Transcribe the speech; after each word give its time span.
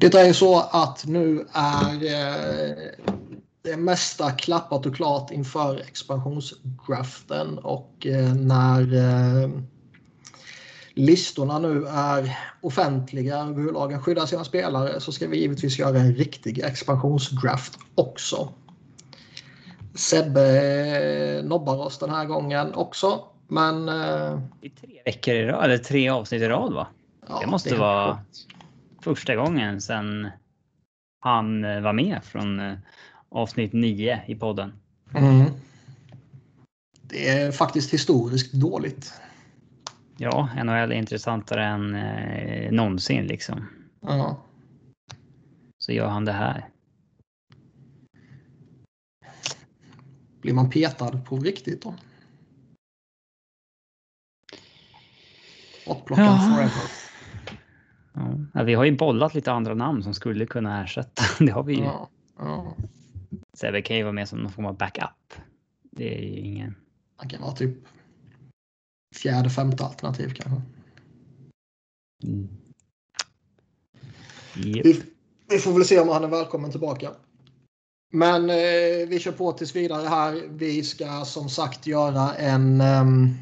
Det 0.00 0.14
är 0.14 0.26
ju 0.26 0.34
så 0.34 0.60
att 0.60 1.06
nu 1.06 1.46
är 1.52 1.94
eh, 2.04 2.74
det 3.62 3.76
mesta 3.76 4.30
klappat 4.30 4.86
och 4.86 4.96
klart 4.96 5.30
inför 5.30 5.80
expansionsdraften 5.80 7.58
och 7.58 8.06
eh, 8.06 8.34
när 8.34 8.94
eh, 8.94 9.50
listorna 10.94 11.58
nu 11.58 11.86
är 11.86 12.38
offentliga 12.60 13.42
och 13.42 13.54
hur 13.54 13.72
lagen 13.72 14.02
skyddar 14.02 14.26
sina 14.26 14.44
spelare 14.44 15.00
så 15.00 15.12
ska 15.12 15.26
vi 15.26 15.40
givetvis 15.40 15.78
göra 15.78 15.98
en 15.98 16.14
riktig 16.14 16.58
expansionsdraft 16.58 17.78
också. 17.94 18.48
Sebbe 19.94 21.42
nobbar 21.44 21.76
oss 21.76 21.98
den 21.98 22.10
här 22.10 22.24
gången 22.24 22.74
också. 22.74 23.24
Men... 23.48 23.86
Det 23.86 23.92
är 24.66 24.80
tre 24.80 25.02
veckor 25.04 25.34
i 25.34 25.46
rad, 25.46 25.64
eller 25.64 25.78
tre 25.78 26.08
avsnitt 26.08 26.42
i 26.42 26.48
rad 26.48 26.72
va? 26.72 26.86
Ja, 27.28 27.40
det 27.40 27.46
måste 27.46 27.70
det 27.70 27.76
vara 27.76 28.14
sjukt. 28.14 28.50
Första 29.00 29.36
gången 29.36 29.80
sedan 29.80 30.30
han 31.20 31.64
eh, 31.64 31.80
var 31.80 31.92
med 31.92 32.24
från 32.24 32.76
avsnitt 33.28 33.72
9 33.72 34.22
i 34.26 34.34
podden. 34.34 34.72
Mm. 35.14 35.50
Det 37.02 37.28
är 37.28 37.52
faktiskt 37.52 37.94
historiskt 37.94 38.52
dåligt. 38.52 39.20
Ja, 40.16 40.48
NHL 40.64 40.70
är 40.70 40.92
intressantare 40.92 41.64
än 41.64 41.94
eh, 41.94 42.72
någonsin 42.72 43.26
liksom. 43.26 43.66
Ja. 44.00 44.42
Så 45.78 45.92
gör 45.92 46.08
han 46.08 46.24
det 46.24 46.32
här. 46.32 46.68
Blir 50.40 50.54
man 50.54 50.70
petad 50.70 51.20
på 51.24 51.38
riktigt 51.38 51.82
då? 51.82 51.94
Bortplockad 55.86 56.24
ja. 56.24 56.38
forever. 56.38 57.09
Ja, 58.54 58.62
vi 58.62 58.74
har 58.74 58.84
ju 58.84 58.96
bollat 58.96 59.34
lite 59.34 59.52
andra 59.52 59.74
namn 59.74 60.02
som 60.02 60.14
skulle 60.14 60.46
kunna 60.46 60.84
ersätta. 60.84 61.22
Det 61.44 61.50
har 61.50 61.62
vi 61.62 61.74
ju. 61.74 61.82
Ja. 61.82 62.08
Ja. 62.38 62.76
Sebbe 63.52 63.82
kan 63.82 63.96
ju 63.96 64.02
vara 64.02 64.12
med 64.12 64.28
som 64.28 64.38
någon 64.38 64.52
form 64.52 64.66
av 64.66 64.76
backup. 64.76 65.34
Det 65.90 66.18
är 66.18 66.22
ju 66.22 66.38
ingen. 66.38 66.74
Han 67.16 67.28
kan 67.28 67.40
vara 67.40 67.52
typ 67.52 67.76
fjärde, 69.14 69.50
femte 69.50 69.84
alternativ 69.84 70.34
kanske. 70.34 70.62
Mm. 72.24 72.48
Yep. 74.56 74.86
Vi, 74.86 75.02
vi, 75.48 75.58
får 75.58 75.72
väl 75.72 75.84
se 75.84 76.00
om 76.00 76.08
han 76.08 76.24
är 76.24 76.28
välkommen 76.28 76.70
tillbaka. 76.70 77.10
Men 78.12 78.50
eh, 78.50 79.08
vi 79.08 79.18
kör 79.20 79.32
på 79.32 79.52
tills 79.52 79.76
vidare 79.76 80.08
här. 80.08 80.42
Vi 80.48 80.82
ska 80.82 81.24
som 81.24 81.48
sagt 81.48 81.86
göra 81.86 82.34
en 82.34 82.80
um, 82.80 83.34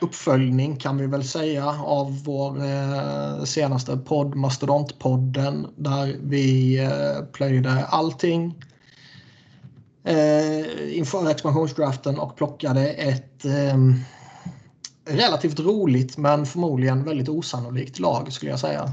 uppföljning 0.00 0.76
kan 0.76 0.96
vi 0.96 1.06
väl 1.06 1.24
säga 1.24 1.66
av 1.68 2.24
vår 2.24 2.64
eh, 2.64 3.44
senaste 3.44 3.96
podd 3.96 4.34
Mastodontpodden 4.34 5.66
där 5.76 6.16
vi 6.22 6.78
eh, 6.78 7.24
plöjde 7.32 7.84
allting 7.84 8.54
eh, 10.04 10.98
inför 10.98 11.30
expansionsdraften 11.30 12.18
och 12.18 12.36
plockade 12.36 12.88
ett 12.88 13.44
eh, 13.44 13.76
relativt 15.16 15.60
roligt 15.60 16.16
men 16.16 16.46
förmodligen 16.46 17.04
väldigt 17.04 17.28
osannolikt 17.28 17.98
lag 17.98 18.32
skulle 18.32 18.50
jag 18.50 18.60
säga. 18.60 18.88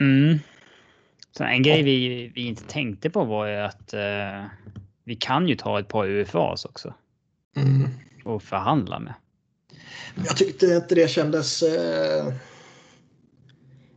Mm. 0.00 0.38
Så 1.36 1.44
en 1.44 1.62
grej 1.62 1.82
vi, 1.82 2.32
vi 2.34 2.46
inte 2.46 2.64
tänkte 2.64 3.10
på 3.10 3.24
var 3.24 3.46
ju 3.46 3.56
att 3.56 3.92
eh, 3.92 4.44
vi 5.04 5.16
kan 5.16 5.48
ju 5.48 5.56
ta 5.56 5.80
ett 5.80 5.88
par 5.88 6.06
UFAs 6.06 6.64
också. 6.64 6.94
Mm. 7.56 7.88
Och 8.24 8.42
förhandla 8.42 8.98
med. 8.98 9.14
Jag 10.26 10.36
tyckte 10.36 10.66
inte 10.66 10.94
det 10.94 11.10
kändes 11.10 11.62
eh, 11.62 12.34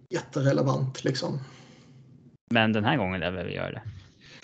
jätterelevant 0.10 1.04
liksom. 1.04 1.40
Men 2.52 2.74
den 2.74 2.86
här 2.86 2.98
gången 2.98 3.20
lär 3.20 3.32
vi 3.32 3.54
göra 3.54 3.72
det. 3.72 3.82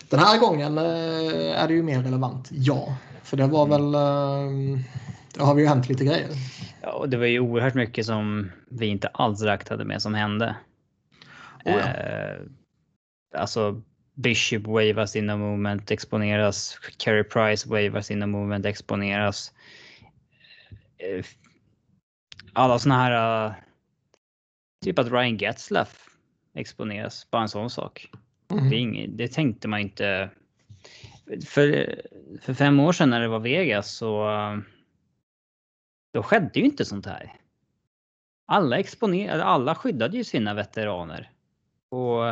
Den 0.10 0.20
här 0.20 0.40
gången 0.40 0.78
eh, 0.78 1.62
är 1.62 1.68
det 1.68 1.74
ju 1.74 1.84
mer 1.84 2.04
relevant, 2.04 2.50
ja. 2.52 2.98
För 3.24 3.38
det 3.38 3.48
var 3.48 3.68
väl... 3.68 3.94
Eh, 3.96 4.80
det 5.34 5.44
har 5.44 5.56
vi 5.56 5.62
ju 5.62 5.68
hänt 5.68 5.90
lite 5.90 6.06
grejer. 6.06 6.30
Ja, 6.82 6.92
och 6.92 7.10
det 7.10 7.18
var 7.18 7.26
ju 7.26 7.40
oerhört 7.40 7.74
mycket 7.74 8.06
som 8.06 8.52
vi 8.70 8.86
inte 8.86 9.08
alls 9.08 9.42
räknade 9.42 9.86
med 9.86 10.02
som 10.02 10.14
hände. 10.14 10.56
Oh 11.66 11.72
ja. 11.72 11.80
eh, 11.80 12.40
alltså 13.38 13.82
Bishop 14.16 14.68
wavas 14.68 15.16
inom 15.16 15.40
moment 15.40 15.92
exponeras. 15.92 16.80
Carey 16.98 17.24
Price 17.24 17.70
wavas 17.70 18.12
inom 18.12 18.32
moment 18.32 18.66
exponeras. 18.66 19.52
Eh, 21.00 21.26
alla 22.54 22.80
såna 22.80 22.96
här... 22.96 23.46
Uh, 23.48 23.54
typ 24.86 25.00
att 25.00 25.12
Ryan 25.12 25.38
Getzlaff 25.38 26.10
exponeras. 26.54 27.32
Bara 27.32 27.42
en 27.42 27.50
sån 27.50 27.70
sak. 27.70 28.12
Mm. 28.52 28.70
Det, 28.70 28.76
inget, 28.76 29.18
det, 29.18 29.28
tänkte 29.28 29.68
man 29.68 29.80
inte. 29.80 30.30
För, 31.46 32.02
för 32.42 32.54
fem 32.54 32.80
år 32.80 32.92
sedan 32.92 33.10
när 33.10 33.22
det 33.22 33.28
var 33.28 33.40
Vegas 33.40 33.92
så 33.96 34.30
då 36.14 36.24
skedde 36.24 36.60
ju 36.60 36.66
inte 36.66 36.86
sånt 36.86 37.06
här. 37.06 37.34
Alla 38.46 38.80
exponerade, 38.80 39.44
alla 39.44 39.76
skyddade 39.76 40.18
ju 40.18 40.24
sina 40.24 40.54
veteraner. 40.54 41.32
Och 41.90 42.24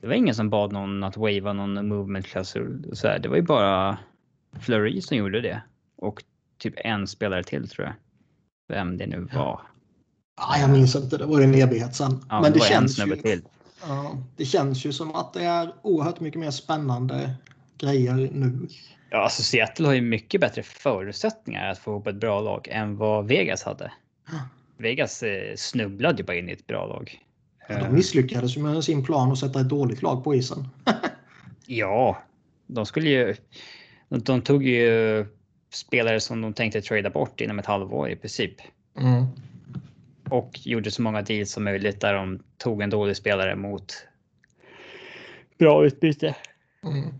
det 0.00 0.06
var 0.06 0.14
ingen 0.14 0.34
som 0.34 0.50
bad 0.50 0.72
någon 0.72 1.04
att 1.04 1.16
wava 1.16 1.52
någon 1.52 1.88
movement 1.88 2.26
klausul. 2.26 2.94
Det 3.02 3.28
var 3.28 3.36
ju 3.36 3.42
bara 3.42 3.98
Flurry 4.60 5.00
som 5.00 5.16
gjorde 5.16 5.40
det. 5.40 5.62
Och 5.96 6.24
typ 6.58 6.74
en 6.76 7.06
spelare 7.06 7.44
till 7.44 7.68
tror 7.68 7.86
jag. 7.86 7.94
Vem 8.68 8.96
det 8.96 9.06
nu 9.06 9.28
var. 9.32 9.60
Ja, 10.36 10.58
jag 10.60 10.70
minns 10.70 10.96
inte, 10.96 11.18
det 11.18 11.26
var 11.26 11.40
en 11.40 11.54
evighet 11.54 11.94
sedan. 11.94 12.24
Ja, 12.28 12.40
Men 12.40 12.52
det, 12.52 12.58
det 12.58 12.64
känns 12.64 12.98
ju... 12.98 13.16
Till. 13.16 13.42
Ja, 13.88 14.22
det 14.36 14.44
känns 14.44 14.84
ju 14.86 14.92
som 14.92 15.14
att 15.14 15.32
det 15.32 15.44
är 15.44 15.74
oerhört 15.82 16.20
mycket 16.20 16.40
mer 16.40 16.50
spännande 16.50 17.34
grejer 17.78 18.14
nu. 18.32 18.68
Ja, 19.10 19.18
alltså 19.18 19.42
Seattle 19.42 19.86
har 19.86 19.94
ju 19.94 20.00
mycket 20.00 20.40
bättre 20.40 20.62
förutsättningar 20.62 21.70
att 21.70 21.78
få 21.78 21.90
ihop 21.90 22.06
ett 22.06 22.16
bra 22.16 22.40
lag 22.40 22.68
än 22.70 22.96
vad 22.96 23.26
Vegas 23.26 23.62
hade. 23.62 23.92
Vegas 24.76 25.22
eh, 25.22 25.56
snubblade 25.56 26.18
ju 26.18 26.24
bara 26.24 26.36
in 26.36 26.48
i 26.48 26.52
ett 26.52 26.66
bra 26.66 26.86
lag. 26.86 27.18
Ja, 27.68 27.78
de 27.78 27.94
misslyckades 27.94 28.56
ju 28.56 28.62
med 28.62 28.84
sin 28.84 29.04
plan 29.04 29.32
att 29.32 29.38
sätta 29.38 29.60
ett 29.60 29.68
dåligt 29.68 30.02
lag 30.02 30.24
på 30.24 30.34
isen. 30.34 30.68
ja, 31.66 32.22
de 32.66 32.86
skulle 32.86 33.08
ju... 33.08 33.36
De 34.08 34.42
tog 34.42 34.62
ju 34.62 35.26
spelare 35.70 36.20
som 36.20 36.40
de 36.40 36.52
tänkte 36.52 36.80
trada 36.80 37.10
bort 37.10 37.40
inom 37.40 37.58
ett 37.58 37.66
halvår 37.66 38.10
i 38.10 38.16
princip. 38.16 38.54
Mm 38.98 39.26
och 40.30 40.66
gjorde 40.66 40.90
så 40.90 41.02
många 41.02 41.22
deals 41.22 41.52
som 41.52 41.64
möjligt 41.64 42.00
där 42.00 42.14
de 42.14 42.42
tog 42.58 42.82
en 42.82 42.90
dålig 42.90 43.16
spelare 43.16 43.56
mot 43.56 43.94
bra 45.58 45.86
utbyte. 45.86 46.34
Mm. 46.84 47.14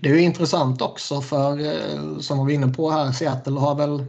Det 0.00 0.10
är 0.10 0.18
intressant 0.18 0.82
också 0.82 1.20
för 1.20 1.60
eh, 1.60 2.18
som 2.18 2.46
vi 2.46 2.56
var 2.56 2.62
inne 2.62 2.74
på 2.74 2.90
här, 2.90 3.12
Seattle 3.12 3.60
har 3.60 3.74
väl 3.74 4.04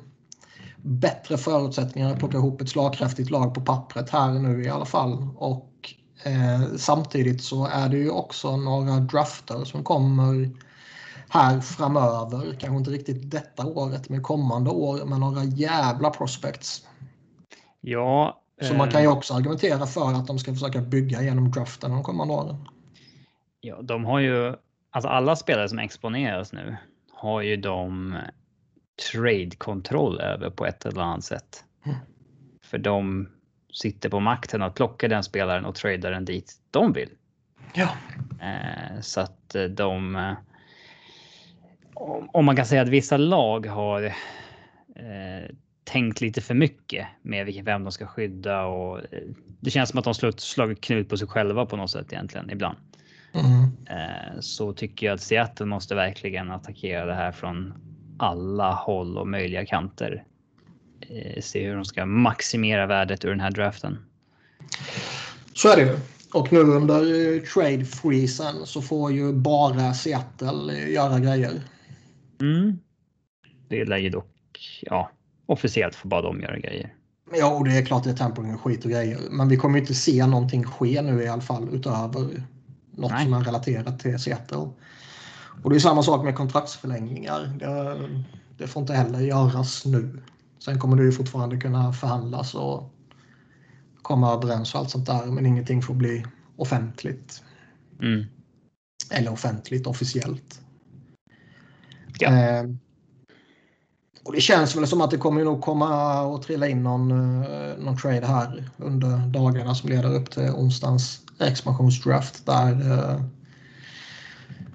bättre 0.77 1.37
förutsättningar 1.37 2.11
att 2.11 2.19
plocka 2.19 2.37
ihop 2.37 2.61
ett 2.61 2.69
slagkraftigt 2.69 3.29
lag 3.29 3.53
på 3.53 3.61
pappret 3.61 4.09
här 4.09 4.33
nu 4.33 4.63
i 4.63 4.69
alla 4.69 4.85
fall. 4.85 5.27
Och 5.35 5.93
eh, 6.23 6.75
samtidigt 6.77 7.43
så 7.43 7.65
är 7.65 7.89
det 7.89 7.97
ju 7.97 8.09
också 8.09 8.57
några 8.57 8.99
drafter 8.99 9.65
som 9.65 9.83
kommer 9.83 10.51
här 11.29 11.59
framöver. 11.61 12.53
Kanske 12.59 12.77
inte 12.77 12.91
riktigt 12.91 13.31
detta 13.31 13.65
året, 13.65 14.09
men 14.09 14.23
kommande 14.23 14.69
år 14.69 15.05
med 15.05 15.19
några 15.19 15.43
jävla 15.43 16.09
prospects. 16.09 16.87
Ja. 17.81 18.41
Så 18.61 18.73
man 18.73 18.91
kan 18.91 19.01
ju 19.01 19.07
eh, 19.07 19.17
också 19.17 19.33
argumentera 19.33 19.85
för 19.85 20.13
att 20.13 20.27
de 20.27 20.39
ska 20.39 20.53
försöka 20.53 20.81
bygga 20.81 21.21
genom 21.21 21.51
draften 21.51 21.91
de 21.91 22.03
kommande 22.03 22.33
åren. 22.33 22.55
Ja, 23.61 23.81
de 23.81 24.05
har 24.05 24.19
ju, 24.19 24.55
alltså 24.91 25.09
alla 25.09 25.35
spelare 25.35 25.69
som 25.69 25.79
exponeras 25.79 26.53
nu 26.53 26.77
har 27.11 27.41
ju 27.41 27.57
de 27.57 28.17
trade-kontroll 29.11 30.19
över 30.19 30.49
på 30.49 30.65
ett 30.65 30.85
eller 30.85 31.01
annat 31.01 31.23
sätt. 31.23 31.63
Mm. 31.85 31.97
För 32.63 32.77
de 32.77 33.29
sitter 33.73 34.09
på 34.09 34.19
makten 34.19 34.61
att 34.61 34.75
plocka 34.75 35.07
den 35.07 35.23
spelaren 35.23 35.65
och 35.65 35.75
trada 35.75 36.09
den 36.09 36.25
dit 36.25 36.53
de 36.71 36.93
vill. 36.93 37.09
Ja. 37.73 37.89
Eh, 38.41 39.01
så 39.01 39.21
att 39.21 39.55
de 39.69 40.15
om 42.33 42.45
man 42.45 42.55
kan 42.55 42.65
säga 42.65 42.81
att 42.81 42.87
vissa 42.87 43.17
lag 43.17 43.65
har 43.65 44.03
eh, 44.95 45.49
tänkt 45.83 46.21
lite 46.21 46.41
för 46.41 46.53
mycket 46.53 47.07
med 47.21 47.45
vilken 47.45 47.65
vem 47.65 47.83
de 47.83 47.91
ska 47.91 48.07
skydda 48.07 48.65
och 48.65 48.99
eh, 48.99 49.21
det 49.59 49.71
känns 49.71 49.89
som 49.89 49.99
att 49.99 50.21
de 50.21 50.31
slagit 50.37 50.81
knut 50.81 51.09
på 51.09 51.17
sig 51.17 51.27
själva 51.27 51.65
på 51.65 51.77
något 51.77 51.91
sätt 51.91 52.13
egentligen 52.13 52.49
ibland. 52.49 52.77
Mm. 53.33 53.63
Eh, 53.89 54.39
så 54.39 54.73
tycker 54.73 55.05
jag 55.05 55.13
att 55.13 55.21
Seattle 55.21 55.65
måste 55.65 55.95
verkligen 55.95 56.51
attackera 56.51 57.05
det 57.05 57.13
här 57.13 57.31
från 57.31 57.73
alla 58.19 58.73
håll 58.73 59.17
och 59.17 59.27
möjliga 59.27 59.65
kanter. 59.65 60.23
Eh, 61.01 61.41
se 61.41 61.67
hur 61.67 61.75
de 61.75 61.85
ska 61.85 62.05
maximera 62.05 62.85
värdet 62.85 63.25
ur 63.25 63.29
den 63.29 63.39
här 63.39 63.51
draften. 63.51 63.97
Så 65.53 65.69
är 65.69 65.75
det 65.75 65.81
ju. 65.81 65.99
Och 66.33 66.53
nu 66.53 66.59
under 66.59 67.45
trade 67.45 67.85
freezen 67.85 68.65
så 68.65 68.81
får 68.81 69.11
ju 69.11 69.33
bara 69.33 69.93
Seattle 69.93 70.73
göra 70.73 71.19
grejer. 71.19 71.51
Mm. 72.41 72.79
Det 73.67 73.85
lär 73.85 73.97
ju 73.97 74.09
dock, 74.09 74.81
ja, 74.81 75.11
officiellt 75.45 75.95
får 75.95 76.09
bara 76.09 76.21
de 76.21 76.41
göra 76.41 76.59
grejer. 76.59 76.93
Ja, 77.33 77.55
och 77.55 77.65
det 77.65 77.77
är 77.77 77.85
klart 77.85 78.03
det 78.03 78.09
är 78.09 78.15
tampering 78.15 78.53
och 78.53 78.61
skit 78.61 78.85
och 78.85 78.91
grejer. 78.91 79.19
Men 79.31 79.49
vi 79.49 79.57
kommer 79.57 79.79
inte 79.79 79.93
se 79.93 80.25
någonting 80.25 80.63
ske 80.63 81.01
nu 81.01 81.23
i 81.23 81.27
alla 81.27 81.41
fall 81.41 81.69
utöver 81.71 82.43
något 82.91 83.11
Nej. 83.11 83.23
som 83.23 83.33
är 83.33 83.43
relaterat 83.43 83.99
till 83.99 84.19
Seattle. 84.19 84.69
Och 85.63 85.69
det 85.69 85.75
är 85.75 85.79
samma 85.79 86.03
sak 86.03 86.23
med 86.23 86.35
kontraktsförlängningar. 86.35 87.45
Det, 87.59 88.09
det 88.57 88.67
får 88.67 88.81
inte 88.81 88.93
heller 88.93 89.19
göras 89.19 89.85
nu. 89.85 90.21
Sen 90.59 90.79
kommer 90.79 90.97
det 90.97 91.03
ju 91.03 91.11
fortfarande 91.11 91.57
kunna 91.57 91.93
förhandlas 91.93 92.55
och 92.55 92.93
komma 94.01 94.33
överens 94.33 94.73
och 94.73 94.79
allt 94.79 94.89
sånt 94.89 95.05
där. 95.05 95.25
Men 95.25 95.45
ingenting 95.45 95.81
får 95.81 95.93
bli 95.93 96.25
offentligt. 96.55 97.43
Mm. 98.01 98.25
Eller 99.11 99.33
offentligt, 99.33 99.87
officiellt. 99.87 100.61
Ja. 102.19 102.29
Eh, 102.29 102.63
och 104.23 104.33
det 104.33 104.41
känns 104.41 104.75
väl 104.75 104.87
som 104.87 105.01
att 105.01 105.11
det 105.11 105.17
kommer 105.17 105.43
nog 105.43 105.61
komma 105.61 106.21
och 106.21 106.41
trilla 106.41 106.67
in 106.67 106.83
någon, 106.83 107.11
eh, 107.43 107.77
någon 107.77 107.97
trade 107.97 108.27
här 108.27 108.69
under 108.77 109.17
dagarna 109.17 109.75
som 109.75 109.89
leder 109.89 110.15
upp 110.15 110.31
till 110.31 110.49
onsdagens 110.49 111.21
expansionsdraft. 111.39 112.45
Där 112.45 112.91
eh, 112.91 113.21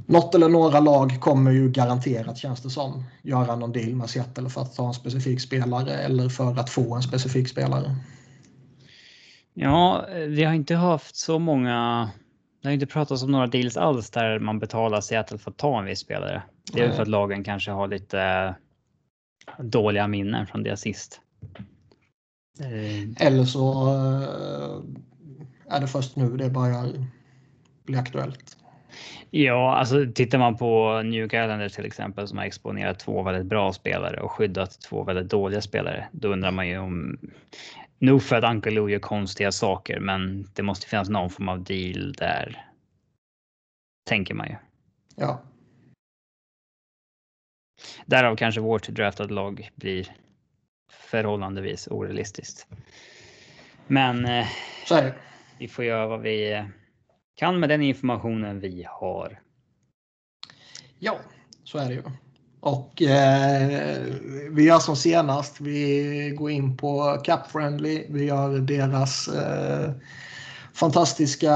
något 0.07 0.35
eller 0.35 0.49
några 0.49 0.81
lag 0.81 1.21
kommer 1.21 1.51
ju 1.51 1.71
garanterat, 1.71 2.39
känns 2.39 2.61
det 2.61 2.71
som, 2.71 3.05
göra 3.23 3.57
någon 3.57 3.73
deal 3.73 3.95
med 3.95 4.11
Seattle 4.11 4.49
för 4.49 4.63
att 4.63 4.77
ta 4.77 4.89
en 4.89 4.95
specifik 4.95 5.41
spelare 5.41 5.93
eller 5.93 6.29
för 6.29 6.61
att 6.61 6.71
få 6.71 6.95
en 6.95 7.03
specifik 7.03 7.49
spelare. 7.49 7.97
Ja, 9.55 10.07
vi 10.29 10.45
har 10.45 10.53
inte 10.55 10.75
haft 10.75 11.17
så 11.17 11.39
många 11.39 12.11
det 12.63 12.69
har 12.69 12.73
inte 12.73 12.87
pratats 12.87 13.23
om 13.23 13.31
några 13.31 13.47
deals 13.47 13.77
alls 13.77 14.11
där 14.11 14.39
man 14.39 14.59
betalar 14.59 15.01
Seattle 15.01 15.39
för 15.39 15.51
att 15.51 15.57
ta 15.57 15.79
en 15.79 15.85
viss 15.85 15.99
spelare. 15.99 16.43
Det 16.73 16.81
är 16.81 16.87
väl 16.87 16.97
för 16.97 17.03
att 17.03 17.09
lagen 17.09 17.45
kanske 17.45 17.71
har 17.71 17.89
lite 17.89 18.21
eh, 19.59 19.65
dåliga 19.65 20.09
minnen 20.09 20.47
från 20.47 20.63
det 20.63 20.77
sist. 20.77 21.21
Eh. 22.61 23.27
Eller 23.27 23.45
så 23.45 23.89
eh, 23.89 25.77
är 25.77 25.81
det 25.81 25.87
först 25.87 26.17
nu 26.17 26.37
det 26.37 26.51
börjar 26.51 26.87
bli 27.85 27.97
aktuellt. 27.97 28.57
Ja, 29.31 29.77
alltså 29.77 30.07
tittar 30.15 30.39
man 30.39 30.57
på 30.57 31.03
New 31.03 31.29
Calendar 31.29 31.69
till 31.69 31.85
exempel 31.85 32.29
som 32.29 32.39
har 32.39 32.45
exponerat 32.45 32.99
två 32.99 33.23
väldigt 33.23 33.47
bra 33.47 33.73
spelare 33.73 34.21
och 34.21 34.33
skyddat 34.33 34.81
två 34.81 35.05
väldigt 35.05 35.31
dåliga 35.31 35.61
spelare. 35.61 36.09
Då 36.13 36.29
undrar 36.29 36.51
man 36.51 36.69
ju 36.69 36.79
om 36.79 37.19
Nog 38.03 38.23
för 38.23 38.37
att 38.37 38.45
Uncle 38.45 38.73
Lou 38.73 38.91
gör 38.91 38.99
konstiga 38.99 39.53
saker, 39.53 40.01
men 40.01 40.49
det 40.55 40.63
måste 40.63 40.87
finnas 40.87 41.09
någon 41.09 41.31
form 41.31 41.49
av 41.49 41.65
deal 41.65 42.13
där. 42.13 42.67
Tänker 44.05 44.35
man 44.35 44.49
ju. 44.49 44.57
Ja. 45.17 45.43
Därav 48.07 48.37
kanske 48.37 48.61
vårt 48.61 48.89
draftade 48.89 49.35
lag 49.35 49.71
blir 49.75 50.17
förhållandevis 50.91 51.89
orealistiskt. 51.91 52.67
Men 53.87 54.25
eh, 54.25 54.47
vi 55.59 55.69
får 55.69 55.85
göra 55.85 56.07
vad 56.07 56.21
vi 56.21 56.65
kan 57.35 57.61
med 57.61 57.69
den 57.69 57.83
informationen 57.83 58.61
vi 58.61 58.87
har. 58.89 59.41
Ja, 60.99 61.21
så 61.65 61.79
är 61.79 61.89
det 61.89 61.95
ju. 61.95 62.03
Och 62.63 63.03
eh, 63.03 63.99
vi 64.51 64.65
gör 64.65 64.79
som 64.79 64.97
senast. 64.97 65.61
Vi 65.61 66.35
går 66.39 66.51
in 66.51 66.77
på 66.77 67.21
Cap 67.25 67.51
Friendly. 67.51 68.07
Vi 68.09 68.25
gör 68.25 68.59
deras 68.59 69.29
eh, 69.29 69.91
fantastiska 70.75 71.55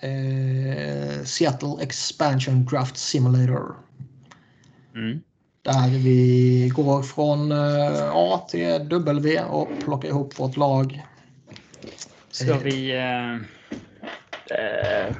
eh, 0.00 1.24
Seattle 1.24 1.76
Expansion 1.80 2.64
Draft 2.64 2.96
Simulator. 2.96 3.74
Mm. 4.94 5.20
Där 5.62 5.88
vi 5.88 6.70
går 6.74 7.02
från 7.02 7.52
eh, 7.52 8.10
A 8.12 8.46
till 8.50 8.88
W 8.88 9.40
och 9.40 9.68
plockar 9.84 10.08
ihop 10.08 10.40
vårt 10.40 10.56
lag. 10.56 11.02
Ska 12.30 12.58
vi... 12.58 12.96
Eh, 12.96 13.34
eh, 14.58 15.16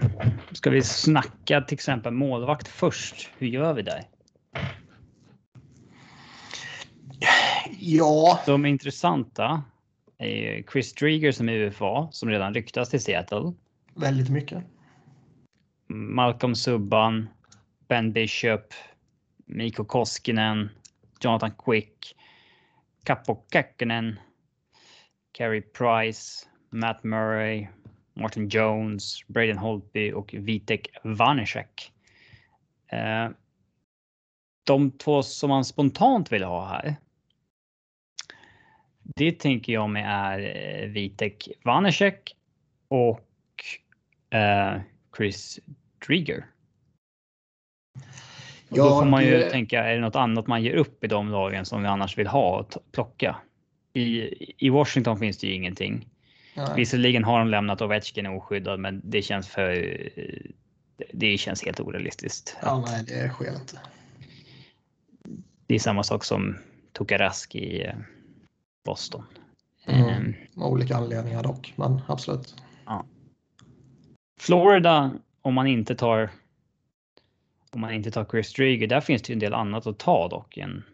ska 0.53 0.71
vi 0.71 0.83
snacka 0.83 1.61
till 1.61 1.75
exempel 1.75 2.13
målvakt 2.13 2.69
först? 2.69 3.31
Hur 3.39 3.47
gör 3.47 3.73
vi 3.73 3.83
där? 3.83 4.05
Ja. 7.91 8.41
De 8.47 8.67
intressanta 8.67 9.63
är 10.19 10.63
Chris 10.73 10.95
Drieger 10.95 11.33
som 11.33 11.49
är 11.49 11.53
UFA 11.53 12.09
som 12.13 12.29
redan 12.29 12.55
ryktas 12.55 12.91
till 12.91 13.01
Seattle. 13.01 13.53
Väldigt 13.95 14.31
mycket. 14.31 14.65
Malcolm 15.87 16.55
Subban, 16.55 17.29
Ben 17.89 18.13
Bishop, 18.13 18.75
Mikko 19.47 19.85
Koskinen, 19.85 20.71
Jonathan 21.21 21.51
Quick, 21.65 22.17
Capo 23.05 23.45
Käkkönen, 23.53 24.19
Carey 25.33 25.61
Price, 25.61 26.47
Matt 26.71 27.05
Murray, 27.05 27.67
Martin 28.15 28.49
Jones, 28.49 29.27
Braden 29.27 29.59
Holtby 29.59 30.13
och 30.13 30.35
Vitek 30.39 30.89
Vanecek. 31.05 31.93
Eh, 32.87 33.29
de 34.65 34.91
två 34.91 35.23
som 35.23 35.49
man 35.49 35.65
spontant 35.65 36.33
vill 36.33 36.45
ha 36.45 36.69
här 36.69 36.97
det 39.17 39.33
tänker 39.33 39.73
jag 39.73 39.91
mig 39.91 40.03
är 40.07 40.39
eh, 40.39 40.89
Vitek 40.89 41.49
Vanecek 41.65 42.37
och 42.89 43.25
eh, 44.31 44.81
Chris 45.17 45.61
Drieger. 46.07 46.47
Ja, 48.69 48.85
då 48.85 48.91
får 48.91 49.05
man 49.05 49.25
ju 49.25 49.31
det... 49.31 49.51
tänka, 49.51 49.85
är 49.85 49.95
det 49.95 50.01
något 50.01 50.17
annat 50.17 50.47
man 50.47 50.63
ger 50.63 50.75
upp 50.75 51.05
i 51.05 51.07
de 51.07 51.29
lagen 51.29 51.65
som 51.65 51.83
vi 51.83 51.89
annars 51.89 52.19
vill 52.19 52.27
ha 52.27 52.59
och 52.59 52.75
plocka? 52.93 53.37
I, 53.93 54.35
I 54.67 54.71
Washington 54.71 55.19
finns 55.19 55.39
det 55.39 55.47
ju 55.47 55.53
ingenting. 55.53 56.09
Nej. 56.55 56.67
Visserligen 56.77 57.25
har 57.25 57.39
de 57.39 57.49
lämnat 57.49 57.83
Ovechkin 57.83 58.27
oskyddad, 58.27 58.81
men 58.81 59.01
det 59.05 59.23
känns 59.23 59.49
för. 59.49 59.99
Det 61.13 61.39
känns 61.39 61.65
helt 61.65 61.81
orealistiskt. 61.81 62.57
Ja, 62.63 62.85
nej, 62.87 63.05
det 63.07 63.29
sker 63.29 63.55
inte. 63.55 63.79
Det 65.67 65.75
är 65.75 65.79
samma 65.79 66.03
sak 66.03 66.25
som 66.25 66.59
Tokarask 66.93 67.55
i 67.55 67.85
eh, 67.85 67.95
Boston. 68.85 69.25
Mm. 69.87 70.09
Ehm. 70.09 70.35
Av 70.57 70.73
olika 70.73 70.97
anledningar 70.97 71.43
dock, 71.43 71.75
men 71.77 72.01
absolut. 72.07 72.63
Ja. 72.87 73.05
Florida, 74.41 75.11
om 75.43 75.55
man 75.55 75.67
inte 75.67 75.95
tar 75.95 76.31
om 77.73 77.81
man 77.81 77.93
inte 77.93 78.11
tar 78.11 78.25
Chris 78.25 78.53
Drieger, 78.53 78.87
där 78.87 79.01
finns 79.01 79.23
det 79.23 79.29
ju 79.29 79.33
en 79.33 79.39
del 79.39 79.55
annat 79.55 79.87
att 79.87 79.99
ta 79.99 80.29
dock. 80.29 80.57
En 80.57 80.85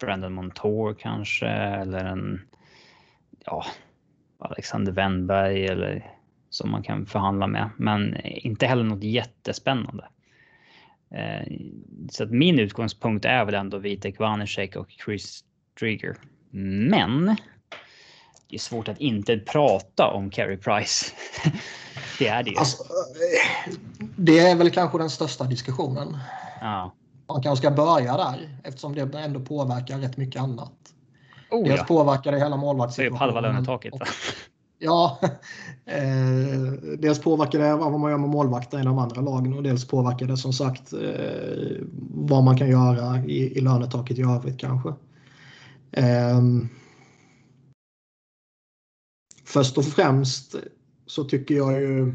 Brandon 0.00 0.32
Montour 0.32 0.94
kanske 0.94 1.46
eller 1.48 2.04
en 2.04 2.40
ja, 3.44 3.66
Alexander 4.38 4.92
Wennberg 4.92 5.66
eller 5.66 6.10
som 6.50 6.70
man 6.70 6.82
kan 6.82 7.06
förhandla 7.06 7.46
med, 7.46 7.70
men 7.76 8.16
inte 8.24 8.66
heller 8.66 8.84
något 8.84 9.04
jättespännande. 9.04 10.08
Eh, 11.10 11.52
så 12.10 12.24
att 12.24 12.30
min 12.30 12.58
utgångspunkt 12.58 13.24
är 13.24 13.44
väl 13.44 13.54
ändå 13.54 13.78
Vitek 13.78 14.18
Vanecek 14.18 14.76
och 14.76 14.90
Chris 15.04 15.44
Drieger. 15.80 16.16
Men 16.50 17.36
det 18.48 18.56
är 18.56 18.58
svårt 18.58 18.88
att 18.88 18.98
inte 18.98 19.36
prata 19.36 20.06
om 20.06 20.30
Carey 20.30 20.56
Price. 20.56 21.06
det 22.18 22.28
är 22.28 22.42
det 22.42 22.50
ju. 22.50 22.56
Alltså, 22.56 22.82
det 24.16 24.38
är 24.38 24.56
väl 24.56 24.70
kanske 24.70 24.98
den 24.98 25.10
största 25.10 25.44
diskussionen. 25.44 26.18
Ja. 26.60 26.94
Man 27.28 27.42
kanske 27.42 27.66
ska 27.66 27.76
börja 27.76 28.16
där 28.16 28.60
eftersom 28.64 28.94
det 28.94 29.18
ändå 29.18 29.40
påverkar 29.40 29.98
rätt 29.98 30.16
mycket 30.16 30.42
annat. 30.42 30.72
Oh, 31.50 31.64
Dels 31.64 31.78
ja. 31.78 31.84
påverkar 31.84 32.32
det 32.32 32.38
hela 32.38 32.56
målvaktssituationen. 32.56 33.18
Det 33.18 33.24
är 33.24 33.26
halva 33.26 33.40
lönetaket. 33.40 33.94
Ja, 34.78 35.18
eh, 35.84 36.72
dels 36.98 37.20
påverkar 37.20 37.58
det 37.58 37.76
vad 37.76 38.00
man 38.00 38.10
gör 38.10 38.18
med 38.18 38.30
målvakter 38.30 38.80
i 38.80 38.82
de 38.82 38.98
andra 38.98 39.20
lagen 39.20 39.54
och 39.54 39.62
dels 39.62 39.88
påverkar 39.88 40.26
det 40.26 40.36
som 40.36 40.52
sagt 40.52 40.92
eh, 40.92 41.78
vad 42.10 42.44
man 42.44 42.58
kan 42.58 42.68
göra 42.68 43.18
i, 43.18 43.58
i 43.58 43.60
lönetaket 43.60 44.18
i 44.18 44.22
övrigt 44.22 44.58
kanske. 44.58 44.92
Um, 45.96 46.68
först 49.44 49.78
och 49.78 49.84
främst 49.84 50.56
så 51.06 51.24
tycker 51.24 51.54
jag 51.54 51.80
ju... 51.80 52.14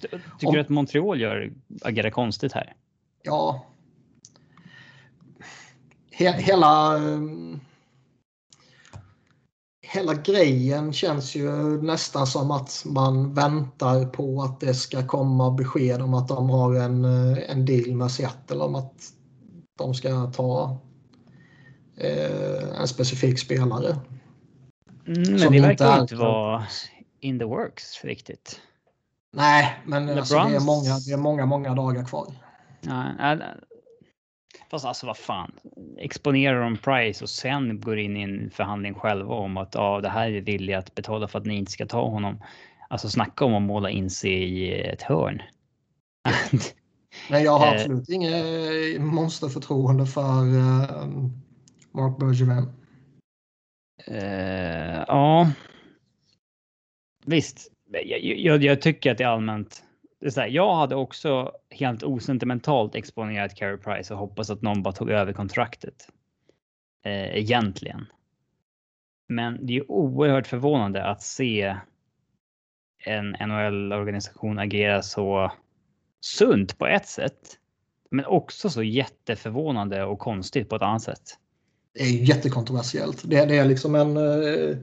Tycker 0.00 0.46
om, 0.46 0.54
du 0.54 0.60
att 0.60 0.68
Montreal 0.68 1.20
gör, 1.20 1.52
agerar 1.82 2.10
konstigt 2.10 2.52
här? 2.52 2.76
Ja. 3.22 3.66
He, 6.10 6.32
hela... 6.32 6.96
Um, 6.96 7.60
hela 9.94 10.14
grejen 10.14 10.92
känns 10.92 11.34
ju 11.34 11.82
nästan 11.82 12.26
som 12.26 12.50
att 12.50 12.82
man 12.86 13.34
väntar 13.34 14.06
på 14.06 14.42
att 14.42 14.60
det 14.60 14.74
ska 14.74 15.06
komma 15.06 15.50
besked 15.50 16.02
om 16.02 16.14
att 16.14 16.28
de 16.28 16.50
har 16.50 16.74
en, 16.74 17.04
en 17.34 17.64
deal 17.66 17.96
med 17.96 18.10
Seattle 18.10 18.56
om 18.56 18.74
att 18.74 19.12
de 19.78 19.94
ska 19.94 20.26
ta 20.26 20.80
eh, 21.96 22.80
en 22.80 22.88
specifik 22.88 23.38
spelare. 23.38 23.96
Mm, 25.06 25.22
men 25.40 25.52
det 25.52 25.60
verkar 25.60 26.00
inte 26.00 26.16
vara 26.16 26.64
in 27.20 27.38
the 27.38 27.44
works 27.44 28.04
riktigt. 28.04 28.60
Nej, 29.32 29.78
men 29.86 30.08
alltså, 30.08 30.34
det, 30.34 30.56
är 30.56 30.60
många, 30.60 30.98
det 31.06 31.12
är 31.12 31.16
många, 31.16 31.46
många 31.46 31.74
dagar 31.74 32.04
kvar. 32.04 32.32
Ja, 32.80 33.36
Fast 34.70 34.84
alltså 34.84 35.06
vad 35.06 35.16
fan. 35.16 35.52
Exponerar 35.98 36.62
de 36.62 36.76
Price 36.76 37.24
och 37.24 37.30
sen 37.30 37.80
går 37.80 37.98
in 37.98 38.16
i 38.16 38.22
en 38.22 38.50
förhandling 38.50 38.94
själva 38.94 39.34
om 39.34 39.56
att 39.56 39.74
ja, 39.74 40.00
det 40.00 40.08
här 40.08 40.30
är 40.30 40.40
villiga 40.40 40.78
att 40.78 40.94
betala 40.94 41.28
för 41.28 41.38
att 41.38 41.46
ni 41.46 41.56
inte 41.56 41.72
ska 41.72 41.86
ta 41.86 42.08
honom. 42.08 42.42
Alltså 42.88 43.08
snacka 43.08 43.44
om 43.44 43.54
att 43.54 43.62
måla 43.62 43.90
in 43.90 44.10
sig 44.10 44.32
i 44.32 44.82
ett 44.82 45.02
hörn. 45.02 45.42
Men 47.30 47.42
jag 47.42 47.58
har 47.58 47.66
absolut 47.74 48.08
inget 48.08 49.00
monsterförtroende 49.00 50.06
för 50.06 50.54
uh, 50.54 51.28
Mark 51.94 52.18
Bergevin. 52.18 52.72
Eh, 54.06 55.04
ja. 55.08 55.52
Visst, 57.26 57.72
jag, 57.90 58.24
jag, 58.24 58.62
jag, 58.62 58.82
tycker 58.82 59.10
att 59.10 59.18
det 59.18 59.24
är 59.24 59.28
allmänt. 59.28 59.84
Det 60.20 60.26
är 60.26 60.30
så 60.30 60.40
här, 60.40 60.48
jag 60.48 60.74
hade 60.74 60.94
också 60.94 61.52
helt 61.70 62.02
osentimentalt 62.02 62.94
exponerat 62.94 63.54
Carey 63.54 63.76
Price 63.76 64.14
och 64.14 64.20
hoppas 64.20 64.50
att 64.50 64.62
någon 64.62 64.82
bara 64.82 64.92
tog 64.92 65.10
över 65.10 65.32
kontraktet. 65.32 66.08
Eh, 67.04 67.36
egentligen. 67.36 68.06
Men 69.28 69.66
det 69.66 69.76
är 69.76 69.90
oerhört 69.90 70.46
förvånande 70.46 71.04
att 71.04 71.22
se 71.22 71.76
en 73.04 73.30
NHL-organisation 73.30 74.58
agera 74.58 75.02
så 75.02 75.52
sunt 76.20 76.78
på 76.78 76.86
ett 76.86 77.06
sätt. 77.06 77.58
Men 78.10 78.24
också 78.24 78.70
så 78.70 78.82
jätteförvånande 78.82 80.04
och 80.04 80.18
konstigt 80.18 80.68
på 80.68 80.76
ett 80.76 80.82
annat 80.82 81.02
sätt. 81.02 81.38
Är 81.94 82.06
jättekontroversiellt. 82.06 83.22
Det, 83.24 83.44
det 83.44 83.56
är 83.56 83.64
liksom 83.64 83.94
en... 83.94 84.16
Eh, 84.16 84.76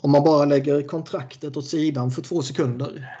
om 0.00 0.10
man 0.10 0.24
bara 0.24 0.44
lägger 0.44 0.88
kontraktet 0.88 1.56
åt 1.56 1.66
sidan 1.66 2.10
för 2.10 2.22
två 2.22 2.42
sekunder 2.42 3.16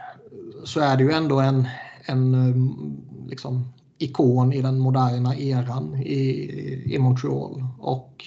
så 0.64 0.80
är 0.80 0.96
det 0.96 1.02
ju 1.02 1.10
ändå 1.10 1.40
en, 1.40 1.68
en 2.04 2.34
eh, 2.34 3.28
liksom, 3.28 3.72
ikon 3.98 4.52
i 4.52 4.62
den 4.62 4.78
moderna 4.78 5.36
eran 5.36 5.96
i, 5.96 6.94
i 6.94 6.98
Montreal. 6.98 7.64
Och 7.78 8.24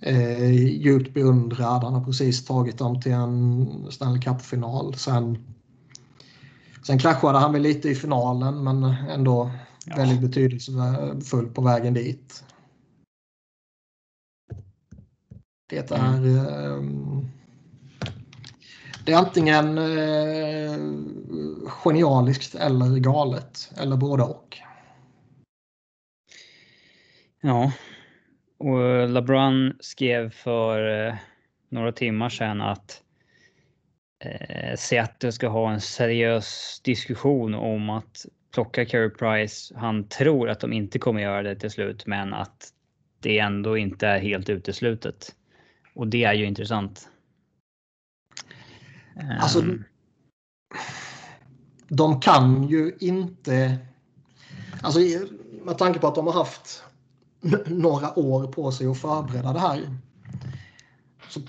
eh, 0.00 0.52
djupt 0.54 1.14
beundrad. 1.14 1.84
Han 1.84 1.94
har 1.94 2.04
precis 2.04 2.44
tagit 2.44 2.78
dem 2.78 3.00
till 3.00 3.12
en 3.12 3.86
Stanley 3.90 4.20
Cup-final. 4.20 4.94
Sen 4.94 5.38
Sen 6.88 6.98
kraschade 6.98 7.38
han 7.38 7.52
väl 7.52 7.62
lite 7.62 7.88
i 7.88 7.94
finalen 7.94 8.64
men 8.64 8.84
ändå 8.84 9.50
ja. 9.84 9.96
väldigt 9.96 10.20
betydelsefull 10.20 11.46
på 11.46 11.62
vägen 11.62 11.94
dit. 11.94 12.44
Det 15.68 15.90
är, 15.90 15.96
mm. 15.96 17.28
det 19.04 19.12
är 19.12 19.16
antingen 19.16 19.78
eh, 19.78 20.78
genialiskt 21.66 22.54
eller 22.54 22.98
galet 22.98 23.72
eller 23.76 23.96
både 23.96 24.22
och. 24.22 24.58
Ja, 27.40 27.72
och 28.58 29.08
LeBron 29.08 29.76
skrev 29.80 30.30
för 30.30 31.06
eh, 31.06 31.14
några 31.68 31.92
timmar 31.92 32.28
sedan 32.28 32.60
att 32.60 33.02
eh, 34.24 34.76
Seattle 34.76 35.32
ska 35.32 35.48
ha 35.48 35.72
en 35.72 35.80
seriös 35.80 36.80
diskussion 36.84 37.54
om 37.54 37.90
att 37.90 38.26
plocka 38.54 38.86
Carey 38.86 39.10
Price. 39.10 39.74
Han 39.76 40.08
tror 40.08 40.50
att 40.50 40.60
de 40.60 40.72
inte 40.72 40.98
kommer 40.98 41.20
göra 41.20 41.42
det 41.42 41.56
till 41.56 41.70
slut, 41.70 42.06
men 42.06 42.34
att 42.34 42.72
det 43.20 43.38
ändå 43.38 43.76
inte 43.76 44.06
är 44.06 44.18
helt 44.18 44.48
uteslutet. 44.48 45.34
Och 45.98 46.08
det 46.08 46.24
är 46.24 46.34
ju 46.34 46.46
intressant. 46.46 47.08
Alltså, 49.40 49.58
um, 49.58 49.84
de 51.88 52.20
kan 52.20 52.68
ju 52.68 52.96
inte... 53.00 53.78
Alltså 54.82 55.00
med 55.64 55.78
tanke 55.78 55.98
på 55.98 56.06
att 56.06 56.14
de 56.14 56.26
har 56.26 56.34
haft 56.34 56.84
några 57.66 58.18
år 58.18 58.52
på 58.52 58.72
sig 58.72 58.86
att 58.86 58.98
förbereda 58.98 59.52
det 59.52 59.60
här. 59.60 59.98
Så 61.28 61.40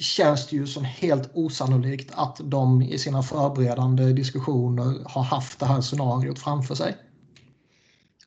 känns 0.00 0.48
det 0.48 0.56
ju 0.56 0.66
som 0.66 0.84
helt 0.84 1.30
osannolikt 1.34 2.12
att 2.14 2.40
de 2.44 2.82
i 2.82 2.98
sina 2.98 3.22
förberedande 3.22 4.12
diskussioner 4.12 5.08
har 5.08 5.22
haft 5.22 5.60
det 5.60 5.66
här 5.66 5.80
scenariot 5.80 6.38
framför 6.38 6.74
sig. 6.74 6.96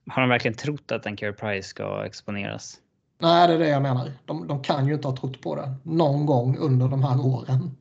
Har 0.07 0.21
de 0.21 0.29
verkligen 0.29 0.57
trott 0.57 0.91
att 0.91 1.05
en 1.05 1.17
Care 1.17 1.33
Price 1.33 1.69
ska 1.69 2.05
exponeras? 2.05 2.79
Nej, 3.23 3.47
det 3.47 3.53
är 3.53 3.59
det 3.59 3.69
jag 3.69 3.81
menar. 3.81 4.11
De, 4.25 4.47
de, 4.47 4.63
kan 4.63 4.87
ju 4.87 4.93
inte 4.93 5.07
ha 5.07 5.17
trott 5.17 5.41
på 5.41 5.55
det 5.55 5.73
någon 5.83 6.25
gång 6.25 6.57
under 6.57 6.87
de 6.87 7.03
här 7.03 7.25
åren. 7.25 7.77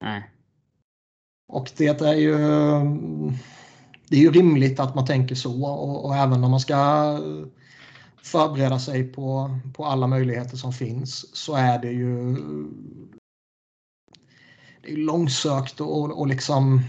Nej. 0.00 0.30
Och 1.48 1.72
det 1.76 2.00
är 2.02 2.14
ju 2.14 2.36
det 4.08 4.16
är 4.16 4.20
ju 4.20 4.30
rimligt 4.30 4.80
att 4.80 4.94
man 4.94 5.06
tänker 5.06 5.34
så 5.34 5.64
och, 5.64 6.04
och 6.04 6.16
även 6.16 6.44
om 6.44 6.50
man 6.50 6.60
ska 6.60 6.76
förbereda 8.22 8.78
sig 8.78 9.04
på, 9.04 9.58
på 9.74 9.84
alla 9.84 10.06
möjligheter 10.06 10.56
som 10.56 10.72
finns 10.72 11.36
så 11.36 11.54
är 11.54 11.78
det 11.78 11.90
ju 11.90 12.34
det 14.82 14.92
är 14.92 14.96
långsökt 14.96 15.80
och, 15.80 16.18
och 16.18 16.26
liksom 16.26 16.82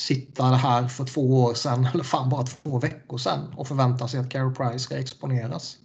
sitta 0.00 0.44
här 0.44 0.88
för 0.88 1.04
två 1.04 1.44
år 1.44 1.54
sedan, 1.54 1.88
eller 1.94 2.04
fan 2.04 2.28
bara 2.28 2.42
två 2.42 2.78
veckor 2.78 3.18
sedan 3.18 3.54
och 3.56 3.68
förvänta 3.68 4.08
sig 4.08 4.20
att 4.20 4.30
Carey 4.30 4.54
Price 4.54 4.78
ska 4.78 4.98
exponeras. 4.98 5.76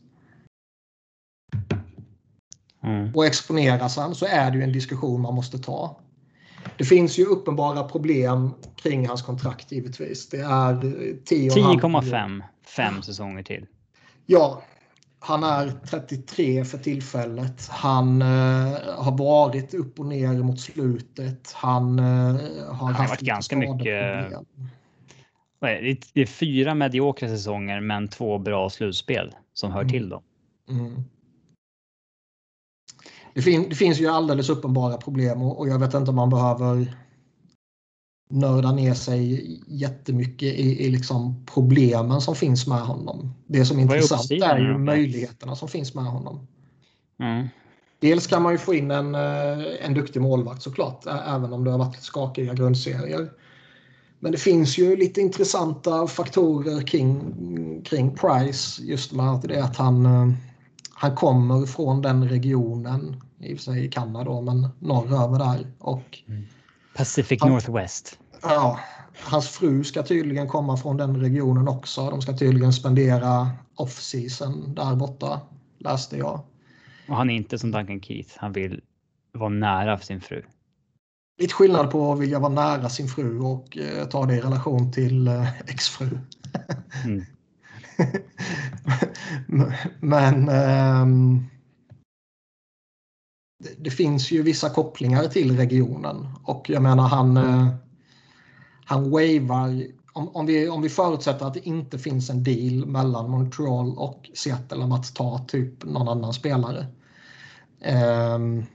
Mm. 2.84 3.16
Och 3.16 3.26
exponeras 3.26 3.98
han 3.98 4.16
så 4.16 4.26
är 4.26 4.52
det 4.52 4.58
ju 4.58 4.64
en 4.64 4.72
diskussion 4.72 5.22
man 5.22 5.36
måste 5.36 5.58
ta. 5.58 6.00
Det 6.78 6.86
finns 6.86 7.18
ju 7.18 7.26
uppenbara 7.26 7.84
problem 7.84 8.54
kring 8.76 9.08
hans 9.08 9.22
kontrakt 9.22 9.72
givetvis. 9.72 10.30
Det 10.30 10.40
är 10.40 10.74
10,5 10.74 12.44
fem 12.66 13.02
säsonger 13.02 13.44
till. 13.44 13.66
Ja, 14.26 14.64
han 15.26 15.44
är 15.44 15.72
33 15.90 16.66
för 16.66 16.78
tillfället. 16.78 17.68
Han 17.70 18.22
uh, 18.22 18.78
har 18.98 19.18
varit 19.18 19.74
upp 19.74 20.00
och 20.00 20.06
ner 20.06 20.44
mot 20.44 20.60
slutet. 20.60 21.52
Han 21.54 22.00
uh, 22.00 22.06
har 22.68 22.74
han 22.74 22.94
haft 22.94 23.10
varit 23.10 23.20
ganska 23.22 23.58
mycket. 23.58 24.32
Det 26.14 26.22
är 26.22 26.26
fyra 26.26 26.76
mediokra 26.76 27.30
säsonger 27.30 27.80
men 27.82 28.08
två 28.08 28.38
bra 28.38 28.70
slutspel 28.70 29.36
som 29.54 29.72
hör 29.72 29.82
mm. 29.82 29.92
till 29.92 30.10
dem. 30.10 30.24
Mm. 30.70 31.04
Det, 33.34 33.42
fin 33.42 33.70
det, 33.70 33.76
finns 33.76 34.00
ju 34.00 34.08
alldeles 34.08 34.50
uppenbara 34.50 34.98
problem 34.98 35.42
och, 35.42 35.60
och 35.60 35.68
jag 35.68 35.80
vet 35.80 35.94
inte 35.94 36.10
om 36.10 36.16
man 36.16 36.30
behöver 36.30 36.96
nörda 38.30 38.72
ner 38.72 38.94
sig 38.94 39.62
jättemycket 39.68 40.54
i, 40.54 40.86
i 40.86 40.90
liksom 40.90 41.46
problemen 41.46 42.22
som 42.22 42.36
finns 42.36 42.68
med 42.68 42.82
honom. 42.82 43.34
Det 43.48 43.66
som 43.66 43.78
är 43.78 43.82
intressant 43.82 44.32
är 44.32 44.58
ju 44.58 44.78
möjligheterna 44.78 45.56
som 45.56 45.68
finns 45.68 45.94
med 45.94 46.06
honom. 46.06 46.48
Mm. 47.20 47.48
Dels 48.00 48.28
kan 48.28 48.42
man 48.42 48.52
ju 48.52 48.58
få 48.58 48.74
in 48.74 48.92
en, 48.92 49.16
eh, 49.16 49.86
en 49.86 49.94
duktig 49.94 50.22
målvakt 50.22 50.62
såklart, 50.62 51.06
även 51.06 51.54
om 51.54 51.64
det 51.64 51.72
har 51.72 51.78
varit 51.78 52.02
skakiga 52.02 52.54
grundserier. 52.54 53.32
Men 54.20 54.32
det 54.32 54.38
finns 54.38 54.78
ju 54.78 54.96
lite 54.96 55.22
intressanta 55.22 56.08
faktorer 56.08 56.88
kring, 56.88 57.82
kring 57.86 58.16
Price. 58.16 58.84
Just 58.84 59.12
med 59.12 59.32
att 59.32 59.42
det 59.42 59.64
att 59.64 59.78
han, 59.78 60.06
eh, 60.06 60.34
han 60.94 61.16
kommer 61.16 61.66
från 61.66 62.02
den 62.02 62.30
regionen, 62.30 63.22
i 63.40 63.54
och 63.54 63.58
för 63.58 63.64
sig 63.64 63.86
i 63.86 63.90
Kanada 63.90 64.42
men 64.42 64.68
norröver 64.80 65.40
där. 65.40 65.68
Och 65.80 66.20
mm. 66.28 66.44
Pacific 66.96 67.42
han, 67.42 67.52
Northwest. 67.52 68.20
Ja, 68.42 68.80
hans 69.24 69.50
fru 69.50 69.84
ska 69.84 70.04
tydligen 70.04 70.48
komma 70.48 70.78
från 70.78 70.98
den 70.98 71.22
regionen 71.22 71.68
också. 71.68 72.10
De 72.10 72.22
ska 72.22 72.38
tydligen 72.38 72.74
spendera 72.74 73.50
off-season 73.76 74.76
där 74.76 74.96
borta, 74.96 75.42
läste 75.80 76.18
jag. 76.18 76.42
Och 77.08 77.16
han 77.16 77.30
är 77.30 77.36
inte 77.36 77.60
som 77.60 77.72
Duncan 77.72 78.02
Keith. 78.02 78.34
Han 78.38 78.52
vill 78.52 78.82
vara 79.32 79.50
nära 79.50 80.00
sin 80.00 80.22
fru. 80.22 80.44
Lite 81.38 81.54
skillnad 81.54 81.92
på 81.92 82.14
att 82.14 82.20
vilja 82.20 82.40
vara 82.40 82.54
nära 82.54 82.90
sin 82.90 83.08
fru 83.08 83.40
och 83.40 83.78
eh, 83.78 84.08
ta 84.08 84.26
det 84.26 84.36
i 84.36 84.42
relation 84.42 84.92
till 84.92 85.28
eh, 85.28 85.60
exfru. 85.60 86.10
Mm. 87.06 87.26
Men 90.00 90.50
eh, 90.50 91.06
det, 93.66 93.84
det, 93.84 93.90
finns 93.90 94.32
ju 94.32 94.42
vissa 94.42 94.70
kopplingar 94.70 95.28
till 95.28 95.58
regionen 95.58 96.28
och 96.44 96.70
jag 96.70 96.82
menar 96.82 97.08
han 97.08 97.38
eh, 97.38 97.68
han 98.86 99.10
wavar, 99.10 99.88
om, 100.14 100.36
om, 100.36 100.46
vi, 100.46 100.70
om 100.70 100.82
vi 100.82 100.90
förutsätter 100.90 101.46
att 101.46 101.54
det 101.54 101.68
inte 101.68 102.00
finns 102.00 102.30
en 102.30 102.44
deal 102.44 102.86
mellan 102.86 103.30
Montreal 103.30 103.98
och 103.98 104.30
Seattle 104.34 104.84
om 104.84 104.92
att 104.92 105.16
ta 105.16 105.46
typ 105.48 105.86
någon 105.86 106.08
annan 106.08 106.34
spelare. 106.34 106.88
Um, 108.36 108.66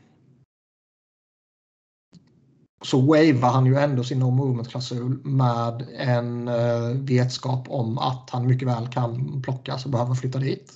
så 2.82 3.00
wavar 3.00 3.50
han 3.50 3.66
ju 3.66 3.76
ändå 3.76 4.04
sin 4.04 4.18
no 4.18 4.30
movement-klausul 4.30 5.20
med 5.24 5.86
en 5.96 6.48
uh, 6.48 6.96
vetskap 6.96 7.68
om 7.68 7.98
att 7.98 8.30
han 8.30 8.46
mycket 8.46 8.68
väl 8.68 8.88
kan 8.88 9.42
plockas 9.42 9.84
och 9.84 9.90
behöver 9.90 10.14
flytta 10.14 10.38
dit. 10.38 10.72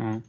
Mm. 0.00 0.22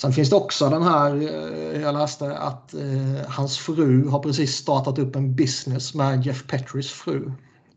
Sen 0.00 0.12
finns 0.12 0.30
det 0.30 0.36
också 0.36 0.70
den 0.70 0.82
här, 0.82 1.14
eh, 1.14 1.80
jag 1.80 1.94
läste 1.94 2.38
att 2.38 2.74
eh, 2.74 3.26
hans 3.28 3.58
fru 3.58 4.08
har 4.08 4.18
precis 4.18 4.56
startat 4.56 4.98
upp 4.98 5.16
en 5.16 5.36
business 5.36 5.94
med 5.94 6.26
Jeff 6.26 6.46
Petrys 6.46 6.92
fru 6.92 7.32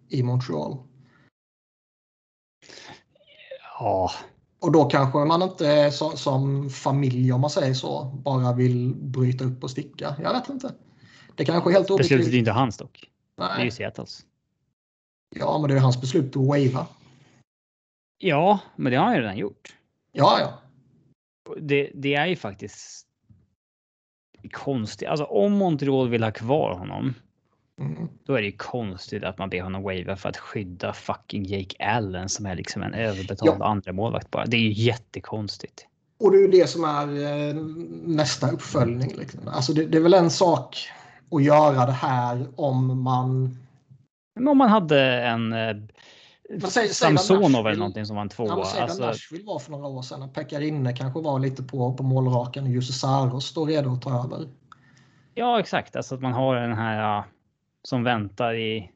i 0.09 0.23
Montreal. 0.23 0.77
Ja. 3.79 4.11
Och 4.59 4.71
då 4.71 4.85
kanske 4.85 5.19
man 5.19 5.41
inte 5.41 5.91
så, 5.91 6.17
som 6.17 6.69
familj 6.69 7.33
om 7.33 7.41
man 7.41 7.49
säger 7.49 7.73
så 7.73 8.03
bara 8.03 8.53
vill 8.53 8.95
bryta 8.95 9.45
upp 9.45 9.63
och 9.63 9.71
sticka. 9.71 10.15
Jag 10.23 10.33
vet 10.33 10.49
inte. 10.49 10.73
Det 11.35 11.45
kanske 11.45 11.69
är 11.69 11.73
helt 11.73 11.89
objektivt. 11.89 12.17
Beslutet 12.17 12.33
är 12.33 12.37
inte 12.37 12.51
hans 12.51 12.77
dock. 12.77 13.09
Nej. 13.37 13.49
Det 13.55 13.61
är 13.61 13.65
ju 13.65 13.71
Seattles. 13.71 14.25
Ja, 15.35 15.57
men 15.59 15.69
det 15.69 15.75
är 15.75 15.79
hans 15.79 16.01
beslut 16.01 16.35
att 16.35 16.45
wava. 16.45 16.87
Ja, 18.17 18.59
men 18.75 18.91
det 18.91 18.97
har 18.97 19.05
han 19.05 19.15
ju 19.15 19.21
redan 19.21 19.37
gjort. 19.37 19.75
Ja, 20.11 20.39
ja. 20.39 20.60
Det, 21.57 21.91
det 21.93 22.15
är 22.15 22.25
ju 22.25 22.35
faktiskt 22.35 23.07
konstigt. 24.51 25.07
Alltså 25.07 25.25
om 25.25 25.51
Montreal 25.53 26.09
vill 26.09 26.23
ha 26.23 26.31
kvar 26.31 26.73
honom. 26.73 27.13
Mm. 27.79 28.07
Då 28.25 28.33
är 28.33 28.41
det 28.41 28.47
ju 28.47 28.57
konstigt 28.57 29.23
att 29.23 29.37
man 29.37 29.49
ber 29.49 29.61
honom 29.61 29.83
wava 29.83 30.15
för 30.15 30.29
att 30.29 30.37
skydda 30.37 30.93
fucking 30.93 31.45
Jake 31.45 31.75
Allen 31.85 32.29
som 32.29 32.45
är 32.45 32.55
liksom 32.55 32.83
en 32.83 32.93
överbetald 32.93 33.57
ja. 33.59 33.65
andra 33.65 33.93
målvakt 33.93 34.31
bara. 34.31 34.45
Det 34.45 34.57
är 34.57 34.61
ju 34.61 34.71
jättekonstigt. 34.71 35.87
Och 36.19 36.31
det 36.31 36.37
är 36.37 36.41
ju 36.41 36.47
det 36.47 36.69
som 36.69 36.83
är 36.83 37.07
eh, 37.07 37.55
nästa 38.05 38.51
uppföljning. 38.51 39.15
Liksom. 39.17 39.47
Alltså 39.47 39.73
det, 39.73 39.85
det, 39.85 39.97
är 39.97 40.01
väl 40.01 40.13
en 40.13 40.31
sak 40.31 40.77
att 41.31 41.43
göra 41.43 41.85
det 41.85 41.91
här 41.91 42.47
om 42.55 43.03
man... 43.03 43.57
Men 44.35 44.47
om 44.47 44.57
man 44.57 44.69
hade 44.69 45.21
en 45.21 45.53
eh, 46.53 46.89
Samsonov 46.89 47.67
eller 47.67 47.77
någonting 47.77 48.05
som 48.05 48.15
var 48.15 48.23
en 48.23 48.29
tvåa. 48.29 48.47
Ja, 48.47 48.65
säg 48.65 48.81
alltså... 48.81 49.05
Nashville 49.05 49.45
var 49.45 49.59
för 49.59 49.71
några 49.71 49.87
år 49.87 50.01
sedan. 50.01 50.29
Pekarinne 50.33 50.93
kanske 50.93 51.19
var 51.19 51.39
lite 51.39 51.63
på, 51.63 51.93
på 51.93 52.03
målraken 52.03 52.63
och 52.63 52.69
Jussi 52.69 52.93
Saros 52.93 53.45
står 53.45 53.65
redo 53.65 53.93
att 53.93 54.01
ta 54.01 54.23
över. 54.23 54.47
Ja, 55.33 55.59
exakt. 55.59 55.95
Alltså 55.95 56.15
att 56.15 56.21
man 56.21 56.33
har 56.33 56.55
den 56.55 56.77
här 56.77 57.23
som 57.83 58.03
väntar 58.03 58.53
i... 58.53 58.91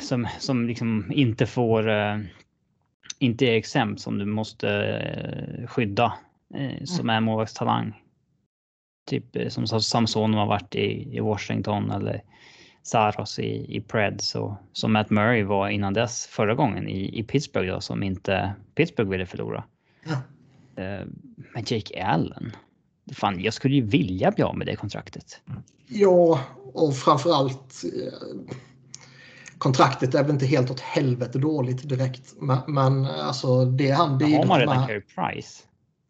Som, 0.00 0.28
som 0.38 0.66
liksom 0.66 1.12
inte 1.14 1.46
får... 1.46 1.88
Uh, 1.88 2.20
inte 3.18 3.44
är 3.44 3.56
exempt 3.56 4.00
som 4.00 4.18
du 4.18 4.24
måste 4.24 4.66
uh, 4.68 5.66
skydda. 5.66 6.12
Som 6.84 7.00
mm. 7.00 7.16
är 7.16 7.20
målvaktstalang. 7.20 8.02
Typ 9.06 9.24
som 9.48 9.66
Samsonov 9.66 10.40
har 10.40 10.46
varit 10.46 10.74
i, 10.74 11.16
i 11.16 11.20
Washington 11.20 11.90
eller 11.90 12.22
Saros 12.82 13.38
i, 13.38 13.76
i 13.76 13.80
Preds 13.80 14.34
och 14.34 14.54
som 14.72 14.92
Matt 14.92 15.10
Murray 15.10 15.42
var 15.42 15.68
innan 15.68 15.94
dess 15.94 16.26
förra 16.26 16.54
gången 16.54 16.88
i, 16.88 17.18
i 17.18 17.22
Pittsburgh 17.22 17.72
då 17.72 17.80
som 17.80 18.02
inte 18.02 18.54
Pittsburgh 18.74 19.10
ville 19.10 19.26
förlora. 19.26 19.64
Ja. 20.04 20.12
Uh, 20.82 21.06
men 21.54 21.64
Jake 21.66 22.04
Allen. 22.04 22.52
Fan, 23.12 23.40
jag 23.40 23.54
skulle 23.54 23.74
ju 23.74 23.82
vilja 23.82 24.30
bli 24.30 24.44
av 24.44 24.56
med 24.56 24.66
det 24.66 24.76
kontraktet. 24.76 25.40
Ja, 25.86 26.40
och 26.72 26.96
framförallt 26.96 27.84
eh, 27.84 28.46
kontraktet 29.58 30.14
är 30.14 30.22
väl 30.22 30.32
inte 30.32 30.46
helt 30.46 30.70
åt 30.70 30.80
helvete 30.80 31.38
dåligt 31.38 31.88
direkt. 31.88 32.34
Men, 32.40 32.58
men 32.66 33.04
alltså 33.04 33.64
det 33.64 33.90
han 33.90 34.18
bidrar 34.18 34.30
med. 34.30 34.38
Har 34.38 34.46
man 34.46 34.60
redan 34.60 34.86
Carey 34.86 35.00
Price 35.00 35.62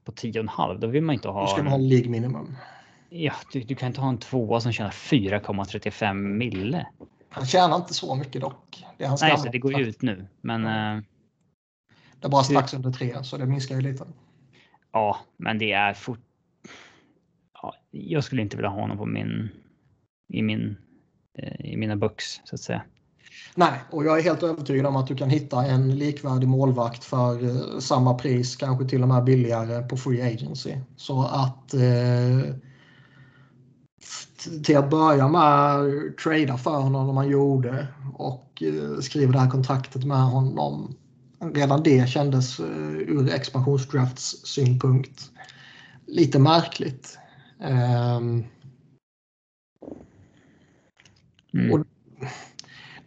på 0.05 0.13
10,5 0.13 0.79
då 0.79 0.87
vill 0.87 1.03
man 1.03 1.15
inte 1.15 1.29
ha. 1.29 1.41
Då 1.41 1.47
ska 1.47 1.63
man 1.63 1.73
ha 1.73 1.79
League 1.79 2.11
minimum. 2.11 2.57
Ja, 3.15 3.33
du, 3.53 3.61
du 3.61 3.75
kan 3.75 3.87
inte 3.87 4.01
ha 4.01 4.09
en 4.09 4.19
tvåa 4.19 4.61
som 4.61 4.73
tjänar 4.73 4.91
4,35 4.91 6.15
mille. 6.15 6.87
Han 7.29 7.47
tjänar 7.47 7.77
inte 7.77 7.95
så 7.95 8.15
mycket 8.15 8.41
dock. 8.41 8.85
Det 8.99 9.05
är 9.05 9.09
hans 9.09 9.23
Nej, 9.23 9.39
så 9.39 9.49
det 9.49 9.59
går 9.59 9.79
ju 9.79 9.87
ut 9.87 10.03
nu. 10.03 10.27
Men... 10.41 10.67
Mm. 10.67 11.05
det 12.21 12.27
är 12.27 12.31
bara 12.31 12.43
strax 12.43 12.75
under 12.75 12.93
tre, 12.93 13.25
så 13.25 13.37
det 13.37 13.47
minskar 13.47 13.75
ju 13.75 13.81
lite. 13.81 14.07
Ja, 14.93 15.19
men 15.37 15.59
det 15.59 15.73
är 15.73 15.95
fort... 15.95 16.21
Ja, 17.63 17.75
jag 17.91 18.25
skulle 18.25 18.43
inte 18.43 18.57
vilja 18.57 18.71
ha 18.71 18.81
honom 18.81 18.99
på 18.99 19.07
min... 19.07 19.49
I 20.29 20.43
min... 20.43 20.77
Eh, 21.39 21.67
I 21.67 21.77
mina 21.77 21.97
books, 21.97 22.41
så 22.45 22.55
att 22.55 22.61
säga. 22.61 22.83
Nej, 23.55 23.81
och 23.91 24.05
jag 24.05 24.19
är 24.19 24.23
helt 24.23 24.43
övertygad 24.43 24.87
om 24.87 24.97
att 24.97 25.07
du 25.07 25.17
kan 25.17 25.31
hitta 25.31 25.67
en 25.67 25.99
likvärdig 25.99 26.49
målvakt 26.49 27.05
för 27.05 27.45
eh, 27.45 27.79
samma 27.79 28.15
pris, 28.15 28.57
kanske 28.57 28.89
till 28.89 29.03
och 29.03 29.09
med 29.09 29.25
billigare 29.25 29.83
på 29.83 29.97
Free 29.97 30.23
Agency. 30.23 30.77
Så 30.97 31.23
att 31.23 31.75
eh, 31.75 32.55
till 34.63 34.77
att 34.77 34.91
börja 34.91 35.29
med 35.29 36.17
trada 36.17 36.59
för 36.59 36.81
honom 36.81 37.07
som 37.07 37.15
man 37.15 37.29
gjorde 37.29 37.87
och 38.15 38.63
eh, 38.63 39.01
skriva 39.01 39.33
det 39.33 39.39
här 39.39 39.51
kontraktet 39.51 40.05
med 40.05 40.23
honom. 40.23 40.95
Redan 41.55 41.83
det 41.83 42.09
kändes 42.09 42.61
eh, 42.61 42.67
ur 42.97 43.35
expansionsdrafts 43.35 44.47
synpunkt 44.47 45.31
lite 46.07 46.39
märkligt. 46.39 47.19
Um, 47.59 48.45
mm. 51.55 51.73
och 51.73 51.87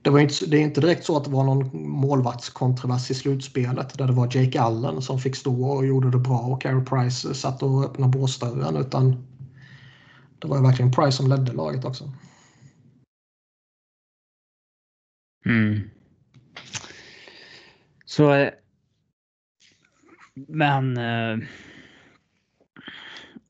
det, 0.01 0.09
var 0.09 0.19
inte, 0.19 0.45
det 0.45 0.57
är 0.57 0.61
inte 0.61 0.81
direkt 0.81 1.05
så 1.05 1.17
att 1.17 1.23
det 1.23 1.29
var 1.29 1.43
någon 1.43 1.89
målvaktskontrovers 1.89 3.11
i 3.11 3.13
slutspelet 3.13 3.97
där 3.97 4.07
det 4.07 4.13
var 4.13 4.37
Jake 4.37 4.61
Allen 4.61 5.01
som 5.01 5.19
fick 5.19 5.35
stå 5.35 5.65
och 5.65 5.85
gjorde 5.85 6.11
det 6.11 6.17
bra 6.17 6.39
och 6.39 6.61
Carey 6.61 6.85
Price 6.85 7.33
satt 7.33 7.63
och 7.63 7.83
öppnade 7.83 8.17
båsdörren 8.17 8.75
utan 8.75 9.23
det 10.39 10.47
var 10.47 10.57
ju 10.57 10.63
verkligen 10.63 10.91
Price 10.91 11.11
som 11.11 11.29
ledde 11.29 11.53
laget 11.53 11.85
också. 11.85 12.11
Mm. 15.45 15.89
Så. 18.05 18.33
Eh, 18.33 18.53
men. 20.33 20.97
Eh, 20.97 21.47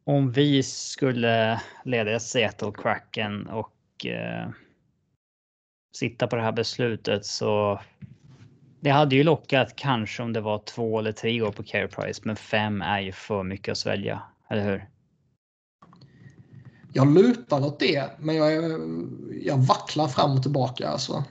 om 0.07 0.31
vi 0.31 0.63
skulle 0.63 1.61
leda 1.85 2.19
Seattle 2.19 2.71
Kraken 2.71 3.47
och 3.47 4.05
eh, 4.05 4.49
sitta 5.95 6.27
på 6.27 6.35
det 6.35 6.41
här 6.41 6.51
beslutet 6.51 7.25
så. 7.25 7.81
Det 8.79 8.89
hade 8.89 9.15
ju 9.15 9.23
lockat 9.23 9.75
kanske 9.75 10.23
om 10.23 10.33
det 10.33 10.41
var 10.41 10.59
två 10.65 10.99
eller 10.99 11.11
tre 11.11 11.41
år 11.41 11.51
på 11.51 11.63
Care 11.63 11.87
Price, 11.87 12.21
men 12.25 12.35
fem 12.35 12.81
är 12.81 12.99
ju 12.99 13.11
för 13.11 13.43
mycket 13.43 13.71
att 13.71 13.77
svälja, 13.77 14.21
eller 14.49 14.63
hur? 14.63 14.85
Jag 16.95 17.13
lutar 17.13 17.65
åt 17.65 17.79
det, 17.79 18.09
men 18.19 18.35
jag, 18.35 18.63
jag 19.43 19.57
vacklar 19.57 20.07
fram 20.07 20.31
och 20.31 20.41
tillbaka. 20.41 20.89
Alltså. 20.89 21.23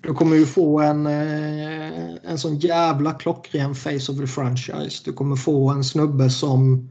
Du 0.00 0.14
kommer 0.14 0.36
ju 0.36 0.46
få 0.46 0.80
en, 0.80 1.06
eh, 1.06 2.14
en 2.22 2.38
sån 2.38 2.56
jävla 2.56 3.12
klockren 3.12 3.74
face 3.74 4.12
of 4.12 4.18
the 4.18 4.26
franchise. 4.26 5.02
Du 5.04 5.12
kommer 5.12 5.36
få 5.36 5.70
en 5.70 5.84
snubbe 5.84 6.30
som 6.30 6.90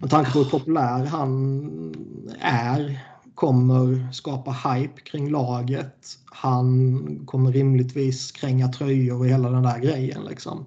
med 0.00 0.10
tanke 0.10 0.32
på 0.32 0.38
hur 0.38 0.50
populär 0.50 1.04
han 1.04 1.94
är 2.40 3.00
kommer 3.34 4.12
skapa 4.12 4.50
hype 4.50 5.00
kring 5.00 5.30
laget. 5.30 6.18
Han 6.24 7.02
kommer 7.26 7.52
rimligtvis 7.52 8.32
kränga 8.32 8.68
tröjor 8.68 9.18
och 9.18 9.26
hela 9.26 9.50
den 9.50 9.62
där 9.62 9.78
grejen. 9.78 10.24
Liksom. 10.28 10.66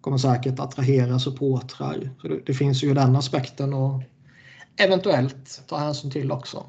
Kommer 0.00 0.18
säkert 0.18 0.60
attrahera 0.60 1.18
supportrar. 1.18 2.10
Så 2.22 2.28
det, 2.28 2.40
det 2.46 2.54
finns 2.54 2.84
ju 2.84 2.94
den 2.94 3.16
aspekten. 3.16 3.74
Och 3.74 4.02
eventuellt 4.78 5.62
ta 5.66 5.76
hänsyn 5.76 6.10
till 6.10 6.32
också. 6.32 6.66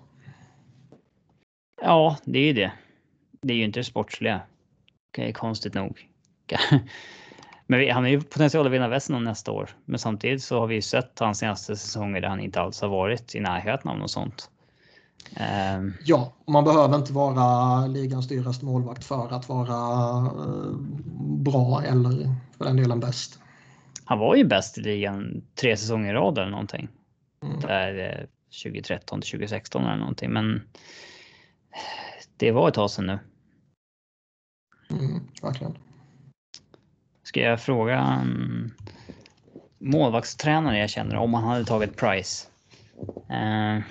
Ja, 1.82 2.18
det 2.24 2.40
är 2.40 2.44
ju 2.44 2.54
det. 2.54 2.72
Det 3.42 3.54
är 3.54 3.58
ju 3.58 3.64
inte 3.64 3.80
det 3.80 3.84
sportsliga. 3.84 4.42
Okay, 5.12 5.34
konstigt 5.34 5.74
nog. 5.74 6.10
Men 7.68 7.92
han 7.92 8.04
har 8.04 8.10
ju 8.10 8.22
potential 8.22 8.66
att 8.66 8.72
vinna 8.72 8.88
västen 8.88 9.24
nästa 9.24 9.52
år. 9.52 9.70
Men 9.86 10.00
samtidigt 10.00 10.44
så 10.44 10.60
har 10.60 10.68
vi 10.68 10.76
ju 10.76 10.82
sett 10.82 11.20
hans 11.20 11.40
senaste 11.40 11.76
säsonger 11.76 12.22
där 12.22 12.28
han 12.28 12.40
inte 12.40 12.62
alls 12.62 12.82
har 12.82 12.90
varit 12.90 13.36
i 13.36 13.40
närheten 13.40 13.92
av 13.92 13.98
något 13.98 14.12
sånt. 14.12 14.50
Um, 15.78 15.94
ja, 16.06 16.34
man 16.48 16.64
behöver 16.64 16.96
inte 16.96 17.14
vara 17.14 17.88
ligans 17.88 18.28
dyraste 18.28 18.66
målvakt 18.66 19.04
för 19.04 19.34
att 19.34 19.50
vara 19.50 19.76
uh, 20.22 20.76
bra 21.20 21.84
eller 21.86 22.36
för 22.58 22.66
den 22.66 22.78
delen 22.78 23.00
bäst. 23.00 23.40
Han 24.06 24.20
var 24.20 24.36
ju 24.36 24.44
bäst 24.44 24.78
i 24.78 24.82
ligan 24.82 25.42
tre 25.56 25.78
säsonger 25.78 26.10
i 26.10 26.14
rad 26.14 26.38
eller 26.38 26.52
någonting. 26.52 26.88
Mm. 27.42 27.60
Där 27.60 28.28
2013 28.64 29.22
till 29.22 29.32
2016 29.32 29.86
eller 29.86 29.98
någonting. 29.98 30.34
Men 30.34 30.62
det 32.38 32.52
var 32.52 32.68
ett 32.68 32.74
tag 32.74 32.92
sedan 32.92 33.08
nu. 33.08 33.20
Mm, 34.90 35.28
verkligen. 35.42 35.78
Ska 37.24 37.40
jag 37.42 37.62
fråga 37.62 38.00
en 38.00 38.74
målvaktstränare 39.78 40.78
jag 40.78 40.90
känner 40.90 41.16
om 41.16 41.34
han 41.34 41.44
hade 41.44 41.66
tagit 41.66 41.98
Price? 41.98 42.48
Eh, 43.30 43.84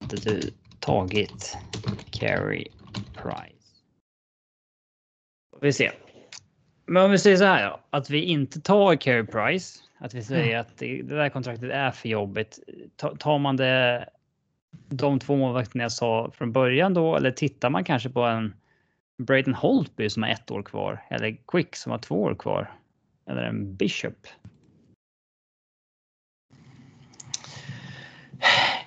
hade 0.00 0.16
du 0.24 0.40
tagit 0.80 1.56
Carey 2.10 2.68
Price? 3.14 3.82
Vi 5.60 5.72
ser. 5.72 6.05
Men 6.86 7.04
om 7.04 7.10
vi 7.10 7.18
säger 7.18 7.36
så 7.36 7.44
här 7.44 7.76
att 7.90 8.10
vi 8.10 8.22
inte 8.24 8.60
tar 8.60 8.96
Carey 8.96 9.26
Price, 9.26 9.80
att 9.98 10.14
vi 10.14 10.22
säger 10.22 10.54
mm. 10.54 10.60
att 10.60 10.78
det, 10.78 11.02
det, 11.02 11.14
där 11.14 11.28
kontraktet 11.28 11.70
är 11.70 11.90
för 11.90 12.08
jobbigt. 12.08 12.58
Tar 13.18 13.38
man 13.38 13.56
det 13.56 14.08
de 14.88 15.18
två 15.18 15.36
målvakterna 15.36 15.84
jag 15.84 15.92
sa 15.92 16.30
från 16.34 16.52
början 16.52 16.94
då, 16.94 17.16
eller 17.16 17.30
tittar 17.30 17.70
man 17.70 17.84
kanske 17.84 18.08
på 18.08 18.22
en 18.22 18.54
Braden 19.18 19.54
Holtby 19.54 20.10
som 20.10 20.22
har 20.22 20.30
ett 20.30 20.50
år 20.50 20.62
kvar 20.62 21.04
eller 21.10 21.36
Quick 21.46 21.76
som 21.76 21.92
har 21.92 21.98
två 21.98 22.22
år 22.22 22.34
kvar 22.34 22.72
eller 23.26 23.42
en 23.42 23.76
Bishop? 23.76 24.26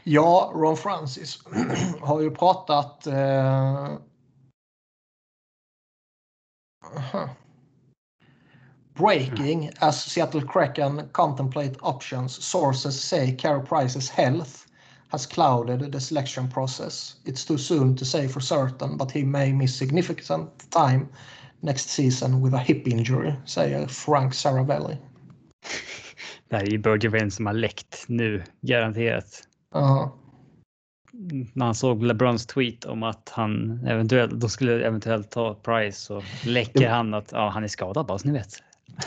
Ja, 0.04 0.52
Ron 0.56 0.78
Francis 0.78 1.44
har 2.02 2.22
ju 2.22 2.32
pratat... 2.32 3.08
Eh... 3.08 3.98
Breaking 9.00 9.72
as 9.82 10.04
Seattle 10.04 10.42
Kraken 10.42 11.10
contemplate 11.14 11.78
options. 11.82 12.46
Sources 12.46 13.02
say 13.02 13.32
Carey 13.32 13.62
Price's 13.62 14.10
health 14.10 14.66
has 15.08 15.26
clouded 15.26 15.92
the 15.92 16.00
selection 16.00 16.50
process. 16.52 17.16
It's 17.26 17.46
too 17.46 17.58
soon 17.58 17.96
to 17.96 18.06
say 18.06 18.28
for 18.28 18.42
certain, 18.42 18.98
but 18.98 19.12
he 19.12 19.24
may 19.24 19.54
miss 19.54 19.78
significant 19.78 20.50
time 20.70 21.08
next 21.62 21.90
season 21.90 22.42
with 22.42 22.54
a 22.54 22.58
hip 22.58 22.88
injury, 22.88 23.34
säger 23.46 23.88
Frank 23.88 24.34
Saravelli. 24.34 24.98
Det 26.50 26.56
här 26.56 26.64
är 26.64 26.72
ju 26.72 26.78
Bergevin 26.78 27.32
som 27.32 27.46
har 27.46 27.54
läckt 27.54 28.06
nu, 28.08 28.44
garanterat. 28.62 29.48
Ja. 29.74 30.16
När 31.54 31.66
han 31.66 31.76
såg 31.76 32.04
LeBrons 32.04 32.46
tweet 32.46 32.86
om 32.86 33.04
att 33.04 33.30
han 33.30 33.80
eventuellt, 33.88 34.32
då 34.32 34.50
skulle 34.50 34.86
eventuellt 34.86 35.32
ta 35.32 35.54
Price 35.54 36.00
så 36.00 36.24
läcker 36.46 36.90
han 36.90 37.14
att 37.14 37.32
ja, 37.32 37.50
han 37.50 37.64
är 37.64 37.68
skadad 37.68 38.06
bara 38.06 38.18
så 38.18 38.28
ni 38.28 38.34
vet. 38.34 38.64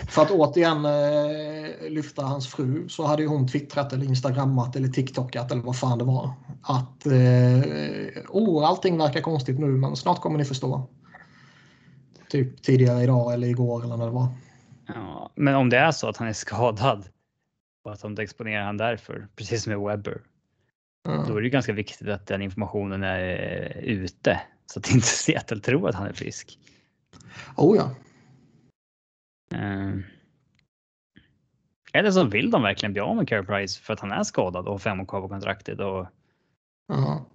För 0.09 0.23
att 0.23 0.31
återigen 0.31 0.85
eh, 0.85 1.91
lyfta 1.91 2.23
hans 2.23 2.49
fru 2.49 2.89
så 2.89 3.05
hade 3.07 3.23
ju 3.23 3.29
hon 3.29 3.49
twittrat 3.49 3.93
eller 3.93 4.07
instagrammat 4.07 4.77
eller 4.77 4.89
tiktokat 4.89 5.53
eller 5.53 5.63
vad 5.63 5.79
fan 5.79 5.99
det 5.99 6.05
var. 6.05 6.31
Att 6.63 7.07
eh, 7.07 8.23
oh, 8.29 8.69
allting 8.69 8.99
verkar 8.99 9.21
konstigt 9.21 9.59
nu 9.59 9.67
men 9.67 9.97
snart 9.97 10.21
kommer 10.21 10.39
ni 10.39 10.45
förstå. 10.45 10.89
Typ 12.29 12.63
tidigare 12.63 13.03
idag 13.03 13.35
eller 13.35 13.49
igår 13.49 13.85
eller 13.85 13.97
när 13.97 14.07
det 14.07 14.13
var. 14.13 14.29
Ja, 14.87 15.31
men 15.35 15.55
om 15.55 15.71
det 15.71 15.79
är 15.79 15.91
så 15.91 16.09
att 16.09 16.17
han 16.17 16.29
är 16.29 16.33
skadad 16.33 17.05
och 17.85 17.93
att 17.93 18.01
de 18.01 18.19
exponerar 18.19 18.65
han 18.65 18.77
därför, 18.77 19.29
precis 19.37 19.63
som 19.63 19.73
med 19.73 19.81
Webber. 19.81 20.21
Mm. 21.09 21.27
Då 21.29 21.37
är 21.37 21.43
det 21.43 21.49
ganska 21.49 21.73
viktigt 21.73 22.09
att 22.09 22.27
den 22.27 22.43
informationen 22.43 23.03
är 23.03 23.21
eh, 23.77 23.85
ute 23.85 24.41
så 24.67 24.79
att 24.79 24.91
inte 24.91 25.07
Seattle 25.07 25.61
tror 25.61 25.89
att 25.89 25.95
han 25.95 26.07
är 26.07 26.13
frisk. 26.13 26.59
Oh 27.57 27.77
ja. 27.77 27.91
Uh, 29.55 30.05
eller 31.93 32.11
så 32.11 32.25
vill 32.25 32.51
de 32.51 32.63
verkligen 32.63 32.93
bli 32.93 33.01
av 33.01 33.17
med 33.17 33.29
Carey 33.29 33.45
Price 33.45 33.81
för 33.81 33.93
att 33.93 34.01
han 34.01 34.13
är 34.13 34.23
skadad 34.23 34.67
och 34.67 34.73
har 34.73 34.79
fem 34.79 35.01
år 35.01 35.05
kvar 35.05 35.21
på 35.21 35.29
kontraktet. 35.29 35.81
Och... 35.81 36.07
Ja. 36.89 37.27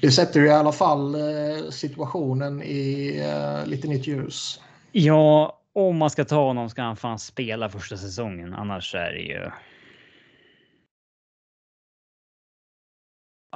Det 0.00 0.10
sätter 0.10 0.40
ju 0.40 0.46
i 0.46 0.50
alla 0.50 0.72
fall 0.72 1.14
eh, 1.14 1.70
situationen 1.70 2.62
i 2.62 3.16
eh, 3.18 3.66
lite 3.66 3.88
nytt 3.88 4.06
ljus. 4.06 4.60
Ja, 4.92 5.60
om 5.72 5.96
man 5.96 6.10
ska 6.10 6.24
ta 6.24 6.46
honom 6.46 6.70
ska 6.70 6.82
han 6.82 6.96
fan 6.96 7.18
spela 7.18 7.68
första 7.68 7.96
säsongen. 7.96 8.54
Annars 8.54 8.94
är 8.94 9.12
det 9.12 9.20
ju. 9.20 9.50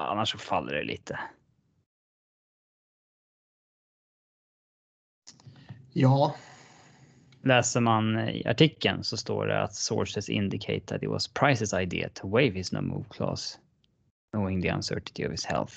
Annars 0.00 0.32
så 0.32 0.38
faller 0.38 0.74
det 0.74 0.84
lite. 0.84 1.18
Ja. 5.96 6.34
Läser 7.42 7.80
man 7.80 8.28
i 8.28 8.46
artikeln 8.46 9.04
så 9.04 9.16
står 9.16 9.46
det 9.46 9.62
att 9.62 9.74
sources 9.74 10.28
indicate 10.28 10.80
that 10.80 11.02
it 11.02 11.08
was 11.08 11.34
Price's 11.34 11.80
idea 11.80 12.08
to 12.14 12.28
waive 12.28 12.58
his 12.58 12.72
no 12.72 12.80
move 12.80 13.04
clause, 13.10 13.58
knowing 14.32 14.62
the 14.62 14.68
uncertainty 14.68 15.26
of 15.26 15.30
his 15.30 15.44
health. 15.46 15.74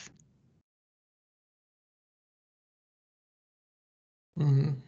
Mm. 4.40 4.82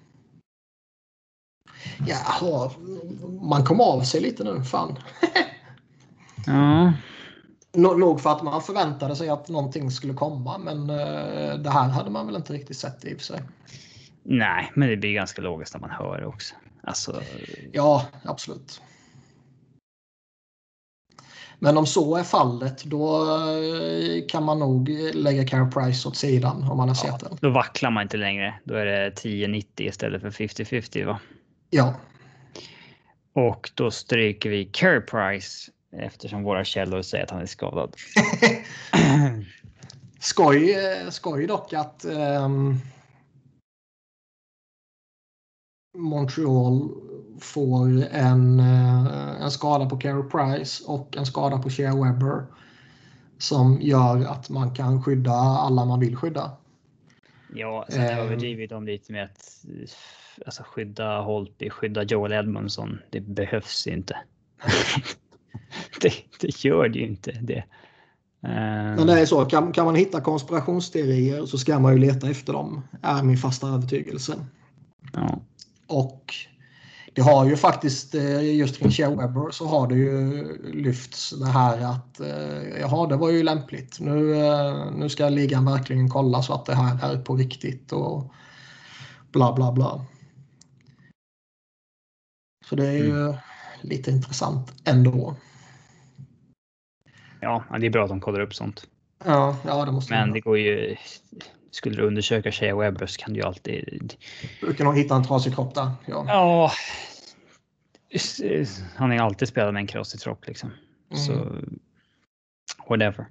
Jaha, 2.08 2.72
man 3.42 3.64
kom 3.64 3.82
av 3.82 4.02
sig 4.02 4.22
lite 4.22 4.44
nu. 4.44 4.64
Fan. 4.64 4.98
Ja. 6.46 6.94
Nog 7.74 8.22
för 8.22 8.30
att 8.30 8.44
man 8.44 8.62
förväntade 8.62 9.16
sig 9.16 9.30
att 9.30 9.50
någonting 9.50 9.92
skulle 9.92 10.14
komma, 10.14 10.58
men 10.58 10.90
uh, 10.90 11.60
det 11.60 11.70
här 11.70 11.90
hade 11.90 12.10
man 12.10 12.26
väl 12.26 12.36
inte 12.36 12.54
riktigt 12.54 12.78
sett 12.78 13.06
i 13.06 13.14
och 13.14 13.18
för 13.18 13.26
sig. 13.26 13.42
Nej, 14.32 14.72
men 14.76 14.90
det 14.90 14.98
blir 14.98 15.14
ganska 15.14 15.42
logiskt 15.42 15.74
när 15.74 15.82
man 15.82 15.90
hör 15.90 16.20
det 16.20 16.26
också. 16.26 16.56
Alltså, 16.84 17.22
Ja, 17.74 18.06
absolut. 18.24 18.82
Men 21.60 21.78
om 21.78 21.86
så 21.86 22.16
är 22.16 22.24
fallet, 22.24 22.84
då 22.84 23.24
eh, 23.24 24.28
kan 24.28 24.44
man 24.44 24.60
nog 24.60 24.90
lägga 25.14 25.48
Care 25.48 25.66
Price 25.72 26.08
åt 26.08 26.18
sidan 26.18 26.64
om 26.64 26.78
man 26.78 26.88
har 26.88 26.96
sett 26.96 27.20
den. 27.20 27.38
då 27.42 27.50
vacklar 27.50 27.92
man 27.92 28.04
inte 28.04 28.18
längre. 28.18 28.54
Då 28.64 28.76
är 28.76 28.86
det 28.86 29.10
10-90 29.10 29.64
istället 29.78 30.22
för 30.22 30.30
50-50 30.30 31.06
va? 31.06 31.20
Ja, 31.70 31.94
Och 33.34 33.72
då 33.74 33.92
stryker 33.92 34.50
vi 34.50 34.66
Carey 34.66 35.02
Price 35.02 35.72
eftersom 35.98 36.44
våra 36.44 36.64
källor 36.66 37.02
säger 37.02 37.24
att 37.24 37.32
han 37.32 37.42
är 37.42 37.46
skadad. 37.46 37.96
skoj, 40.20 40.74
eh, 40.74 41.10
skoj 41.10 41.48
dock 41.48 41.74
att 41.74 42.06
ehm, 42.06 42.78
Montreal 45.98 46.90
får 47.42 48.04
en, 48.12 48.60
eh, 48.60 49.42
en 49.42 49.52
skada 49.52 49.90
på 49.90 49.98
Carey 49.98 50.24
Price 50.24 50.84
och 50.88 51.18
en 51.18 51.26
skada 51.26 51.58
på 51.58 51.70
Shea 51.70 51.96
Webber 52.04 52.46
som 53.38 53.82
gör 53.82 54.26
att 54.26 54.50
man 54.50 54.74
kan 54.76 55.04
skydda 55.04 55.32
alla 55.32 55.86
man 55.86 56.00
vill 56.00 56.16
skydda. 56.16 56.52
Ja, 57.54 57.86
sen 57.90 58.02
Ehm. 58.02 58.18
överdriver 58.20 58.68
de 58.68 58.86
lite 58.86 59.12
med 59.12 59.24
att 59.24 59.66
alltså, 60.46 60.64
skydda 60.66 61.22
Holtby, 61.22 61.70
skydda 61.70 62.04
Joel 62.04 62.32
Edmondson. 62.32 63.00
Det 63.10 63.20
behövs 63.22 63.88
inte. 63.88 64.18
det, 66.02 66.14
det 66.42 66.64
gör 66.66 66.90
det 66.90 67.00
ju 67.00 67.06
inte. 67.06 67.32
Det. 67.32 67.64
Ehm, 68.44 68.96
Men 68.96 69.08
det 69.08 69.20
är 69.22 69.26
så, 69.26 69.46
kan, 69.46 69.72
kan 69.72 69.86
man 69.86 69.96
hitta 69.96 70.22
konspirationsteorier 70.22 71.46
så 71.46 71.58
ska 71.58 71.80
man 71.80 71.94
ju 71.94 72.00
leta 72.00 72.30
efter 72.30 72.54
dem, 72.54 72.82
är 73.02 73.24
min 73.24 73.38
fasta 73.38 73.68
övertygelse. 73.68 74.46
ja. 75.14 75.42
Och 75.90 76.36
det 77.14 77.22
har 77.22 77.46
ju 77.46 77.58
faktiskt, 77.58 78.16
eh, 78.16 78.56
just 78.56 78.78
kring 78.78 78.92
Shea 78.92 79.10
Webber 79.10 79.52
så 79.52 79.68
har 79.68 79.88
det 79.88 79.96
ju 79.96 80.44
lyfts 80.74 81.30
det 81.40 81.46
här 81.46 81.80
att 81.80 82.20
eh, 82.20 82.80
jaha, 82.80 83.08
det 83.08 83.16
var 83.16 83.30
ju 83.30 83.44
lämpligt. 83.44 84.00
Nu, 84.00 84.36
eh, 84.36 84.92
nu 84.92 85.10
ska 85.10 85.30
ligan 85.30 85.66
verkligen 85.66 86.10
kolla 86.10 86.42
så 86.42 86.54
att 86.54 86.66
det 86.66 86.76
här 86.76 87.14
är 87.14 87.22
på 87.22 87.36
riktigt 87.36 87.92
och 87.92 88.34
bla 89.32 89.54
bla 89.54 89.72
bla. 89.72 90.06
Så 92.66 92.76
det 92.76 92.88
är 92.88 93.04
ju 93.04 93.34
lite 93.82 94.12
intressant 94.12 94.74
ändå. 94.86 95.36
ja, 97.42 97.78
det 97.80 97.86
är 97.86 97.90
bra 97.90 98.04
att 98.04 98.10
de 98.10 98.22
kollar 98.22 98.40
upp 98.40 98.56
sånt. 98.56 98.88
Ja, 99.26 99.58
ja 99.66 99.86
det 99.86 99.92
måste 99.92 100.14
Men 100.14 100.34
det 100.34 100.40
går 100.40 100.58
ju. 100.58 100.96
Skulle 101.72 101.96
du 101.96 102.04
undersöka 102.04 102.52
Shea 102.52 102.76
Webber 102.76 103.06
så 103.06 103.22
kan 103.22 103.34
du 103.34 103.40
ju 103.40 103.46
alltid. 103.46 104.14
Brukar 104.62 104.84
nog 104.84 104.98
hitta 104.98 105.16
en 105.16 105.24
trasig 105.24 105.56
kropp 105.56 105.76
där. 105.76 105.92
Ja. 106.06 106.26
Ja. 106.28 106.72
Han 108.96 109.10
har 109.10 109.18
ju 109.18 109.24
alltid 109.24 109.48
spelat 109.48 109.74
med 109.74 109.82
en 109.82 109.88
krossig 109.88 110.22
kropp 110.22 110.48
liksom. 110.48 110.70
Mm. 111.12 111.24
Så 111.24 111.56
whatever. 112.90 113.26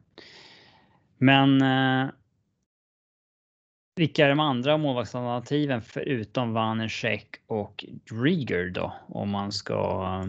Men. 1.18 1.62
Eh, 1.62 2.11
vilka 3.96 4.24
är 4.24 4.29
de 4.29 4.40
andra 4.40 4.77
målvaktsalternativen 4.77 5.83
förutom 5.83 6.53
Vanecek 6.53 7.29
och 7.46 7.85
Drieger 8.11 8.70
då? 8.70 8.94
Om 9.09 9.31
man 9.31 9.53
ska 9.53 10.24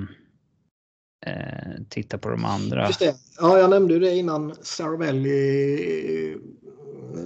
eh, 1.26 1.84
titta 1.90 2.18
på 2.18 2.30
de 2.30 2.46
andra. 2.46 2.88
Just 2.88 3.00
det. 3.00 3.16
Ja, 3.40 3.58
jag 3.58 3.70
nämnde 3.70 3.94
ju 3.94 4.00
det 4.00 4.16
innan 4.16 4.56
Saravelli 4.62 6.38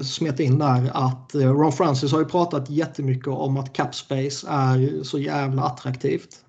smet 0.02 0.40
in 0.40 0.60
där 0.60 0.92
att 0.94 1.36
eh, 1.36 1.52
Ron 1.52 1.72
Francis 1.72 2.12
har 2.12 2.20
ju 2.20 2.26
pratat 2.26 2.70
jättemycket 2.70 3.28
om 3.28 3.58
att 3.58 3.74
Capspace 3.74 4.48
är 4.50 5.04
så 5.04 5.20
jävla 5.20 5.64
attraktivt. 5.64 6.46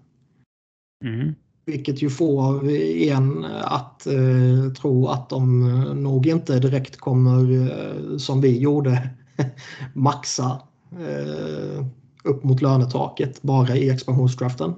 Mm. 1.04 1.34
Vilket 1.66 2.02
ju 2.02 2.10
får 2.10 2.68
en 2.68 3.44
att 3.64 4.06
eh, 4.06 4.72
tro 4.80 5.06
att 5.06 5.28
de 5.28 5.62
eh, 5.62 5.94
nog 5.94 6.26
inte 6.26 6.58
direkt 6.58 6.96
kommer, 6.96 7.68
eh, 7.70 8.16
som 8.16 8.40
vi 8.40 8.58
gjorde, 8.58 9.10
maxa 9.94 10.62
eh, 10.92 11.86
upp 12.24 12.44
mot 12.44 12.62
lönetaket 12.62 13.42
bara 13.42 13.76
i 13.76 13.90
expansionsdraften. 13.90 14.74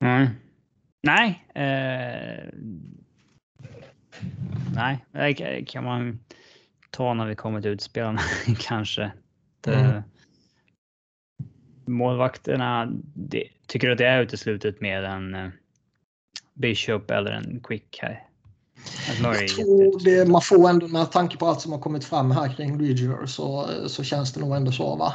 Mm. 0.00 0.28
Nej. 1.02 1.44
Eh, 1.54 2.52
nej, 4.74 5.04
det 5.12 5.64
kan 5.68 5.84
man 5.84 6.20
ta 6.90 7.14
när 7.14 7.26
vi 7.26 7.34
kommer 7.34 7.60
till 7.60 7.70
utspelarna 7.70 8.20
kanske. 8.58 9.12
Mm. 9.66 10.02
Målvakterna, 11.86 12.88
det, 13.14 13.44
tycker 13.66 13.86
du 13.86 13.92
att 13.92 13.98
det 13.98 14.06
är 14.06 14.22
uteslutet 14.22 14.80
med 14.80 15.04
en 15.04 15.34
eh, 15.34 15.48
Bishop 16.54 17.10
eller 17.10 17.30
en 17.32 17.60
Quick 17.64 17.98
här? 18.02 18.24
Är 19.08 19.22
Jag 19.22 19.48
tror 19.48 20.04
det, 20.04 20.28
man 20.28 20.42
får 20.42 20.68
ändå 20.68 20.88
med 20.88 21.12
tanke 21.12 21.36
på 21.36 21.46
allt 21.46 21.60
som 21.60 21.72
har 21.72 21.78
kommit 21.78 22.04
fram 22.04 22.30
här 22.30 22.54
kring 22.56 22.78
Legier 22.78 23.26
så, 23.26 23.68
så 23.88 24.04
känns 24.04 24.32
det 24.32 24.40
nog 24.40 24.56
ändå 24.56 24.72
så 24.72 24.96
va? 24.96 25.12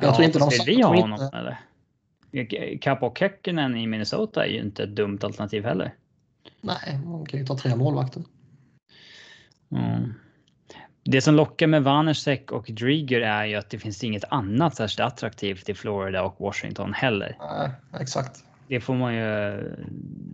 Jag 0.00 0.14
tror 0.14 0.26
inte 0.26 0.38
de 0.38 0.50
sa- 0.50 0.64
vi 0.66 0.82
ha 0.82 0.96
honom 1.00 1.22
inte- 1.22 1.36
eller? 1.36 1.58
Capo 2.80 3.14
Kekkonen 3.14 3.76
i 3.76 3.86
Minnesota 3.86 4.44
är 4.46 4.48
ju 4.50 4.58
inte 4.60 4.82
ett 4.82 4.96
dumt 4.96 5.18
alternativ 5.22 5.64
heller. 5.64 5.94
Nej, 6.60 6.98
man 7.04 7.26
kan 7.26 7.40
ju 7.40 7.46
ta 7.46 7.58
tre 7.58 7.76
målvakter. 7.76 8.22
Mm. 9.70 10.14
Det 11.04 11.20
som 11.20 11.34
lockar 11.34 11.66
med 11.66 11.82
Vanersek 11.82 12.52
och 12.52 12.66
Drieger 12.70 13.20
är 13.20 13.44
ju 13.44 13.54
att 13.54 13.70
det 13.70 13.78
finns 13.78 14.04
inget 14.04 14.24
annat 14.28 14.76
särskilt 14.76 15.00
attraktivt 15.00 15.68
i 15.68 15.74
Florida 15.74 16.22
och 16.22 16.40
Washington 16.40 16.92
heller. 16.92 17.36
Nej, 17.40 17.70
exakt. 18.00 18.44
Det 18.68 18.80
får 18.80 18.94
man 18.94 19.14
ju. 19.14 19.60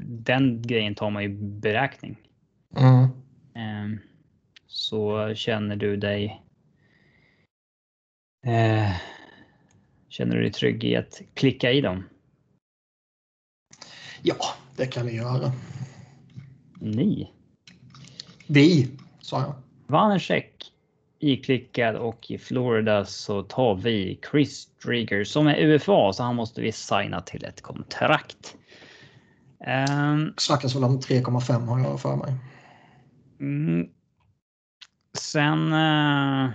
Den 0.06 0.62
grejen 0.62 0.94
tar 0.94 1.10
man 1.10 1.22
ju 1.22 1.28
beräkning. 1.38 2.16
Mm. 2.76 3.08
Ehm, 3.54 4.00
så 4.66 5.34
känner 5.34 5.76
du 5.76 5.96
dig. 5.96 6.42
Eh, 8.46 8.92
känner 10.08 10.36
du 10.36 10.42
dig 10.42 10.52
trygg 10.52 10.84
i 10.84 10.96
att 10.96 11.20
klicka 11.34 11.72
i 11.72 11.80
dem? 11.80 12.04
Ja, 14.22 14.36
det 14.76 14.86
kan 14.86 15.06
vi 15.06 15.16
göra. 15.16 15.52
Ni? 16.80 17.30
Vi, 18.46 18.88
sa 19.20 19.40
jag. 19.40 19.54
Vanersek 19.86 20.72
iklickad 21.24 21.96
och 21.96 22.30
i 22.30 22.38
Florida 22.38 23.04
så 23.04 23.42
tar 23.42 23.74
vi 23.74 24.20
Chris 24.30 24.68
Drieger 24.84 25.24
som 25.24 25.46
är 25.46 25.56
UFA 25.56 26.12
så 26.12 26.22
han 26.22 26.36
måste 26.36 26.60
vi 26.60 26.72
signa 26.72 27.20
till 27.20 27.44
ett 27.44 27.62
kontrakt. 27.62 28.56
Um, 29.88 30.34
Snackas 30.36 30.76
väl 30.76 30.84
om 30.84 31.00
3,5 31.00 31.66
har 31.66 31.80
jag 31.80 32.00
för 32.00 32.16
mig. 32.16 32.34
Mm. 33.40 33.88
Sen 35.18 35.72
uh, 35.72 36.50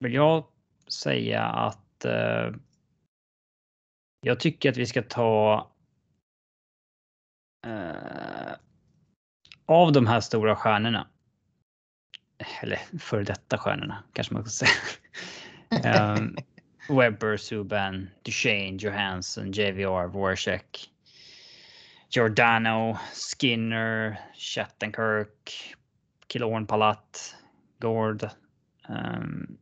vill 0.00 0.14
jag 0.14 0.44
säga 0.88 1.42
att 1.42 2.06
uh, 2.06 2.56
jag 4.20 4.40
tycker 4.40 4.70
att 4.70 4.76
vi 4.76 4.86
ska 4.86 5.02
ta 5.02 5.70
uh, 7.66 8.65
av 9.66 9.92
de 9.92 10.06
här 10.06 10.20
stora 10.20 10.56
stjärnorna. 10.56 11.06
Eller 12.62 12.78
före 12.98 13.24
detta 13.24 13.58
stjärnorna 13.58 14.04
kanske 14.12 14.34
man 14.34 14.44
ska 14.44 14.66
säga. 14.66 16.14
um, 16.14 16.36
Webber, 16.96 17.36
Subban, 17.36 18.10
Duchene, 18.22 18.76
Johansson, 18.80 19.52
JVR, 19.52 20.06
Voracek. 20.06 20.90
Giordano, 22.10 22.96
Skinner, 23.40 24.20
Shattenkirk, 24.34 25.74
Killorn 26.26 26.66
Palat, 26.66 27.36
Gord. 27.78 28.28
Um, 28.88 29.58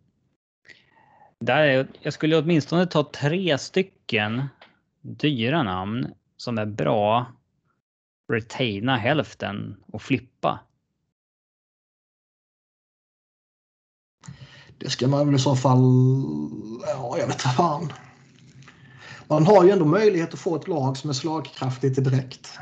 där 1.40 1.86
jag 2.02 2.12
skulle 2.12 2.36
åtminstone 2.36 2.86
ta 2.86 3.10
tre 3.14 3.58
stycken 3.58 4.48
dyra 5.00 5.62
namn 5.62 6.14
som 6.36 6.58
är 6.58 6.66
bra. 6.66 7.32
Retaina 8.32 8.96
hälften 8.96 9.76
och 9.92 10.02
flippa. 10.02 10.60
Det 14.78 14.90
ska 14.90 15.08
man 15.08 15.26
väl 15.26 15.34
i 15.34 15.38
så 15.38 15.56
fall... 15.56 15.80
Ja, 16.86 17.18
jag 17.18 17.26
vet 17.26 17.42
fan. 17.42 17.92
Man 19.28 19.46
har 19.46 19.64
ju 19.64 19.70
ändå 19.70 19.84
möjlighet 19.84 20.34
att 20.34 20.40
få 20.40 20.56
ett 20.56 20.68
lag 20.68 20.96
som 20.96 21.10
är 21.10 21.14
slagkraftigt 21.14 22.04
direkt. 22.04 22.58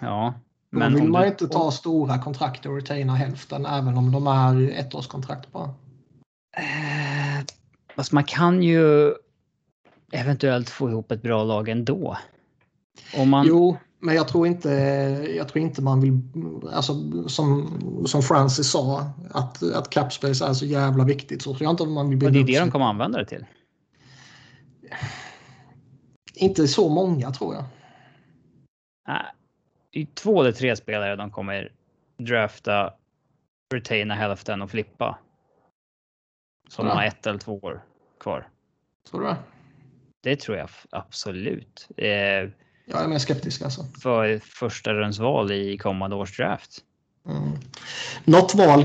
Ja. 0.00 0.34
Men 0.70 0.92
Då 0.92 1.00
vill 1.00 1.10
man 1.10 1.22
du... 1.22 1.28
inte 1.28 1.48
ta 1.48 1.70
stora 1.70 2.18
kontrakt 2.18 2.66
och 2.66 2.76
retaina 2.76 3.14
hälften 3.14 3.66
även 3.66 3.96
om 3.96 4.12
de 4.12 4.26
är 4.26 4.70
ettårskontrakt 4.70 5.52
bara. 5.52 5.74
Eh, 6.56 7.44
alltså 7.94 8.14
man 8.14 8.24
kan 8.24 8.62
ju 8.62 9.14
eventuellt 10.12 10.70
få 10.70 10.90
ihop 10.90 11.12
ett 11.12 11.22
bra 11.22 11.44
lag 11.44 11.68
ändå. 11.68 12.18
Om 13.16 13.30
man... 13.30 13.46
Jo, 13.46 13.76
men 13.98 14.14
jag 14.14 14.28
tror 14.28 14.46
inte, 14.46 14.68
jag 15.36 15.48
tror 15.48 15.64
inte 15.64 15.82
man 15.82 16.00
vill, 16.00 16.20
alltså 16.72 17.28
som, 17.28 17.80
som 18.06 18.22
Francis 18.22 18.70
sa, 18.70 19.10
att, 19.30 19.62
att 19.62 19.90
capspace 19.90 20.46
är 20.46 20.52
så 20.52 20.66
jävla 20.66 21.04
viktigt. 21.04 21.42
Så 21.42 21.50
tror 21.50 21.62
jag 21.62 21.70
inte 21.70 21.86
man 21.86 22.08
vill 22.08 22.26
Och 22.26 22.32
det 22.32 22.38
är 22.38 22.44
det 22.44 22.60
de 22.60 22.70
kommer 22.70 22.84
använda 22.84 23.18
det 23.18 23.24
till? 23.24 23.46
Inte 26.34 26.68
så 26.68 26.88
många 26.88 27.30
tror 27.30 27.54
jag. 27.54 27.64
Nej, 29.08 29.24
det 29.92 30.00
är 30.00 30.06
två 30.14 30.40
eller 30.40 30.52
tre 30.52 30.76
spelare 30.76 31.16
de 31.16 31.30
kommer 31.30 31.72
drafta, 32.18 32.94
retaina 33.74 34.14
hälften 34.14 34.62
och 34.62 34.70
flippa. 34.70 35.18
Som 36.68 36.86
ja. 36.86 36.94
har 36.94 37.04
ett 37.04 37.26
eller 37.26 37.38
två 37.38 37.58
år 37.58 37.84
kvar. 38.20 38.48
Tror 39.10 39.20
du 39.20 39.26
det? 39.26 39.36
Det 40.22 40.36
tror 40.40 40.56
jag 40.56 40.70
absolut. 40.90 41.88
Eh, 41.96 42.50
jag 42.86 43.04
är 43.04 43.08
mer 43.08 43.18
skeptisk 43.18 43.62
alltså. 43.62 43.86
För 44.02 44.38
första 44.38 44.92
rundsval 44.92 45.52
i 45.52 45.78
kommande 45.78 46.16
års 46.16 46.36
draft. 46.36 46.82
Mm. 47.28 47.52
Något 48.24 48.54
val, 48.54 48.84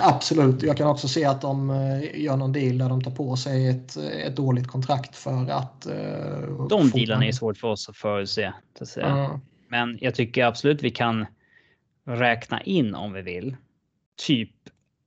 absolut. 0.00 0.62
Jag 0.62 0.76
kan 0.76 0.86
också 0.86 1.08
se 1.08 1.24
att 1.24 1.40
de 1.40 1.70
eh, 1.70 2.20
gör 2.20 2.36
någon 2.36 2.52
deal 2.52 2.78
där 2.78 2.88
de 2.88 3.02
tar 3.02 3.10
på 3.10 3.36
sig 3.36 3.68
ett, 3.68 3.96
ett 3.96 4.36
dåligt 4.36 4.66
kontrakt 4.66 5.16
för 5.16 5.50
att... 5.50 5.86
Uh, 5.90 6.66
de 6.68 6.90
dealarna 6.90 7.26
är 7.26 7.32
svårt 7.32 7.58
för 7.58 7.68
oss 7.68 7.88
att 7.88 7.96
förutse. 7.96 8.52
Att 8.80 8.88
säga. 8.88 9.06
Mm. 9.06 9.40
Men 9.68 9.98
jag 10.00 10.14
tycker 10.14 10.44
absolut 10.44 10.82
vi 10.82 10.90
kan 10.90 11.26
räkna 12.06 12.62
in 12.62 12.94
om 12.94 13.12
vi 13.12 13.22
vill. 13.22 13.56
Typ 14.26 14.54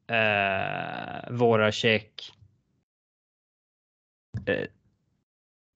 eh, 0.08 1.32
våra 1.32 1.71
check. 1.71 2.32
Eh, 4.45 4.65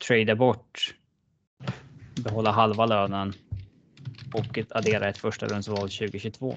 trada 0.08 0.36
bort. 0.36 0.95
Behålla 2.23 2.51
halva 2.51 2.86
lönen. 2.86 3.34
Och 4.34 4.60
addera 4.69 5.10
ett 5.10 5.17
första 5.17 5.47
rundsval 5.47 5.89
2022. 5.89 6.56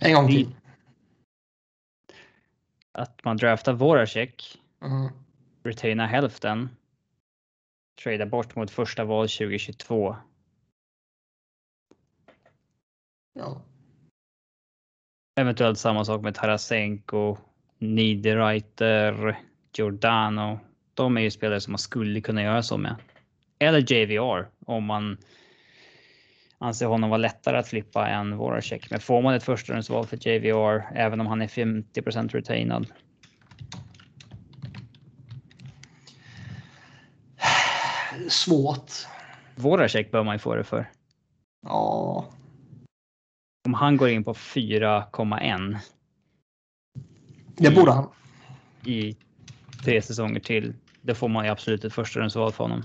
En 0.00 0.14
gång 0.14 0.28
till. 0.28 0.54
Att 2.92 3.24
man 3.24 3.36
draftar 3.36 3.72
våra 3.72 4.06
check. 4.06 4.58
Mm. 4.82 5.08
Retaina 5.62 6.06
hälften. 6.06 6.68
Trada 8.02 8.26
bort 8.26 8.56
mot 8.56 8.70
första 8.70 9.04
val 9.04 9.28
2022. 9.28 10.16
Ja. 13.32 13.62
Eventuellt 15.40 15.78
samma 15.78 16.04
sak 16.04 16.22
med 16.22 16.34
Tarasenko, 16.34 17.36
Niederreiter, 17.78 19.38
Giordano. 19.72 20.58
De 20.94 21.16
är 21.16 21.20
ju 21.20 21.30
spelare 21.30 21.60
som 21.60 21.72
man 21.72 21.78
skulle 21.78 22.20
kunna 22.20 22.42
göra 22.42 22.62
så 22.62 22.76
med. 22.76 22.96
Eller 23.58 23.92
JVR 23.92 24.48
om 24.66 24.84
man 24.84 25.16
anser 26.58 26.86
honom 26.86 27.10
vara 27.10 27.18
lättare 27.18 27.58
att 27.58 27.68
flippa 27.68 28.08
än 28.08 28.36
Voracek. 28.36 28.90
Men 28.90 29.00
får 29.00 29.22
man 29.22 29.34
ett 29.34 29.44
förstahundsval 29.44 30.06
för 30.06 30.28
JVR, 30.28 30.82
även 30.94 31.20
om 31.20 31.26
han 31.26 31.42
är 31.42 31.46
50% 31.46 32.28
retainad? 32.28 32.86
Svårt. 38.28 38.92
Voracek 39.54 40.10
bör 40.10 40.24
man 40.24 40.34
ju 40.34 40.38
få 40.38 40.54
det 40.54 40.64
för. 40.64 40.90
Ja. 41.62 42.26
Om 43.66 43.74
han 43.74 43.96
går 43.96 44.08
in 44.08 44.24
på 44.24 44.34
4,1. 44.34 45.76
Det 47.56 47.70
borde 47.70 47.92
han. 47.92 48.08
I 48.84 49.16
tre 49.84 50.02
säsonger 50.02 50.40
till. 50.40 50.74
Då 51.02 51.14
får 51.14 51.28
man 51.28 51.44
ju 51.44 51.50
absolut 51.50 51.84
ett 51.84 51.92
förstahundsval 51.92 52.52
för 52.52 52.64
honom. 52.64 52.84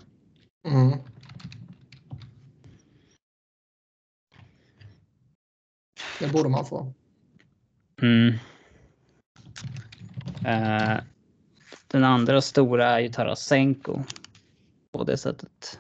Mm. 0.68 1.00
Det 6.20 6.28
borde 6.28 6.50
man 6.50 6.66
få. 6.66 6.94
Mm. 8.02 8.34
Uh, 10.46 11.00
den 11.88 12.04
andra 12.04 12.42
stora 12.42 12.86
är 12.86 13.00
ju 13.00 13.10
Tarasenko. 13.10 14.04
På 14.92 15.04
det 15.04 15.18
sättet. 15.18 15.80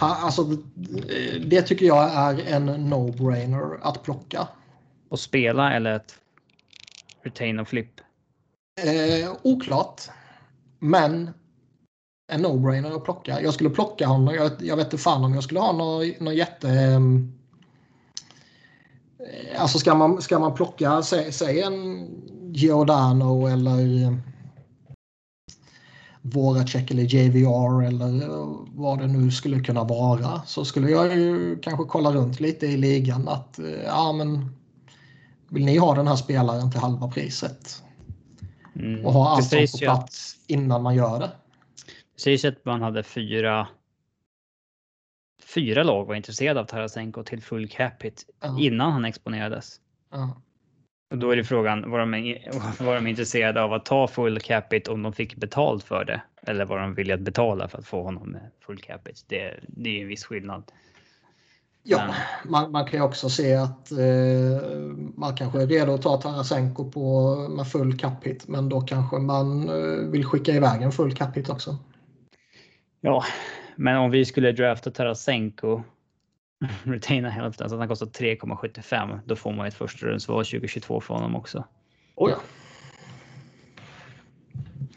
Ha, 0.00 0.16
alltså, 0.16 0.44
det 1.46 1.62
tycker 1.62 1.86
jag 1.86 2.14
är 2.14 2.46
en 2.46 2.70
no-brainer 2.70 3.78
att 3.82 4.02
plocka. 4.02 4.48
Och 5.08 5.20
spela 5.20 5.72
eller 5.72 5.96
ett 5.96 6.18
retain 7.22 7.58
och 7.58 7.68
flip? 7.68 8.00
Eh, 8.80 9.32
oklart. 9.42 10.00
Men 10.82 11.30
en 12.32 12.46
no-brainer 12.46 12.96
att 12.96 13.04
plocka. 13.04 13.40
Jag 13.42 13.54
skulle 13.54 13.70
plocka 13.70 14.06
honom. 14.06 14.34
Jag, 14.34 14.50
jag 14.60 14.76
vet 14.76 14.86
inte 14.86 14.98
fan 14.98 15.24
om 15.24 15.34
jag 15.34 15.44
skulle 15.44 15.60
ha 15.60 15.72
någon, 15.72 16.08
någon 16.20 16.36
jätte... 16.36 16.68
Um, 16.68 17.32
alltså 19.56 19.78
ska 19.78 19.94
man, 19.94 20.22
ska 20.22 20.38
man 20.38 20.54
plocka, 20.54 21.02
säg, 21.02 21.32
säg 21.32 21.60
en 21.60 22.08
Giordano 22.52 23.46
eller 23.46 24.16
Voracek 26.22 26.90
eller 26.90 27.02
JVR 27.02 27.82
eller 27.82 28.28
vad 28.80 28.98
det 28.98 29.06
nu 29.06 29.30
skulle 29.30 29.60
kunna 29.60 29.84
vara 29.84 30.42
så 30.46 30.64
skulle 30.64 30.90
jag 30.90 31.16
ju 31.16 31.58
kanske 31.58 31.84
kolla 31.84 32.12
runt 32.12 32.40
lite 32.40 32.66
i 32.66 32.76
ligan 32.76 33.28
att 33.28 33.60
ja 33.86 34.12
men 34.12 34.56
vill 35.48 35.64
ni 35.64 35.76
ha 35.76 35.94
den 35.94 36.08
här 36.08 36.16
spelaren 36.16 36.70
till 36.70 36.80
halva 36.80 37.10
priset? 37.10 37.82
Mm. 38.76 39.06
Och 39.06 39.12
ha 39.12 39.30
allt 39.30 39.50
på 39.50 39.78
plats 39.78 40.31
innan 40.52 40.82
man 40.82 40.94
gör 40.94 41.18
det. 41.18 41.30
Det 42.14 42.20
sägs 42.20 42.44
att 42.44 42.64
man 42.64 42.82
hade 42.82 43.02
fyra 43.02 43.68
fyra 45.54 45.82
lag 45.82 46.04
var 46.04 46.14
intresserade 46.14 46.60
av 46.60 46.64
Tarasenko 46.64 47.22
till 47.22 47.42
full 47.42 47.68
capita 47.68 48.22
Ja. 48.40 48.56
innan 48.60 48.92
han 48.92 49.04
exponerades. 49.04 49.80
Ja. 50.10 50.42
Och 51.10 51.18
då 51.18 51.30
är 51.30 51.36
det 51.36 51.44
frågan, 51.44 51.90
var 51.90 51.98
de, 51.98 52.38
var 52.84 52.94
de 52.94 53.06
intresserade 53.06 53.62
av 53.62 53.72
att 53.72 53.84
ta 53.84 54.08
full 54.08 54.40
capita 54.40 54.92
om 54.92 55.02
de 55.02 55.12
fick 55.12 55.36
betalt 55.36 55.84
för 55.84 56.04
det? 56.04 56.22
Eller 56.42 56.64
var 56.64 56.78
de 56.78 56.94
villiga 56.94 57.14
att 57.14 57.20
betala 57.20 57.68
för 57.68 57.78
att 57.78 57.86
få 57.86 58.02
honom 58.02 58.30
med 58.30 58.50
full 58.60 58.78
capita? 58.78 59.20
Det, 59.28 59.60
det 59.68 59.98
är 59.98 60.02
en 60.02 60.08
viss 60.08 60.24
skillnad. 60.24 60.72
Ja, 61.84 62.14
man, 62.44 62.72
man 62.72 62.84
kan 62.84 63.00
ju 63.00 63.04
också 63.04 63.28
se 63.28 63.54
att 63.54 63.92
eh, 63.92 63.98
man 65.16 65.36
kanske 65.36 65.62
är 65.62 65.66
redo 65.66 65.94
att 65.94 66.02
ta 66.02 66.20
Tarasenko 66.20 66.90
på, 66.90 67.36
med 67.48 67.68
full 67.68 67.98
cap 67.98 68.26
hit, 68.26 68.48
men 68.48 68.68
då 68.68 68.80
kanske 68.80 69.18
man 69.18 69.68
eh, 69.68 70.10
vill 70.10 70.24
skicka 70.24 70.52
iväg 70.52 70.82
en 70.82 70.92
full 70.92 71.14
cap 71.14 71.36
hit 71.36 71.50
också. 71.50 71.78
Ja, 73.00 73.24
men 73.76 73.96
om 73.96 74.10
vi 74.10 74.24
skulle 74.24 74.52
drafta 74.52 74.90
Tarasenko, 74.90 75.82
retaina 76.82 77.30
hälften 77.30 77.68
så 77.68 77.74
att 77.74 77.80
han 77.80 77.88
kostar 77.88 78.06
3,75, 78.06 79.20
då 79.26 79.36
får 79.36 79.52
man 79.52 79.66
ett 79.66 79.74
första 79.74 80.06
rundsval 80.06 80.44
2022 80.44 81.00
från 81.00 81.16
honom 81.16 81.36
också. 81.36 81.64
Ja. 82.16 82.36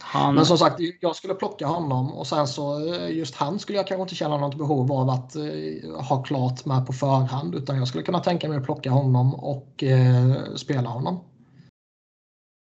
Han, 0.07 0.35
Men 0.35 0.45
som 0.45 0.57
sagt, 0.57 0.79
jag 0.99 1.15
skulle 1.15 1.33
plocka 1.33 1.67
honom 1.67 2.13
och 2.13 2.27
sen 2.27 2.47
så 2.47 2.93
eh, 2.93 3.09
just 3.09 3.35
han 3.35 3.59
skulle 3.59 3.77
jag 3.77 3.87
kanske 3.87 4.01
inte 4.01 4.15
känna 4.15 4.37
något 4.37 4.57
behov 4.57 4.91
av 4.91 5.09
att 5.09 5.35
eh, 5.35 5.43
ha 6.01 6.23
klart 6.23 6.65
med 6.65 6.87
på 6.87 6.93
förhand 6.93 7.55
utan 7.55 7.77
jag 7.77 7.87
skulle 7.87 8.03
kunna 8.03 8.19
tänka 8.19 8.49
mig 8.49 8.57
att 8.57 8.65
plocka 8.65 8.91
honom 8.91 9.35
och 9.35 9.83
eh, 9.83 10.35
spela 10.55 10.89
honom. 10.89 11.19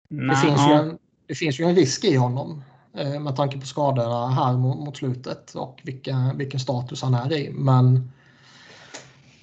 Det 0.10 0.36
finns, 0.36 0.60
ju 0.60 0.72
ja, 0.72 0.80
en, 0.80 0.98
det 1.28 1.36
finns 1.36 1.60
ju 1.60 1.66
en 1.66 1.76
risk 1.76 2.04
i 2.04 2.16
honom 2.16 2.64
eh, 2.98 3.20
med 3.20 3.36
tanke 3.36 3.60
på 3.60 3.66
skadorna 3.66 4.28
här 4.28 4.54
mot, 4.54 4.80
mot 4.80 4.98
slutet 4.98 5.56
och 5.56 5.82
vilka, 5.84 6.32
vilken 6.36 6.60
status 6.60 7.02
han 7.02 7.14
är 7.14 7.34
i. 7.34 7.50
Men 7.54 8.12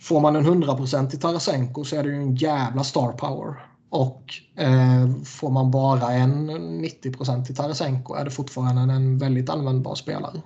får 0.00 0.20
man 0.20 0.36
en 0.36 0.46
100% 0.46 1.14
i 1.14 1.18
Tarasenko 1.18 1.84
så 1.84 1.96
är 1.96 2.02
det 2.02 2.08
ju 2.08 2.16
en 2.16 2.34
jävla 2.34 2.84
star 2.84 3.12
power. 3.12 3.69
Och 3.90 4.34
eh, 4.56 5.08
får 5.24 5.50
man 5.50 5.70
bara 5.70 6.12
en 6.12 6.50
90% 6.50 7.50
i 7.50 7.54
Tarasenko 7.54 8.14
är 8.14 8.24
det 8.24 8.30
fortfarande 8.30 8.92
en, 8.92 9.18
väldigt 9.18 9.50
användbar 9.50 9.94
spelare. 9.94 10.42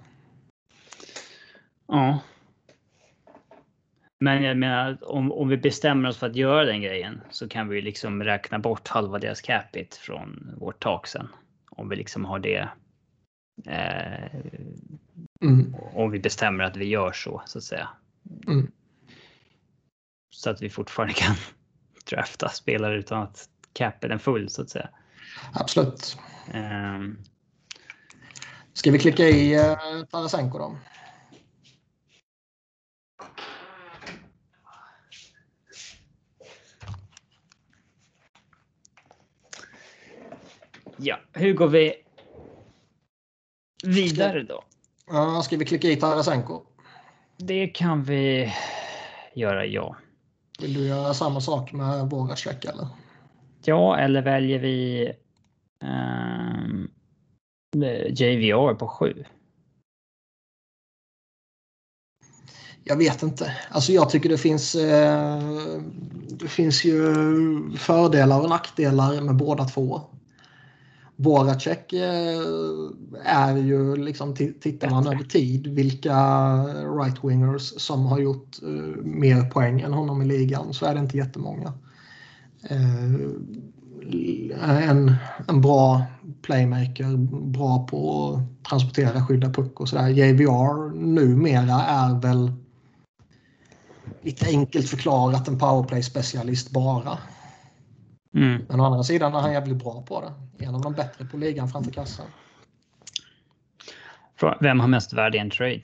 ja. 1.89 2.19
Men 4.21 4.43
jag 4.43 4.57
menar, 4.57 4.99
om, 5.11 5.33
om 5.33 5.49
vi 5.49 5.57
bestämmer 5.57 6.09
oss 6.09 6.17
för 6.17 6.27
att 6.27 6.37
göra 6.37 6.65
den 6.65 6.83
grejen 6.83 7.21
så 7.31 7.49
kan 7.49 7.69
vi 7.69 7.83
liksom 7.83 8.23
räkna 8.23 8.59
bort 8.59 8.89
halva 8.89 9.19
deras 9.19 9.41
capita 9.41 9.97
från 10.01 10.55
vårt 10.57 10.83
tak 10.83 11.07
sen. 11.07 11.29
Om 11.71 11.89
vi 11.89 11.97
liksom 11.97 12.25
har 12.25 12.39
det. 12.39 12.69
Eh, 13.67 14.41
Mm. 15.43 15.75
om 15.95 16.11
vi 16.11 16.19
bestämmer 16.19 16.65
att 16.65 16.77
vi 16.77 16.85
gör 16.85 17.13
så 17.13 17.43
så 17.47 17.59
att 17.59 17.65
säga. 17.65 17.89
Mm. 18.47 18.71
Så 20.31 20.51
att 20.51 20.63
vi 20.63 20.71
fortfarande 20.71 21.15
kan 21.15 21.35
drafta 22.11 22.49
spelare 22.49 22.97
utan 22.97 23.23
att 23.23 23.49
capita 23.73 24.09
den 24.09 24.19
full 24.19 24.51
så 24.51 24.63
att 24.63 24.71
säga. 24.71 24.89
Absolut. 25.53 26.17
Ehm, 26.53 27.19
Ska 28.73 28.91
vi 28.91 28.99
klicka 28.99 29.23
i 29.23 29.55
eh, 29.55 29.77
Tarasenko 30.11 30.59
då? 30.59 30.77
ja, 40.97 41.21
hur 41.33 41.55
går 41.55 41.69
vi 41.69 41.95
vidare 43.85 44.43
då? 44.43 44.65
Ja, 45.07 45.43
ska 45.43 45.57
vi 45.57 45.65
klicka 45.65 45.89
i 45.89 45.97
Tarasenko? 45.97 46.63
Det 47.37 47.67
kan 47.67 48.03
vi 48.03 48.53
göra, 49.35 49.67
ja. 49.67 49.97
Vill 50.59 50.75
du 50.75 50.87
göra 50.87 51.15
samma 51.15 51.41
sak 51.41 51.73
med 51.73 52.11
våra 52.11 52.37
check 52.37 52.65
eller? 52.65 52.87
Ja, 53.65 53.99
eller 53.99 54.23
väljer 54.23 54.59
vi 54.59 55.13
ehm, 55.85 56.91
JVR 58.09 58.75
på 58.75 58.89
7? 58.89 59.25
Jag 62.85 62.97
vet 62.97 63.23
inte. 63.23 63.57
Alltså 63.71 63.93
jag 63.93 64.11
tycker 64.11 64.29
det 64.29 64.39
finns, 64.39 64.75
eh, 64.75 65.43
det 66.29 66.49
finns 66.49 66.85
ju 66.85 67.15
fördelar 67.77 68.41
och 68.41 68.49
nackdelar 68.49 69.21
med 69.21 69.37
båda 69.37 69.65
två. 69.65 70.01
Voracek 71.17 71.93
eh, 71.93 72.41
är 73.25 73.57
ju 73.57 73.97
liksom, 73.97 74.35
tittar 74.61 74.91
man 74.91 75.07
över 75.07 75.25
tid, 75.25 75.67
vilka 75.67 76.15
right-wingers 76.85 77.79
som 77.79 78.07
har 78.07 78.19
gjort 78.19 78.63
eh, 78.63 79.05
mer 79.05 79.51
poäng 79.51 79.81
än 79.81 79.93
honom 79.93 80.23
i 80.23 80.25
ligan 80.25 80.75
så 80.75 80.87
är 80.87 80.95
det 80.95 81.01
inte 81.01 81.17
jättemånga. 81.17 81.73
Eh, 82.71 83.15
en, 84.63 85.15
en 85.49 85.61
bra 85.61 86.03
playmaker, 86.43 87.17
bra 87.53 87.87
på 87.87 88.33
att 88.35 88.69
transportera, 88.69 89.27
skydda 89.27 89.51
puck 89.51 89.81
och 89.81 89.89
sådär. 89.89 90.09
JVR 90.09 90.95
numera 90.95 91.83
är 91.83 92.21
väl 92.21 92.53
lite 94.23 94.47
enkelt 94.47 94.89
förklarat 94.89 95.49
en 95.49 95.59
powerplay-specialist 95.59 96.71
bara. 96.71 97.19
Mm. 98.35 98.67
Men 98.69 98.81
å 98.81 98.85
andra 98.85 99.03
sidan 99.03 99.35
är 99.35 99.41
han 99.41 99.53
jävligt 99.53 99.79
bra 99.79 100.03
på 100.03 100.21
det. 100.21 100.65
En 100.65 100.75
av 100.75 100.81
de 100.81 100.93
bättre 100.93 101.25
på 101.25 101.37
ligan 101.37 101.69
framför 101.69 101.91
kassan. 101.91 102.27
Vem 104.61 104.81
har 104.81 104.89
mest 104.89 105.13
värde 105.13 105.37
i 105.37 105.41
en 105.41 105.51
trade? 105.51 105.83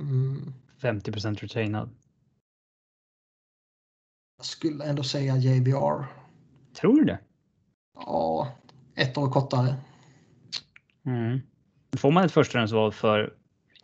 Mm. 0.00 0.54
50% 0.80 1.36
retainad. 1.36 1.90
Jag 4.36 4.46
skulle 4.46 4.84
ändå 4.84 5.02
säga 5.02 5.36
JVR. 5.36 6.06
Tror 6.80 6.96
du 6.96 7.04
det? 7.04 7.18
Ja, 7.94 8.48
ett 8.94 9.18
år 9.18 9.30
kortare. 9.30 9.76
Mm. 11.04 11.40
Får 11.96 12.10
man 12.10 12.24
ett 12.24 12.32
förstahandsval 12.32 12.92
för 12.92 13.34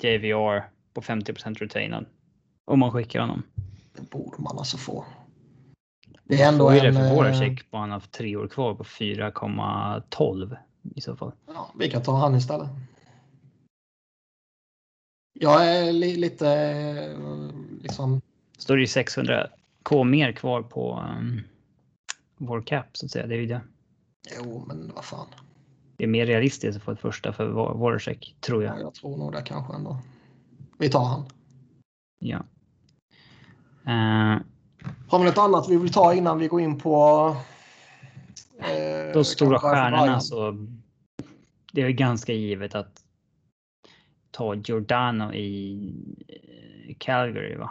JVR 0.01 0.71
på 0.95 1.01
50% 1.01 1.55
retainad? 1.55 2.07
Om 2.65 2.79
man 2.79 2.93
skickar 2.93 3.21
honom. 3.21 3.43
Det 3.95 4.11
borde 4.11 4.43
man 4.43 4.59
alltså 4.59 4.77
få. 4.77 5.05
Det 6.29 6.43
är 6.43 6.49
ändå 6.49 6.69
är 6.69 6.81
det 6.81 6.89
en... 6.89 6.95
för 6.95 7.07
eh, 7.07 7.15
våra 7.15 7.35
check 7.35 7.71
på 7.71 7.77
han 7.77 7.91
har 7.91 8.01
tre 8.01 8.37
år 8.37 8.49
kvar 8.49 8.75
på 8.75 8.85
4,12 8.85 10.57
i 10.95 11.01
så 11.01 11.17
fall. 11.17 11.33
Ja, 11.47 11.73
vi 11.79 11.91
kan 11.91 12.03
ta 12.03 12.17
han 12.17 12.35
istället. 12.35 12.69
Jag 15.33 15.67
är 15.67 15.93
li 15.93 16.17
lite 16.17 16.51
eh, 16.51 17.19
liksom... 17.83 18.21
Står 18.59 18.77
det 18.77 18.81
ju 18.81 18.87
600k 18.87 20.05
mer 20.05 20.33
kvar 20.33 20.63
på 20.63 21.05
um, 21.19 21.41
vår 22.37 22.63
cap 22.63 22.97
så 22.97 23.07
att 23.07 23.13
säga. 23.13 23.27
Det 23.27 23.35
är 23.35 23.39
ju 23.39 23.47
det. 23.47 23.61
Jo, 24.37 24.65
men 24.69 24.93
vad 24.95 25.05
fan. 25.05 25.27
Det 25.97 26.05
är 26.05 26.09
mer 26.09 26.27
realistiskt 26.27 26.77
att 26.77 26.83
få 26.83 26.93
ett 26.93 27.01
första 27.01 27.33
för 27.33 27.99
check, 27.99 28.37
tror 28.41 28.65
Ja, 28.65 28.71
jag. 28.71 28.81
jag 28.83 28.95
tror 28.95 29.17
nog 29.17 29.33
det 29.33 29.43
kanske 29.43 29.75
ändå. 29.75 29.99
Vi 30.79 30.89
tar 30.91 31.05
han. 31.05 31.27
Ja. 32.19 32.45
Eh, 33.87 34.41
Har 35.09 35.19
vi 35.19 35.25
något 35.25 35.39
annat 35.39 35.69
vi 35.69 35.77
vill 35.77 35.93
ta 35.93 36.15
innan 36.15 36.39
vi 36.39 36.49
går 36.49 36.61
in 36.61 36.81
på... 36.81 37.37
Eh, 38.59 39.13
de 39.15 39.25
stora 39.25 39.59
stjärnorna 39.59 40.21
så. 40.21 40.67
Det 41.73 41.83
är 41.83 41.91
ganska 41.91 42.33
givet 42.33 42.75
att 42.75 43.05
ta 44.31 44.55
Giordano 44.55 45.33
i 45.33 45.93
eh, 46.29 46.95
Calgary 46.99 47.57
va. 47.57 47.71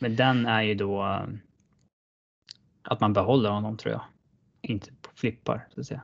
Men 0.00 0.16
den 0.16 0.46
är 0.46 0.62
ju 0.62 0.74
då 0.74 1.22
att 2.82 3.00
man 3.00 3.12
behåller 3.12 3.50
honom 3.50 3.76
tror 3.76 3.92
jag. 3.92 4.02
Inte 4.62 4.90
flippar 5.14 5.68
så 5.74 5.80
att 5.80 5.86
säga. 5.86 6.02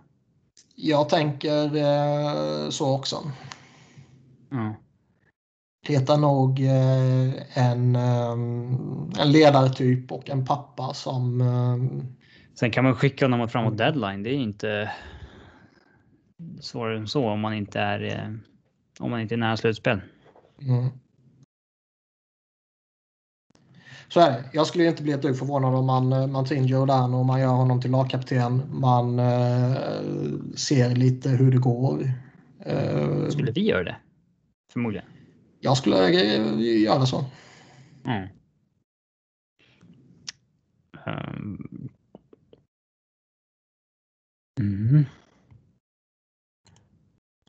Jag 0.75 1.09
tänker 1.09 1.77
eh, 1.77 2.71
så 2.71 2.95
också. 2.95 3.17
Ja. 4.51 4.75
Heter 5.89 6.17
nog 6.17 6.61
eh, 6.61 7.59
en, 7.59 7.97
eh, 7.97 8.33
en 9.23 9.33
ledartyp 9.33 10.13
och 10.13 10.31
en 10.31 10.45
pappa 10.47 10.95
som... 10.95 11.41
Eh, 11.41 12.07
Sen 12.55 12.71
kan 12.71 12.85
man 12.85 12.95
skicka 12.95 13.25
honom 13.25 13.49
framåt 13.49 13.79
deadline. 13.79 14.23
Det 14.23 14.31
är 14.31 14.35
inte 14.35 14.91
svårare 16.61 16.99
än 16.99 17.09
så 17.09 17.29
om 17.29 17.41
man 17.41 17.55
inte 17.55 17.81
är 17.81 18.05
eh, 18.05 18.35
om 19.01 19.11
man 19.11 19.21
inte 19.21 19.35
är 19.35 19.37
nära 19.37 19.57
slutspel. 19.57 20.01
mm. 20.61 20.89
Så 24.09 24.21
är 24.21 24.31
det. 24.31 24.45
Jag 24.53 24.67
skulle 24.67 24.85
inte 24.87 25.03
bli 25.03 25.13
ett 25.13 25.23
dugg 25.23 25.39
förvånad 25.39 25.75
om 25.75 25.87
man, 25.87 26.13
eh, 26.13 26.27
man 26.27 26.45
tar 26.45 26.55
in 26.57 26.67
Giordano 26.67 27.17
och 27.19 27.27
man 27.27 27.41
gör 27.41 27.49
honom 27.53 27.81
till 27.81 27.91
lagkapten. 27.91 28.63
Man 28.81 29.19
eh, 29.19 29.77
ser 30.57 30.95
lite 30.95 31.29
hur 31.29 31.51
det 31.51 31.59
går. 31.59 32.13
Eh, 32.61 33.29
Skulle 33.29 33.53
vi 33.53 33.61
göra 33.69 33.85
det? 33.85 33.97
Förmodligen. 34.73 35.07
Jag 35.61 35.77
skulle 35.77 35.97
göra 36.61 37.07
så. 37.07 37.25
Mm. 38.05 38.29
Ehm. 41.07 41.89
Mm. 44.61 45.05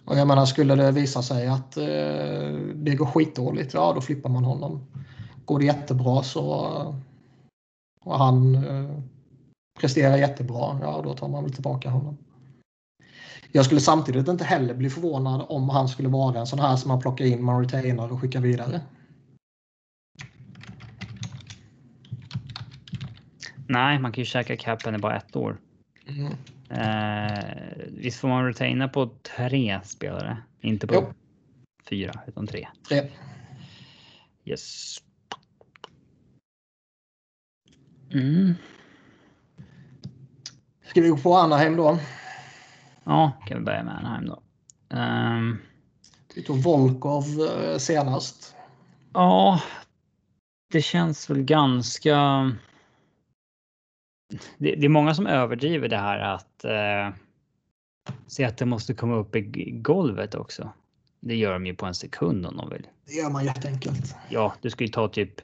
Och 0.05 0.17
jag 0.17 0.27
menar, 0.27 0.45
skulle 0.45 0.75
det 0.75 0.91
visa 0.91 1.21
sig 1.21 1.47
att 1.47 1.77
eh, 1.77 1.85
det 2.75 2.95
går 2.95 3.05
skitdåligt, 3.05 3.73
ja 3.73 3.93
då 3.93 4.01
flippar 4.01 4.29
man 4.29 4.43
honom. 4.43 4.85
Går 5.45 5.59
det 5.59 5.65
jättebra 5.65 6.23
så 6.23 6.45
och 8.05 8.17
han 8.17 8.55
eh, 8.55 8.99
presterar 9.79 10.17
jättebra, 10.17 10.79
ja 10.81 11.01
då 11.03 11.13
tar 11.13 11.27
man 11.27 11.43
väl 11.43 11.53
tillbaka 11.53 11.89
honom. 11.89 12.17
Jag 13.51 13.65
skulle 13.65 13.81
samtidigt 13.81 14.27
inte 14.27 14.43
heller 14.43 14.73
bli 14.73 14.89
förvånad 14.89 15.45
om 15.49 15.69
han 15.69 15.87
skulle 15.87 16.09
vara 16.09 16.39
en 16.39 16.47
sån 16.47 16.59
här 16.59 16.75
som 16.75 16.87
man 16.87 17.01
plockar 17.01 17.25
in, 17.25 17.43
man 17.43 17.63
retainar 17.63 18.11
och 18.11 18.21
skickar 18.21 18.39
vidare. 18.41 18.81
Nej, 23.67 23.99
man 23.99 24.11
kan 24.11 24.21
ju 24.21 24.25
käka 24.25 24.57
capen 24.57 24.95
i 24.95 24.97
bara 24.97 25.17
ett 25.17 25.35
år. 25.35 25.57
Mm. 26.07 26.33
Eh, 26.69 27.43
visst 27.87 28.19
får 28.19 28.27
man 28.27 28.45
retaina 28.45 28.87
på 28.87 29.09
tre 29.37 29.79
spelare? 29.83 30.37
Inte 30.61 30.87
på 30.87 30.93
Jo. 30.93 31.13
fyra, 31.89 32.13
utan 32.27 32.47
tre. 32.47 32.67
Tre. 32.87 33.09
Yes. 34.45 34.97
Mm. 38.13 38.53
Ska 40.85 41.01
vi 41.01 41.09
gå 41.09 41.17
på 41.17 41.35
Anaheim 41.35 41.75
då? 41.75 41.99
Ja, 43.09 43.31
kan 43.47 43.57
vi 43.57 43.63
börja 43.63 43.83
med 43.83 43.97
Anaheim 43.97 44.25
då. 44.27 44.41
Ehm, 44.89 45.57
Vi 46.35 46.43
tog 46.43 46.57
Volkov 46.57 47.23
eh, 47.63 47.77
senast. 47.77 48.55
ja, 49.13 49.61
det 50.71 50.81
känns 50.81 51.29
väl 51.29 51.43
ganska... 51.43 52.15
Det, 54.57 54.75
det 54.75 54.85
är 54.85 54.89
många 54.89 55.13
som 55.13 55.27
överdriver 55.27 55.87
det 55.89 55.97
här 55.97 56.19
att 56.19 56.65
eh, 56.65 57.15
se 58.27 58.45
att 58.45 58.57
det 58.57 58.65
måste 58.65 58.93
komma 58.93 59.15
upp 59.15 59.35
i 59.35 59.71
golvet 59.71 60.35
också. 60.35 60.69
Det 61.19 61.35
gör 61.35 61.53
de 61.53 61.65
ju 61.65 61.75
på 61.75 61.85
en 61.85 61.95
sekund 61.95 62.45
om 62.45 62.57
de 62.57 62.69
vill. 62.69 62.87
Det 63.05 63.13
gör 63.13 63.29
man 63.29 63.45
jätteenkelt. 63.45 64.15
Ja, 64.29 64.53
du 64.61 64.69
ska 64.69 64.83
ju 64.83 64.89
ta 64.89 65.07
typ 65.07 65.41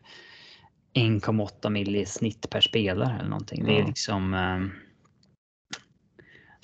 1,8 0.94 1.70
mil 1.70 1.96
i 1.96 2.06
snitt 2.06 2.50
per 2.50 2.62
spelare 2.62 3.16
eller 3.20 3.30
någonting. 3.30 3.66
Det 3.66 3.80
är 3.80 3.86
liksom. 3.86 4.34
Eh, 4.34 4.85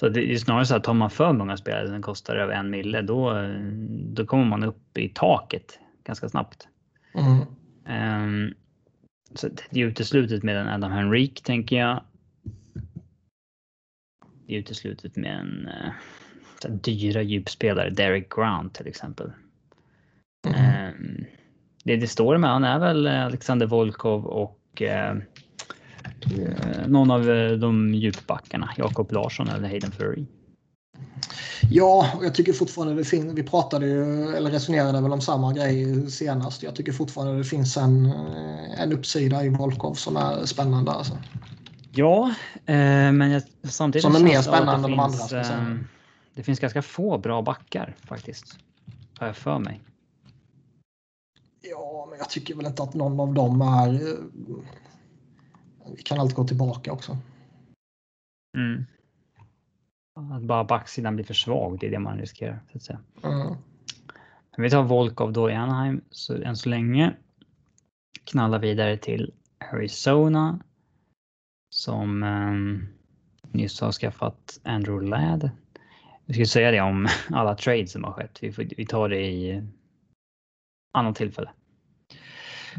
så 0.01 0.09
det 0.09 0.33
är 0.33 0.37
snarare 0.37 0.65
så 0.65 0.75
att 0.75 0.83
tar 0.83 0.93
man 0.93 1.09
för 1.09 1.33
många 1.33 1.57
spelare 1.57 1.87
som 1.87 2.01
kostar 2.01 2.35
över 2.35 2.53
en 2.53 2.69
mille, 2.69 3.01
då, 3.01 3.49
då 3.89 4.25
kommer 4.25 4.45
man 4.45 4.63
upp 4.63 4.97
i 4.97 5.09
taket 5.09 5.79
ganska 6.03 6.29
snabbt. 6.29 6.67
Mm. 7.13 7.45
Ehm, 7.85 8.53
så 9.35 9.49
det 9.69 9.81
är 9.81 9.85
uteslutet 9.85 10.43
med 10.43 10.57
en 10.57 10.67
Adam 10.67 10.91
Henrik 10.91 11.41
tänker 11.41 11.75
jag. 11.75 12.03
Det 14.47 14.55
är 14.55 14.59
uteslutet 14.59 15.15
med 15.15 15.39
en 15.39 15.69
uh, 16.67 16.71
dyra 16.75 17.21
djupspelare, 17.21 17.89
Derek 17.89 18.35
Grant 18.35 18.73
till 18.73 18.87
exempel. 18.87 19.31
Mm. 20.47 20.59
Ehm, 20.59 21.25
det 21.83 21.95
det 21.95 22.07
står 22.07 22.37
med 22.37 22.49
han 22.49 22.63
är 22.63 22.79
väl 22.79 23.07
Alexander 23.07 23.65
Volkov 23.65 24.25
och 24.25 24.81
eh, 24.81 25.17
någon 26.87 27.11
av 27.11 27.29
eh, 27.29 27.51
de 27.51 27.95
djupbackarna, 27.95 28.69
Jakob 28.77 29.11
Larsson 29.11 29.47
eller 29.47 29.67
Hayden 29.67 29.91
Furry. 29.91 30.25
Ja, 31.69 32.11
och 32.17 32.25
jag 32.25 32.35
tycker 32.35 32.53
fortfarande 32.53 32.95
det 32.95 33.03
finns, 33.03 33.33
vi 33.33 33.43
pratade 33.43 33.87
ju, 33.87 34.27
eller 34.35 34.51
resonerade 34.51 35.01
väl 35.01 35.13
om 35.13 35.21
samma 35.21 35.53
grej 35.53 36.11
senast. 36.11 36.63
Jag 36.63 36.75
tycker 36.75 36.91
fortfarande 36.91 37.37
det 37.37 37.43
finns 37.43 37.77
en, 37.77 38.05
eh, 38.05 38.81
en 38.81 38.93
uppsida 38.93 39.45
i 39.45 39.49
Volkov 39.49 39.93
som 39.93 40.17
är 40.17 40.45
spännande. 40.45 40.91
Alltså. 40.91 41.17
Ja, 41.91 42.33
eh, 42.65 42.75
men 43.11 43.31
jag, 43.31 43.43
samtidigt 43.63 44.03
Som 44.03 44.15
är 44.15 44.19
mer 44.19 44.41
spännande 44.41 44.73
än 44.73 44.81
de 44.91 44.99
andra, 44.99 45.41
ehm, 45.41 45.87
Det 46.35 46.43
finns 46.43 46.59
ganska 46.59 46.81
få 46.81 47.17
bra 47.17 47.41
backar 47.41 47.95
faktiskt. 48.03 48.55
Har 49.17 49.27
jag 49.27 49.35
för 49.35 49.59
mig. 49.59 49.81
Ja, 51.61 52.07
men 52.09 52.19
jag 52.19 52.29
tycker 52.29 52.55
väl 52.55 52.65
inte 52.65 52.83
att 52.83 52.93
någon 52.93 53.19
av 53.19 53.33
dem 53.33 53.61
är... 53.61 54.17
Vi 55.95 56.01
kan 56.01 56.19
alltid 56.19 56.35
gå 56.35 56.47
tillbaka 56.47 56.91
också. 56.91 57.17
Mm. 58.57 58.85
Att 60.31 60.43
bara 60.43 60.63
backsidan 60.63 61.15
blir 61.15 61.25
för 61.25 61.33
svag, 61.33 61.79
det 61.79 61.87
är 61.87 61.91
det 61.91 61.99
man 61.99 62.17
riskerar. 62.17 62.59
Så 62.71 62.77
att 62.77 62.83
säga. 62.83 62.99
Mm. 63.23 63.55
Vi 64.57 64.69
tar 64.69 64.83
Volkov 64.83 65.33
då 65.33 65.49
i 65.49 65.53
Anaheim 65.53 66.01
så 66.09 66.43
än 66.43 66.57
så 66.57 66.69
länge. 66.69 67.15
Knallar 68.23 68.59
vidare 68.59 68.97
till 68.97 69.33
Arizona. 69.73 70.59
Som 71.75 72.23
um, 72.23 72.87
nyss 73.51 73.81
har 73.81 73.91
skaffat 73.91 74.59
Andrew 74.63 75.09
Ladd. 75.09 75.49
Vi 76.25 76.33
ska 76.33 76.45
säga 76.45 76.71
det 76.71 76.81
om 76.81 77.07
alla 77.29 77.55
trades 77.55 77.91
som 77.91 78.03
har 78.03 78.11
skett. 78.11 78.39
Vi, 78.41 78.51
får, 78.51 78.67
vi 78.77 78.85
tar 78.85 79.09
det 79.09 79.21
i 79.21 79.67
annat 80.93 81.15
tillfälle. 81.15 81.51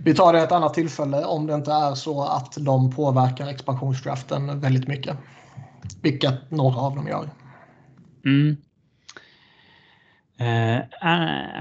Vi 0.04 0.14
tar 0.14 0.32
det 0.32 0.40
ett 0.40 0.52
annat 0.52 0.74
tillfälle 0.74 1.24
om 1.24 1.46
det 1.46 1.54
inte 1.54 1.72
är 1.72 1.94
så 1.94 2.24
att 2.24 2.56
de 2.60 2.90
påverkar 2.90 3.46
expansionsdraften 3.46 4.60
väldigt 4.60 4.88
mycket. 4.88 5.16
Vilket 6.02 6.50
några 6.50 6.80
av 6.80 6.96
dem 6.96 7.08
gör. 7.08 7.30
Mm. 8.24 8.56
Eh, 10.38 10.82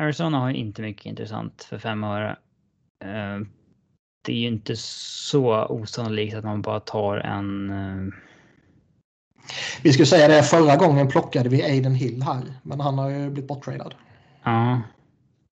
Arizona 0.01 0.39
har 0.39 0.49
inte 0.49 0.81
mycket 0.81 1.05
intressant 1.05 1.63
för 1.69 1.77
fem 1.77 2.03
öre. 2.03 2.29
Eh, 3.03 3.47
det 4.25 4.31
är 4.31 4.37
ju 4.37 4.47
inte 4.47 4.75
så 4.75 5.65
osannolikt 5.65 6.35
att 6.35 6.43
man 6.43 6.61
bara 6.61 6.79
tar 6.79 7.17
en 7.17 7.69
eh, 7.69 8.13
Vi 9.83 9.93
skulle 9.93 10.05
säga 10.05 10.27
det, 10.27 10.43
förra 10.43 10.75
gången 10.75 11.07
plockade 11.07 11.49
vi 11.49 11.63
Aiden 11.63 11.95
Hill 11.95 12.23
här. 12.23 12.43
Men 12.63 12.79
han 12.79 12.97
har 12.97 13.09
ju 13.09 13.29
blivit 13.29 13.47
borttradad. 13.47 13.95
Ja, 14.43 14.81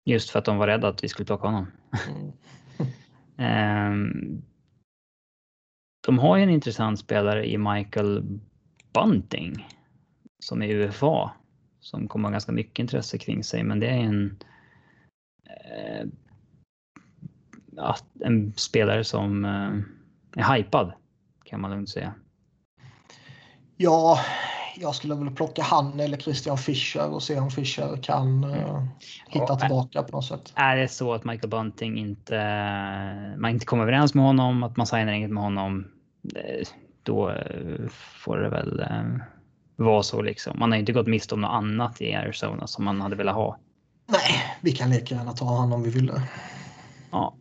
just 0.05 0.29
för 0.29 0.39
att 0.39 0.45
de 0.45 0.57
var 0.57 0.67
rädda 0.67 0.87
att 0.87 1.03
vi 1.03 1.09
skulle 1.09 1.25
plocka 1.25 1.47
honom. 1.47 1.71
Mm. 2.09 2.31
Ehm, 3.39 4.41
de 6.05 6.19
har 6.19 6.37
ju 6.37 6.43
en 6.43 6.49
intressant 6.49 6.99
spelare 6.99 7.49
i 7.49 7.57
Michael 7.57 8.39
Bunting 8.93 9.67
som 10.39 10.61
är 10.61 10.69
UFA 10.69 11.31
som 11.79 12.07
kommer 12.07 12.29
ha 12.29 12.31
ganska 12.31 12.51
mycket 12.51 12.79
intresse 12.79 13.17
kring 13.17 13.43
sig, 13.43 13.63
men 13.63 13.79
det 13.79 13.87
är 13.87 13.99
en 13.99 14.37
eh, 15.45 16.07
en 18.19 18.53
spelare 18.53 19.03
som 19.03 19.45
eh, 19.45 20.41
är 20.43 20.55
hypad 20.55 20.93
kan 21.43 21.61
man 21.61 21.71
lugnt 21.71 21.89
säga. 21.89 22.13
Ja, 23.77 24.19
jag 24.81 24.95
skulle 24.95 25.15
väl 25.15 25.31
plocka 25.31 25.63
han 25.63 25.99
eller 25.99 26.17
Christian 26.17 26.57
Fischer 26.57 27.09
och 27.09 27.23
se 27.23 27.39
om 27.39 27.51
Fischer 27.51 28.03
kan 28.03 28.43
uh, 28.43 28.83
hitta 29.27 29.45
Ja, 29.49 29.59
tillbaka 29.59 30.03
på 30.03 30.11
något 30.11 30.25
sätt. 30.25 30.53
Är 30.55 30.75
det 30.75 30.87
så 30.87 31.13
att 31.13 31.23
Michael 31.23 31.49
Bunting 31.49 31.97
inte, 31.97 32.35
man 33.37 33.51
inte 33.51 33.65
kommer 33.65 33.83
överens 33.83 34.13
med 34.13 34.25
honom, 34.25 34.63
att 34.63 34.77
man 34.77 34.87
signar 34.87 35.13
inget 35.13 35.31
med 35.31 35.43
honom, 35.43 35.87
eh, 36.35 36.67
då 37.03 37.29
eh, 37.29 37.87
får 38.23 38.37
det 38.37 38.49
väl 38.49 38.79
eh, 38.79 39.03
vara 39.75 40.03
så 40.03 40.21
liksom. 40.21 40.59
Man 40.59 40.71
har 40.71 40.79
inte 40.79 40.93
gått 40.93 41.07
miste 41.07 41.35
om 41.35 41.41
något 41.41 41.51
annat 41.51 42.01
i 42.01 42.13
Arizona 42.13 42.67
som 42.67 42.85
man 42.85 43.01
hade 43.01 43.15
velat 43.15 43.35
ha. 43.35 43.57
Nej, 44.07 44.57
vi 44.61 44.71
kan 44.71 44.89
lika 44.89 45.15
gärna 45.15 45.33
ta 45.33 45.57
han 45.57 45.73
om 45.73 45.83
vi 45.83 45.89
ville. 45.89 46.21
Ja, 47.11 47.33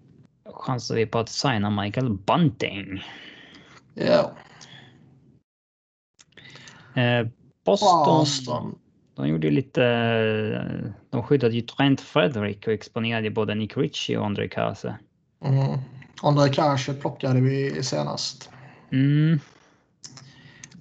chansar 0.54 0.94
vi 0.94 1.06
på 1.06 1.18
att 1.18 1.28
signa 1.28 1.70
Michael 1.70 2.10
Bunting. 2.10 3.04
Ja, 3.94 4.04
Eh, 4.04 4.26
Boston, 7.64 8.04
Boston. 8.06 8.78
de 9.14 9.28
gjorde 9.28 9.46
ju 9.46 9.52
lite, 9.52 9.84
eh, 9.84 10.90
de 11.10 11.22
skyddade 11.22 11.54
ju 11.54 11.60
Trent 11.60 12.00
Frederick 12.00 12.66
och 12.66 12.72
exponerade 12.72 13.30
både 13.30 13.54
Nick 13.54 13.76
Ritchie 13.76 14.18
och 14.18 14.26
André 14.26 14.48
Kase. 14.48 14.98
Mm. 15.44 15.78
André 16.22 16.48
Kasche 16.48 16.94
plockade 16.94 17.40
vi 17.40 17.82
senast. 17.82 18.50
Mm. 18.92 19.40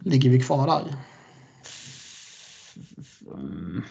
Ligger 0.04 0.30
vi 0.30 0.40
kvar 0.40 0.68
där? 0.68 0.96
Mm. 3.34 3.84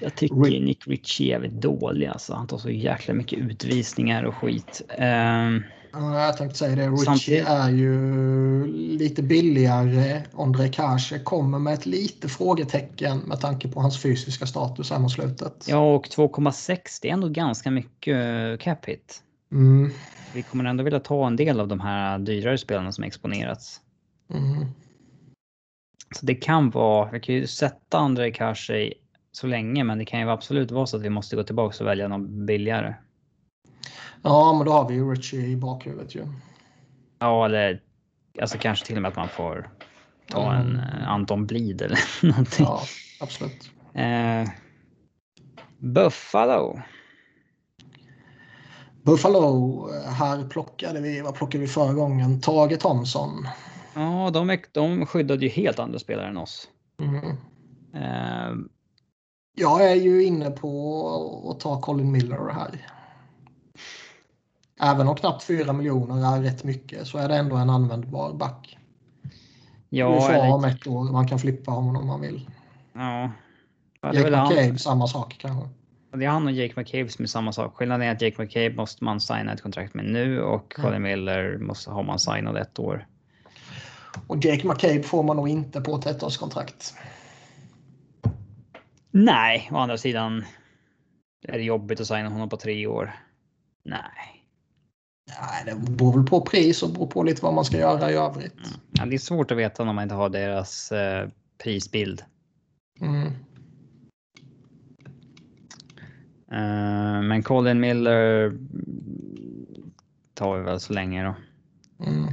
Jag 0.00 0.14
tycker 0.14 0.60
Nick 0.60 0.86
Ritchie 0.86 1.26
är 1.26 1.30
jävligt 1.30 1.60
dålig 1.62 2.06
alltså. 2.06 2.34
Han 2.34 2.46
tar 2.46 2.58
så 2.58 2.70
jäkla 2.70 3.14
mycket 3.14 3.38
utvisningar 3.38 4.22
och 4.22 4.34
skit. 4.34 4.82
Ja, 4.98 6.24
Jag 6.26 6.36
tänkte 6.36 6.58
säga 6.58 6.76
det. 6.76 6.88
Richie 6.88 7.04
Samtidigt- 7.04 7.46
är 7.48 7.70
ju 7.70 8.66
lite 8.98 9.22
billigare. 9.22 10.22
André 10.38 10.68
Kasche 10.68 11.18
kommer 11.18 11.58
med 11.58 11.74
ett 11.74 11.86
lite 11.86 12.28
frågetecken 12.28 13.18
med 13.18 13.40
tanke 13.40 13.68
på 13.68 13.80
hans 13.80 14.02
fysiska 14.02 14.46
status 14.46 14.90
här 14.90 14.98
mot 14.98 15.12
slutet. 15.12 15.64
ja, 15.68 15.94
och 15.94 16.08
2,6 16.08 16.98
det 17.02 17.08
är 17.08 17.12
ändå 17.12 17.28
ganska 17.28 17.70
mycket 17.70 18.16
eh, 18.16 18.56
cap 18.64 18.84
hit. 18.86 19.22
Mm. 19.52 19.90
Vi 20.34 20.42
kommer 20.42 20.64
ändå 20.64 20.84
vilja 20.84 21.00
ta 21.00 21.26
en 21.26 21.36
del 21.36 21.60
av 21.60 21.68
de 21.68 21.80
här 21.80 22.18
dyrare 22.18 22.58
spelarna 22.58 22.92
som 22.92 23.04
exponerats. 23.04 23.80
Mm. 24.34 24.66
Så 26.14 26.26
det 26.26 26.34
kan 26.34 26.70
vara, 26.70 27.10
vi 27.12 27.20
kan 27.20 27.34
ju 27.34 27.46
sätta 27.46 27.98
André 27.98 28.30
kanske 28.32 28.92
så 29.36 29.46
länge, 29.46 29.84
men 29.84 29.98
det 29.98 30.04
kan 30.04 30.20
ju 30.20 30.30
absolut 30.30 30.70
vara 30.70 30.86
så 30.86 30.96
att 30.96 31.02
vi 31.02 31.10
måste 31.10 31.36
gå 31.36 31.42
tillbaka 31.42 31.84
och 31.84 31.90
välja 31.90 32.08
någon 32.08 32.46
billigare. 32.46 32.94
Ja, 34.22 34.52
men 34.52 34.66
då 34.66 34.72
har 34.72 34.88
vi 34.88 34.94
ju 34.94 35.10
Richie 35.10 35.46
i 35.46 35.56
bakhuvudet 35.56 36.14
ju. 36.14 36.26
Ja, 37.18 37.44
eller 37.44 37.82
alltså 38.40 38.58
kanske 38.58 38.86
till 38.86 38.96
och 38.96 39.02
med 39.02 39.08
att 39.08 39.16
man 39.16 39.28
får 39.28 39.70
ta 40.28 40.52
en 40.52 40.68
mm. 40.70 41.04
Anton 41.06 41.46
Blid 41.46 41.82
eller 41.82 41.98
någonting. 42.26 42.66
Ja, 42.66 42.82
absolut. 43.20 43.70
Eh, 43.94 44.48
Buffalo. 45.78 46.80
Buffalo, 49.02 49.88
här 50.06 50.48
plockade 50.48 51.00
vi, 51.00 51.20
vad 51.20 51.34
plockade 51.34 51.62
vi 51.62 51.68
förra 51.68 51.92
gången? 51.92 52.40
Tage 52.40 52.80
Thomson. 52.80 53.48
Ja, 53.94 54.30
de, 54.32 54.58
de 54.72 55.06
skyddade 55.06 55.46
ju 55.46 55.48
helt 55.48 55.78
andra 55.78 55.98
spelare 55.98 56.28
än 56.28 56.36
oss. 56.36 56.68
Mm. 57.00 57.24
Uh, 57.94 58.66
jag 59.58 59.90
är 59.90 59.94
ju 59.94 60.24
inne 60.24 60.50
på 60.50 61.50
att 61.50 61.60
ta 61.60 61.80
Colin 61.80 62.12
Miller 62.12 62.52
här. 62.52 62.86
Även 64.80 65.08
om 65.08 65.16
knappt 65.16 65.42
4 65.42 65.72
miljoner 65.72 66.36
är 66.36 66.42
rätt 66.42 66.64
mycket 66.64 67.06
så 67.06 67.18
är 67.18 67.28
det 67.28 67.36
ändå 67.36 67.56
en 67.56 67.70
användbar 67.70 68.32
back. 68.32 68.78
Ja, 69.88 70.20
får 70.20 70.54
om 70.54 70.64
ett 70.64 70.86
år. 70.86 71.04
Man 71.04 71.28
kan 71.28 71.38
flippa 71.38 71.70
honom 71.70 71.96
om 71.96 72.06
man 72.06 72.20
vill. 72.20 72.50
Ja. 72.92 73.30
Jake 74.02 74.30
McCabe, 74.30 74.78
samma 74.78 75.06
sak 75.06 75.36
kanske. 75.38 75.68
Det 76.12 76.24
är 76.24 76.28
han 76.28 76.46
och 76.46 76.52
Jake 76.52 76.80
McCabe 76.80 77.08
som 77.08 77.22
är 77.22 77.26
samma 77.26 77.52
sak. 77.52 77.74
Skillnaden 77.76 78.06
är 78.06 78.12
att 78.12 78.22
Jake 78.22 78.42
McCabe 78.42 78.74
måste 78.74 79.04
man 79.04 79.20
signa 79.20 79.52
ett 79.52 79.62
kontrakt 79.62 79.94
med 79.94 80.04
nu 80.04 80.42
och 80.42 80.72
Colin 80.72 80.88
mm. 80.88 81.02
Miller 81.02 81.58
måste 81.58 81.90
ha 81.90 82.02
man 82.02 82.18
signat 82.18 82.56
ett 82.56 82.78
år. 82.78 83.06
Och 84.26 84.44
Jake 84.44 84.68
McCabe 84.68 85.02
får 85.02 85.22
man 85.22 85.36
nog 85.36 85.48
inte 85.48 85.80
på 85.80 85.94
ett 85.94 86.06
ettårskontrakt. 86.06 86.94
Nej, 89.18 89.68
å 89.72 89.76
andra 89.76 89.98
sidan 89.98 90.44
är 91.48 91.58
det 91.58 91.64
jobbigt 91.64 92.00
att 92.00 92.06
signa 92.06 92.28
honom 92.28 92.48
på 92.48 92.56
tre 92.56 92.86
år. 92.86 93.12
Nej. 93.84 94.44
Nej, 95.40 95.64
det 95.66 95.90
beror 95.90 96.12
väl 96.12 96.26
på 96.26 96.40
pris 96.40 96.82
och 96.82 96.90
beror 96.90 97.06
på 97.06 97.22
lite 97.22 97.42
vad 97.42 97.54
man 97.54 97.64
ska 97.64 97.78
göra 97.78 98.10
i 98.10 98.14
övrigt. 98.14 98.54
Mm. 98.54 98.80
Ja, 98.90 99.06
det 99.06 99.14
är 99.14 99.18
svårt 99.18 99.50
att 99.50 99.56
veta 99.56 99.84
när 99.84 99.92
man 99.92 100.02
inte 100.02 100.14
har 100.14 100.28
deras 100.28 100.92
eh, 100.92 101.28
prisbild. 101.62 102.24
Mm. 103.00 103.26
Uh, 106.52 107.22
men 107.22 107.42
Colin 107.42 107.80
Miller 107.80 108.52
tar 110.34 110.58
vi 110.58 110.64
väl 110.64 110.80
så 110.80 110.92
länge 110.92 111.24
då. 111.24 111.34
Mm. 112.04 112.28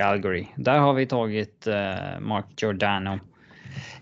Calgary. 0.00 0.46
Där 0.56 0.78
har 0.78 0.94
vi 0.94 1.06
tagit 1.06 1.66
uh, 1.66 2.20
Mark 2.20 2.62
Giordano. 2.62 3.18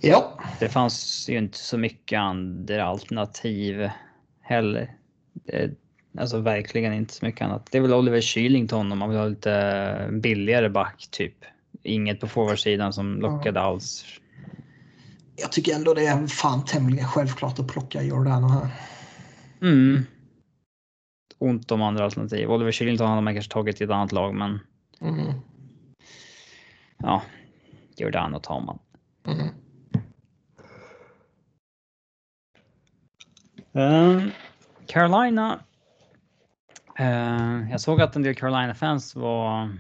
Ja. 0.01 0.41
Det 0.61 0.69
fanns 0.69 1.29
ju 1.29 1.39
inte 1.39 1.59
så 1.59 1.79
mycket 1.79 2.19
andra 2.19 2.85
alternativ 2.85 3.91
heller. 4.41 4.91
Det, 5.33 5.71
alltså 6.19 6.41
verkligen 6.41 6.93
inte 6.93 7.15
så 7.15 7.25
mycket 7.25 7.43
annat. 7.43 7.69
Det 7.71 7.79
är 7.79 7.83
väl 7.83 7.95
Oliver 7.95 8.21
Kylington 8.21 8.93
om 8.93 8.99
man 8.99 9.09
vill 9.09 9.19
ha 9.19 9.27
lite 9.27 10.09
billigare 10.13 10.69
back 10.69 11.09
typ. 11.11 11.35
Inget 11.83 12.21
på 12.21 12.29
forwardsidan 12.29 12.93
som 12.93 13.21
lockade 13.21 13.61
mm. 13.61 13.63
alls. 13.63 14.05
Jag 15.37 15.53
tycker 15.53 15.75
ändå 15.75 15.95
det 15.95 16.07
är 16.07 16.27
fan 16.27 16.65
tämligen 16.65 17.09
självklart 17.09 17.59
att 17.59 17.69
plocka 17.69 18.03
Giordano 18.03 18.49
här. 18.49 18.69
Mm. 19.63 20.03
Ont 21.39 21.71
om 21.71 21.83
andra 21.83 22.05
alternativ. 22.05 22.51
Oliver 22.51 22.73
Kylington 22.73 23.09
hade 23.09 23.23
man 23.23 23.35
kanske 23.35 23.53
tagit 23.53 23.81
i 23.81 23.85
ett 23.85 23.91
annat 23.91 24.13
lag 24.13 24.35
men. 24.35 24.61
Mm. 25.01 25.33
Ja, 26.99 27.23
Giordano 27.97 28.41
tar 28.41 28.61
man. 28.61 28.79
Mm. 29.27 29.49
Uh, 33.77 34.33
Carolina. 34.87 35.61
Uh, 37.01 37.71
jag 37.71 37.81
såg 37.81 38.01
att 38.01 38.17
en 38.17 38.23
del 38.23 38.35
Carolina-fans 38.35 39.17
var 39.17 39.77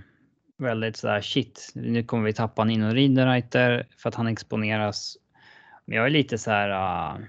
väldigt 0.58 0.96
sådär 0.96 1.20
shit, 1.20 1.72
nu 1.74 2.04
kommer 2.04 2.24
vi 2.24 2.32
tappa 2.32 2.64
Nino 2.64 2.92
Riederreiter 2.92 3.86
för 3.96 4.08
att 4.08 4.14
han 4.14 4.26
exponeras. 4.26 5.16
Men 5.84 5.96
jag 5.96 6.06
är 6.06 6.10
lite 6.10 6.38
så 6.38 6.50
här. 6.50 6.70
Uh, 6.70 7.24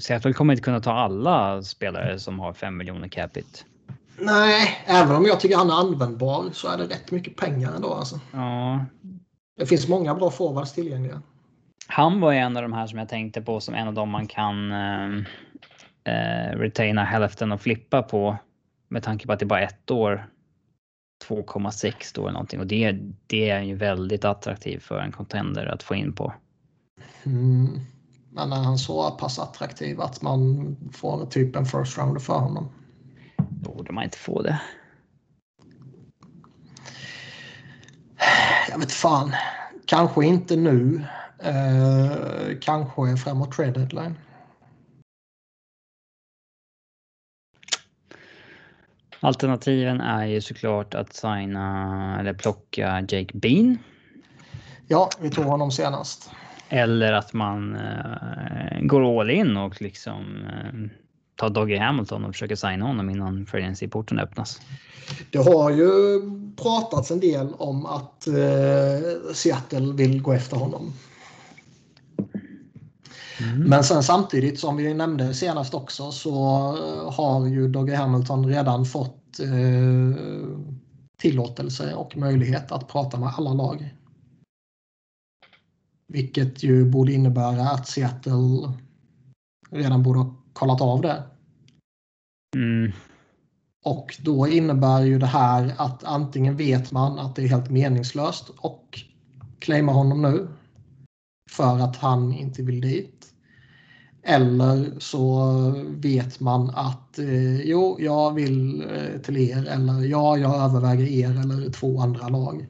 Seattle 0.00 0.32
kommer 0.32 0.52
inte 0.52 0.64
kunna 0.64 0.80
ta 0.80 0.92
alla 0.92 1.62
spelare 1.62 2.18
som 2.18 2.38
har 2.38 2.52
5 2.52 2.76
miljoner 2.76 3.08
capita. 3.08 3.64
Nej, 4.20 4.84
även 4.86 5.16
om 5.16 5.24
jag 5.24 5.40
tycker 5.40 5.56
han 5.56 5.70
är 5.70 5.74
användbar 5.74 6.50
så 6.52 6.68
är 6.68 6.78
det 6.78 6.84
rätt 6.84 7.10
mycket 7.10 7.36
pengar 7.36 7.72
ändå. 7.72 7.94
Alltså. 7.94 8.20
Ja. 8.32 8.84
Det 9.56 9.66
finns 9.66 9.88
många 9.88 10.14
bra 10.14 10.30
forwards 10.30 10.72
tillgängliga. 10.72 11.22
Han 11.86 12.20
var 12.20 12.32
en 12.32 12.56
av 12.56 12.62
de 12.62 12.72
här 12.72 12.86
som 12.86 12.98
jag 12.98 13.08
tänkte 13.08 13.42
på 13.42 13.60
som 13.60 13.74
en 13.74 13.88
av 13.88 13.94
dem 13.94 14.10
man 14.10 14.26
kan 14.26 14.72
eh, 14.72 15.16
eh 16.04 16.58
retaina 16.58 17.04
hälften 17.04 17.52
och 17.52 17.60
flippa 17.60 18.02
på. 18.02 18.36
Med 18.88 19.02
tanke 19.02 19.26
på 19.26 19.32
att 19.32 19.38
det 19.38 19.44
är 19.44 19.46
bara 19.46 19.62
ett 19.62 19.90
år. 19.90 20.26
2,6 21.28 22.14
då 22.14 22.22
eller 22.22 22.32
någonting 22.32 22.60
och 22.60 22.66
det, 22.66 22.98
det 23.26 23.50
är 23.50 23.62
ju 23.62 23.74
väldigt 23.74 24.24
attraktivt 24.24 24.82
för 24.82 24.98
en 24.98 25.12
contender 25.12 25.66
att 25.66 25.82
få 25.82 25.94
in 25.94 26.12
på. 26.12 26.32
Mm. 27.24 27.80
Men 28.30 28.52
är 28.52 28.56
han 28.56 28.78
så 28.78 29.10
pass 29.10 29.38
attraktiv 29.38 30.00
att 30.00 30.22
man 30.22 30.76
får 30.92 31.26
typ 31.26 31.56
en 31.56 31.66
first 31.66 31.98
rounder 31.98 32.20
för 32.20 32.38
honom? 32.38 32.68
Borde 33.62 33.92
man 33.92 34.04
inte 34.04 34.18
få 34.18 34.42
det? 34.42 34.60
Jag 38.70 38.78
vet 38.78 38.92
fan. 38.92 39.32
Kanske 39.86 40.24
inte 40.26 40.56
nu. 40.56 41.04
Eh, 41.42 42.58
kanske 42.60 43.16
framåt 43.16 43.52
trade 43.52 43.70
deadline. 43.70 44.14
Alternativen 49.20 50.00
är 50.00 50.26
ju 50.26 50.40
såklart 50.40 50.94
att 50.94 51.12
signa 51.12 52.16
eller 52.20 52.34
plocka 52.34 53.00
Jake 53.00 53.38
Bean. 53.38 53.78
Ja, 54.86 55.10
vi 55.20 55.30
tog 55.30 55.44
honom 55.44 55.70
senast. 55.70 56.30
Eller 56.68 57.12
att 57.12 57.32
man 57.32 57.76
uh, 57.76 58.80
går 58.80 59.20
all 59.20 59.30
in 59.30 59.56
och 59.56 59.82
liksom 59.82 60.36
uh, 60.36 60.90
tar 61.38 61.50
Doggy 61.50 61.76
Hamilton 61.76 62.24
och 62.24 62.32
försöker 62.32 62.56
signa 62.56 62.84
honom 62.84 63.10
innan 63.10 63.46
free 63.46 63.76
öppnas. 64.20 64.60
Det 65.30 65.38
har 65.38 65.70
ju 65.70 66.20
pratats 66.56 67.10
en 67.10 67.20
del 67.20 67.54
om 67.58 67.86
att 67.86 68.28
uh, 68.28 69.32
Seattle 69.34 69.92
vill 69.92 70.22
gå 70.22 70.32
efter 70.32 70.56
honom. 70.56 70.92
Mm. 73.40 73.68
Men 73.68 73.84
sen 73.84 74.02
samtidigt 74.02 74.60
som 74.60 74.76
vi 74.76 74.94
nämnde 74.94 75.34
senast 75.34 75.74
också 75.74 76.12
så 76.12 76.32
har 77.10 77.46
ju 77.46 77.68
Doggy 77.68 77.94
Hamilton 77.94 78.48
redan 78.48 78.84
fått 78.84 79.40
eh, 79.40 80.22
tillåtelse 81.18 81.94
och 81.94 82.16
möjlighet 82.16 82.72
att 82.72 82.88
prata 82.88 83.18
med 83.18 83.32
alla 83.36 83.52
lag. 83.52 83.94
Vilket 86.08 86.62
ju 86.62 86.84
borde 86.84 87.12
innebära 87.12 87.62
att 87.62 87.88
Seattle 87.88 88.72
redan 89.70 90.02
borde 90.02 90.18
ha 90.18 90.37
kollat 90.58 90.80
av 90.80 91.00
det. 91.00 91.22
Mm. 92.56 92.92
Och 93.84 94.16
då 94.20 94.48
innebär 94.48 95.02
ju 95.02 95.18
det 95.18 95.26
här 95.26 95.74
att 95.76 96.04
antingen 96.04 96.56
vet 96.56 96.92
man 96.92 97.18
att 97.18 97.36
det 97.36 97.42
är 97.42 97.48
helt 97.48 97.70
meningslöst 97.70 98.48
och 98.58 99.00
claima 99.58 99.92
honom 99.92 100.22
nu 100.22 100.48
för 101.50 101.78
att 101.78 101.96
han 101.96 102.32
inte 102.32 102.62
vill 102.62 102.80
dit. 102.80 103.26
Eller 104.22 105.00
så 105.00 105.52
vet 105.88 106.40
man 106.40 106.70
att 106.70 107.18
eh, 107.18 107.60
jo, 107.60 107.96
jag 108.00 108.34
vill 108.34 108.82
eh, 108.82 109.20
till 109.20 109.36
er 109.36 109.66
eller 109.66 110.04
ja, 110.04 110.38
jag 110.38 110.56
överväger 110.56 111.06
er 111.06 111.30
eller 111.30 111.70
två 111.72 112.00
andra 112.00 112.28
lag. 112.28 112.66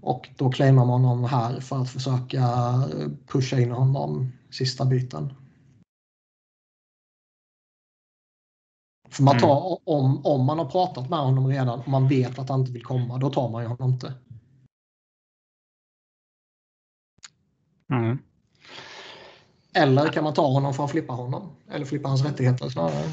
Och 0.00 0.28
då 0.36 0.50
claimar 0.50 0.84
man 0.86 1.04
honom 1.04 1.24
här 1.24 1.60
för 1.60 1.82
att 1.82 1.90
försöka 1.90 2.44
pusha 3.26 3.60
in 3.60 3.70
honom 3.70 4.32
sista 4.50 4.84
byten. 4.84 5.32
För 9.18 9.24
man 9.24 9.38
tar, 9.38 9.66
mm. 9.66 9.78
om, 9.84 10.26
om 10.26 10.46
man 10.46 10.58
har 10.58 10.64
pratat 10.64 11.10
med 11.10 11.18
honom 11.18 11.48
redan 11.48 11.80
och 11.80 11.88
man 11.88 12.08
vet 12.08 12.38
att 12.38 12.48
han 12.48 12.60
inte 12.60 12.72
vill 12.72 12.84
komma, 12.84 13.18
då 13.18 13.30
tar 13.30 13.50
man 13.50 13.62
ju 13.62 13.68
honom 13.68 13.92
inte. 13.92 14.14
Mm. 17.92 18.18
Eller 19.74 20.12
kan 20.12 20.24
man 20.24 20.34
ta 20.34 20.46
honom 20.46 20.74
för 20.74 20.84
att 20.84 20.90
flippa 20.90 21.12
honom? 21.12 21.50
Eller 21.70 21.86
flippa 21.86 22.08
hans 22.08 22.24
rättigheter 22.24 22.68
snarare? 22.68 23.04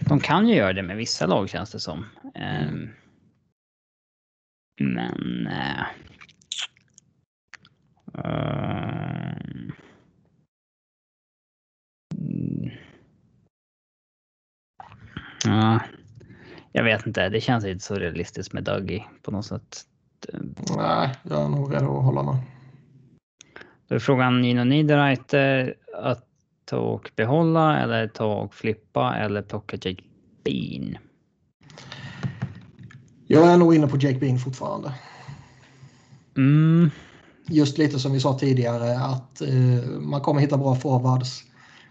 De 0.00 0.20
kan 0.20 0.48
ju 0.48 0.54
göra 0.54 0.72
det 0.72 0.82
med 0.82 0.96
vissa 0.96 1.26
lag 1.26 1.48
känns 1.48 1.70
det 1.70 1.80
som. 1.80 2.06
Mm. 2.34 2.88
Men... 4.80 5.48
Uh, 8.18 8.84
uh, 15.46 15.78
jag 16.72 16.84
vet 16.84 17.06
inte, 17.06 17.28
det 17.28 17.40
känns 17.40 17.64
inte 17.64 17.84
så 17.84 17.94
realistiskt 17.94 18.52
med 18.52 18.64
Dougie 18.64 19.04
på 19.22 19.30
något 19.30 19.46
sätt. 19.46 19.84
Nej, 20.76 21.14
jag 21.22 21.42
är 21.42 21.48
nog 21.48 21.74
redo 21.74 21.98
att 21.98 22.04
hålla 22.04 22.22
med. 22.22 22.36
Då 23.88 23.94
är 23.94 23.98
frågan 23.98 24.40
Nino 24.40 24.64
Niederreiter 24.64 25.74
att 26.02 26.24
ta 26.64 26.76
och 26.76 27.10
behålla 27.16 27.78
eller 27.78 28.08
ta 28.08 28.34
och 28.34 28.54
flippa 28.54 29.16
eller 29.16 29.42
plocka 29.42 29.76
Jake 29.76 30.02
Bean. 30.44 30.96
Jag 33.26 33.52
är 33.52 33.56
nog 33.56 33.74
inne 33.74 33.86
på 33.86 33.96
Jake 33.96 34.18
Bean 34.18 34.38
fortfarande. 34.38 34.94
Mm. 36.36 36.90
Just 37.46 37.78
lite 37.78 37.98
som 37.98 38.12
vi 38.12 38.20
sa 38.20 38.38
tidigare 38.38 38.98
att 38.98 39.40
eh, 39.40 39.88
man 40.00 40.20
kommer 40.20 40.40
hitta 40.40 40.56
bra 40.56 40.74
forwards. 40.74 41.44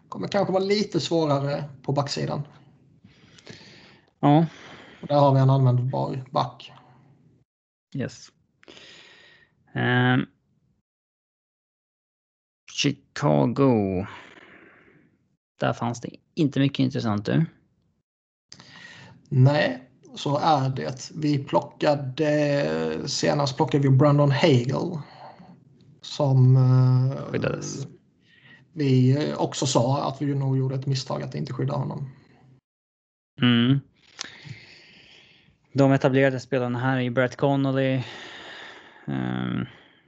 Kommer 0.09 0.27
kanske 0.27 0.53
vara 0.53 0.63
lite 0.63 0.99
svårare 0.99 1.63
på 1.81 1.91
backsidan. 1.91 2.41
Ja. 4.23 4.45
Och 5.01 5.07
där 5.07 5.15
har 5.15 5.33
vi 5.33 5.39
en 5.39 5.49
användbar 5.49 6.23
back. 6.31 6.71
Yes. 7.95 8.31
Um, 9.75 10.25
Chicago. 12.71 14.05
Där 15.59 15.73
fanns 15.73 16.01
det 16.01 16.09
inte 16.33 16.59
mycket 16.59 16.79
intressant 16.79 17.25
du. 17.25 17.45
Nej, 19.29 19.89
så 20.15 20.37
är 20.37 20.69
det. 20.69 21.11
Vi 21.15 21.43
plockade 21.43 23.07
senast 23.07 23.57
plockade 23.57 23.89
vi 23.89 23.89
Brandon 23.89 24.31
Hagel. 24.31 24.99
Som 26.01 26.55
eh, 26.55 27.25
Skyddades. 27.31 27.87
vi 28.73 29.17
också 29.37 29.65
sa 29.65 30.07
att 30.07 30.21
vi 30.21 30.35
nog 30.35 30.57
gjorde 30.57 30.75
ett 30.75 30.85
misstag 30.85 31.23
att 31.23 31.35
inte 31.35 31.53
skydda 31.53 31.73
honom. 31.73 32.09
Mm. 33.41 33.79
De 35.73 35.91
etablerade 35.91 36.39
spelarna 36.39 36.79
här 36.79 36.97
är 36.97 37.09
Brett 37.09 37.35
Connolly. 37.35 38.03
Um, 39.05 39.65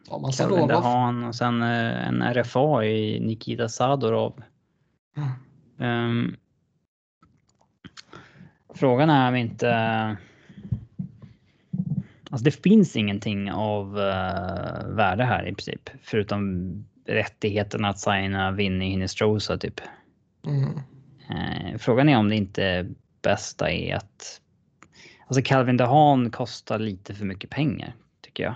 Ja, 0.10 0.18
man 0.18 0.32
Calvin 0.32 0.68
DeHaan 0.68 1.24
och 1.24 1.36
sen 1.36 1.62
eh, 1.62 2.08
en 2.08 2.34
RFA 2.34 2.84
i 2.84 3.20
Nikita 3.20 3.70
Sadorov. 3.70 4.44
Mm. 5.78 6.10
Um, 6.10 6.36
frågan 8.74 9.10
är 9.10 9.30
om 9.30 9.36
inte... 9.36 9.72
Alltså 12.30 12.46
det 12.46 12.52
finns 12.52 12.96
ingenting 12.96 13.52
av 13.52 13.98
uh, 13.98 14.96
värde 14.96 15.24
här 15.24 15.48
i 15.48 15.54
princip. 15.54 15.90
Förutom 16.02 16.74
rättigheten 17.08 17.86
att 17.86 18.00
signa 18.00 18.52
Vinny 18.52 18.90
Hinestrosa 18.90 19.58
typ. 19.58 19.82
Mm. 20.48 20.70
Uh, 21.30 21.78
frågan 21.78 22.10
är 22.10 22.18
om 22.18 22.30
det 22.30 22.36
inte 22.36 22.90
bästa 23.22 23.72
är 23.72 23.96
att... 23.96 24.42
Alltså 25.28 25.42
Calvin 25.46 25.78
DeHaan 25.78 26.32
kostar 26.32 26.80
lite 26.80 27.14
för 27.14 27.26
mycket 27.26 27.50
pengar 27.50 27.96
tycker 28.22 28.44
jag. 28.44 28.56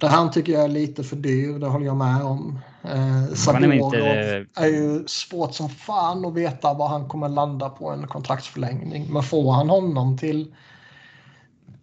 Det 0.00 0.08
här 0.08 0.28
tycker 0.28 0.52
jag 0.52 0.64
är 0.64 0.68
lite 0.68 1.04
för 1.04 1.16
dyr, 1.16 1.58
det 1.58 1.66
håller 1.66 1.86
jag 1.86 1.96
med 1.96 2.22
om. 2.22 2.58
Eh, 2.84 3.34
Saborov 3.34 3.72
inte- 3.74 4.46
är 4.54 4.66
ju 4.66 5.04
svårt 5.06 5.54
som 5.54 5.68
fan 5.68 6.24
att 6.24 6.34
veta 6.34 6.74
vad 6.74 6.90
han 6.90 7.08
kommer 7.08 7.28
landa 7.28 7.68
på 7.68 7.90
en 7.90 8.06
kontraktsförlängning. 8.06 9.12
Men 9.12 9.22
får 9.22 9.52
han 9.52 9.68
honom 9.70 10.18
till 10.18 10.54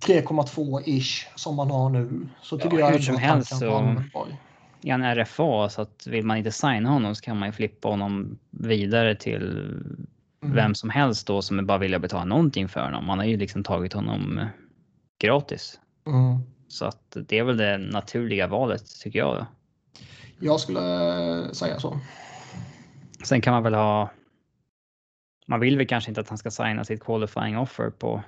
3,2-ish 0.06 1.26
som 1.36 1.56
man 1.56 1.72
har 1.72 1.90
nu 1.90 2.28
så 2.42 2.58
tycker 2.58 2.80
Ja, 2.80 2.86
jag 2.86 2.92
hur 2.92 3.00
som 3.00 3.16
han 3.16 3.24
helst 3.24 3.60
så- 3.60 3.96
är 4.84 4.94
en 4.94 5.04
RFA 5.04 5.70
så 5.70 5.82
att 5.82 6.08
vill 6.08 6.26
man 6.26 6.38
inte 6.38 6.52
signa 6.52 6.90
honom 6.90 7.16
så 7.16 7.22
kan 7.22 7.38
man 7.40 7.48
ju 7.50 7.52
flippa 7.54 7.88
honom 7.90 8.38
vidare 8.52 9.16
till 9.16 9.74
Mm. 10.48 10.56
vem 10.56 10.76
som 10.76 10.89
helst 10.89 11.28
då 11.28 11.41
som 11.41 11.66
bara 11.66 11.78
vilja 11.78 12.00
betala 12.00 12.26
någonting 12.26 12.68
för 12.68 12.82
honom. 12.82 13.06
Man 13.06 13.18
har 13.18 13.26
ju 13.26 13.38
liksom 13.38 13.64
tagit 13.64 13.93
honom 13.93 14.38
eh, 14.38 14.48
gratis. 15.20 15.80
Mm. 16.06 16.39
Så 16.68 16.86
att 16.86 17.18
det 17.28 17.39
är 17.39 17.43
väl 17.43 17.58
det 17.58 17.78
naturliga 17.78 18.48
valet 18.48 19.00
tycker 19.02 19.20
jag. 19.20 19.45
Jag 20.39 20.60
skulle 20.60 20.80
eh, 20.80 21.52
säga 21.52 21.80
så. 21.80 22.00
Sen 23.24 23.41
kan 23.41 23.54
man 23.54 23.64
väl 23.64 23.74
ha. 23.74 24.10
Man 25.48 25.60
vill 25.60 25.78
väl 25.78 25.88
kanske 25.88 26.12
inte 26.12 26.22
att 26.22 26.30
han 26.30 26.38
ska 26.38 26.52
signa 26.52 26.84
sitt 26.84 27.04
qualifying 27.04 27.58
offer 27.58 27.89
på 27.89 28.24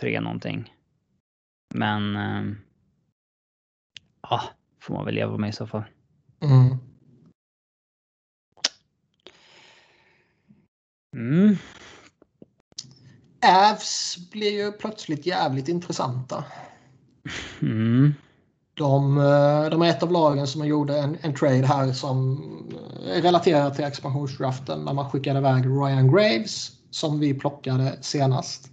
tre 0.00 0.20
någonting. 0.20 0.72
Men. 1.74 2.16
Eh, 2.16 2.56
ja, 4.22 4.42
får 4.80 4.94
man 4.94 5.04
väl 5.04 5.14
leva 5.14 5.36
med 5.36 5.50
i 5.50 5.52
så 5.52 5.66
fall. 5.66 5.84
Mm. 6.40 6.76
Mm. 11.14 11.56
Avs 13.46 14.18
blir 14.32 14.50
ju 14.50 14.72
plötsligt 14.72 15.26
jävligt 15.26 15.68
intressanta. 15.68 16.44
Mm. 17.62 18.14
De, 18.74 19.18
eh, 19.18 19.70
de 19.70 19.82
är 19.82 19.90
ett 19.90 20.02
av 20.02 20.12
lagen 20.12 20.46
som 20.46 20.66
gjorde 20.66 20.98
en, 20.98 21.16
en 21.20 21.34
trade 21.34 21.66
här 21.66 21.92
som 21.92 22.42
är 23.06 23.22
relaterad 23.22 23.74
till 23.74 23.84
expansionsdraften 23.84 24.84
när 24.84 24.92
man 24.92 25.10
skickade 25.10 25.38
iväg 25.38 25.66
Ryan 25.66 26.12
Graves 26.12 26.70
som 26.90 27.20
vi 27.20 27.34
plockade 27.34 27.98
senast. 28.00 28.70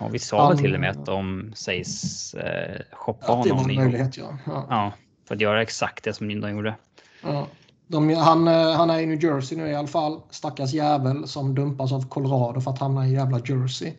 Ja, 0.00 0.08
vi 0.08 0.18
sa 0.18 0.48
väl 0.48 0.58
till 0.58 0.74
och 0.74 0.80
med 0.80 0.90
att 0.90 1.06
de 1.06 1.52
sägs 1.56 2.34
eh, 2.34 2.80
shoppa 2.92 3.26
var 3.36 3.48
honom. 3.48 3.76
möjlighet, 3.76 4.16
ja. 4.16 4.38
ja. 4.46 4.66
Ja, 4.70 4.92
för 5.28 5.34
att 5.34 5.40
göra 5.40 5.62
exakt 5.62 6.04
det 6.04 6.12
som 6.12 6.40
de 6.40 6.50
gjorde. 6.50 6.74
ja. 7.22 7.46
De, 7.88 8.14
han, 8.14 8.48
eh, 8.48 8.72
han 8.72 8.90
är 8.90 9.00
i 9.00 9.06
New 9.06 9.24
Jersey 9.24 9.58
nu 9.58 9.66
i 9.66 9.74
alla 9.74 9.88
fall. 9.88 10.20
Stackars 10.30 10.72
jävel 10.72 11.28
som 11.28 11.54
dumpas 11.54 11.92
av 11.92 12.08
Colorado 12.08 12.60
för 12.60 12.70
att 12.70 12.78
hamna 12.78 13.06
i 13.06 13.12
jävla 13.12 13.38
Jersey. 13.38 13.92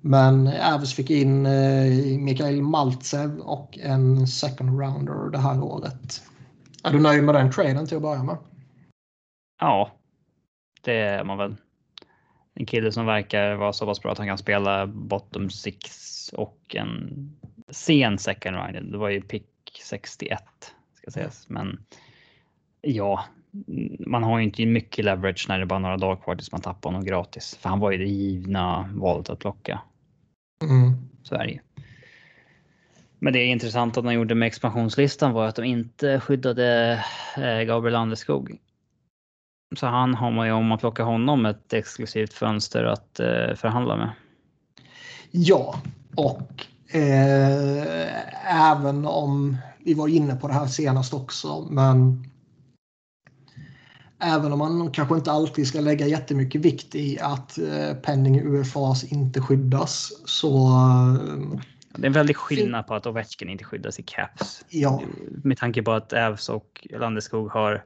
Men 0.00 0.46
Avs 0.46 0.94
fick 0.94 1.10
in 1.10 1.46
eh, 1.46 2.18
Mikael 2.18 2.62
Maltsev 2.62 3.38
och 3.38 3.78
en 3.78 4.26
second 4.26 4.80
rounder 4.80 5.30
det 5.30 5.38
här 5.38 5.62
året. 5.62 6.22
Är 6.84 6.92
du 6.92 7.00
nöjd 7.00 7.24
med 7.24 7.34
den 7.34 7.52
traden 7.52 7.86
till 7.86 7.96
att 7.96 8.02
börja 8.02 8.22
med? 8.22 8.36
Ja, 9.60 9.90
det 10.82 10.98
är 10.98 11.24
man 11.24 11.38
väl. 11.38 11.56
En 12.54 12.66
kille 12.66 12.92
som 12.92 13.06
verkar 13.06 13.54
vara 13.54 13.72
så 13.72 13.86
pass 13.86 14.02
bra 14.02 14.12
att 14.12 14.18
han 14.18 14.26
kan 14.26 14.38
spela 14.38 14.86
bottom 14.86 15.50
six 15.50 16.28
och 16.28 16.76
en 16.76 17.10
sen 17.70 18.18
second 18.18 18.56
rounder. 18.56 18.80
Det 18.80 18.98
var 18.98 19.08
ju 19.08 19.22
pick 19.22 19.80
61 19.84 20.42
ska 20.94 21.10
sägas, 21.10 21.48
men 21.48 21.78
ja, 22.86 23.24
man 24.06 24.22
har 24.22 24.38
ju 24.38 24.44
inte 24.44 24.66
mycket 24.66 25.04
leverage 25.04 25.46
när 25.48 25.58
det 25.58 25.64
är 25.64 25.66
bara 25.66 25.78
några 25.78 25.96
dagar 25.96 26.16
kvar 26.16 26.36
tills 26.36 26.52
man 26.52 26.60
tappar 26.60 26.90
honom 26.90 27.04
gratis. 27.04 27.58
För 27.60 27.68
han 27.68 27.80
var 27.80 27.90
ju 27.90 27.98
det 27.98 28.04
givna 28.04 28.90
valet 28.94 29.30
att 29.30 29.38
plocka. 29.38 29.80
Mm. 30.62 30.92
Så 31.22 31.34
är 31.34 31.46
det 31.46 31.52
ju. 31.52 31.58
Men 33.18 33.32
det 33.32 33.38
är 33.38 33.46
intressant 33.46 33.96
att 33.96 34.04
de 34.04 34.12
gjorde 34.12 34.34
med 34.34 34.46
expansionslistan 34.46 35.32
var 35.32 35.46
att 35.46 35.56
de 35.56 35.64
inte 35.64 36.20
skyddade 36.20 36.92
eh, 37.36 37.62
Gabriel 37.62 37.92
Landeskog. 37.92 38.58
Så 39.76 39.86
han 39.86 40.14
har 40.14 40.30
man 40.30 40.46
ju, 40.46 40.52
om 40.52 40.66
man 40.66 40.78
plockar 40.78 41.04
honom, 41.04 41.46
ett 41.46 41.72
exklusivt 41.72 42.32
fönster 42.32 42.84
att 42.84 43.20
eh, 43.20 43.54
förhandla 43.54 43.96
med. 43.96 44.10
Ja, 45.30 45.74
och 46.16 46.66
eh, 46.94 48.70
även 48.70 49.06
om 49.06 49.56
vi 49.84 49.94
var 49.94 50.08
inne 50.08 50.36
på 50.36 50.48
det 50.48 50.54
här 50.54 50.66
senast 50.66 51.14
också, 51.14 51.66
men 51.70 52.24
även 54.18 54.52
om 54.52 54.58
man 54.58 54.90
kanske 54.90 55.14
inte 55.14 55.32
alltid 55.32 55.66
ska 55.66 55.80
lägga 55.80 56.06
jättemycket 56.06 56.60
vikt 56.60 56.94
i 56.94 57.18
att 57.20 57.58
eh, 57.58 57.94
penning 58.02 58.40
UFAs 58.40 59.04
inte 59.04 59.40
skyddas 59.40 60.12
så 60.24 60.66
eh, 60.66 61.58
Det 61.96 62.02
är 62.02 62.06
en 62.06 62.12
väldig 62.12 62.36
skillnad 62.36 62.86
på 62.86 62.94
att 62.94 63.06
Ovechkin 63.06 63.48
inte 63.48 63.64
skyddas 63.64 63.98
i 63.98 64.02
caps. 64.02 64.64
ja, 64.68 65.02
Med 65.44 65.58
tanke 65.58 65.82
på 65.82 65.92
att 65.92 66.12
Ävs 66.12 66.48
och 66.48 66.86
Landeskog 66.90 67.50
har 67.50 67.84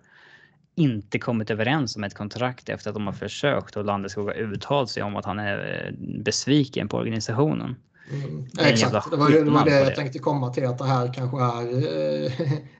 inte 0.74 1.18
kommit 1.18 1.50
överens 1.50 1.96
om 1.96 2.04
ett 2.04 2.14
kontrakt 2.14 2.68
efter 2.68 2.90
att 2.90 2.94
de 2.94 3.06
har 3.06 3.14
försökt 3.14 3.76
och 3.76 3.84
Landeskog 3.84 4.26
har 4.26 4.34
uttalat 4.34 4.90
sig 4.90 5.02
om 5.02 5.16
att 5.16 5.24
han 5.24 5.38
är 5.38 5.86
eh, 5.86 5.92
besviken 6.24 6.88
på 6.88 6.96
organisationen. 6.96 7.76
mm, 8.12 8.44
Det 8.52 8.62
exakt. 8.62 9.10
Det 9.10 9.16
var, 9.16 9.30
det 9.30 9.50
var 9.50 9.66
jag 9.68 9.86
det. 9.86 9.94
tänkte 9.96 10.18
komma 10.18 10.50
till 10.52 10.66
att 10.66 10.78
det 10.78 10.84
här 10.86 11.12
kanske 11.14 11.36
är 11.42 12.32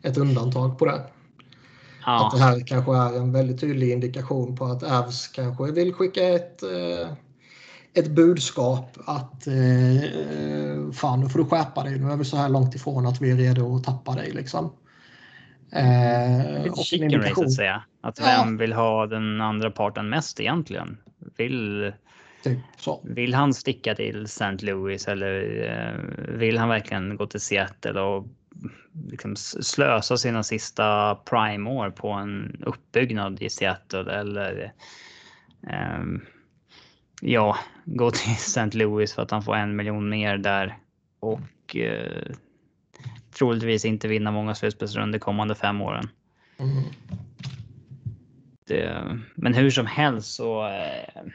ett 0.09 0.19
undantag 0.19 0.79
på 0.79 0.87
det. 0.87 1.03
Ja. 2.07 2.27
Att 2.27 2.39
det 2.39 2.45
här 2.45 2.67
kanske 2.67 2.97
är 2.97 3.17
en 3.17 3.33
väldigt 3.33 3.61
tydlig 3.61 3.91
indikation 3.93 4.57
på 4.57 4.65
att 4.65 4.83
Avs 4.83 5.29
kanske 5.29 5.73
vill 5.73 5.93
skicka 5.95 6.23
ett, 6.23 6.63
eh, 6.63 7.13
ett 7.95 8.11
budskap 8.11 8.97
att 9.07 9.47
eh, 9.47 10.93
fan 10.93 11.21
nu 11.21 11.29
får 11.29 11.39
du 11.39 11.45
skärpa 11.45 11.83
dig. 11.83 11.99
Nu 11.99 12.13
är 12.13 12.17
vi 12.17 12.25
så 12.25 12.37
här 12.37 12.49
långt 12.49 12.75
ifrån 12.75 13.07
att 13.07 13.21
vi 13.21 13.31
är 13.31 13.37
redo 13.37 13.77
att 13.77 13.85
tappa 13.85 14.15
dig 14.15 14.31
liksom. 14.33 14.73
Eh, 15.73 16.63
Lite 16.65 16.83
chicken 16.83 17.23
race 17.23 17.45
att 17.45 17.53
säga. 17.53 17.83
Att 18.01 18.19
Ja. 18.19 18.25
vem 18.45 18.57
vill 18.57 18.73
ha 18.73 19.07
den 19.07 19.41
andra 19.41 19.71
parten 19.71 20.09
mest 20.09 20.41
egentligen? 20.41 20.99
Vill, 21.37 21.93
typ, 22.45 22.59
vill 23.03 23.35
han 23.35 23.55
sticka 23.55 23.95
till 23.95 24.25
St. 24.25 24.57
Louis 24.61 25.09
eller 25.09 25.63
eh, 25.69 26.37
vill 26.39 26.59
han 26.59 26.69
verkligen 26.69 27.17
gå 27.17 27.27
till 27.27 27.41
Seattle 27.41 28.01
och 28.01 28.27
liksom 28.93 29.37
slösa 29.37 30.17
sina 30.17 30.43
sista 30.43 31.15
prime-år 31.15 31.91
på 31.91 32.11
en 32.11 32.63
uppbyggnad 32.67 33.43
i 33.43 33.51
Seattle 33.51 34.13
eller 34.13 34.73
um, 36.01 36.27
ja, 37.21 37.57
gå 37.85 38.11
till 38.11 38.33
St. 38.33 38.71
Louis 38.79 39.15
för 39.15 39.23
att 39.23 39.31
han 39.31 39.43
får 39.43 39.57
en 39.57 39.77
miljon 39.77 40.09
mer 40.09 40.39
där 40.39 40.79
och 41.21 41.77
uh, 41.77 42.35
troligtvis 43.39 43.85
inte 43.85 44.09
vinna 44.09 44.31
många 44.31 44.55
slutspelsrundor 44.55 45.19
kommande 45.19 45.55
fem 45.55 45.81
åren. 45.81 46.09
Mm. 46.59 46.85
Det, 48.67 49.19
men 49.35 49.55
hur 49.55 49.71
som 49.71 49.87
helst 49.87 50.35
så. 50.35 50.67
uh, 50.67 51.31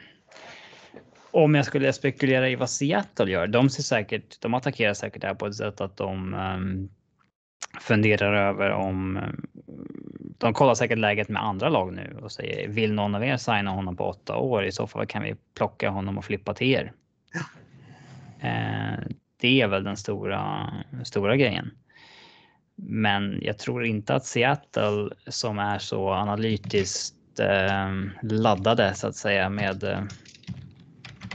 om 1.30 1.54
jag 1.54 1.64
skulle 1.64 1.92
spekulera 1.92 2.48
i 2.48 2.56
vad 2.56 2.70
Seattle 2.70 3.30
gör. 3.30 3.46
De 3.46 3.70
ser 3.70 3.82
säkert. 3.82 4.40
De 4.40 4.54
attackerar 4.54 4.94
säkert 4.94 5.22
det 5.22 5.28
här 5.28 5.34
på 5.34 5.46
ett 5.46 5.54
sätt 5.54 5.80
att 5.80 5.96
de 5.96 6.34
um, 6.34 6.88
funderar 7.80 8.48
över 8.48 8.70
om. 8.70 9.20
De 10.38 10.54
kollar 10.54 10.74
säkert 10.74 10.98
läget 10.98 11.28
med 11.28 11.42
andra 11.42 11.68
lag 11.68 11.92
nu 11.92 12.18
och 12.22 12.32
säger 12.32 12.68
vill 12.68 12.92
någon 12.92 13.14
av 13.14 13.24
er 13.24 13.36
signa 13.36 13.70
honom 13.70 13.96
på 13.96 14.04
åtta 14.04 14.36
år? 14.36 14.64
I 14.64 14.72
så 14.72 14.86
fall 14.86 15.06
kan 15.06 15.22
vi 15.22 15.34
plocka 15.56 15.90
honom 15.90 16.18
och 16.18 16.24
flippa 16.24 16.54
till 16.54 16.70
er. 16.70 16.92
Ja. 17.32 17.40
Uh, 18.48 19.06
det 19.40 19.60
är 19.60 19.68
väl 19.68 19.84
den 19.84 19.96
stora, 19.96 20.72
stora 21.04 21.36
grejen. 21.36 21.70
Men 22.76 23.38
jag 23.42 23.58
tror 23.58 23.84
inte 23.84 24.14
att 24.14 24.26
Seattle 24.26 25.10
som 25.26 25.58
är 25.58 25.78
så 25.78 26.10
analytiskt 26.10 27.40
eh, 27.40 27.92
laddade 28.22 28.94
så 28.94 29.06
att 29.06 29.16
säga 29.16 29.48
med 29.48 29.84
eh, 29.84 30.02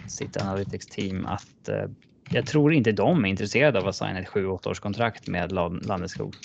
sitt 0.08 0.42
analytics 0.42 0.88
team 0.88 1.26
att 1.26 1.70
eh, 1.70 1.86
jag 2.32 2.46
tror 2.46 2.74
inte 2.74 2.92
de 2.92 3.26
är 3.26 3.30
intresserade 3.30 3.80
av 3.80 3.88
att 3.88 3.96
signa 3.96 4.20
ett 4.20 4.28
7-8 4.28 4.70
års 4.70 4.80
kontrakt 4.80 5.28
med 5.28 5.52
Landeskog. 5.52 6.36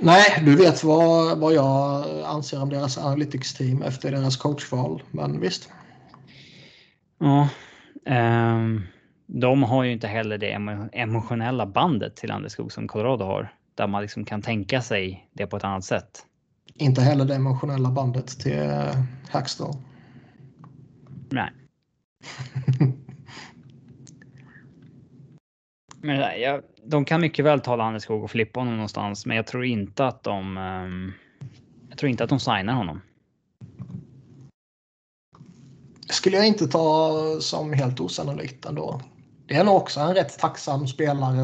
Nej, 0.00 0.24
du 0.44 0.56
vet 0.56 0.84
vad, 0.84 1.38
vad 1.38 1.54
jag 1.54 2.04
anser 2.24 2.62
om 2.62 2.70
deras 2.70 2.98
analytics 2.98 3.54
team 3.54 3.82
efter 3.82 4.10
deras 4.10 4.36
coachval, 4.36 5.02
men 5.10 5.40
visst. 5.40 5.68
Ja. 7.18 7.48
Um 8.06 8.86
de 9.26 9.62
har 9.62 9.84
ju 9.84 9.92
inte 9.92 10.06
heller 10.06 10.38
det 10.38 10.52
emotionella 10.92 11.66
bandet 11.66 12.16
till 12.16 12.28
Landeskog 12.28 12.72
som 12.72 12.88
Colorado 12.88 13.24
har. 13.24 13.54
Där 13.74 13.86
man 13.86 14.02
liksom 14.02 14.24
kan 14.24 14.42
tänka 14.42 14.82
sig 14.82 15.28
det 15.32 15.46
på 15.46 15.56
ett 15.56 15.64
annat 15.64 15.84
sätt. 15.84 16.26
Inte 16.74 17.00
heller 17.00 17.24
det 17.24 17.34
emotionella 17.34 17.90
bandet 17.90 18.28
till 18.28 18.58
eh, 18.58 19.02
Hackstall. 19.30 19.74
Nej. 21.30 21.50
men 26.04 26.40
ja, 26.40 26.60
de 26.84 27.04
kan 27.04 27.20
mycket 27.20 27.44
väl 27.44 27.60
ta 27.60 27.76
Landeskog 27.76 28.24
och 28.24 28.30
flippa 28.30 28.60
honom 28.60 28.74
någonstans, 28.74 29.26
men 29.26 29.36
jag 29.36 29.46
tror 29.46 29.64
inte 29.64 30.06
att 30.06 30.22
de. 30.22 30.56
Um, 30.56 31.12
jag 31.88 31.98
tror 31.98 32.10
inte 32.10 32.24
att 32.24 32.30
de 32.30 32.40
signar 32.40 32.74
honom. 32.74 33.00
Skulle 36.08 36.36
jag 36.36 36.46
inte 36.46 36.66
ta 36.66 37.10
som 37.40 37.72
helt 37.72 38.00
osannolikt 38.00 38.64
ändå 38.64 39.00
det 39.46 39.54
är 39.54 39.64
nog 39.64 39.76
också 39.76 40.00
en 40.00 40.14
rätt 40.14 40.38
tacksam 40.38 40.86
spelare 40.86 41.42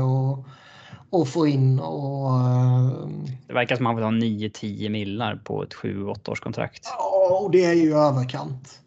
att, 1.13 1.29
få 1.29 1.47
in. 1.47 1.81
Och, 1.81 2.31
uh, 2.31 3.09
det 3.47 3.53
verkar 3.53 3.77
som 3.77 3.87
att 3.87 3.91
han 3.91 3.97
vill 3.97 4.05
ha 4.05 4.49
9-10 4.49 4.89
millar 4.89 5.37
på 5.37 5.63
ett 5.63 5.75
7-8 5.75 6.31
års 6.31 6.41
kontrakt. 6.41 6.83
Ja, 6.85 7.41
och 7.43 7.51
det 7.51 7.65
är 7.65 7.75
ju 7.75 7.95
överkant. 7.95 8.80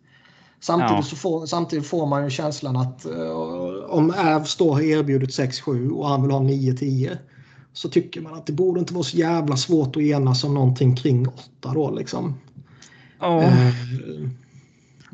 Samtidigt, 0.63 0.95
ja. 0.95 1.01
så 1.01 1.15
får, 1.15 1.45
samtidigt 1.45 1.87
får 1.87 2.05
man 2.05 2.23
ju 2.23 2.29
känslan 2.29 2.77
att 2.77 3.05
uh, 3.05 3.31
om 3.89 4.13
Avs 4.17 4.55
då 4.55 4.73
har 4.73 4.81
erbjudit 4.81 5.29
6-7 5.29 5.89
och 5.89 6.07
han 6.07 6.21
vill 6.21 6.31
ha 6.31 6.39
9-10 6.39 7.17
så 7.73 7.89
tycker 7.89 8.21
man 8.21 8.33
att 8.33 8.45
det 8.45 8.53
borde 8.53 8.79
inte 8.79 8.93
vara 8.93 9.03
så 9.03 9.17
jävla 9.17 9.57
svårt 9.57 9.95
att 9.95 10.01
enas 10.01 10.43
om 10.43 10.53
någonting 10.53 10.95
kring 10.95 11.27
8 11.27 11.73
då 11.73 11.91
liksom. 11.91 12.39
Ja. 13.19 13.43
Uh, 13.43 14.29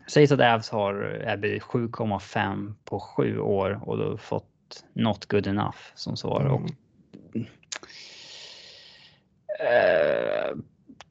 Sägs 0.08 0.32
att 0.32 0.40
Avs 0.40 0.70
har 0.70 0.94
erbjudit 1.28 1.64
7,5 1.64 2.74
på 2.86 3.00
sju 3.00 3.40
år 3.40 3.80
och 3.86 3.98
då 3.98 4.18
fått 4.18 4.84
not 4.94 5.26
good 5.26 5.48
enough 5.48 5.78
som 5.96 6.18
svar. 6.18 6.42
Mm. 6.42 6.54
Och, 6.54 6.70
uh, 9.60 10.62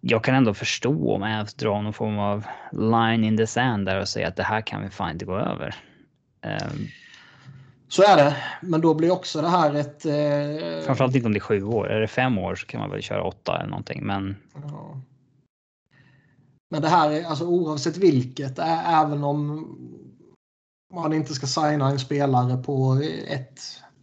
jag 0.00 0.24
kan 0.24 0.34
ändå 0.34 0.54
förstå 0.54 1.14
om 1.14 1.22
Avs 1.22 1.54
drar 1.54 1.82
någon 1.82 1.92
form 1.92 2.18
av 2.18 2.46
line 2.72 3.24
in 3.24 3.36
the 3.36 3.46
sand 3.46 3.86
där 3.86 4.00
och 4.00 4.08
säger 4.08 4.28
att 4.28 4.36
det 4.36 4.42
här 4.42 4.60
kan 4.60 4.82
vi 4.82 4.90
fan 4.90 5.10
inte 5.10 5.24
gå 5.24 5.36
över. 5.36 5.74
Uh, 6.46 6.86
så 7.88 8.02
är 8.02 8.16
det, 8.16 8.36
men 8.62 8.80
då 8.80 8.94
blir 8.94 9.10
också 9.10 9.42
det 9.42 9.48
här 9.48 9.74
ett... 9.74 10.04
Eh... 10.04 10.84
Framförallt 10.84 11.14
inte 11.14 11.26
om 11.26 11.32
det 11.32 11.38
är 11.38 11.40
sju 11.40 11.62
år. 11.62 11.90
Är 11.90 12.00
det 12.00 12.08
fem 12.08 12.38
år 12.38 12.54
så 12.54 12.66
kan 12.66 12.80
man 12.80 12.90
väl 12.90 13.02
köra 13.02 13.22
åtta 13.22 13.58
eller 13.58 13.70
någonting. 13.70 14.06
Men 14.06 14.36
ja. 14.54 15.00
Men 16.70 16.82
det 16.82 16.88
här 16.88 17.10
är 17.10 17.24
alltså 17.24 17.46
oavsett 17.46 17.96
vilket, 17.96 18.58
även 18.86 19.24
om 19.24 19.68
man 20.94 21.12
inte 21.12 21.34
ska 21.34 21.46
signa 21.46 21.90
en 21.90 21.98
spelare 21.98 22.62
på 22.62 23.02
ett, 23.28 23.60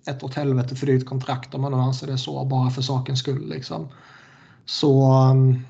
ett 0.07 0.23
åt 0.23 0.33
helvete 0.33 0.75
för 0.75 0.85
dyrt 0.85 1.05
kontrakt 1.05 1.55
om 1.55 1.61
man 1.61 1.71
nu 1.71 1.77
anser 1.77 2.07
det 2.07 2.17
så, 2.17 2.45
bara 2.45 2.69
för 2.69 2.81
sakens 2.81 3.19
skull. 3.19 3.49
Liksom. 3.49 3.89
Så 4.65 5.13
um, 5.31 5.65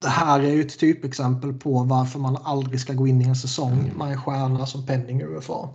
det 0.00 0.08
här 0.08 0.40
är 0.40 0.52
ju 0.52 0.60
ett 0.60 0.78
typexempel 0.78 1.52
på 1.52 1.82
varför 1.82 2.18
man 2.18 2.36
aldrig 2.36 2.80
ska 2.80 2.92
gå 2.92 3.06
in 3.06 3.22
i 3.22 3.24
en 3.24 3.36
säsong 3.36 3.92
med 3.96 4.12
en 4.12 4.22
stjärna 4.22 4.66
som 4.66 4.86
Penning 4.86 5.22
UFA. 5.22 5.68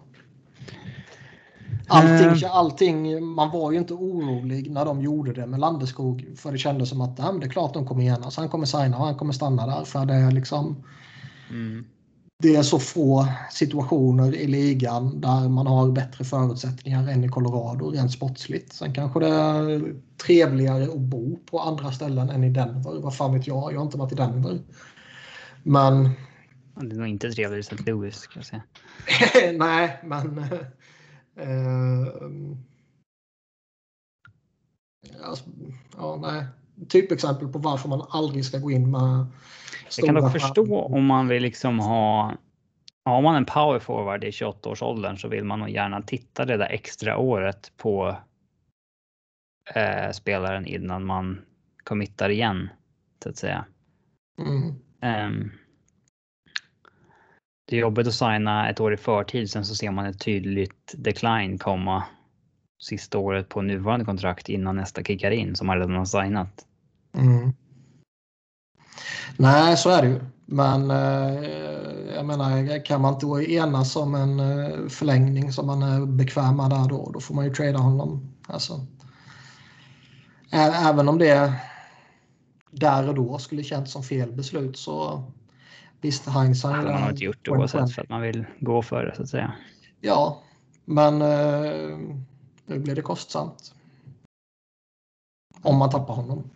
Allting, 1.87 2.43
eh. 2.43 2.55
allting, 2.55 3.25
man 3.25 3.51
var 3.51 3.71
ju 3.71 3.77
inte 3.77 3.93
orolig 3.93 4.71
när 4.71 4.85
de 4.85 5.01
gjorde 5.01 5.33
det 5.33 5.47
med 5.47 5.59
Landeskog. 5.59 6.27
För 6.35 6.51
det 6.51 6.57
kändes 6.57 6.89
som 6.89 7.01
att 7.01 7.17
det 7.17 7.23
är 7.23 7.49
klart 7.49 7.73
de 7.73 7.87
kommer 7.87 8.03
enas. 8.03 8.37
Han 8.37 8.49
kommer 8.49 8.65
signa 8.65 8.97
och 8.97 9.05
han 9.05 9.15
kommer 9.15 9.33
stanna 9.33 9.67
där. 9.67 9.83
För 9.83 10.05
det 10.05 10.13
är 10.13 10.31
liksom... 10.31 10.83
Mm. 11.49 11.85
Det 12.39 12.55
är 12.55 12.63
så 12.63 12.79
få 12.79 13.27
situationer 13.51 14.35
i 14.35 14.47
ligan 14.47 15.21
där 15.21 15.49
man 15.49 15.67
har 15.67 15.91
bättre 15.91 16.23
förutsättningar 16.23 17.07
än 17.07 17.23
i 17.23 17.29
Colorado 17.29 17.91
rent 17.91 18.11
sportsligt. 18.11 18.73
Sen 18.73 18.93
kanske 18.93 19.19
det 19.19 19.27
är 19.27 19.95
trevligare 20.17 20.83
att 20.83 20.99
bo 20.99 21.37
på 21.45 21.59
andra 21.59 21.91
ställen 21.91 22.29
än 22.29 22.43
i 22.43 22.49
Denver. 22.49 22.99
Vad 23.01 23.15
fan 23.15 23.33
vet 23.33 23.47
jag? 23.47 23.73
Jag 23.73 23.77
har 23.77 23.85
inte 23.85 23.97
varit 23.97 24.11
i 24.11 24.15
Denver. 24.15 24.59
Men... 25.63 26.09
Det 26.75 26.95
är 26.95 26.99
nog 26.99 27.07
inte 27.07 27.31
trevligare 27.31 27.57
i 27.57 27.59
St. 27.59 27.75
Louis. 27.85 28.27
Kan 28.27 28.39
jag 28.39 28.45
säga. 28.45 28.63
Nej, 29.57 29.99
men 30.03 30.49
Eh, 31.37 32.07
alltså, 35.23 35.45
ja, 35.97 36.19
nej. 36.21 36.45
Typexempel 36.89 37.47
på 37.47 37.59
varför 37.59 37.89
man 37.89 38.05
aldrig 38.09 38.45
ska 38.45 38.57
gå 38.57 38.71
in 38.71 38.91
med 38.91 39.25
Jag 39.97 40.05
kan 40.05 40.15
dock 40.15 40.31
förstå 40.31 40.81
om 40.81 41.05
man 41.05 41.27
vill 41.27 41.43
liksom 41.43 41.79
ha 41.79 42.33
har 43.05 43.21
man 43.21 43.35
en 43.35 43.45
power 43.45 43.79
forward 43.79 44.23
i 44.23 44.31
28 44.31 44.69
års 44.69 44.81
åldern 44.81 45.17
så 45.17 45.27
vill 45.27 45.43
man 45.43 45.59
nog 45.59 45.69
gärna 45.69 46.01
titta 46.01 46.45
det 46.45 46.57
där 46.57 46.69
extra 46.69 47.17
året 47.17 47.71
på 47.77 48.17
eh, 49.75 50.11
spelaren 50.11 50.65
innan 50.65 51.05
man 51.05 51.41
committar 51.83 52.29
igen 52.29 52.69
så 53.23 53.29
att 53.29 53.37
säga. 53.37 53.65
Mm. 54.41 54.67
Um, 55.01 55.51
det 57.67 57.75
är 57.75 57.79
jobbigt 57.79 58.07
att 58.07 58.13
signa 58.13 58.69
ett 58.69 58.79
år 58.79 58.93
i 58.93 58.97
förtid, 58.97 59.49
sen 59.49 59.65
så 59.65 59.75
ser 59.75 59.91
man 59.91 60.05
ett 60.05 60.19
tydligt 60.19 60.93
decline 60.97 61.57
komma 61.57 62.03
sista 62.81 63.17
året 63.17 63.49
på 63.49 63.61
nuvarande 63.61 64.05
kontrakt 64.05 64.49
innan 64.49 64.75
nästa 64.75 65.03
kickar 65.03 65.31
in 65.31 65.55
som 65.55 65.67
man 65.67 65.77
redan 65.77 65.95
har 65.95 66.05
signat. 66.05 66.65
Mm. 67.17 67.53
Nej, 69.37 69.77
så 69.77 69.89
är 69.89 70.01
det 70.01 70.07
ju. 70.07 70.19
Men 70.45 70.91
eh, 70.91 71.49
jag 72.15 72.25
menar, 72.25 72.85
kan 72.85 73.01
man 73.01 73.13
inte 73.13 73.51
enas 73.53 73.95
om 73.95 74.15
en 74.15 74.39
eh, 74.39 74.87
förlängning 74.87 75.51
som 75.51 75.67
man 75.67 75.83
är 75.83 76.05
bekväm 76.05 76.57
med 76.57 76.69
där 76.69 76.89
då, 76.89 77.11
då 77.13 77.19
får 77.19 77.35
man 77.35 77.45
ju 77.45 77.53
trada 77.53 77.77
honom. 77.77 78.33
Alltså, 78.47 78.85
även 80.51 81.09
om 81.09 81.17
det 81.17 81.53
där 82.71 83.09
och 83.09 83.15
då 83.15 83.37
skulle 83.37 83.63
känts 83.63 83.91
som 83.91 84.03
fel 84.03 84.31
beslut 84.31 84.77
så 84.77 85.23
Visst, 86.01 86.27
hindsight. 86.27 86.83
Man 86.83 87.01
har 87.01 87.09
inte 87.09 87.23
gjort 87.23 87.45
det 87.45 87.51
oavsett 87.51 87.91
för 87.91 88.01
att 88.01 88.09
man 88.09 88.21
vill 88.21 88.45
gå 88.59 88.81
för 88.81 89.05
det 89.05 89.15
så 89.15 89.21
att 89.21 89.29
säga. 89.29 89.53
Ja, 90.01 90.43
men 90.85 91.21
eh, 91.21 91.97
nu 92.65 92.79
blir 92.79 92.95
det 92.95 93.01
kostsamt. 93.01 93.73
Om 95.61 95.77
man 95.77 95.89
tappar 95.89 96.13
honom. 96.13 96.49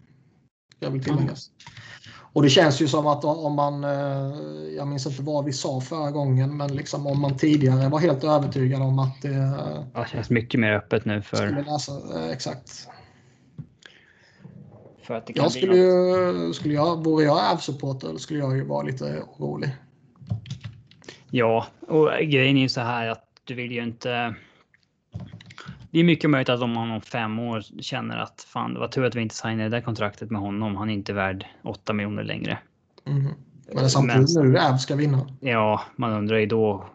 Jag 0.80 0.92
vill 0.92 1.04
tilläggas. 1.04 1.50
Mm. 1.50 2.20
Och 2.34 2.42
det 2.42 2.50
känns 2.50 2.82
ju 2.82 2.88
som 2.88 3.08
att 3.08 3.26
om 3.26 3.56
man, 3.56 3.84
eh, 3.84 4.32
jag 4.76 4.88
minns 4.88 5.06
inte 5.06 5.22
vad 5.22 5.46
vi 5.46 5.54
sa 5.54 5.82
förra 5.82 6.12
gången, 6.12 6.58
men 6.58 6.76
liksom 6.76 7.08
om 7.08 7.22
man 7.22 7.38
tidigare 7.38 7.90
var 7.90 8.00
helt 8.00 8.24
övertygad 8.24 8.82
om 8.82 9.00
att 9.00 9.22
det... 9.22 9.34
Ja, 9.94 10.02
det 10.02 10.10
känns 10.10 10.30
mycket 10.30 10.60
mer 10.60 10.72
öppet 10.72 11.06
nu 11.06 11.22
för... 11.22 11.64
Läsa, 11.66 11.92
eh, 11.92 12.30
exakt. 12.30 12.88
För 15.04 15.14
att 15.14 15.28
det 15.28 15.34
kan 15.34 15.44
jag 15.44 15.52
skulle, 15.52 15.76
ju, 15.76 16.54
skulle 16.54 16.74
jag, 16.74 17.04
vore 17.04 17.26
jag 17.26 17.38
AV-supporter 17.38 18.18
skulle 18.18 18.40
jag 18.40 18.58
ju 18.58 18.64
vara 18.64 18.84
lite 18.84 19.24
orolig. 19.38 19.70
Ja, 21.30 21.66
och 21.88 22.10
grejen 22.22 22.58
är 22.58 22.62
ju 22.62 22.70
så 22.70 22.82
här 22.82 23.08
att 23.08 23.26
du 23.44 23.54
vill 23.54 23.72
ju 23.72 23.84
inte. 23.84 24.36
Det 25.92 26.00
är 26.00 26.04
mycket 26.04 26.30
möjligt 26.30 26.50
att 26.50 26.62
om 26.62 26.72
man 26.72 26.92
om 26.92 27.02
fem 27.02 27.39
år 27.39 27.62
känner 27.82 28.18
att 28.18 28.46
fan, 28.48 28.74
det 28.74 28.80
var 28.80 28.88
tur 28.88 29.06
att 29.06 29.16
vi 29.16 29.22
inte 29.22 29.36
signade 29.36 29.64
det 29.64 29.70
där 29.70 29.82
kontraktet 29.82 30.32
med 30.32 30.42
honom. 30.42 30.76
Han 30.76 30.89
är 30.89 30.94
inte 30.94 31.14
värd 31.14 31.46
8 31.64 31.94
miljoner 31.94 32.24
längre. 32.24 32.58
Mm. 33.06 33.34
Men 33.74 33.89
samtidigt 33.89 34.36
nu 34.36 34.58
AV 34.58 34.78
ska 34.78 34.96
vinna. 34.96 35.28
Ja, 35.39 35.82
man 35.96 36.14
undrar 36.14 36.38
ju 36.38 36.46
då. 36.46 36.86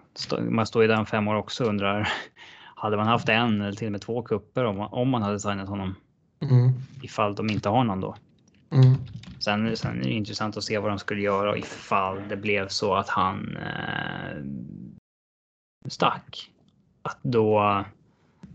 Man 0.41 0.67
står 0.67 0.83
ju 0.83 0.89
där 0.89 0.99
om 0.99 1.07
fem 1.07 1.29
år 1.29 1.35
också 1.35 1.65
och 1.65 1.71
undrar. 1.71 2.09
Hade 2.75 2.97
man 2.97 3.07
haft 3.07 3.29
en 3.29 3.61
eller 3.61 3.73
till 3.73 3.87
och 3.89 3.93
med 3.93 4.01
två 4.01 4.23
kupper 4.23 4.65
om, 4.65 4.81
om 4.81 5.09
man 5.09 5.23
hade 5.23 5.41
signat 5.41 5.69
honom? 5.69 5.95
Mm. 6.41 6.73
Ifall 7.03 7.35
de 7.35 7.51
inte 7.51 7.69
har 7.69 7.85
någon 7.85 8.01
då. 8.01 8.17
Mm. 8.71 8.95
Sen, 9.39 9.77
sen 9.77 10.01
är 10.01 10.05
det 10.05 10.11
intressant 10.11 10.57
att 10.57 10.65
se 10.65 10.79
vad 10.79 10.91
de 10.91 10.99
skulle 10.99 11.21
göra 11.21 11.57
ifall 11.57 12.29
det 12.29 12.37
blev 12.37 12.69
så 12.69 12.95
att 12.95 13.09
han 13.09 13.57
eh, 13.57 14.37
stack. 15.89 16.51
Att 17.03 17.19
då, 17.23 17.85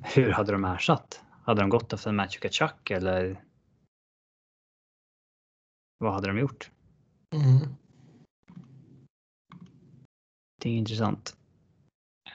hur 0.04 0.32
hade 0.32 0.52
de 0.52 0.66
ersatt? 0.66 1.22
Hade 1.44 1.62
de 1.62 1.70
gått 1.70 1.94
efter 1.94 2.12
match 2.12 2.40
Chuck 2.52 2.92
eller? 2.92 3.44
Vad 5.98 6.14
hade 6.14 6.28
de 6.28 6.38
gjort? 6.38 6.72
Mm. 7.34 7.76
Det 10.62 10.70
är 10.70 10.74
intressant. 10.74 11.36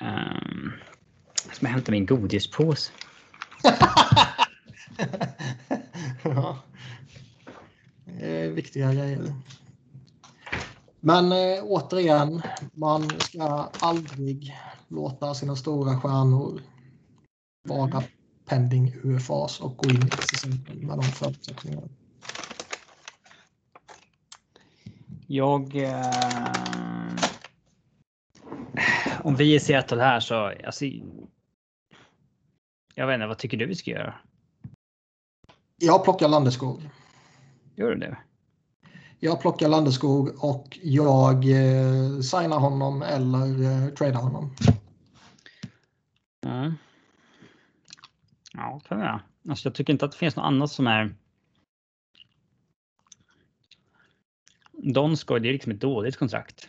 Um, 0.01 0.73
jag 1.47 1.57
ska 1.57 1.67
hämta 1.67 1.93
min 1.93 2.07
godispåse. 2.07 2.93
ja. 6.23 6.59
Viktiga 8.55 8.95
grejer. 8.95 9.35
Men 11.01 11.33
äh, 11.33 11.65
återigen, 11.65 12.43
man 12.73 13.21
ska 13.21 13.71
aldrig 13.81 14.57
låta 14.89 15.35
sina 15.35 15.57
stora 15.57 16.01
stjärnor 16.01 16.61
vara 17.67 18.03
pending 18.45 18.93
UFAs 19.03 19.61
och 19.61 19.77
gå 19.77 19.89
in 19.89 20.03
i 20.03 20.11
säsongen 20.11 20.87
med 20.87 20.99
de 20.99 21.03
förutsättningarna. 21.03 21.89
Jag... 25.27 25.77
Eh, 25.77 27.15
om 29.23 29.37
vi 29.37 29.55
är 29.55 29.59
Seattle 29.59 30.03
här 30.03 30.21
så... 30.21 30.53
Alltså, 30.67 30.85
jag 32.95 33.07
vet 33.07 33.15
inte, 33.15 33.27
vad 33.27 33.39
tycker 33.39 33.57
du 33.57 33.67
vi 33.67 33.75
ska 33.75 33.91
göra? 33.91 34.15
Jag 35.77 36.05
plockar 36.05 36.29
Landeskog. 36.29 36.91
Gör 37.75 37.91
du 37.91 37.97
det? 37.97 38.19
Jag 39.19 39.41
plockar 39.41 39.69
Landeskog 39.69 40.45
och 40.45 40.79
jag 40.83 41.35
eh, 41.35 42.21
signar 42.21 42.59
honom 42.59 43.03
eller 43.03 43.63
eh, 43.63 43.89
tradar 43.89 44.21
honom. 44.21 44.55
Mm. 46.47 46.75
Ja, 48.57 48.81
kan 48.89 49.01
jag. 49.01 49.21
Alltså, 49.49 49.69
jag 49.69 49.75
tycker 49.75 49.93
inte 49.93 50.05
att 50.05 50.13
det 50.13 50.19
finns 50.19 50.37
något 50.37 50.45
annat 50.45 50.71
som 50.71 50.87
är 50.87 51.15
Donskoj, 54.73 55.41
det 55.41 55.49
är 55.49 55.53
liksom 55.53 55.73
ett 55.73 55.81
dåligt 55.81 56.17
kontrakt. 56.17 56.69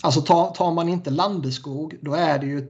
Alltså 0.00 0.20
tar, 0.20 0.50
tar 0.50 0.72
man 0.72 0.88
inte 0.88 1.10
Landeskog 1.10 1.96
då 2.00 2.14
är 2.14 2.38
det 2.38 2.46
ju 2.46 2.68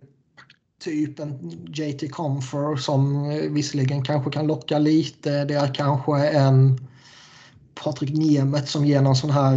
typ 0.81 1.19
en 1.19 1.51
JT 1.67 2.11
Comfer 2.11 2.77
som 2.77 3.29
visserligen 3.55 4.05
kanske 4.05 4.31
kan 4.31 4.47
locka 4.47 4.79
lite. 4.79 5.45
Det 5.45 5.55
är 5.55 5.75
kanske 5.75 6.29
en 6.29 6.79
Patrik 7.75 8.11
Niemet 8.11 8.69
som 8.69 8.85
ger 8.85 9.03
någon 9.03 9.17
sån 9.17 9.31
här 9.31 9.57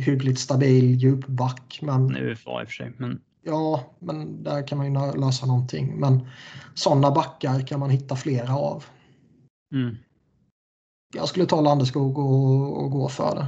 hyggligt 0.00 0.38
stabil 0.38 1.02
djupback. 1.02 1.78
Men, 1.82 2.06
nu 2.06 2.36
var 2.46 2.62
i 2.62 2.64
och 2.64 2.68
för 2.68 2.74
sig. 2.74 2.92
Men... 2.96 3.20
Ja, 3.42 3.94
men 3.98 4.42
där 4.42 4.66
kan 4.66 4.78
man 4.78 4.86
ju 4.86 5.20
lösa 5.20 5.46
någonting. 5.46 6.00
Men 6.00 6.28
sådana 6.74 7.10
backar 7.10 7.66
kan 7.66 7.80
man 7.80 7.90
hitta 7.90 8.16
flera 8.16 8.56
av. 8.56 8.84
Mm. 9.74 9.96
Jag 11.14 11.28
skulle 11.28 11.46
ta 11.46 11.60
Landeskog 11.60 12.18
och, 12.18 12.82
och 12.82 12.90
gå 12.90 13.08
för 13.08 13.34
det 13.34 13.46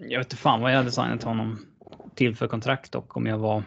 jag 0.00 0.18
vet 0.18 0.26
inte 0.26 0.36
fan 0.36 0.60
vad 0.60 0.72
jag 0.72 0.76
hade 0.76 0.92
signat 0.92 1.22
honom 1.22 1.66
till 2.14 2.36
för 2.36 2.48
kontrakt 2.48 2.94
och 2.94 3.16
om 3.16 3.26
jag 3.26 3.38
var... 3.38 3.62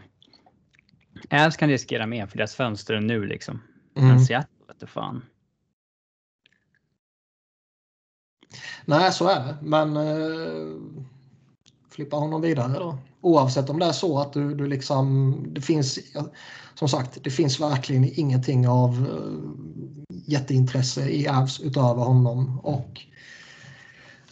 Ävs 1.29 1.57
kan 1.57 1.69
riskera 1.69 2.05
mer 2.05 2.27
för 2.27 2.37
deras 2.37 2.55
fönster 2.55 2.99
nu 2.99 3.25
liksom. 3.25 3.61
Mm. 3.95 4.09
Men 4.09 4.19
Seattle 4.19 4.65
vet 4.79 4.89
fan. 4.89 5.25
Nej, 8.85 9.11
så 9.11 9.27
är 9.27 9.45
det. 9.45 9.57
Men 9.61 9.97
eh, 9.97 10.81
flippa 11.93 12.17
honom 12.17 12.41
vidare 12.41 12.79
då. 12.79 12.97
Oavsett 13.21 13.69
om 13.69 13.79
det 13.79 13.85
är 13.85 13.91
så 13.91 14.19
att 14.19 14.33
du, 14.33 14.55
du 14.55 14.67
liksom... 14.67 15.35
Det 15.51 15.61
finns, 15.61 15.99
som 16.75 16.89
sagt, 16.89 17.23
det 17.23 17.29
finns 17.29 17.59
verkligen 17.59 18.19
ingenting 18.19 18.67
av 18.67 18.89
eh, 18.89 20.15
jätteintresse 20.25 21.09
i 21.09 21.27
Avs 21.27 21.59
utöver 21.59 22.03
honom. 22.03 22.59
Och 22.63 23.05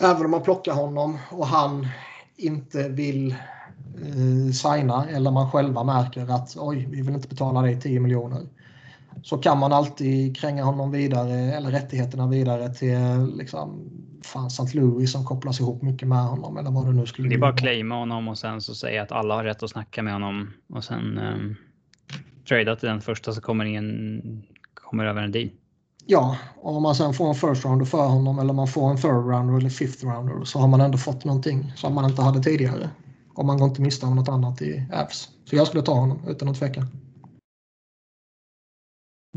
Även 0.03 0.25
om 0.25 0.31
man 0.31 0.41
plockar 0.41 0.73
honom 0.73 1.17
och 1.29 1.47
han 1.47 1.87
inte 2.37 2.89
vill 2.89 3.31
eh, 3.31 4.53
signa 4.53 5.05
eller 5.09 5.31
man 5.31 5.51
själva 5.51 5.83
märker 5.83 6.31
att 6.31 6.57
oj, 6.57 6.87
vi 6.91 7.01
vill 7.01 7.15
inte 7.15 7.27
betala 7.27 7.61
dig 7.61 7.81
10 7.81 7.99
miljoner. 7.99 8.41
Så 9.23 9.37
kan 9.37 9.59
man 9.59 9.73
alltid 9.73 10.37
kränga 10.37 10.63
honom 10.63 10.91
vidare 10.91 11.33
eller 11.33 11.71
rättigheterna 11.71 12.27
vidare 12.27 12.73
till 12.73 13.33
liksom, 13.37 13.89
fan, 14.21 14.47
St. 14.47 14.77
Louis 14.77 15.11
som 15.11 15.25
kopplas 15.25 15.59
ihop 15.59 15.81
mycket 15.81 16.07
med 16.07 16.23
honom 16.23 16.57
eller 16.57 16.71
vad 16.71 16.85
det 16.85 16.93
nu 16.93 17.05
skulle 17.05 17.27
bli. 17.27 17.35
Det 17.35 17.39
är 17.39 17.41
bara 17.41 17.51
att 17.51 17.59
claima 17.59 17.95
honom 17.95 18.27
och 18.27 18.37
sen 18.37 18.61
så 18.61 18.75
säga 18.75 19.03
att 19.03 19.11
alla 19.11 19.35
har 19.35 19.43
rätt 19.43 19.63
att 19.63 19.69
snacka 19.69 20.03
med 20.03 20.13
honom 20.13 20.53
och 20.73 20.83
sen 20.83 21.17
um, 21.17 21.55
trada 22.47 22.75
till 22.75 22.89
den 22.89 23.01
första 23.01 23.33
som 23.33 23.41
kommer 23.41 23.65
in 23.65 24.43
kommer 24.73 25.05
över 25.05 25.21
en 25.21 25.31
deal. 25.31 25.49
Ja, 26.05 26.37
och 26.55 26.75
om 26.75 26.83
man 26.83 26.95
sen 26.95 27.13
får 27.13 27.29
en 27.29 27.35
first 27.35 27.65
rounder 27.65 27.85
för 27.85 28.07
honom 28.07 28.39
eller 28.39 28.53
man 28.53 28.67
får 28.67 28.91
en 28.91 28.97
third 28.97 29.11
rounder 29.11 29.57
eller 29.57 29.69
fifth 29.69 30.05
rounder 30.05 30.45
så 30.45 30.59
har 30.59 30.67
man 30.67 30.81
ändå 30.81 30.97
fått 30.97 31.25
någonting 31.25 31.73
som 31.75 31.95
man 31.95 32.09
inte 32.09 32.21
hade 32.21 32.43
tidigare. 32.43 32.89
Och 33.33 33.45
man 33.45 33.57
går 33.57 33.67
inte 33.67 33.81
miste 33.81 34.05
om 34.05 34.15
något 34.15 34.29
annat 34.29 34.61
i 34.61 34.85
Avs. 34.93 35.29
Så 35.45 35.55
jag 35.55 35.67
skulle 35.67 35.83
ta 35.83 35.93
honom 35.93 36.19
utan 36.27 36.47
att 36.47 36.59
tveka. 36.59 36.87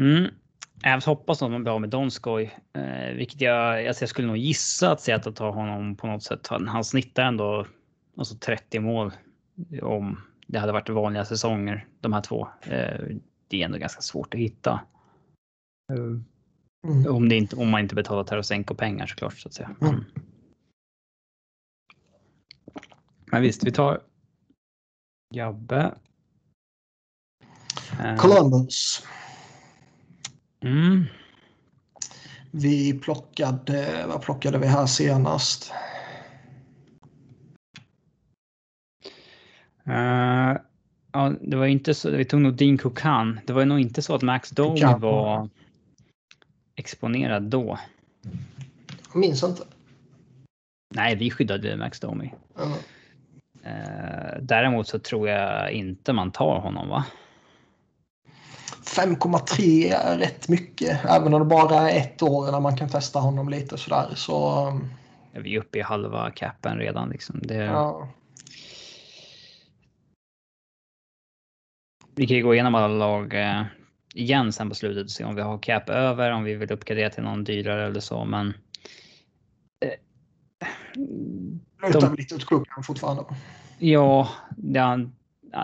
Mm. 0.01 0.31
Avs 0.87 1.07
hoppas 1.07 1.43
att 1.43 1.51
man 1.51 1.63
blir 1.63 1.73
av 1.73 1.81
med 1.81 1.91
Donskoj, 1.91 2.59
eh, 2.73 3.15
vilket 3.17 3.41
jag, 3.41 3.87
alltså 3.87 4.03
jag 4.03 4.09
skulle 4.09 4.27
nog 4.27 4.37
gissa 4.37 4.93
att 4.93 5.01
säga 5.01 5.17
att 5.17 5.37
ta 5.37 5.51
honom 5.51 5.97
på 5.97 6.07
något 6.07 6.23
sätt. 6.23 6.47
Han, 6.47 6.69
han 6.69 6.85
snittar 6.85 7.23
ändå 7.23 7.67
alltså 8.17 8.35
30 8.37 8.81
mål 8.81 9.13
om 9.83 10.21
det 10.47 10.59
hade 10.59 10.73
varit 10.73 10.89
vanliga 10.89 11.25
säsonger, 11.25 11.87
de 12.01 12.13
här 12.13 12.21
två. 12.21 12.49
Eh, 12.61 13.01
det 13.49 13.61
är 13.61 13.65
ändå 13.65 13.79
ganska 13.79 14.01
svårt 14.01 14.35
att 14.35 14.41
hitta. 14.41 14.81
Mm. 15.93 16.25
Om, 17.09 17.29
det 17.29 17.37
inte, 17.37 17.57
om 17.57 17.71
man 17.71 17.81
inte 17.81 17.95
betalar 17.95 18.25
Tarasenko 18.25 18.75
pengar 18.75 19.07
såklart 19.07 19.39
så 19.39 19.49
att 19.49 19.55
säga. 19.55 19.77
Mm. 19.81 20.05
Men 23.27 23.43
visst, 23.43 23.65
vi 23.65 23.73
tar 23.73 24.01
Jabbe. 25.35 25.95
Eh. 28.01 28.17
Columbus. 28.17 29.07
Mm. 30.65 31.05
Vi 32.51 32.99
plockade, 32.99 34.05
vad 34.09 34.23
plockade 34.23 34.59
vi 34.59 34.67
här 34.67 34.87
senast? 34.87 35.73
Uh, 39.89 40.57
ja, 41.13 41.33
det 41.41 41.57
var 41.57 41.67
inte 41.67 41.95
så, 41.95 42.11
vi 42.11 42.25
tog 42.25 42.41
nog 42.41 42.55
Dean 42.55 42.79
Kokan. 42.79 43.41
Det 43.47 43.53
var 43.53 43.65
nog 43.65 43.81
inte 43.81 44.03
så 44.03 44.15
att 44.15 44.23
Max 44.23 44.51
Domi 44.51 44.81
var 44.99 45.49
exponerad 46.77 47.43
då? 47.43 47.79
Jag 49.13 49.21
minns 49.21 49.43
inte. 49.43 49.63
Nej, 50.95 51.17
vi 51.17 51.31
skyddade 51.31 51.77
Max 51.77 52.01
Domi. 52.01 52.35
Mm. 52.59 52.79
däremot 54.47 54.89
så 54.89 54.99
tror 54.99 55.29
jag 55.29 55.73
inte 55.73 56.13
man 56.13 56.33
tar 56.33 56.59
honom 56.59 56.89
va? 56.89 57.05
5,3 58.85 59.93
är 59.93 60.19
rätt 60.19 60.49
mycket. 60.49 61.05
Även 61.05 61.35
om 61.35 61.41
det 61.41 61.47
bara 61.47 61.91
är 61.91 62.01
ett 62.01 62.23
år 62.23 62.53
när 62.53 62.61
man 62.61 62.77
kan 62.77 62.89
testa 62.89 63.19
honom 63.19 63.49
lite 63.49 63.79
sådär. 63.79 64.09
Så... 64.15 64.67
Um, 64.69 64.91
är 65.33 65.41
vi 65.41 65.55
är 65.55 65.61
uppe 65.61 65.79
i 65.79 65.83
halva 65.83 66.31
capen 66.31 66.79
redan. 66.79 67.09
Liksom. 67.09 67.41
Det... 67.43 67.55
Ja. 67.55 68.09
Vi 72.15 72.27
kan 72.27 72.37
ju 72.37 72.43
gå 72.43 72.55
igenom 72.55 72.75
alla 72.75 72.89
lag. 72.89 73.35
Eh, 73.35 73.63
igen 74.15 74.53
sen 74.53 74.69
på 74.69 74.75
slutet 74.75 75.05
och 75.05 75.11
se 75.11 75.25
om 75.25 75.35
vi 75.35 75.43
har 75.43 75.59
cap 75.59 75.89
över, 75.89 76.31
om 76.31 76.45
vi 76.45 76.55
vill 76.55 76.73
uppgradera 76.73 77.11
till 77.11 77.23
någon 77.23 77.45
dyrare 77.45 77.87
eller 77.87 78.01
så. 78.01 78.25
Men. 78.25 78.55
Eh, 79.81 79.93
Lutar 81.87 82.11
vi 82.11 82.17
lite 82.17 82.35
åt 82.35 82.47
klubben 82.47 82.83
fortfarande? 82.83 83.25
Ja, 83.79 84.29
det, 84.57 85.11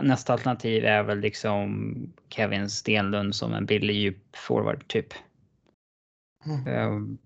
nästa 0.03 0.33
alternativ 0.33 0.85
är 0.85 1.03
väl 1.03 1.21
liksom 1.21 2.13
Kevin 2.29 2.71
Stenlund 2.71 3.35
som 3.35 3.55
en 3.55 3.67
billig 3.67 3.97
djup 3.97 4.37
forward 4.37 4.89
typ. 4.89 5.15
Mm. 6.47 6.67
Eh, 6.67 7.17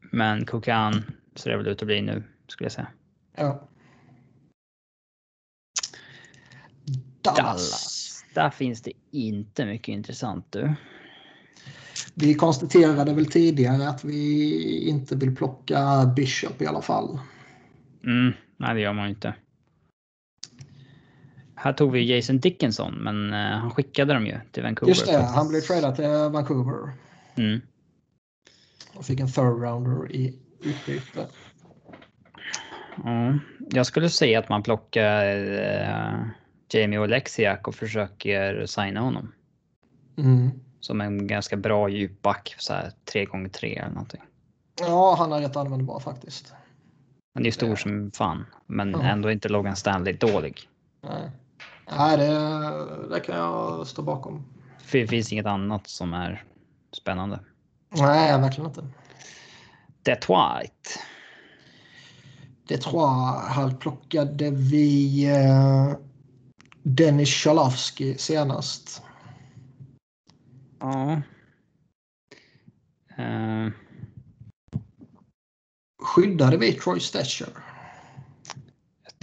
men 0.00 0.46
Kokan 0.46 1.02
ser 1.34 1.50
det 1.50 1.56
väl 1.56 1.68
ut 1.68 1.82
att 1.82 1.86
bli 1.86 2.02
nu 2.02 2.22
skulle 2.46 2.64
jag 2.64 2.72
säga. 2.72 2.88
Ja. 3.36 3.68
Dallas. 7.22 7.36
Dallas 7.36 7.98
där 8.34 8.50
finns 8.50 8.82
det 8.82 8.92
inte 9.10 9.66
mycket 9.66 9.88
intressant 9.88 10.52
du. 10.52 10.74
Vi 12.14 12.34
konstaterade 12.34 13.14
väl 13.14 13.26
tidigare 13.26 13.88
att 13.88 14.04
vi 14.04 14.88
inte 14.88 15.16
vill 15.16 15.36
plocka 15.36 16.06
Bishop 16.16 16.62
i 16.62 16.66
alla 16.66 16.82
fall. 16.82 17.18
Mm, 18.04 18.32
nej, 18.56 18.74
det 18.74 18.80
gör 18.80 18.92
man 18.92 19.08
inte. 19.08 19.34
Här 21.60 21.72
tog 21.72 21.92
vi 21.92 22.14
Jason 22.16 22.38
Dickinson, 22.38 22.94
men 22.94 23.32
uh, 23.32 23.58
han 23.58 23.70
skickade 23.70 24.14
dem 24.14 24.26
ju 24.26 24.40
till 24.52 24.62
Vancouver. 24.62 24.88
Just 24.88 25.06
det, 25.06 25.18
han 25.22 25.48
blev 25.48 25.60
tradad 25.60 25.96
till 25.96 26.04
Vancouver. 26.32 26.92
Mm. 27.36 27.60
Och 28.94 29.04
fick 29.04 29.20
en 29.20 29.32
third 29.32 29.62
rounder 29.62 30.12
i 30.12 30.38
utbyte. 30.62 31.26
Mm. 33.04 33.40
Jag 33.70 33.86
skulle 33.86 34.10
säga 34.10 34.38
att 34.38 34.48
man 34.48 34.62
plockar 34.62 35.24
eh, 35.52 36.26
Jamie 36.72 36.98
Oleksiak 36.98 37.68
och 37.68 37.74
försöker 37.74 38.66
signa 38.66 39.00
honom. 39.00 39.32
Mm. 40.18 40.50
Som 40.80 41.00
en 41.00 41.26
ganska 41.26 41.56
bra 41.56 41.88
djupback, 41.88 42.54
så 42.58 42.72
här 42.72 42.92
3 43.12 43.24
gånger 43.24 43.48
3 43.48 43.76
eller 43.76 43.88
någonting. 43.88 44.20
Ja, 44.80 45.14
han 45.18 45.32
är 45.32 45.40
rätt 45.40 45.56
användbar 45.56 46.00
faktiskt. 46.00 46.54
Han 47.34 47.46
är 47.46 47.50
stor 47.50 47.76
som 47.76 48.10
fan, 48.10 48.46
men 48.66 48.90
Ja. 48.90 49.02
ändå 49.02 49.30
inte 49.30 49.48
Logan 49.48 49.76
Stanley 49.76 50.12
dålig. 50.12 50.68
Nej, 51.02 51.30
Nej 51.90 52.16
det, 52.16 53.08
det 53.08 53.20
kan 53.20 53.36
jag 53.36 53.86
stå 53.86 54.02
bakom. 54.02 54.44
För 54.78 54.98
det 54.98 55.06
finns 55.06 55.32
inget 55.32 55.46
annat 55.46 55.86
som 55.86 56.14
är 56.14 56.44
spännande. 56.92 57.40
Nej, 57.88 58.40
verkligen 58.40 58.70
inte. 58.70 58.86
Detroit. 60.02 60.98
Det 62.68 62.78
tror 62.78 63.02
jag. 63.02 63.40
Här 63.40 63.70
plockade 63.70 64.50
vi 64.50 65.24
eh, 65.26 65.96
Dennis 66.82 67.30
Chalavsky 67.30 68.18
senast. 68.18 69.02
Ja. 70.80 71.12
Eh, 73.16 73.72
Skyddade 76.02 76.56
vi 76.56 76.72
Troy 76.72 77.00
Stetcher? 77.00 77.48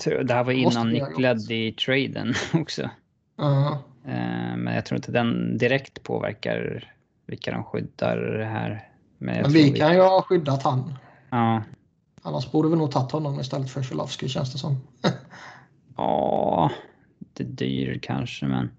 Det 0.03 0.33
här 0.33 0.43
var 0.43 0.51
innan 0.51 0.71
vi 0.89 0.99
ha 0.99 1.05
Nick 1.07 1.11
gjort. 1.11 1.19
ledde 1.21 1.55
i 1.55 1.71
traden 1.71 2.33
också. 2.53 2.89
Ja. 3.37 3.83
Eh, 4.05 4.57
men 4.57 4.75
jag 4.75 4.85
tror 4.85 4.95
inte 4.95 5.11
den 5.11 5.57
direkt 5.57 6.03
påverkar 6.03 6.91
vilka 7.25 7.51
de 7.51 7.63
skyddar 7.63 8.39
här. 8.51 8.89
Men, 9.17 9.41
Men 9.41 9.51
vi 9.51 9.71
kan 9.71 9.93
ju 9.93 10.01
ha 10.01 10.21
skyddat 10.21 10.63
han. 10.63 10.93
Ja. 11.29 11.63
Annars 12.21 12.51
borde 12.51 12.69
vi 12.69 12.75
nog 12.75 12.91
tagit 12.91 13.11
honom 13.11 13.39
istället 13.39 13.69
för 13.69 13.83
Chalavsky 13.83 14.27
känns 14.27 14.53
det 14.53 14.57
som. 14.59 14.77
Ja, 15.97 16.71
det 17.33 17.43
är 17.43 17.47
dyr 17.47 17.99
kanske, 18.01 18.45
men. 18.45 18.71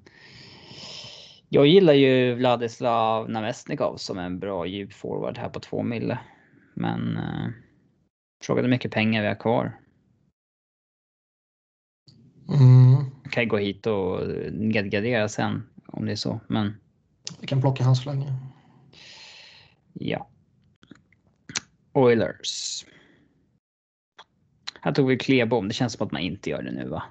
Jag 1.49 1.67
gillar 1.67 1.93
ju 1.93 2.35
Vladislav 2.35 3.31
Namestnikov 3.31 3.97
som 3.97 4.19
en 4.19 4.39
bra 4.39 4.67
djup 4.67 4.93
forward 4.93 5.39
här 5.39 5.49
på 5.49 5.61
två 5.61 5.83
mille. 5.83 6.19
Men 6.75 7.17
eh, 7.17 7.49
frågan 8.45 8.59
är 8.65 8.69
hur 8.69 8.75
mycket 8.75 8.93
pengar 8.93 9.23
vi 9.23 9.29
har 9.29 9.35
kvar. 9.35 9.79
Mm. 12.49 13.05
Kan 13.31 13.43
ju 13.43 13.49
gå 13.49 13.57
hit 13.59 13.87
och 13.87 14.21
nedgradera 14.53 15.29
sen 15.29 15.67
om 15.87 16.05
det 16.07 16.13
är 16.13 16.17
så, 16.17 16.41
men 16.47 16.81
Vi 17.41 17.47
kan 17.47 17.61
plocka 17.61 17.85
hans 17.85 18.07
länge. 18.07 18.35
ja. 19.93 20.29
Oilers. 21.93 22.85
Här 24.81 24.93
tog 24.93 25.07
vi 25.09 25.17
Klebom. 25.19 25.69
Det 25.69 25.75
känns 25.75 25.93
som 25.93 26.07
att 26.07 26.13
man 26.13 26.21
inte 26.23 26.51
gör 26.51 26.63
det 26.63 26.73
nu 26.73 26.89
va? 26.89 27.03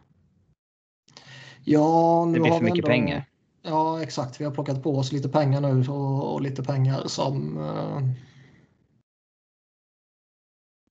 Ja, 1.63 2.25
nu 2.25 2.33
Det 2.33 2.39
blir 2.39 2.51
har 2.51 2.57
för 2.57 2.65
mycket 2.65 2.77
ändå- 2.77 2.87
pengar. 2.87 3.25
Ja, 3.61 4.01
exakt. 4.03 4.41
Vi 4.41 4.45
har 4.45 4.51
plockat 4.51 4.83
på 4.83 4.97
oss 4.97 5.11
lite 5.11 5.29
pengar 5.29 5.61
nu 5.61 5.87
och, 5.91 6.33
och 6.33 6.41
lite 6.41 6.63
pengar 6.63 7.07
som 7.07 7.57
eh, 7.57 7.97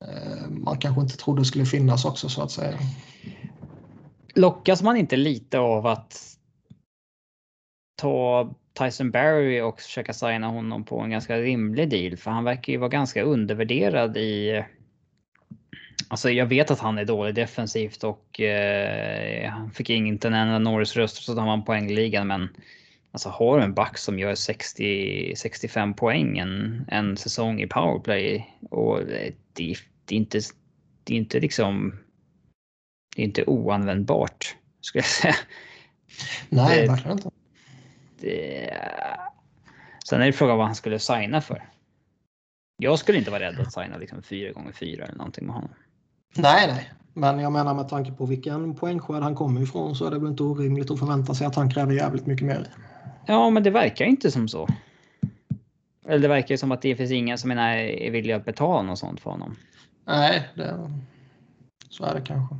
eh, 0.08 0.48
man 0.50 0.78
kanske 0.78 1.00
inte 1.02 1.16
trodde 1.16 1.44
skulle 1.44 1.66
finnas 1.66 2.04
också 2.04 2.28
så 2.28 2.42
att 2.42 2.50
säga. 2.50 2.78
Lockas 4.34 4.82
man 4.82 4.96
inte 4.96 5.16
lite 5.16 5.58
av 5.58 5.86
att 5.86 6.38
ta 7.96 8.54
Tyson 8.78 9.10
Barry 9.10 9.60
och 9.60 9.80
försöka 9.80 10.12
signa 10.12 10.46
honom 10.46 10.84
på 10.84 11.00
en 11.00 11.10
ganska 11.10 11.38
rimlig 11.38 11.90
deal? 11.90 12.16
För 12.16 12.30
han 12.30 12.44
verkar 12.44 12.72
ju 12.72 12.78
vara 12.78 12.88
ganska 12.88 13.22
undervärderad 13.22 14.16
i... 14.16 14.64
Alltså 16.08 16.30
jag 16.30 16.46
vet 16.46 16.70
att 16.70 16.80
han 16.80 16.98
är 16.98 17.04
dålig 17.04 17.34
defensivt 17.34 18.04
och 18.04 18.40
eh, 18.40 19.50
han 19.50 19.70
fick 19.70 19.90
inte 19.90 20.28
en 20.28 20.34
enda 20.34 20.58
Norris-röst 20.58 21.24
så 21.24 21.34
tar 21.34 21.46
man 21.46 21.64
poängligan 21.64 22.26
men 22.26 22.48
alltså 23.12 23.28
har 23.28 23.58
du 23.58 23.64
en 23.64 23.74
back 23.74 23.98
som 23.98 24.18
gör 24.18 24.34
60-65 24.34 25.94
poäng 25.94 26.38
en, 26.38 26.84
en 26.88 27.16
säsong 27.16 27.60
i 27.60 27.66
powerplay 27.66 28.50
och 28.70 29.00
eh, 29.00 29.32
det, 29.52 29.74
det, 30.04 30.14
är 30.14 30.18
inte, 30.18 30.40
det 31.04 31.14
är 31.14 31.18
inte 31.18 31.40
liksom 31.40 31.98
det 33.16 33.22
är 33.22 33.26
inte 33.26 33.44
oanvändbart 33.44 34.56
skulle 34.80 35.00
jag 35.02 35.06
säga. 35.10 35.34
Nej, 36.48 36.80
Det- 36.80 36.88
verkligen 36.88 37.16
inte. 37.18 37.30
Det... 38.20 38.70
Sen 40.08 40.20
är 40.22 40.26
det 40.26 40.32
frågan 40.32 40.56
vad 40.58 40.66
han 40.66 40.74
skulle 40.74 40.98
signa 40.98 41.40
för. 41.40 41.68
Jag 42.76 42.98
skulle 42.98 43.18
inte 43.18 43.30
vara 43.30 43.40
rädd 43.42 43.60
att 43.60 43.72
signa 43.72 43.96
liksom 43.96 44.22
4 44.22 44.52
gånger 44.52 44.72
4 44.72 45.04
eller 45.04 45.14
någonting 45.16 45.46
med 45.46 45.54
honom. 45.54 45.70
Nej, 46.36 46.66
nej. 46.66 46.90
Men 47.14 47.38
jag 47.38 47.52
menar 47.52 47.74
med 47.74 47.88
tanke 47.88 48.12
på 48.12 48.26
vilken 48.26 48.74
poängskörd 48.74 49.22
han 49.22 49.34
kommer 49.34 49.60
ifrån 49.62 49.96
så 49.96 50.06
är 50.06 50.10
det 50.10 50.18
väl 50.18 50.28
inte 50.30 50.42
orimligt 50.42 50.90
att 50.90 50.98
förvänta 50.98 51.34
sig 51.34 51.46
att 51.46 51.54
han 51.54 51.70
kräver 51.70 51.92
jävligt 51.92 52.26
mycket 52.26 52.46
mer. 52.46 52.66
Ja, 53.26 53.50
men 53.50 53.62
det 53.62 53.70
verkar 53.70 54.04
inte 54.04 54.30
som 54.30 54.48
så. 54.48 54.68
Eller 56.06 56.18
det 56.18 56.28
verkar 56.28 56.56
som 56.56 56.72
att 56.72 56.82
det 56.82 56.96
finns 56.96 57.10
ingen 57.10 57.38
som 57.38 57.50
är, 57.50 57.76
är 57.76 58.10
villig 58.10 58.32
att 58.32 58.44
betala 58.44 58.82
något 58.82 58.98
sånt 58.98 59.20
för 59.20 59.30
honom. 59.30 59.56
Nej, 60.06 60.48
det, 60.54 60.90
så 61.88 62.04
är 62.04 62.14
det 62.14 62.20
kanske. 62.20 62.56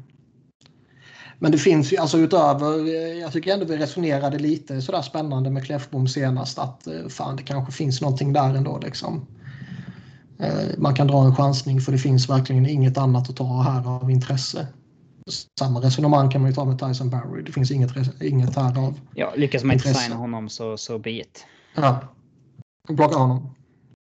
Men 1.44 1.52
det 1.52 1.58
finns 1.58 1.92
ju 1.92 1.96
alltså 1.96 2.18
utöver, 2.18 2.86
eh, 2.86 3.18
jag 3.20 3.32
tycker 3.32 3.52
ändå 3.54 3.66
vi 3.66 3.76
resonerade 3.76 4.38
lite 4.38 4.82
sådär 4.82 5.02
spännande 5.02 5.50
med 5.50 5.64
Kläffbom 5.64 6.08
senast 6.08 6.58
att 6.58 6.86
eh, 6.86 7.08
fan 7.08 7.36
det 7.36 7.42
kanske 7.42 7.72
finns 7.72 8.00
någonting 8.00 8.32
där 8.32 8.54
ändå 8.54 8.78
liksom. 8.78 9.26
Eh, 10.38 10.78
Man 10.78 10.94
kan 10.94 11.06
dra 11.06 11.24
en 11.24 11.34
chansning 11.36 11.80
för 11.80 11.92
det 11.92 11.98
finns 11.98 12.28
verkligen 12.28 12.66
inget 12.66 12.98
annat 12.98 13.30
att 13.30 13.36
ta 13.36 13.62
här 13.62 13.88
av 13.88 14.10
intresse. 14.10 14.66
Samma 15.58 15.80
resonemang 15.80 16.30
kan 16.30 16.40
man 16.40 16.50
ju 16.50 16.54
ta 16.54 16.64
med 16.64 16.78
Tyson 16.78 17.10
Barry. 17.10 17.42
Det 17.42 17.52
finns 17.52 17.70
inget, 17.70 18.22
inget 18.22 18.56
här 18.56 18.78
av. 18.78 19.00
Ja, 19.14 19.32
lyckas 19.36 19.64
man 19.64 19.74
inte 19.74 19.88
Intresse. 19.88 20.04
signa 20.04 20.16
honom 20.16 20.48
så, 20.48 20.76
så 20.76 20.98
be 20.98 21.10
it. 21.10 21.46
Ja. 21.74 22.00
Plocka 22.96 23.18
honom. 23.18 23.54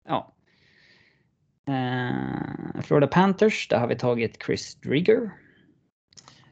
Ja. 0.09 0.32
Eh, 1.68 2.82
Florida 2.82 3.07
Panthers, 3.07 3.68
där 3.68 3.78
har 3.78 3.86
vi 3.86 3.97
tagit 3.97 4.43
Chris 4.47 4.74
Drigger. 4.74 5.30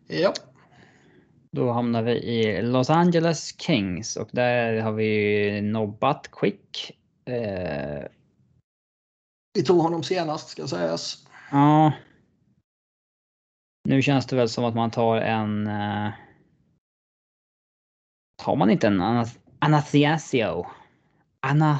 Ja. 0.07 0.33
Då 1.51 1.73
hamnar 1.73 2.03
vi 2.03 2.13
i 2.13 2.63
Los 2.63 2.91
Angeles 2.91 3.61
Kings 3.61 4.17
och 4.17 4.29
där 4.33 4.81
har 4.81 4.93
vi 4.93 5.61
nobbat 5.63 6.31
Quick. 6.33 6.93
Eh, 7.25 8.05
Vi 9.55 9.63
tog 9.65 9.79
honom 9.81 10.03
senast 10.03 10.49
ska 10.49 10.67
sägas. 10.67 11.27
ja. 11.51 11.93
Nu 13.89 14.03
känns 14.03 14.27
det 14.27 14.37
väl 14.37 14.49
som 14.49 14.65
att 14.65 14.75
man 14.75 14.91
tar 14.91 15.17
en... 15.17 15.67
Eh, 15.67 16.11
tar 18.43 18.57
man 18.57 18.71
inte 18.71 18.87
en 18.87 19.01
Ana- 19.01 19.39
Anastasiou? 19.59 20.67
Anna... 21.41 21.79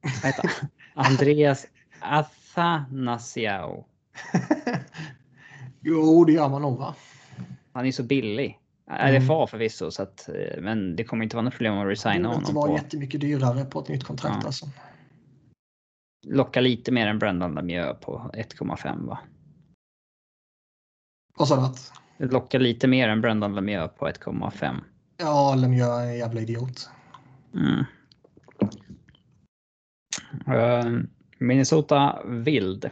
Vad 0.00 0.12
heter? 0.32 0.50
Andreas 0.94 1.66
Athanasiou. 2.00 3.84
jo, 5.80 6.24
det 6.24 6.32
gör 6.32 6.48
man 6.48 6.62
nog 6.62 6.78
va? 6.78 6.94
Han 7.72 7.86
är 7.86 7.92
så 7.92 8.02
billig. 8.02 8.58
Mm. 8.90 9.22
RFA 9.22 9.46
förvisso, 9.46 9.90
så 9.90 10.02
att, 10.02 10.28
eh, 10.28 10.60
men 10.60 10.96
det 10.96 11.04
kommer 11.04 11.24
inte 11.24 11.36
vara 11.36 11.44
något 11.44 11.54
problem 11.54 11.74
att 11.78 11.84
Det 11.86 11.90
resigna 11.90 12.28
borde 12.28 12.38
inte 12.40 12.52
honom 12.52 12.54
vara 12.54 12.78
på. 12.78 12.84
jättemycket 12.84 13.20
dyrare 13.20 13.64
på 13.64 13.80
ett 13.80 13.88
nytt 13.88 14.04
kontrakt 14.04 14.36
Ja. 14.40 14.46
alltså. 14.46 14.66
Locka 16.26 16.60
lite 16.60 16.92
mer 16.92 17.06
än 17.06 17.18
Brendan 17.18 17.54
Lemieux 17.54 18.00
på 18.00 18.30
1,5 18.34 19.06
va? 19.06 19.18
Vad 21.38 21.48
sa 21.48 21.56
du? 21.56 21.62
att? 21.62 21.92
Det 22.18 22.26
lockar 22.26 22.58
lite 22.58 22.88
mer 22.88 23.08
än 23.08 23.20
Brendan 23.20 23.54
Lemieux 23.54 23.94
på 23.98 24.06
1,5. 24.08 24.76
Ja, 25.16 25.54
Lemieux 25.54 25.88
är 25.88 26.04
en 26.06 26.18
jävla 26.18 26.40
idiot. 26.40 26.90
Mm. 27.54 27.84
Eh, 30.46 31.00
Minnesota 31.38 32.22
Wild. 32.26 32.90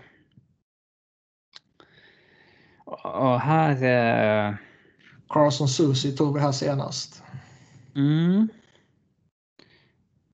Och 3.04 3.40
här... 3.40 3.82
eh, 4.48 4.54
Carson 5.28 5.68
Susi 5.68 6.16
tog 6.16 6.34
vi 6.34 6.40
här 6.40 6.52
senast. 6.52 7.22
mm, 7.94 8.48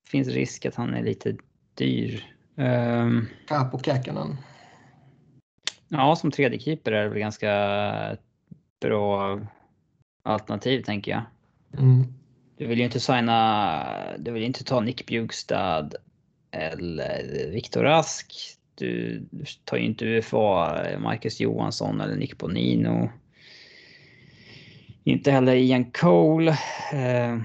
finns 0.08 0.28
risk 0.28 0.66
att 0.66 0.74
han 0.74 0.94
är 0.94 1.02
lite 1.02 1.36
dyr. 1.74 2.34
Um, 2.56 3.28
Capo 3.48 3.78
Käkkonen. 3.78 4.36
ja, 5.88 6.16
som 6.16 6.30
tredje 6.30 6.58
keeper 6.58 6.92
är 6.92 7.02
det 7.02 7.08
väl 7.08 7.18
ganska 7.18 8.16
bra 8.80 9.40
alternativ 10.22 10.82
tänker 10.82 11.10
jag. 11.12 11.22
Mm. 11.78 12.04
Du 12.56 12.66
vill 12.66 12.78
ju 12.78 12.84
inte 12.84 13.00
signa, 13.00 14.16
du 14.18 14.30
vill 14.32 14.42
inte 14.42 14.64
ta 14.64 14.80
Nick 14.80 15.06
Bjugstad 15.06 15.90
eller 16.50 17.50
Viktor 17.50 17.82
Rask. 17.82 18.34
Du 18.74 19.22
tar 19.64 19.76
ju 19.76 19.84
inte 19.84 20.04
UFA, 20.04 20.82
Marcus 20.98 21.40
Johansson 21.40 22.00
eller 22.00 22.16
Nick 22.16 22.38
Bonino. 22.38 23.10
Inte 25.04 25.30
heller 25.30 25.54
Ian 25.54 25.84
Cole. 25.90 26.50
Eh, 26.92 27.38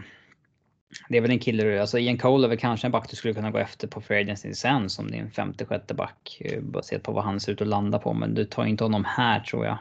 Det 1.10 1.18
är 1.18 1.22
väl 1.22 1.32
en 1.32 1.40
kille, 1.40 1.82
alltså 1.82 2.00
Ian 2.00 2.18
Cole 2.18 2.48
är 2.48 2.50
väl 2.50 2.58
kanske 2.58 2.88
en 2.88 2.92
back 2.92 3.10
du 3.10 3.16
skulle 3.16 3.34
kunna 3.34 3.52
gå 3.52 3.58
efter 3.58 3.88
på 3.88 4.02
Free 4.02 4.22
Agency 4.22 4.54
sen 4.54 4.90
som 4.90 5.12
din 5.12 5.32
femte, 5.32 5.66
sjätte 5.66 5.94
back. 5.94 6.38
eh, 6.42 6.62
Baserat 6.62 7.04
på 7.04 7.12
vad 7.12 7.24
han 7.24 7.40
ser 7.40 7.52
ut 7.52 7.62
att 7.62 7.68
landa 7.68 8.00
på. 8.00 8.14
Men 8.14 8.34
du 8.34 8.46
tar 8.46 8.66
inte 8.66 8.84
honom 8.84 9.06
här 9.08 9.40
tror 9.40 9.66
jag. 9.66 9.78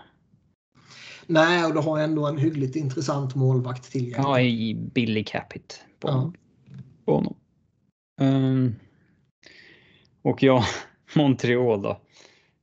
Nej, 1.26 1.64
och 1.64 1.74
du 1.74 1.80
har 1.80 1.98
ändå 1.98 2.26
en 2.26 2.38
hyggligt 2.38 2.76
intressant 2.76 3.34
målvakt 3.34 3.90
tillgänglig. 3.92 4.18
Ja, 4.18 4.40
i 4.40 4.74
Billy 4.94 5.24
Capit 5.24 5.84
på, 6.00 6.08
Ja. 6.08 6.32
på 7.04 7.14
honom. 7.14 7.36
Ehm, 8.20 8.74
och 10.22 10.42
ja, 10.42 10.64
Montreal 11.14 11.82
då. 11.82 12.00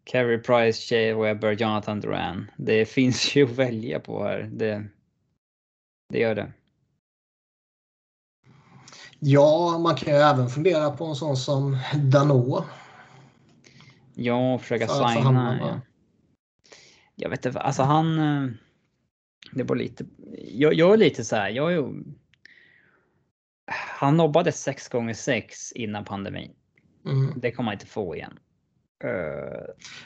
Carey 0.03 0.37
Price, 0.37 0.81
Shea 0.81 1.17
Webber, 1.21 1.51
Jonathan 1.51 1.99
Duran. 2.01 2.51
Det 2.57 2.85
finns 2.85 3.35
ju 3.35 3.43
att 3.43 3.49
välja 3.51 3.99
på 3.99 4.23
här. 4.23 4.49
Det, 4.53 4.83
det 6.13 6.19
gör 6.19 6.35
det. 6.35 6.53
Ja, 9.19 9.77
man 9.79 9.95
kan 9.95 10.13
ju 10.13 10.19
även 10.19 10.49
fundera 10.49 10.91
på 10.91 11.05
en 11.05 11.15
sån 11.15 11.37
som 11.37 11.77
Dano. 11.95 12.63
Ja, 14.15 14.59
försöka 14.59 14.87
För 14.87 15.07
signa. 15.07 15.31
va? 15.31 15.57
Ja. 15.61 15.81
Jag 17.15 17.29
vet 17.29 17.45
inte, 17.45 17.59
alltså 17.59 17.83
han... 17.83 18.19
eh, 18.19 18.49
Det 19.51 19.63
var 19.63 19.75
lite... 19.75 20.05
Jag, 20.37 20.73
jag 20.73 20.93
är 20.93 20.97
lite 20.97 21.23
så 21.23 21.35
här, 21.35 21.49
jag 21.49 21.71
är 21.73 21.75
ju... 21.75 22.03
Han 23.99 24.17
nobbade 24.17 24.51
6 24.51 24.87
gånger 24.89 25.13
6 25.13 25.71
innan 25.71 26.05
pandemin. 26.05 26.51
Mm. 27.05 27.33
Det 27.39 27.51
kommer 27.51 27.67
han 27.71 27.73
inte 27.75 27.85
få 27.85 28.15
igen. 28.15 28.39
Eh, 29.03 29.09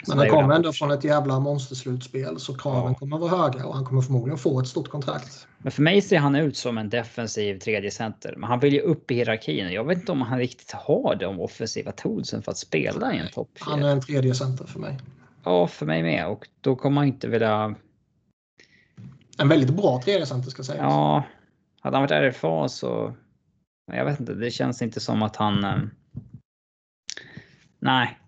Men 0.08 0.18
han 0.18 0.30
kommer 0.30 0.56
ändå 0.56 0.74
från 0.74 0.92
ett 0.92 1.04
jävla 1.04 1.40
monsterslutspel 1.40 2.40
så 2.40 2.58
kraven 2.58 2.92
Ja. 2.92 2.94
kommer 3.00 3.18
vara 3.18 3.38
höga 3.44 3.66
och 3.66 3.76
han 3.76 3.86
kommer 3.86 4.02
förmodligen 4.02 4.38
få 4.38 4.60
ett 4.60 4.68
stort 4.68 4.90
kontrakt. 4.90 5.48
Men 5.58 5.72
för 5.72 5.82
mig 5.82 6.02
ser 6.02 6.18
han 6.18 6.36
ut 6.36 6.58
som 6.58 6.78
en 6.78 6.90
defensiv 6.90 7.60
tredje 7.60 7.92
center. 7.92 8.34
Men 8.38 8.50
han 8.50 8.60
vill 8.60 8.74
ju 8.74 8.80
upp 8.82 9.12
i 9.12 9.16
hierarkin. 9.16 9.72
Jag 9.72 9.84
vet 9.84 9.98
inte 10.00 10.12
om 10.12 10.22
han 10.22 10.40
riktigt 10.40 10.72
har 10.72 11.16
de 11.16 11.40
offensiva 11.40 11.92
toolsen 11.92 12.42
för 12.44 12.52
att 12.52 12.58
spela 12.58 13.14
i 13.14 13.18
en 13.18 13.28
topp 13.30 13.50
Han 13.60 13.84
är 13.84 13.90
en 13.92 14.02
tredje 14.02 14.36
center 14.36 14.66
för 14.66 14.80
mig. 14.80 14.98
Ja, 15.44 15.68
för 15.68 15.86
mig 15.86 16.04
med. 16.04 16.28
Och 16.28 16.48
då 16.62 16.76
kommer 16.76 17.02
han 17.02 17.08
inte 17.08 17.28
vilja... 17.28 17.76
En 19.38 19.50
väldigt 19.50 19.70
bra 19.78 20.02
tredje 20.04 20.26
center 20.26 20.50
ska 20.52 20.64
sägas. 20.64 20.82
Ja, 20.82 21.24
hade 21.82 21.98
han 21.98 22.08
varit 22.08 22.34
RFA 22.36 22.70
så... 22.70 23.14
Jag 23.92 24.06
vet 24.06 24.20
inte, 24.20 24.34
det 24.34 24.52
känns 24.52 24.82
inte 24.82 25.00
som 25.00 25.22
att 25.24 25.36
han... 25.36 25.64
eh, 25.64 25.76
Nej, 27.80 28.20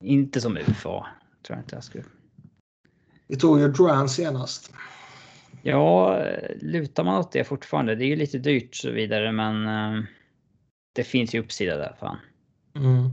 inte 0.00 0.40
som 0.40 0.56
UFA. 0.56 1.06
Tror 1.42 1.56
jag 1.56 1.58
inte 1.58 1.76
jag 1.76 1.84
skulle... 1.84 2.04
Vi 3.26 3.36
tog 3.36 3.60
ju 3.60 3.68
Duran 3.68 4.08
senast. 4.08 4.72
Ja, 5.62 6.18
lutar 6.60 7.04
man 7.04 7.18
åt 7.18 7.32
det 7.32 7.44
fortfarande. 7.44 7.94
Det 7.94 8.04
är 8.04 8.08
ju 8.08 8.16
lite 8.16 8.38
dyrt 8.38 8.74
så 8.74 8.90
vidare, 8.90 9.32
men 9.32 9.66
eh, 9.66 10.04
det 10.92 11.04
finns 11.04 11.34
ju 11.34 11.40
uppsida 11.40 11.76
där 11.76 11.96
fan. 12.00 12.18
Mm. 12.74 13.10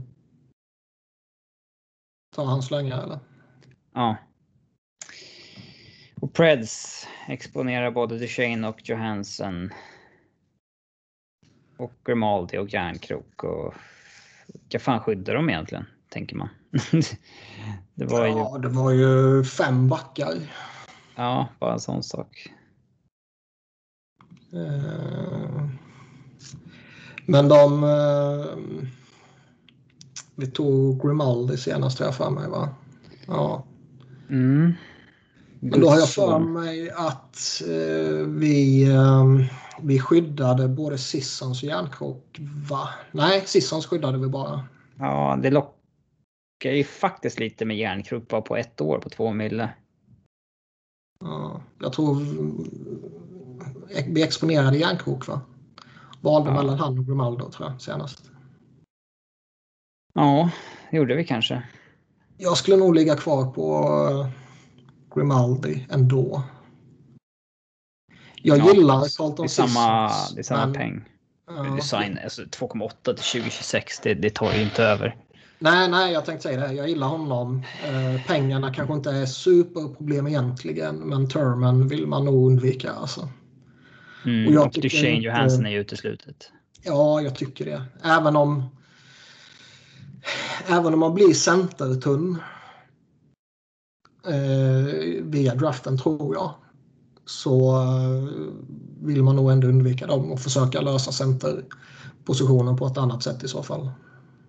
Tar 2.36 2.44
han 2.44 2.62
slängar 2.62 3.02
eller? 3.02 3.18
Ja. 3.94 4.16
Och 6.20 6.34
Preds 6.34 7.06
exponerar 7.28 7.90
både 7.90 8.18
Duchene 8.18 8.68
och 8.68 8.88
Johansson. 8.88 9.70
Och 11.76 11.92
Grimaldi 12.04 12.58
och 12.58 12.72
Järnkrok 12.72 13.44
och... 13.44 13.74
Vilka 14.46 14.78
fan 14.78 15.00
skyddar 15.00 15.34
de 15.34 15.50
egentligen? 15.50 15.86
Tänker 16.08 16.36
man. 16.36 16.48
det 17.94 18.04
var 18.04 18.26
ju... 18.26 18.32
Ja, 18.32 18.58
det 18.62 18.68
var 18.68 18.90
ju 18.90 19.44
fem 19.44 19.88
backar. 19.88 20.34
Ja, 21.16 21.48
bara 21.60 21.72
en 21.72 21.80
sån 21.80 22.02
sak. 22.02 22.52
Eh, 24.52 25.68
Men 27.26 27.48
de... 27.48 27.84
eh, 27.84 28.46
Vi 30.34 30.46
tog 30.46 31.02
Grimaldi 31.02 31.56
senast 31.56 32.00
jag 32.00 32.14
för 32.14 32.30
mig 32.30 32.48
va? 32.48 32.68
Ja. 33.26 33.64
Mm. 34.30 34.72
Men 35.60 35.80
då 35.80 35.88
har 35.88 35.98
jag 35.98 36.08
för 36.08 36.38
mig 36.38 36.90
att 36.90 37.62
eh, 37.66 38.26
vi, 38.26 38.88
vi 39.82 39.98
skyddade 40.00 40.68
både 40.68 40.98
Sissons 40.98 41.62
och 41.62 41.68
Järnkrok 41.68 42.38
va? 42.68 42.88
Nej, 43.12 43.42
Sissons 43.46 43.86
skyddade 43.86 44.18
vi 44.18 44.26
bara. 44.26 44.64
Ja, 44.98 45.38
det 45.42 45.50
lockar 46.58 46.76
ju 46.76 46.84
faktiskt 46.84 47.38
lite 47.40 47.64
med 47.64 47.76
Järnkrok 47.76 48.28
bara 48.28 48.42
på 48.42 48.56
ett 48.56 48.80
år 48.80 48.98
på 48.98 49.08
två 49.08 49.32
mille. 49.32 49.70
Ja, 51.20 51.62
jag 51.80 51.92
tror 51.92 52.14
vi 54.06 54.22
exponerade 54.22 54.78
Järnkrok 54.78 55.26
va? 55.28 55.40
Valde 56.20 56.50
Ja. 56.50 56.54
mellan 56.54 56.78
han 56.78 56.98
och 56.98 57.06
Grimaldo 57.06 57.50
tror 57.50 57.68
jag 57.70 57.80
senast. 57.80 58.30
Ja, 60.14 60.50
det 60.90 60.96
gjorde 60.96 61.14
vi 61.14 61.24
kanske. 61.24 61.62
Jag 62.36 62.56
skulle 62.56 62.76
nog 62.76 62.94
ligga 62.94 63.16
kvar 63.16 63.50
på 63.52 63.84
eh, 64.10 64.28
Grimaldi 65.14 65.86
ändå. 65.90 66.42
Jag 68.42 68.58
Ja, 68.58 68.72
gillar 68.72 69.16
Carlton 69.16 69.48
samma, 69.48 70.08
Sissons, 70.08 70.34
det 70.34 70.40
är 70.40 70.42
samma 70.42 70.74
peng. 70.74 71.04
Ja. 71.46 71.62
Design, 71.62 72.18
alltså 72.24 72.42
2,8 72.42 72.90
till 73.04 73.14
2026, 73.14 74.00
det, 74.00 74.14
det 74.14 74.30
tar 74.34 74.52
ju 74.52 74.62
inte 74.62 74.82
över. 74.84 75.16
Nej, 75.58 75.88
nej, 75.88 76.12
jag 76.12 76.24
tänkte 76.24 76.42
säga 76.48 76.60
det. 76.60 76.72
Jag 76.72 76.88
gillar 76.88 77.06
honom. 77.08 77.62
Eh, 77.84 78.26
pengarna 78.26 78.74
kanske 78.74 78.94
inte 78.94 79.10
är 79.10 79.26
superproblem 79.26 80.26
egentligen, 80.26 80.96
men 80.96 81.28
termen 81.28 81.88
vill 81.88 82.06
man 82.06 82.24
nog 82.24 82.46
undvika. 82.50 82.92
Alltså. 82.92 83.28
Mm, 84.24 84.46
Och 84.48 84.52
jag 84.54 84.66
och 84.66 84.72
Duchene 84.82 85.08
inte- 85.10 85.26
Johansson 85.26 85.66
är 85.66 85.70
ju 85.70 85.78
uteslutet. 85.80 86.50
Ja, 86.82 87.20
jag 87.20 87.34
tycker 87.36 87.64
det. 87.64 87.82
Även 88.02 88.36
om 88.36 88.62
även 90.68 90.94
om 90.94 91.00
man 91.00 91.14
blir 91.14 91.34
centertunn 91.34 92.38
eh, 94.26 95.22
via 95.22 95.54
draften 95.54 95.98
tror 95.98 96.34
jag 96.34 96.54
så 97.26 97.76
eh, 97.82 98.28
vill 99.02 99.22
man 99.22 99.36
nog 99.36 99.50
ändå 99.50 99.68
undvika 99.68 100.06
dem 100.06 100.32
och 100.32 100.40
försöka 100.40 100.80
lösa 100.80 101.12
centerpositionen 101.12 102.76
på 102.76 102.86
ett 102.86 102.98
annat 102.98 103.22
sätt 103.22 103.44
i 103.44 103.48
så 103.48 103.62
fall. 103.62 103.90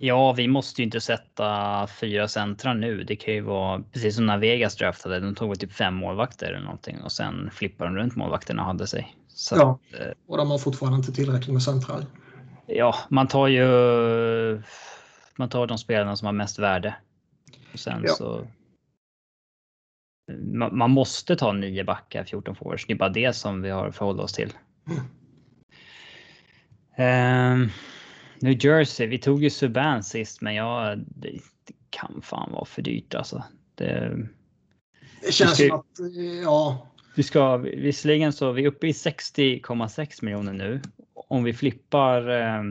Ja, 0.01 0.33
vi 0.33 0.47
måste 0.47 0.81
ju 0.81 0.85
inte 0.85 1.01
sätta 1.01 1.87
fyra 1.87 2.27
centra 2.27 2.73
nu. 2.73 3.03
Det 3.03 3.15
kan 3.15 3.33
ju 3.33 3.41
vara 3.41 3.83
precis 3.93 4.15
som 4.15 4.25
när 4.25 4.37
Vegas 4.37 4.75
draftade. 4.75 5.19
De 5.19 5.35
tog 5.35 5.59
typ 5.59 5.71
fem 5.73 5.93
målvakter 5.95 6.47
eller 6.47 6.59
någonting 6.65 7.01
och 7.01 7.11
sen 7.11 7.49
flippade 7.53 7.89
de 7.89 7.95
runt 7.97 8.15
målvakterna 8.15 8.61
och 8.61 8.67
hade 8.67 8.87
sig. 8.87 9.15
Så 9.27 9.55
Ja. 9.55 9.79
att, 9.93 9.99
eh, 9.99 10.07
Och 10.27 10.37
de 10.37 10.51
har 10.51 10.57
fortfarande 10.57 10.97
inte 10.97 11.11
tillräckligt 11.11 11.53
med 11.53 11.63
centrar. 11.63 12.05
ja, 12.67 12.95
man 13.09 13.27
tar 13.27 13.47
ju. 13.47 14.61
Man 15.35 15.49
tar 15.49 15.67
de 15.67 15.77
spelarna 15.77 16.15
som 16.15 16.25
har 16.25 16.33
mest 16.33 16.59
värde. 16.59 16.95
Och 17.73 17.79
sen 17.79 18.01
Ja. 18.05 18.13
så. 18.13 18.47
Man, 20.53 20.77
man 20.77 20.91
måste 20.91 21.35
ta 21.35 21.51
nio 21.53 21.83
backar, 21.83 22.23
14 22.23 22.55
forwards. 22.55 22.85
Det 22.87 22.93
är 22.93 22.97
bara 22.97 23.09
det 23.09 23.33
som 23.35 23.61
vi 23.61 23.69
har 23.69 23.87
att 23.87 23.95
förhålla 23.95 24.23
oss 24.23 24.33
till. 24.33 24.53
Mm. 24.87 25.01
Ehm, 26.95 27.69
New 28.41 28.65
Jersey, 28.65 29.07
vi 29.07 29.17
tog 29.17 29.43
ju 29.43 29.49
Subban 29.49 30.03
sist, 30.03 30.41
men 30.41 30.55
ja, 30.55 30.95
det, 30.95 31.29
det 31.65 31.73
kan 31.89 32.21
fan 32.21 32.51
vara 32.51 32.65
för 32.65 32.81
dyrt 32.81 33.15
alltså. 33.15 33.43
Det, 33.75 34.17
Det 35.25 35.31
känns 35.31 35.53
ska 35.57 35.67
som 35.67 35.79
att, 35.79 35.99
eh, 35.99 36.41
ja, 36.43 36.87
vi 37.15 37.23
ska 37.23 37.57
visserligen 37.57 38.33
så 38.33 38.51
vi 38.51 38.63
är 38.63 38.67
uppe 38.67 38.87
i 38.87 38.91
60,6 38.91 40.23
miljoner 40.25 40.53
nu. 40.53 40.81
Om 41.13 41.43
vi 41.43 41.53
flippar 41.53 42.29
eh, 42.41 42.63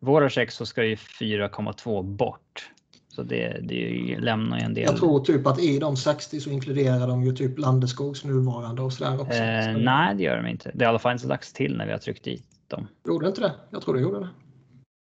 våra 0.00 0.30
check 0.30 0.50
så 0.50 0.66
ska 0.66 0.84
ju 0.84 0.94
4,2 0.94 2.02
bort. 2.02 2.70
Så 3.08 3.22
det, 3.22 3.60
det 3.62 4.16
lämnar 4.18 4.58
ju 4.58 4.64
en 4.64 4.74
del. 4.74 4.84
jag 4.84 4.96
tror 4.96 5.24
typ 5.24 5.46
att 5.46 5.60
i 5.60 5.78
de 5.78 5.96
60 5.96 6.40
så 6.40 6.50
inkluderar 6.50 7.06
de 7.08 7.24
ju 7.24 7.32
typ 7.32 7.58
Landeskogs 7.58 8.24
nuvarande 8.24 8.82
och 8.82 8.92
sådär 8.92 9.20
också. 9.20 9.38
Eh, 9.38 9.64
Så- 9.64 9.78
nej, 9.80 10.14
det 10.14 10.22
gör 10.22 10.36
de 10.36 10.46
inte. 10.46 10.70
Det 10.74 10.84
är 10.84 10.86
i 10.86 10.88
alla 10.88 10.98
fall 10.98 11.12
inte 11.12 11.26
lagts 11.26 11.52
till 11.52 11.76
när 11.76 11.86
vi 11.86 11.92
har 11.92 11.98
tryckt 11.98 12.24
dit 12.24 12.49
dem. 12.70 12.88
Gjorde 13.04 13.28
inte 13.28 13.40
det? 13.40 13.54
Jag 13.70 13.82
tror 13.82 13.94
det 13.94 14.00
gjorde 14.00 14.20
det. 14.20 14.28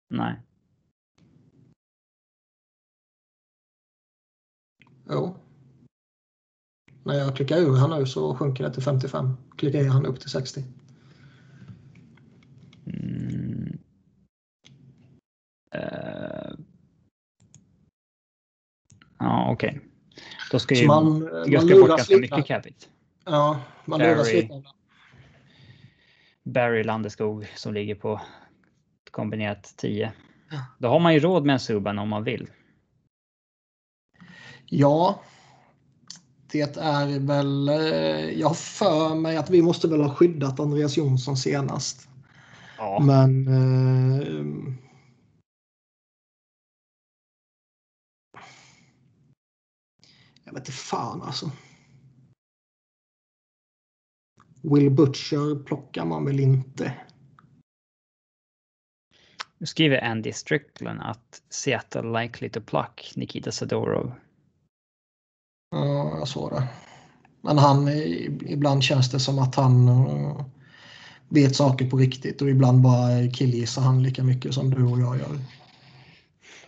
Nej. 0.09 0.41
Jo. 5.09 5.35
När 7.03 7.13
jag 7.13 7.35
klickar 7.35 7.57
ur 7.57 7.75
han 7.75 7.99
nu 7.99 8.05
så 8.05 8.35
sjunker 8.35 8.63
det 8.63 8.73
till 8.73 8.83
55. 8.83 9.37
Klickar 9.57 9.79
jag 9.79 9.91
han 9.91 10.05
upp 10.05 10.19
till 10.19 10.29
60. 10.29 10.63
Mm. 12.85 13.77
Eh. 15.71 16.51
Ja, 19.19 19.51
okej. 19.51 19.81
Då 20.51 20.59
ska 20.59 20.75
Så 20.75 20.81
ju 20.81 20.87
man, 20.87 21.21
jag 21.21 21.51
man 21.51 21.67
ska 21.67 21.79
bort 21.79 21.87
ganska 21.87 22.17
mycket 22.17 22.45
capita. 22.45 22.87
Ja, 23.25 23.61
man 23.85 23.99
luras 23.99 24.33
lite. 24.33 24.63
Barry 26.47 26.83
Landeskog 26.83 27.47
som 27.55 27.73
ligger 27.73 27.95
på 27.95 28.21
kombinerat 29.11 29.73
10. 29.77 30.11
Ja. 30.51 30.65
Då 30.79 30.87
har 30.87 30.99
man 30.99 31.13
ju 31.13 31.19
råd 31.19 31.45
med 31.45 31.53
en 31.53 31.59
Subban 31.59 31.99
om 31.99 32.09
man 32.09 32.23
vill. 32.23 32.49
Ja. 34.65 35.21
Det 36.51 36.77
är 36.77 37.19
väl... 37.19 37.69
eh, 37.69 38.39
Jag 38.39 38.47
har 38.47 38.55
för 38.55 39.15
mig 39.15 39.37
att 39.37 39.49
vi 39.49 39.61
måste 39.61 39.87
väl 39.87 40.01
ha 40.01 40.15
skyddat 40.15 40.59
Andreas 40.59 40.97
Jonsson 40.97 41.37
senast. 41.37 42.09
Ja. 42.77 42.99
Men 42.99 43.47
eh, 43.47 44.73
Jag 50.43 50.53
vet 50.53 50.61
inte 50.61 50.71
fan 50.71 51.21
alltså. 51.21 51.51
Will 54.69 54.89
Butcher 54.89 55.63
plockar 55.63 56.05
man 56.05 56.25
väl 56.25 56.39
inte. 56.39 56.93
Nu 59.57 59.65
skriver 59.65 60.03
Andy 60.03 60.33
Strickland 60.33 61.01
att 61.01 61.41
Seattle 61.49 62.21
likely 62.21 62.49
to 62.49 62.61
pluck 62.61 63.11
Nikita 63.15 63.51
Sadorov. 63.51 64.11
Ja, 65.71 66.17
jag 66.17 66.27
såg 66.27 66.51
det. 66.51 66.67
Men 67.41 67.57
han, 67.57 67.87
ibland 68.47 68.83
känns 68.83 69.11
det 69.11 69.19
som 69.19 69.39
att 69.39 69.55
han 69.55 69.89
uh, 69.89 70.45
vet 71.29 71.55
saker 71.55 71.89
på 71.89 71.97
riktigt 71.97 72.41
och 72.41 72.49
ibland 72.49 72.81
bara 72.81 73.31
killgissar 73.33 73.81
han 73.81 74.03
lika 74.03 74.23
mycket 74.23 74.53
som 74.53 74.69
du 74.69 74.83
och 74.83 74.99
jag 74.99 75.17
gör. 75.17 75.39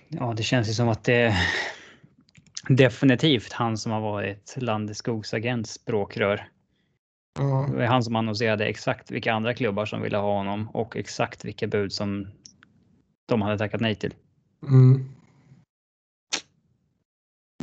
Ja, 0.08 0.34
det 0.38 0.44
känns 0.44 0.70
ju 0.70 0.74
som 0.74 0.90
att 0.90 1.04
det 1.04 1.14
är 1.14 1.36
definitivt 2.70 3.54
han 3.54 3.78
som 3.78 3.92
har 3.92 4.02
varit 4.02 4.56
Landeskogs 4.58 5.34
agents 5.34 5.74
språkrör. 5.74 6.50
Ja. 7.40 7.70
Det 7.72 7.84
är 7.84 7.88
han 7.88 8.04
som 8.04 8.16
annonserade 8.16 8.66
exakt 8.66 9.12
vilka 9.12 9.34
andra 9.34 9.54
klubbar 9.54 9.86
som 9.86 10.02
ville 10.02 10.18
ha 10.18 10.38
honom 10.38 10.70
och 10.70 10.98
exakt 10.98 11.46
vilka 11.46 11.68
bud 11.68 11.94
som 11.94 12.28
de 13.28 13.42
hade 13.42 13.58
tackat 13.58 13.82
nej 13.82 13.96
till. 13.96 14.14
Mm. 14.64 15.10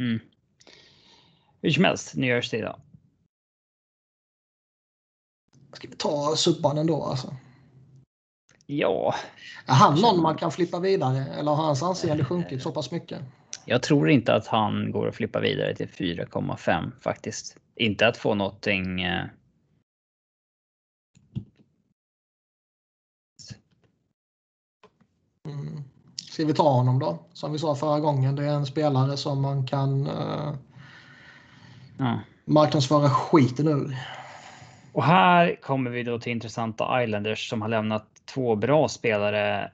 Mm. 0.00 0.20
Hur 1.62 1.70
som 1.70 1.84
helst, 1.84 2.16
New 2.16 2.28
Jersey 2.30 2.60
då. 2.60 2.76
Ska 5.72 5.88
vi 5.88 5.96
ta 5.96 6.36
Subban 6.36 6.78
ändå 6.78 7.02
alltså? 7.02 7.36
Ja. 8.66 9.14
Är 9.66 9.74
han 9.74 10.00
någon 10.00 10.22
man 10.22 10.36
kan 10.36 10.52
flippa 10.52 10.80
vidare 10.80 11.26
eller 11.26 11.50
har 11.50 11.64
hans 11.64 11.82
anseende 11.82 12.24
sjunkit 12.24 12.62
så 12.62 12.72
pass 12.72 12.90
mycket? 12.90 13.20
Jag 13.64 13.82
tror 13.82 14.10
inte 14.10 14.34
att 14.34 14.46
han 14.46 14.90
går 14.90 15.08
att 15.08 15.14
flippa 15.14 15.40
vidare 15.40 15.74
till 15.74 15.88
4,5 15.88 16.90
faktiskt. 17.00 17.56
Inte 17.74 18.08
att 18.08 18.16
få 18.16 18.34
någonting. 18.34 19.06
Mm. 25.46 25.82
Ska 26.30 26.44
vi 26.44 26.54
ta 26.54 26.70
honom 26.70 26.98
då? 26.98 27.18
Som 27.32 27.52
vi 27.52 27.58
sa 27.58 27.74
förra 27.74 28.00
gången, 28.00 28.36
det 28.36 28.44
är 28.44 28.54
en 28.54 28.66
spelare 28.66 29.16
som 29.16 29.42
man 29.42 29.66
kan 29.66 30.06
uh, 30.06 30.54
ja. 31.98 32.20
marknadsföra 32.44 33.10
skiten 33.10 33.68
ur. 33.68 33.96
Och 34.92 35.04
här 35.04 35.60
kommer 35.62 35.90
vi 35.90 36.02
då 36.02 36.18
till 36.18 36.32
intressanta 36.32 37.02
Islanders 37.02 37.50
som 37.50 37.62
har 37.62 37.68
lämnat 37.68 38.06
två 38.34 38.56
bra 38.56 38.88
spelare 38.88 39.70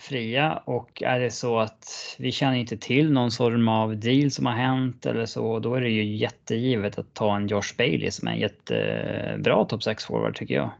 fria 0.00 0.56
och 0.64 1.02
är 1.02 1.20
det 1.20 1.30
så 1.30 1.58
att 1.58 2.16
vi 2.18 2.32
känner 2.32 2.56
inte 2.56 2.76
till 2.76 3.12
någon 3.12 3.30
form 3.30 3.68
av 3.68 3.96
deal 3.96 4.30
som 4.30 4.46
har 4.46 4.52
hänt 4.52 5.06
eller 5.06 5.26
så, 5.26 5.58
då 5.58 5.74
är 5.74 5.80
det 5.80 5.90
ju 5.90 6.16
jättegivet 6.16 6.98
att 6.98 7.14
ta 7.14 7.36
en 7.36 7.46
Josh 7.46 7.76
Bailey 7.78 8.10
som 8.10 8.28
är 8.28 8.32
en 8.32 8.38
jättebra 8.38 9.64
topp 9.64 9.82
6 9.82 10.04
forward 10.04 10.36
tycker 10.36 10.54
jag. 10.54 10.70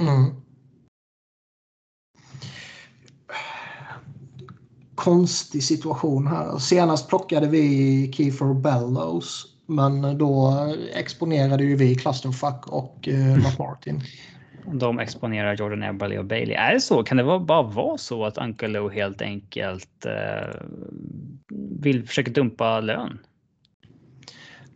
Mm. 0.00 0.45
Konstig 4.96 5.62
situation 5.62 6.26
här. 6.26 6.58
Senast 6.58 7.08
plockade 7.08 7.48
vi 7.48 8.12
Kiefer 8.12 8.54
Bellows 8.54 9.56
men 9.66 10.18
då 10.18 10.54
exponerade 10.94 11.64
ju 11.64 11.76
vi 11.76 11.94
Clusterfuck 11.94 12.66
och 12.66 13.08
eh, 13.08 13.58
Martin. 13.58 14.00
De 14.72 14.98
exponerar 14.98 15.56
Jordan 15.56 15.82
Eberle 15.82 16.18
och 16.18 16.24
Bailey. 16.24 16.54
Är 16.54 16.74
det 16.74 16.80
så? 16.80 17.02
Kan 17.02 17.16
det 17.16 17.24
bara 17.24 17.62
vara 17.62 17.98
så 17.98 18.24
att 18.24 18.38
Uncle 18.38 18.68
Lou 18.68 18.90
helt 18.90 19.22
enkelt 19.22 20.06
eh, 20.06 20.60
vill 21.80 22.06
försöka 22.06 22.30
dumpa 22.30 22.80
lön? 22.80 23.18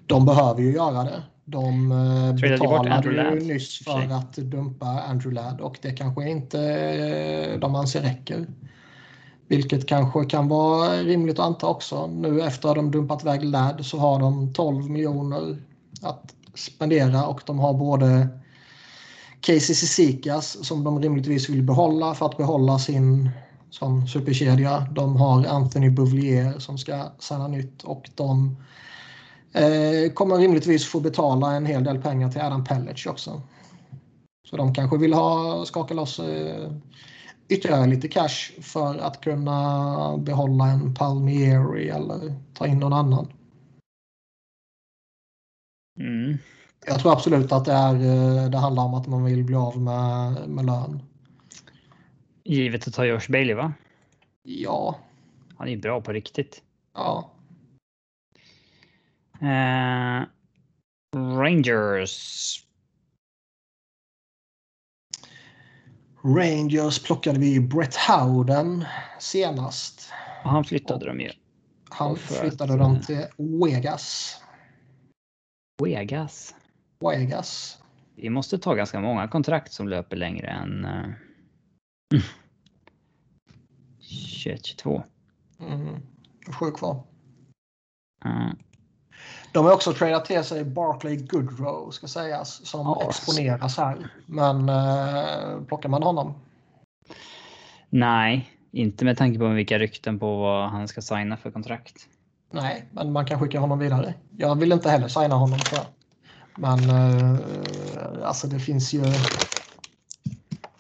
De 0.07 0.27
behöver 0.27 0.63
ju 0.63 0.73
göra 0.73 1.05
det. 1.05 1.23
De 1.45 1.93
eh, 1.93 2.35
betalade 2.35 3.35
ju 3.35 3.41
nyss 3.41 3.85
för, 3.85 3.93
för 3.93 4.15
att 4.15 4.37
dumpa 4.37 4.87
Andrew 4.87 5.43
Ladd 5.43 5.61
och 5.61 5.79
det 5.83 5.91
kanske 5.91 6.31
inte 6.31 6.61
eh, 6.61 7.59
de 7.61 7.75
anser 7.75 8.01
räcker. 8.01 8.47
Vilket 9.51 9.87
kanske 9.87 10.25
kan 10.25 10.49
vara 10.49 10.93
rimligt 10.93 11.39
att 11.39 11.47
anta 11.47 11.67
också. 11.67 12.07
Nu 12.07 12.43
efter 12.43 12.69
att 12.69 12.75
de 12.75 12.91
dumpat 12.91 13.23
iväg 13.23 13.45
Ladd 13.45 13.87
så 13.87 13.99
har 13.99 14.21
de 14.21 14.53
12 14.53 14.91
miljoner 14.91 15.59
att 16.03 16.35
spendera 16.55 17.27
och 17.27 17.41
de 17.47 17.59
har 17.59 17.75
både 17.75 18.29
Casey 19.41 19.75
Sisikas 19.75 20.67
som 20.67 20.85
de 20.85 21.03
rimligtvis 21.03 21.49
vill 21.49 21.63
behålla 21.63 22.15
för 22.15 22.27
att 22.27 22.37
behålla 22.37 22.79
sin 22.79 23.31
som 23.71 24.07
superkedja. 24.07 24.87
De 24.93 25.17
har 25.17 25.47
Anthony 25.47 25.91
Bouvier 25.91 26.59
som 26.59 26.79
ska 26.79 27.13
signa 27.19 27.49
nytt 27.49 27.83
och 27.83 28.11
de 28.15 28.57
eh, 29.53 30.13
kommer 30.13 30.37
rimligtvis 30.37 30.87
få 30.87 31.01
betala 31.01 31.53
en 31.53 31.67
hel 31.67 31.85
del 31.85 31.99
pengar 31.99 32.31
till 32.31 32.41
Adam 32.41 32.65
Pellage 32.65 33.07
också. 33.07 33.43
Så 34.51 34.57
de 34.57 34.75
kanske 34.75 34.97
vill 34.99 35.13
ha 35.13 35.65
skaka 35.65 35.95
loss 35.95 36.19
eh, 36.19 36.71
ytterligare 37.51 37.87
lite 37.87 38.09
cash 38.09 38.61
för 38.61 38.99
att 38.99 39.21
kunna 39.21 40.17
behålla 40.19 40.67
en 40.67 40.95
Palmieri 40.95 41.89
eller 41.89 42.35
ta 42.55 42.67
in 42.67 42.79
någon 42.79 42.93
annan. 42.93 43.33
Mm. 45.99 46.39
Jag 46.87 47.01
tror 47.01 47.13
absolut 47.13 47.53
att 47.53 47.65
det, 47.65 47.73
är, 47.73 47.95
eh, 47.95 48.51
det 48.51 48.59
handlar 48.59 48.83
om 48.83 48.95
att 48.95 49.07
man 49.07 49.25
vill 49.25 49.45
bli 49.45 49.57
av 49.57 49.81
med, 49.81 50.49
med 50.49 50.67
lön. 50.67 51.03
Givet 52.45 52.89
att 52.89 52.95
ta 52.95 53.05
Josh 53.05 53.29
Bailey 53.29 53.55
va? 53.55 53.73
Ja. 54.43 54.99
Han 55.57 55.69
är 55.69 55.77
bra 55.77 56.01
på 56.01 56.13
riktigt. 56.13 56.63
Ja. 56.95 57.31
Uh, 59.43 60.27
Rangers. 61.17 62.67
Rangers 66.23 67.03
plockade 67.03 67.39
vi 67.39 67.61
Brett 67.61 67.97
Howden 67.97 68.85
senast. 69.19 70.13
Och 70.45 70.51
han 70.51 70.65
flyttade 70.65 71.07
dem 71.07 71.21
ju. 71.21 71.31
Han 71.89 72.17
flyttade 72.17 72.77
dem 72.77 72.95
eh, 72.95 73.01
till 73.01 73.27
Vegas. 73.37 74.37
Vegas? 75.83 76.55
Vegas. 77.01 77.79
Vi 78.15 78.31
måste 78.31 78.59
ta 78.59 78.75
ganska 78.75 79.01
många 79.01 79.29
kontrakt 79.29 79.73
som 79.73 79.89
löper 79.89 80.17
längre 80.17 80.49
än 80.49 80.85
uh, 80.85 82.21
21-22. 84.01 85.03
Mm. 85.61 86.03
Sju 86.47 86.71
kvar. 86.71 87.03
Mm. 88.25 88.57
De 89.53 89.65
har 89.65 89.73
också 89.73 89.93
tradat 89.93 90.25
till 90.25 90.45
sig 90.45 90.65
Barclay 90.65 91.17
Goodrow 91.17 91.91
ska 91.91 92.09
sägas 92.09 92.67
som 92.67 92.87
oh, 92.87 93.09
exponeras 93.09 93.77
här. 93.77 94.11
Men 94.27 94.69
uh, 94.69 95.65
plockar 95.65 95.89
man 95.89 96.03
honom? 96.03 96.35
Nej, 97.89 98.51
inte 98.73 99.05
med 99.05 99.19
tanke 99.19 99.39
på 99.39 99.49
vilka 99.49 99.79
rykten 99.79 100.19
på 100.19 100.37
vad 100.37 100.71
han 100.71 100.89
ska 100.89 101.01
signa 101.01 101.37
för 101.37 101.51
kontrakt. 101.51 102.07
Nej, 102.51 102.85
men 102.93 103.13
man 103.13 103.27
kan 103.27 103.41
skicka 103.41 103.61
honom 103.61 103.79
vidare. 103.79 104.15
Jag 104.37 104.55
vill 104.55 104.73
inte 104.73 104.91
heller 104.91 105.09
signa 105.09 105.35
honom 105.35 105.59
tror 105.59 105.81
jag. 105.81 105.87
Men 106.55 106.91
uh, 106.91 107.39
alltså 108.25 108.47
det 108.47 108.61
finns 108.61 108.93
ju... 108.93 109.03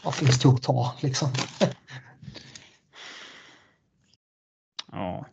Vad 0.05 0.15
finns 0.15 0.39
det 0.39 0.49
att 0.49 0.63
ta 0.63 0.95
liksom? 1.01 1.29
ja. 4.93 5.27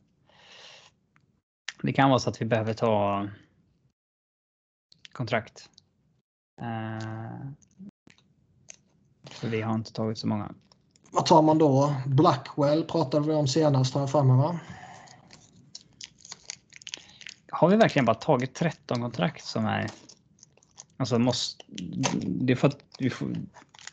Det 1.82 1.94
kan 1.94 2.10
vara 2.10 2.20
så 2.20 2.30
att 2.30 2.42
vi 2.42 2.46
behöver 2.46 2.74
ta 2.74 3.28
kontrakt. 5.12 5.70
Uh, 6.62 7.52
för 9.24 9.48
vi 9.48 9.62
har 9.62 9.76
inte 9.76 9.94
tagit 9.94 10.18
så 10.18 10.28
många. 10.28 10.52
Vad 11.12 11.26
tar 11.26 11.42
man 11.42 11.58
då? 11.58 11.96
Blackwell 12.06 12.84
pratade 12.84 13.28
vi 13.28 13.34
om 13.34 13.48
senast 13.48 13.94
har 13.94 14.02
jag 14.02 14.12
för 14.12 14.24
mig 14.24 14.38
va? 14.38 14.60
Har 17.50 17.70
vi 17.70 17.76
verkligen 17.76 18.06
bara 18.06 18.16
tagit 18.16 18.56
13 18.56 19.02
kontrakt 19.02 19.46
som 19.46 19.66
är 19.66 19.92
Alltså 20.98 21.20
måste, 21.20 21.66
det 22.24 22.54
är 22.54 22.56
för 22.56 22.68
att 22.68 22.86
vi 23.00 23.10
får, 23.10 23.36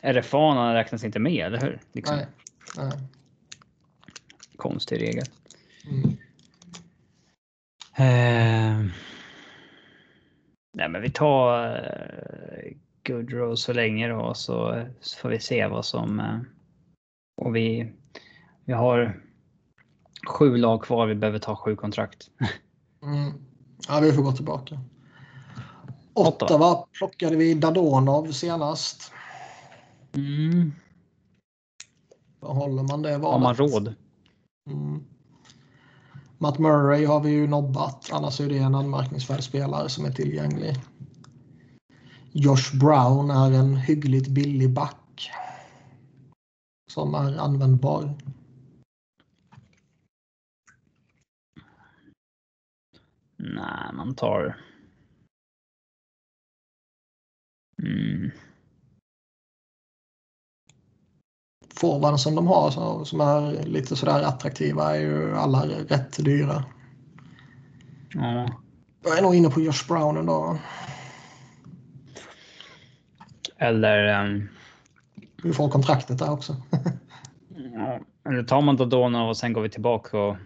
RFA 0.01 0.73
räknas 0.73 1.03
inte 1.03 1.19
med, 1.19 1.45
eller 1.45 1.61
hur? 1.61 1.81
Liksom. 1.91 2.15
Nej. 2.15 2.27
Nej. 2.77 2.91
Konstig 4.55 5.01
regel. 5.01 5.25
Mm. 5.91 6.14
Eh, 7.97 8.85
nej, 10.73 10.89
men 10.89 11.01
vi 11.01 11.09
tar 11.09 11.75
eh, 11.75 12.71
Goodrow 13.07 13.55
så 13.55 13.73
länge 13.73 14.07
då 14.07 14.33
så, 14.33 14.85
så 14.99 15.17
får 15.17 15.29
vi 15.29 15.39
se 15.39 15.67
vad 15.67 15.85
som... 15.85 16.19
Eh, 16.19 16.39
och 17.41 17.55
vi, 17.55 17.93
vi 18.65 18.73
har 18.73 19.21
sju 20.27 20.57
lag 20.57 20.83
kvar. 20.83 21.07
Vi 21.07 21.15
behöver 21.15 21.39
ta 21.39 21.55
sju 21.55 21.75
kontrakt. 21.75 22.29
Mm. 23.03 23.33
Ja, 23.87 23.99
vi 23.99 24.13
får 24.13 24.23
gå 24.23 24.31
tillbaka. 24.31 24.79
Ottawa 26.13 26.85
plockade 26.97 27.35
vi 27.35 27.53
Dadonov 27.53 28.31
senast. 28.31 29.11
Mm. 30.13 30.71
Håller 32.41 32.83
man 32.83 33.01
det 33.01 33.17
valet? 33.17 33.33
Har 33.33 33.39
man 33.39 33.55
råd? 33.55 33.95
Mm. 34.69 35.03
Matt 36.45 36.59
Murray 36.59 37.05
har 37.05 37.23
vi 37.23 37.31
ju 37.31 37.47
nobbat. 37.47 38.09
Annars 38.13 38.41
är 38.41 38.49
det 38.49 38.57
en 38.57 38.75
anmärkningsvärd 38.75 39.43
spelare 39.43 39.89
som 39.89 40.05
är 40.05 40.11
tillgänglig. 40.11 40.75
Josh 42.31 42.79
Brown 42.79 43.29
är 43.29 43.51
en 43.51 43.75
hyggligt 43.75 44.27
billig 44.27 44.73
back. 44.73 45.31
Som 46.91 47.15
är 47.15 47.37
användbar. 47.37 48.17
Nej, 53.37 53.93
man 53.93 54.15
tar... 54.15 54.59
Mm. 57.83 58.31
Forwarden 61.77 62.19
som 62.19 62.35
de 62.35 62.47
har 62.47 62.71
så, 62.71 63.05
som 63.05 63.21
är 63.21 63.63
lite 63.63 63.95
sådär 63.95 64.23
attraktiva 64.23 64.95
är 64.95 64.99
ju 64.99 65.35
alla 65.35 65.65
rätt 65.67 66.25
dyra. 66.25 66.63
Ja. 68.13 68.49
Jag 69.03 69.17
är 69.17 69.21
nog 69.21 69.35
inne 69.35 69.49
på 69.49 69.61
Josh 69.61 69.87
Brown 69.87 70.17
ändå. 70.17 70.57
Eller... 73.57 74.25
Um, 74.25 74.49
Vi 75.43 75.53
får 75.53 75.69
kontraktet 75.69 76.19
där 76.19 76.31
också. 76.31 76.55
ja, 77.73 77.99
eller 78.29 78.43
tar 78.43 78.61
man 78.61 78.75
Dodona 78.75 79.23
och 79.23 79.37
sen 79.37 79.53
går 79.53 79.61
vi 79.61 79.69
tillbaka 79.69 80.17
och... 80.17 80.37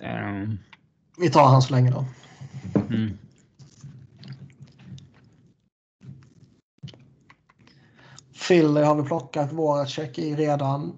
Um, 0.00 0.58
Vi 1.18 1.30
tar 1.30 1.48
han 1.48 1.62
så 1.62 1.72
länge 1.74 1.90
då. 1.90 2.04
mm. 2.80 3.18
Philly 8.50 8.80
har 8.80 8.94
vi 8.94 9.02
plockat 9.02 9.52
våra 9.52 9.86
check 9.86 10.18
i 10.18 10.36
redan. 10.36 10.96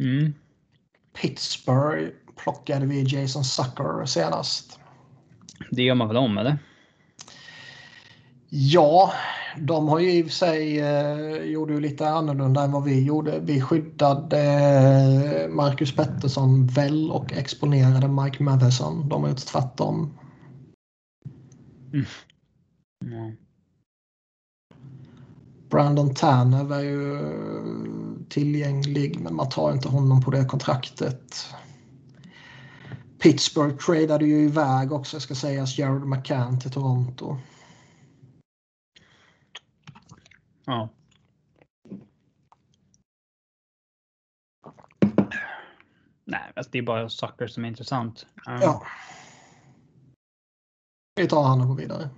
Mm. 0.00 0.34
Pittsburgh 1.20 2.10
plockade 2.42 2.86
vi 2.86 3.02
Jason 3.02 3.44
Sucker 3.44 4.04
senast. 4.06 4.78
Det 5.70 5.82
gör 5.82 5.94
man 5.94 6.08
väl 6.08 6.16
om, 6.16 6.38
eller? 6.38 6.58
Ja, 8.48 9.12
de 9.58 9.88
har 9.88 9.98
ju 9.98 10.12
i 10.12 10.22
och 10.22 10.26
för 10.26 10.32
sig 10.32 10.80
eh, 10.80 11.42
gjorde 11.44 11.72
ju 11.72 11.80
lite 11.80 12.08
annorlunda 12.08 12.62
än 12.62 12.72
vad 12.72 12.84
vi 12.84 13.04
gjorde. 13.04 13.40
Vi 13.40 13.60
skyddade 13.60 14.40
eh, 14.40 15.48
Marcus 15.48 15.96
Pettersson 15.96 16.66
väl 16.66 17.10
och 17.10 17.32
exponerade 17.32 18.08
Mike 18.08 18.42
Matheson. 18.42 19.08
De 19.08 19.22
har 19.22 19.30
gjort 19.30 19.46
tvärtom. 19.46 20.18
Mm. 21.92 23.36
Brandon 25.70 26.14
Tanev 26.14 26.72
är 26.72 26.80
ju 26.80 27.18
tillgänglig 28.28 29.20
men 29.20 29.34
man 29.34 29.48
tar 29.48 29.72
inte 29.72 29.88
honom 29.88 30.22
på 30.22 30.30
det 30.30 30.44
kontraktet. 30.44 31.54
Pittsburgh 33.18 33.76
tradade 33.76 34.26
ju 34.26 34.44
iväg 34.44 34.92
också 34.92 35.20
ska 35.20 35.34
sägas 35.34 35.78
Jared 35.78 36.06
McCann 36.06 36.60
till 36.60 36.70
Toronto. 36.70 37.38
Ja. 40.64 40.88
Nej, 46.24 46.52
alltså 46.56 46.70
det 46.72 46.78
är 46.78 46.82
bara 46.82 47.08
saker 47.08 47.46
som 47.46 47.64
är 47.64 47.68
intressant. 47.68 48.26
Um, 48.48 48.58
Ja. 48.62 48.86
Vi 51.14 51.28
tar 51.28 51.42
han 51.42 51.60
och 51.60 51.66
går 51.66 51.76
vidare. 51.76 52.10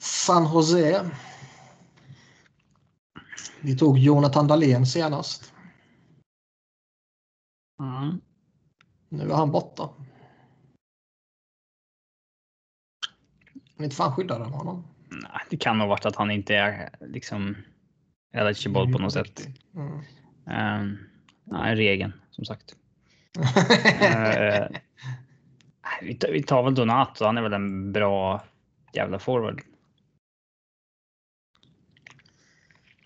San 0.00 0.44
Jose. 0.44 1.10
Vi 3.60 3.76
tog 3.76 3.98
Jonathan 3.98 4.46
Dahlén 4.46 4.86
senast. 4.86 5.52
mm. 7.80 8.20
Nu 9.08 9.30
är 9.30 9.34
han 9.34 9.50
borta. 9.50 9.88
Men 13.76 13.84
inte 13.84 13.96
fan 13.96 14.12
skyddade 14.12 14.44
de 14.44 14.52
honom. 14.52 14.84
Nej, 15.10 15.40
det 15.50 15.56
kan 15.56 15.78
nog 15.78 15.88
varit 15.88 16.06
att 16.06 16.16
han 16.16 16.30
inte 16.30 16.54
är 16.54 16.90
liksom 17.00 17.56
eligible 18.32 18.92
på 18.92 18.98
något 18.98 19.12
sätt. 19.12 19.48
Mm. 19.74 20.80
Um, 20.80 20.98
nej, 21.44 21.74
regeln 21.76 22.12
som 22.30 22.44
sagt. 22.44 22.76
Eh, 24.02 24.66
vi, 26.02 26.14
tar, 26.14 26.32
vi 26.32 26.42
tar 26.42 26.62
väl 26.62 26.74
Donato. 26.74 27.24
Han 27.24 27.38
är 27.38 27.42
väl 27.42 27.52
en 27.52 27.92
bra 27.92 28.44
jävla 28.92 29.18
forward. 29.18 29.62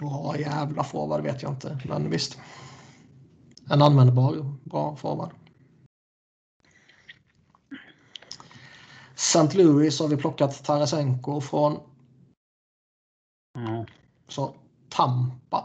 Bra 0.04 0.38
jävla 0.38 0.84
forward 0.84 1.22
vet 1.22 1.42
jag 1.42 1.52
inte, 1.52 1.78
men 1.88 2.10
visst. 2.10 2.38
En 3.70 3.82
användbar 3.82 4.54
bra 4.64 4.96
forward. 4.96 5.30
St. 9.14 9.58
Louis 9.58 10.00
har 10.00 10.08
vi 10.08 10.16
plockat 10.16 10.64
Tarasenko 10.64 11.40
från 11.40 11.78
Ja. 13.54 13.86
så 14.28 14.54
Tampa. 14.88 15.64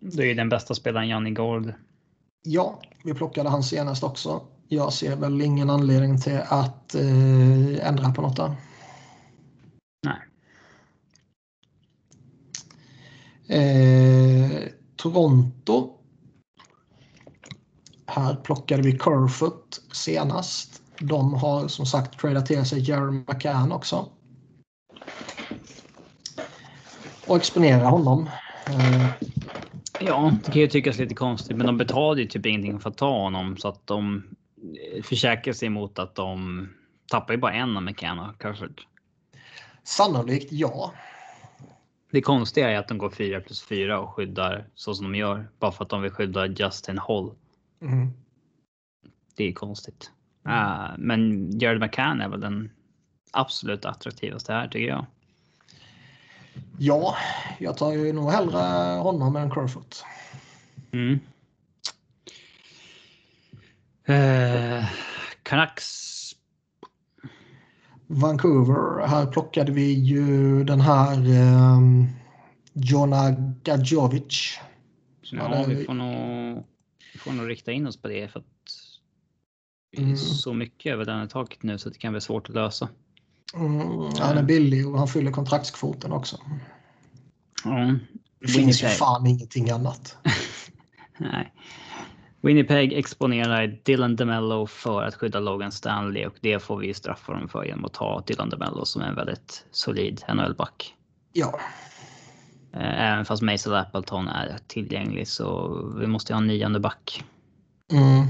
Det 0.00 0.22
är 0.22 0.26
ju 0.26 0.34
den 0.34 0.48
bästa 0.48 0.74
spelaren 0.74 1.08
Johnny 1.08 1.30
Gold. 1.30 1.74
Ja, 2.42 2.80
vi 3.04 3.14
plockade 3.14 3.48
han 3.48 3.62
senast 3.62 4.02
också. 4.02 4.42
Jag 4.68 4.92
ser 4.92 5.16
väl 5.16 5.42
ingen 5.42 5.70
anledning 5.70 6.20
till 6.20 6.40
att 6.48 6.94
eh, 6.94 7.88
ändra 7.88 8.12
på 8.14 8.22
något 8.22 8.36
där. 8.36 8.56
Eh, 13.52 14.68
Toronto. 14.96 15.90
Här 18.06 18.34
plockade 18.34 18.82
vi 18.82 18.92
Kerfoot 18.92 19.80
senast. 19.92 20.82
De 20.98 21.34
har 21.34 21.68
som 21.68 21.86
sagt 21.86 22.20
tradat 22.20 22.46
till 22.46 22.64
sig 22.64 22.80
Jerry 22.80 23.24
McCann 23.28 23.72
också. 23.72 24.08
Och 27.26 27.36
exponera 27.36 27.86
honom. 27.86 28.28
Eh, 28.66 29.06
Ja, 30.00 30.32
det 30.44 30.52
kan 30.52 30.62
ju 30.62 30.68
tyckas 30.68 30.98
lite 30.98 31.14
konstigt, 31.14 31.56
men 31.56 31.66
de 31.66 31.78
betalade 31.78 32.20
ju 32.20 32.26
typ 32.26 32.46
ingenting 32.46 32.80
för 32.80 32.90
att 32.90 32.96
ta 32.96 33.18
honom 33.18 33.56
så 33.56 33.68
att 33.68 33.86
de 33.86 34.22
eh, 34.96 35.02
försäkrar 35.02 35.54
sig 35.54 35.68
mot 35.68 35.98
att 35.98 36.14
de 36.14 36.68
tappar 37.10 37.34
ju 37.34 37.40
bara 37.40 37.52
en 37.52 37.76
av 37.76 37.82
McCann 37.82 38.18
och 38.18 38.40
Crawford. 38.40 38.82
sannolikt 39.84 40.52
ja. 40.52 40.92
Det 42.12 42.22
konstiga 42.22 42.70
är 42.70 42.78
att 42.78 42.88
de 42.88 42.98
går 42.98 43.10
4 43.10 43.40
plus 43.40 43.62
4 43.62 44.00
och 44.00 44.14
skyddar 44.14 44.66
så 44.74 44.94
som 44.94 45.12
de 45.12 45.18
gör 45.18 45.48
bara 45.58 45.72
för 45.72 45.84
att 45.84 45.90
de 45.90 46.02
vill 46.02 46.10
skydda 46.10 46.46
Justin 46.46 46.98
Hall. 46.98 47.34
Mm. 47.82 48.12
Det 49.36 49.48
är 49.48 49.52
konstigt. 49.52 50.10
Uh, 50.46 50.90
men 50.98 51.50
Jared 51.58 51.80
McCann 51.80 52.20
är 52.20 52.28
väl 52.28 52.40
den 52.40 52.70
absolut 53.30 53.84
attraktivaste 53.84 54.52
här 54.52 54.68
tycker 54.68 54.88
jag. 54.88 55.06
Ja, 56.78 57.16
jag 57.58 57.76
tar 57.76 57.92
ju 57.92 58.12
nog 58.12 58.30
hellre 58.30 58.58
honom 58.98 59.36
än 59.36 59.50
Kerfoot. 59.50 60.04
Mm. 60.92 61.20
Uh, 64.08 64.84
Canucks. 65.42 66.11
Vancouver. 68.12 69.06
Här 69.06 69.26
plockade 69.26 69.72
vi 69.72 69.92
ju 69.92 70.64
den 70.64 70.80
här 70.80 71.16
um, 71.76 72.08
Jona 72.72 73.30
Gadjovic. 73.64 74.58
Som 75.22 75.38
Ja, 75.38 75.48
hade- 75.48 75.74
vi 75.74 75.84
får 75.84 75.94
nog, 75.94 76.64
vi 77.12 77.18
får 77.18 77.32
nog 77.32 77.48
rikta 77.48 77.72
in 77.72 77.86
oss 77.86 77.96
på 78.02 78.08
det 78.08 78.28
för 78.28 78.40
att 78.40 78.46
det 79.92 79.98
är 79.98 80.04
Mm. 80.04 80.16
så 80.16 80.54
mycket 80.54 80.92
över 80.92 81.04
den 81.04 81.28
taket 81.28 81.62
nu 81.62 81.78
så 81.78 81.88
det 81.88 81.98
kan 81.98 82.12
bli 82.12 82.20
svårt 82.20 82.48
att 82.48 82.54
lösa. 82.54 82.88
Mm, 83.54 83.80
han 84.20 84.38
är 84.38 84.42
billig 84.42 84.88
och 84.88 84.98
han 84.98 85.08
fyller 85.08 85.30
kontraktskvoten 85.32 86.12
också. 86.12 86.40
Ja. 87.64 87.94
Det 88.40 88.48
finns 88.48 88.82
ju 88.82 88.86
fan 88.86 89.26
ingenting 89.26 89.70
annat. 89.70 90.16
Nej. 91.18 91.52
Winnipeg 92.42 92.92
exponerar 92.92 93.78
Dylan 93.82 94.16
DeMello 94.16 94.66
för 94.66 95.02
att 95.02 95.14
skydda 95.14 95.40
Logan 95.40 95.72
Stanley 95.72 96.26
och 96.26 96.34
det 96.40 96.58
får 96.58 96.76
vi 96.76 96.94
straffa 96.94 97.32
dem 97.32 97.48
för 97.48 97.64
genom 97.64 97.84
att 97.84 97.92
ta 97.92 98.22
Dylan 98.26 98.50
DeMello 98.50 98.84
som 98.84 99.02
är 99.02 99.06
en 99.06 99.14
väldigt 99.14 99.66
solid 99.70 100.24
NHL-back. 100.28 100.94
Ja, 101.32 101.60
Eh, 102.74 103.12
Även 103.12 103.24
fast 103.24 103.42
Mason 103.42 103.74
Appleton 103.74 104.28
är 104.28 104.58
tillgänglig 104.66 105.28
så 105.28 105.76
vi 106.00 106.06
måste 106.06 106.32
ha 106.34 106.40
en 106.40 106.46
nionde 106.46 106.80
back. 106.80 107.24
mm. 107.92 108.26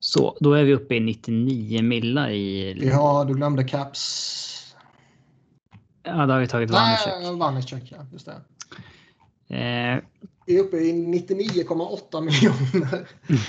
Så 0.00 0.36
då 0.40 0.52
är 0.52 0.64
vi 0.64 0.74
uppe 0.74 0.94
i 0.94 1.00
99 1.00 1.82
millar 1.82 2.30
i... 2.30 2.90
har, 2.90 3.24
du 3.24 3.34
glömde 3.34 3.64
Caps. 3.64 4.74
Ja, 6.02 6.26
då 6.26 6.32
har 6.32 6.40
vi 6.40 6.46
tagit 6.48 6.70
Vanecek. 6.70 7.12
Nej, 7.20 7.36
Vanecek, 7.36 7.82
ja. 7.96 8.06
Just 8.12 8.26
det. 8.26 8.40
Eh, 9.52 9.98
Vi 10.46 10.58
är 10.58 10.60
uppe 10.60 10.76
i 10.76 10.92
99,8 10.92 12.20
miljoner. 12.20 13.08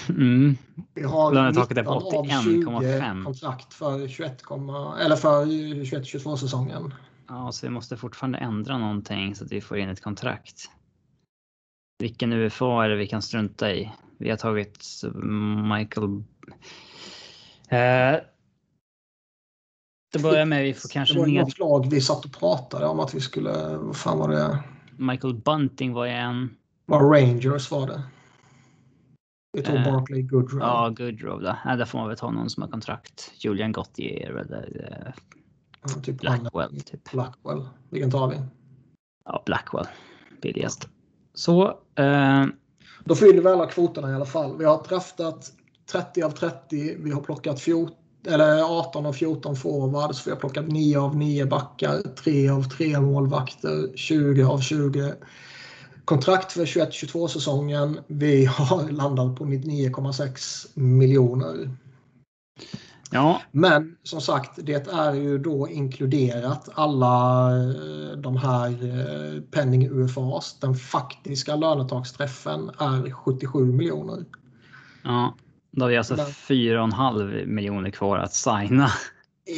mm, 0.10 0.58
Vi 0.94 1.04
har 1.04 1.34
Lönetaket 1.34 1.78
är 1.78 1.82
19 1.82 2.02
på 2.02 2.20
av 2.20 2.44
20 2.44 2.72
81,5. 2.72 3.24
kontrakt 3.24 3.74
för 3.74 4.08
21, 4.08 4.42
eller 5.02 5.16
för 5.16 5.46
21-22 5.46 6.38
säsongen. 6.38 6.94
Ja, 7.28 7.52
så 7.52 7.66
vi 7.66 7.70
måste 7.70 7.98
fortfarande 7.98 8.38
ändra 8.38 8.78
någonting 8.78 9.36
så 9.36 9.46
att 9.46 9.52
vi 9.52 9.62
får 9.62 9.78
in 9.78 9.90
ett 9.90 10.02
kontrakt. 10.02 10.70
Vilken 12.00 12.34
UFA 12.34 12.86
är 12.86 12.90
det 12.90 12.96
vi 12.96 13.08
kan 13.08 13.22
strunta 13.22 13.74
i? 13.74 13.92
Vi 14.18 14.30
har 14.30 14.38
tagit 14.38 15.02
Michael. 15.78 16.24
Eh, 17.70 18.22
det 20.14 20.20
börjar 20.22 20.46
med 20.46 20.64
vi 20.64 20.74
får 20.74 20.90
kanske 20.90 21.14
Det 21.16 21.20
var 21.20 21.28
något 21.28 21.60
lag 21.60 21.90
vi 21.90 22.02
satt 22.02 22.26
och 22.26 22.34
pratade 22.34 22.86
om 22.86 23.00
att 23.00 23.14
vi 23.14 23.22
skulle, 23.22 23.78
vad 23.78 23.98
fan 23.98 24.18
var 24.20 24.30
det? 24.30 24.64
Michael 24.98 25.34
Bunting 25.34 25.94
var 25.94 26.06
ju 26.06 26.12
en. 26.12 26.56
Var 26.86 27.00
Rangers 27.00 27.72
var 27.72 27.88
det. 27.88 28.02
Vi 29.54 29.62
tog 29.64 29.76
Eh, 29.76 29.84
Barclay 29.84 30.22
Goodrow. 30.22 30.62
Ja, 30.62 30.90
Goodrow 30.90 31.42
då. 31.42 31.56
Nej, 31.66 31.78
där 31.78 31.86
får 31.86 32.00
man 32.00 32.08
väl 32.08 32.18
ta 32.18 32.32
någon 32.32 32.50
som 32.50 32.64
har 32.64 32.70
kontrakt. 32.70 33.32
Julian 33.38 33.72
Gauthier 33.72 34.30
eller 34.32 34.92
eh, 35.06 35.14
Ja, 35.82 36.02
typ 36.02 36.20
Blackwell. 36.20 36.82
Typ. 36.82 37.12
Blackwell. 37.12 37.68
Vilken 37.90 38.12
tar 38.12 38.28
vi? 38.28 38.36
Ja, 39.26 39.44
Blackwell. 39.46 39.86
Billigast. 40.42 40.88
Så. 41.34 41.68
Eh, 41.96 42.46
Då 43.06 43.16
fyller 43.16 43.42
vi 43.42 43.48
alla 43.48 43.68
kvoterna 43.68 44.12
i 44.12 44.14
alla 44.16 44.26
fall. 44.26 44.58
Vi 44.58 44.66
har 44.66 44.84
draftat 44.90 45.52
30 45.92 46.22
av 46.24 46.30
30. 46.32 46.96
Vi 47.00 47.12
har 47.12 47.22
plockat 47.22 47.62
14, 47.62 47.96
eller 48.28 48.80
18 48.80 49.06
av 49.06 49.14
14 49.14 49.56
forwards. 49.56 50.28
Vi 50.28 50.32
har 50.32 50.38
plockat 50.38 50.68
9 50.68 51.00
av 51.00 51.18
9 51.18 51.46
backar. 51.46 52.02
3 52.24 52.50
av 52.50 52.64
3 52.64 53.00
målvakter. 53.00 53.98
20 53.98 54.44
av 54.44 54.60
20 54.60 55.14
kontrakt 56.06 56.52
för 56.52 56.66
21-22 56.66 57.28
säsongen. 57.28 58.00
Vi 58.08 58.46
har 58.46 58.92
landat 58.92 59.38
på 59.38 59.46
99,6 59.46 60.68
miljoner. 60.80 61.70
ja, 63.12 63.42
Men 63.52 63.96
som 64.04 64.22
sagt, 64.22 64.52
det 64.64 64.88
är 64.88 65.14
ju 65.14 65.38
då 65.38 65.70
inkluderat 65.70 66.70
alla 66.74 67.48
eh, 67.58 68.18
de 68.18 68.38
här 68.38 68.70
eh, 68.70 69.42
penning 69.42 69.90
UFAs. 69.92 70.58
Den 70.60 70.76
faktiska 70.76 71.56
lönetaksträffen 71.56 72.70
är 72.70 73.12
77 73.12 73.66
miljoner. 73.66 74.26
ja. 75.04 75.36
Då 75.76 75.86
har 75.86 75.90
vi 75.90 75.98
alltså 75.98 76.16
Men- 76.16 76.26
4,5 76.26 77.46
miljoner 77.46 77.90
kvar 77.90 78.18
att 78.18 78.34
signa. 78.34 78.88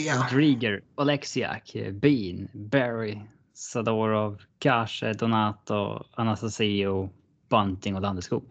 Ja, 0.06 0.28
Drieger, 0.32 0.82
Oleksiak, 0.96 1.76
Bean, 1.92 2.48
Barry, 2.54 3.20
Sadorov, 3.54 4.42
Kashe, 4.60 5.14
Donato, 5.14 6.04
Anastasio, 6.14 7.10
Bunting 7.50 7.96
och 7.96 8.02
Landeskog. 8.02 8.44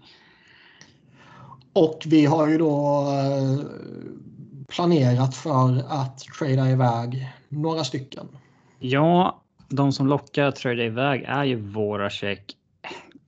och 1.72 2.02
vi 2.06 2.26
har 2.26 2.48
ju 2.48 2.58
då 2.58 3.06
eh, 3.10 3.64
planerat 4.68 5.34
för 5.36 5.78
att 5.88 6.18
trada 6.18 6.70
iväg 6.70 7.28
några 7.48 7.84
stycken. 7.84 8.28
Ja, 8.78 9.42
de 9.68 9.92
som 9.92 10.06
lockar 10.06 10.44
att 10.44 10.56
trada 10.56 10.82
iväg 10.84 11.24
är 11.28 11.44
ju 11.44 11.56
Voracek. 11.56 12.52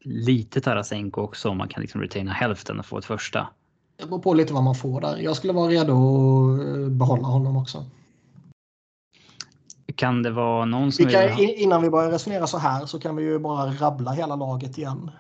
Lite 0.00 0.60
Tarasenko 0.60 1.20
också 1.20 1.48
om 1.48 1.56
man 1.58 1.68
kan 1.68 1.80
liksom 1.80 2.00
retaina 2.00 2.32
hälften 2.32 2.78
och 2.78 2.86
få 2.86 2.98
ett 2.98 3.04
första. 3.04 3.48
Det 3.96 4.06
beror 4.06 4.18
på 4.18 4.34
lite 4.34 4.52
vad 4.52 4.62
man 4.62 4.74
får 4.74 5.00
där. 5.00 5.16
Jag 5.16 5.36
skulle 5.36 5.52
vara 5.52 5.70
redo 5.70 5.92
att 5.92 6.60
eh, 6.60 6.88
behålla 6.88 7.28
honom 7.28 7.56
också. 7.56 7.84
Kan 9.94 10.22
det 10.22 10.30
vara 10.30 10.64
någon 10.64 10.92
som 10.92 11.06
Vi 11.06 11.12
kan, 11.12 11.30
ha... 11.30 11.42
innan 11.42 11.82
vi 11.82 11.90
börjar 11.90 12.10
resonera 12.10 12.46
så 12.46 12.58
här 12.58 12.86
så 12.86 12.98
kan 12.98 13.16
vi 13.16 13.22
ju 13.22 13.38
bara 13.38 13.66
rabbla 13.66 14.10
hela 14.10 14.36
laget 14.36 14.78
igen. 14.78 15.10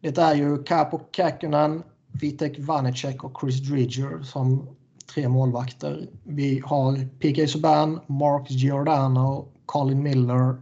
Det 0.00 0.18
är 0.18 0.34
ju 0.34 0.62
Capo 0.62 1.00
Käkkönen, 1.12 1.82
Vitek 2.20 2.58
Vanecek 2.58 3.24
och 3.24 3.40
Chris 3.40 3.60
Dridger 3.68 4.22
som 4.22 4.68
tre 5.14 5.28
målvakter. 5.28 6.08
Vi 6.24 6.62
har 6.64 7.08
PK 7.18 7.46
Subban, 7.46 8.00
Mark 8.06 8.50
Giordano, 8.50 9.48
Colin 9.66 10.02
Miller, 10.02 10.56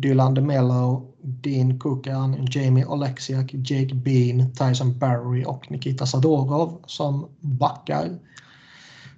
Dylan 0.00 0.34
DeMello, 0.34 1.02
Dean 1.22 1.78
Kukan, 1.78 2.46
Jamie 2.50 2.84
Oleksiak, 2.84 3.52
Jake 3.52 3.94
Bean, 3.94 4.52
Tyson 4.52 4.98
Barry 4.98 5.44
och 5.44 5.70
Nikita 5.70 6.06
Sadorov 6.06 6.78
som 6.86 7.28
backar. 7.40 8.18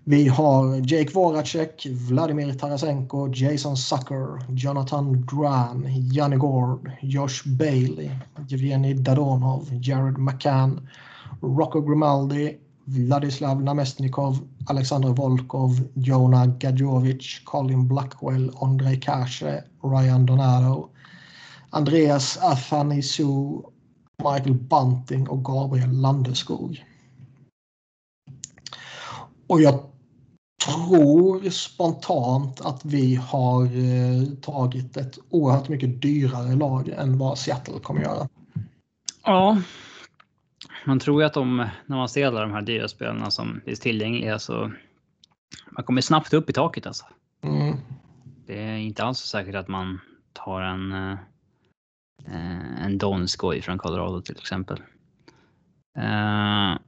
Vi 0.04 0.28
har 0.28 0.92
Jake 0.92 1.14
Voracek, 1.14 1.86
Vladimir 1.86 2.52
Tarasenko, 2.52 3.28
Jason 3.34 3.76
Sucker, 3.76 4.54
Jonathan 4.54 5.26
Dran, 5.26 5.86
Janne 6.12 6.36
Gord, 6.36 6.90
Josh 7.02 7.46
Bailey, 7.46 8.10
Jevgenij 8.48 8.94
Dadonov, 8.94 9.68
Jared 9.82 10.18
McCann, 10.18 10.88
Rocco 11.40 11.80
Grimaldi, 11.80 12.58
Vladislav 12.90 13.62
Namestnikov, 13.62 14.38
Alexander 14.66 15.08
Volkov, 15.08 15.80
Jona 15.94 16.46
Gadjovic, 16.46 17.44
Colin 17.44 17.88
Blackwell, 17.88 18.50
Andrei 18.60 18.96
Kashe, 18.96 19.64
Ryan 19.82 20.26
Donato, 20.26 20.90
Andreas 21.70 22.38
Athanisu, 22.42 23.62
Michael 24.22 24.54
Bunting 24.54 25.28
och 25.28 25.44
Gabriel 25.44 25.92
Landeskog. 26.00 26.84
Och 29.46 29.60
jag 29.60 29.80
tror 30.66 31.50
spontant 31.50 32.60
att 32.60 32.84
vi 32.84 33.14
har 33.14 33.64
eh, 33.64 34.24
tagit 34.40 34.96
ett 34.96 35.18
oerhört 35.30 35.68
mycket 35.68 36.02
dyrare 36.02 36.54
lag 36.54 36.88
än 36.88 37.18
vad 37.18 37.38
Seattle 37.38 37.78
kommer 37.78 38.02
göra. 38.02 38.28
Ja. 39.24 39.58
Man 40.84 40.98
tror 40.98 41.22
ju 41.22 41.26
att 41.26 41.34
de, 41.34 41.56
när 41.86 41.96
man 41.96 42.08
ser 42.08 42.26
alla 42.26 42.40
de 42.40 42.52
här 42.52 42.62
dyra 42.62 42.88
spelarna 42.88 43.30
som 43.30 43.60
finns 43.64 43.80
tillgängliga 43.80 44.38
så 44.38 44.72
man 45.70 45.84
kommer 45.84 46.00
snabbt 46.00 46.32
upp 46.32 46.50
i 46.50 46.52
taket 46.52 46.86
alltså. 46.86 47.04
Mm. 47.42 47.76
Det 48.46 48.62
är 48.62 48.76
inte 48.76 49.04
alls 49.04 49.18
så 49.18 49.26
säkert 49.26 49.54
att 49.54 49.68
man 49.68 50.00
tar 50.32 50.62
en 50.62 50.92
eh, 50.92 51.18
en 52.84 52.98
Donskoj 52.98 53.62
från 53.62 53.78
Colorado 53.78 54.20
till 54.20 54.36
exempel. 54.38 54.82
Eh, 55.98 56.78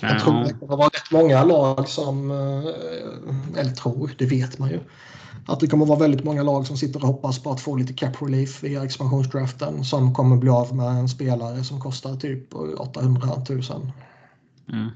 Jag 0.00 0.20
tror 0.20 0.44
det 0.44 0.54
kommer 0.54 0.76
vara 0.76 0.88
rätt 0.88 1.10
många 1.10 1.44
lag 1.44 1.88
som, 1.88 2.30
eh, 2.30 3.60
eller 3.60 3.70
tror, 3.70 4.10
det 4.18 4.26
vet 4.26 4.58
man 4.58 4.70
ju, 4.70 4.80
att 5.48 5.60
det 5.60 5.66
kommer 5.66 5.86
vara 5.86 5.98
väldigt 5.98 6.24
många 6.24 6.42
lag 6.42 6.66
som 6.66 6.76
sitter 6.76 7.00
och 7.00 7.06
hoppas 7.06 7.42
på 7.42 7.50
att 7.50 7.60
få 7.60 7.76
lite 7.76 7.92
cap 7.92 8.22
relief 8.22 8.62
via 8.62 8.84
expansionsdraften 8.84 9.84
som 9.84 10.14
kommer 10.14 10.36
bli 10.36 10.50
av 10.50 10.76
med 10.76 10.86
en 10.86 11.08
spelare 11.08 11.64
som 11.64 11.80
kostar 11.80 12.16
typ 12.16 12.54
800 12.54 13.28
000. 13.48 13.62
mm. 14.72 14.88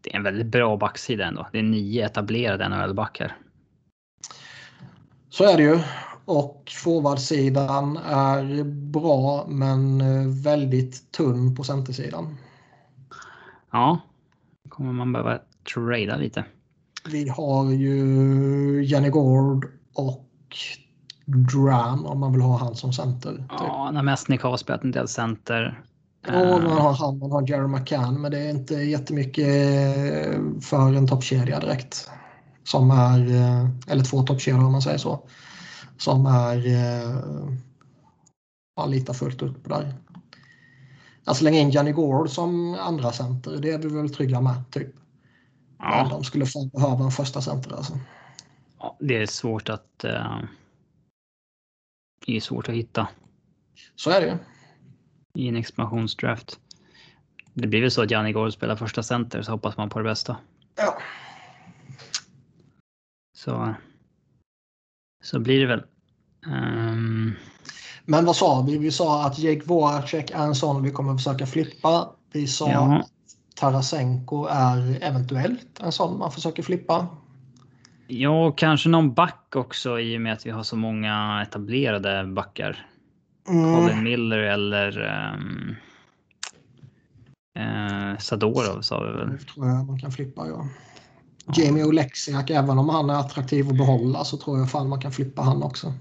Det 0.00 0.12
är 0.12 0.16
en 0.16 0.22
väldigt 0.22 0.46
bra 0.46 0.76
backsida 0.76 1.26
ändå. 1.26 1.46
Det 1.52 1.58
är 1.58 1.62
nio 1.62 2.06
etablerade 2.06 2.68
NHL-backar. 2.68 3.36
Så 5.30 5.44
är 5.44 5.56
det 5.56 5.62
ju. 5.62 5.78
Och 6.24 6.72
forwardsidan 6.84 7.96
är 7.96 8.64
bra 8.64 9.46
men 9.48 10.02
väldigt 10.42 11.12
tunn 11.12 11.56
på 11.56 11.64
centersidan. 11.64 12.36
Ja, 13.70 14.00
kommer 14.68 14.92
man 14.92 15.12
behöva 15.12 15.38
trada 15.74 16.16
lite. 16.16 16.44
Vi 17.10 17.28
har 17.28 17.70
ju 17.70 18.84
Jenny 18.84 19.10
Gord 19.10 19.66
och 19.94 20.26
Dran 21.26 22.06
om 22.06 22.20
man 22.20 22.32
vill 22.32 22.42
ha 22.42 22.58
han 22.58 22.74
som 22.74 22.92
center. 22.92 23.32
Typ. 23.32 23.46
Ja, 23.50 23.90
Namestnik 23.90 24.42
har 24.42 24.56
spelat 24.56 24.84
en 24.84 24.90
del 24.90 25.08
center. 25.08 25.82
Ja, 26.26 26.32
Eh, 26.32 26.50
man 26.50 26.78
har 26.78 26.92
han, 26.92 27.18
man 27.18 27.32
har 27.32 27.48
Jerry 27.48 27.68
McCann, 27.68 28.20
men 28.20 28.30
det 28.30 28.38
är 28.38 28.50
inte 28.50 28.74
jättemycket 28.74 29.46
eh, 29.46 30.40
för 30.60 30.94
en 30.94 31.08
toppkedja 31.08 31.60
direkt. 31.60 32.10
Som 32.64 32.90
är, 32.90 33.34
eh, 33.34 33.68
eller 33.88 34.04
två 34.04 34.22
toppkedjor 34.22 34.64
om 34.64 34.72
man 34.72 34.82
säger 34.82 34.98
så. 34.98 35.28
Som 35.98 36.26
är, 36.26 36.66
eh, 36.66 37.20
man 38.76 38.90
litar 38.90 39.14
fullt 39.14 39.42
upp 39.42 39.68
där. 39.68 39.94
Att 41.24 41.36
slänga 41.36 41.58
in 41.58 41.70
Johnny 41.70 41.92
Gord 41.92 42.30
som 42.30 42.74
andra 42.74 43.12
center, 43.12 43.58
det 43.62 43.70
är 43.72 43.78
vi 43.78 43.88
väl 43.88 44.14
trygga 44.14 44.40
med. 44.40 44.70
Typ. 44.70 44.94
Men 45.78 45.88
ja, 45.90 46.06
de 46.10 46.24
skulle 46.24 46.46
fan 46.46 46.68
behöva 46.68 47.04
en 47.04 47.10
första 47.10 47.40
center 47.40 47.72
alltså. 47.76 47.98
ja, 48.78 48.96
det 49.00 49.16
är 49.16 49.26
svårt 49.26 49.68
att. 49.68 50.04
eh, 50.04 50.38
det 52.26 52.36
är 52.36 52.40
svårt 52.40 52.68
att 52.68 52.74
hitta 52.74 53.08
Så 53.96 54.10
är 54.10 54.20
det 54.20 54.26
ju. 54.26 54.36
i 55.44 55.48
en 55.48 55.56
expansionsdraft. 55.56 56.60
Det 57.54 57.66
blir 57.66 57.80
väl 57.80 57.90
så 57.90 58.02
att 58.02 58.10
Janni 58.10 58.32
går 58.32 58.46
och 58.46 58.52
spelar 58.52 58.76
första 58.76 59.02
center 59.02 59.42
så 59.42 59.52
hoppas 59.52 59.76
man 59.76 59.90
på 59.90 59.98
det 59.98 60.04
bästa. 60.04 60.36
Ja. 60.76 60.98
Så. 63.36 63.74
Så 65.24 65.40
blir 65.40 65.60
det 65.60 65.66
väl. 65.66 65.82
Ehm, 66.46 67.32
Men 68.04 68.24
vad 68.24 68.36
sa 68.36 68.62
vi? 68.62 68.78
Vi 68.78 68.90
sa 68.90 69.26
att 69.26 69.38
Jake 69.38 69.62
Voracek 69.66 70.30
är 70.30 70.44
en 70.44 70.54
sån 70.54 70.82
vi 70.82 70.90
kommer 70.90 71.16
försöka 71.16 71.46
flippa. 71.46 72.10
Vi 72.32 72.46
sa 72.46 72.70
Ja. 72.70 73.06
Tarasenko 73.54 74.46
är 74.46 74.98
eventuellt 75.02 75.80
en 75.80 75.92
sån 75.92 76.18
man 76.18 76.32
försöker 76.32 76.62
flippa. 76.62 77.06
ja, 78.06 78.52
kanske 78.52 78.88
någon 78.88 79.14
back 79.14 79.56
också 79.56 80.00
i 80.00 80.16
och 80.16 80.20
med 80.20 80.32
att 80.32 80.46
vi 80.46 80.50
har 80.50 80.62
så 80.62 80.76
många 80.76 81.42
etablerade 81.42 82.24
backar. 82.26 82.86
Mm. 83.48 83.74
Colin 83.74 84.02
Miller 84.02 84.38
eller 84.38 84.98
um, 85.34 85.76
eh, 87.58 88.18
Sadorov 88.18 88.80
sa 88.80 89.04
vi 89.04 89.12
väl. 89.12 89.30
Det 89.30 89.38
tror 89.38 89.68
jag 89.68 89.86
man 89.86 89.98
kan 89.98 90.12
flippa, 90.12 90.46
ja. 90.48 90.68
Jamie 91.56 91.84
Oleksiak, 91.84 92.50
även 92.50 92.78
om 92.78 92.88
han 92.88 93.10
är 93.10 93.14
attraktiv 93.14 93.68
att 93.68 93.78
behålla 93.78 94.24
så 94.24 94.36
tror 94.36 94.58
jag 94.58 94.70
fan 94.70 94.88
man 94.88 95.00
kan 95.00 95.12
flippa 95.12 95.42
han 95.42 95.62
också. 95.62 95.92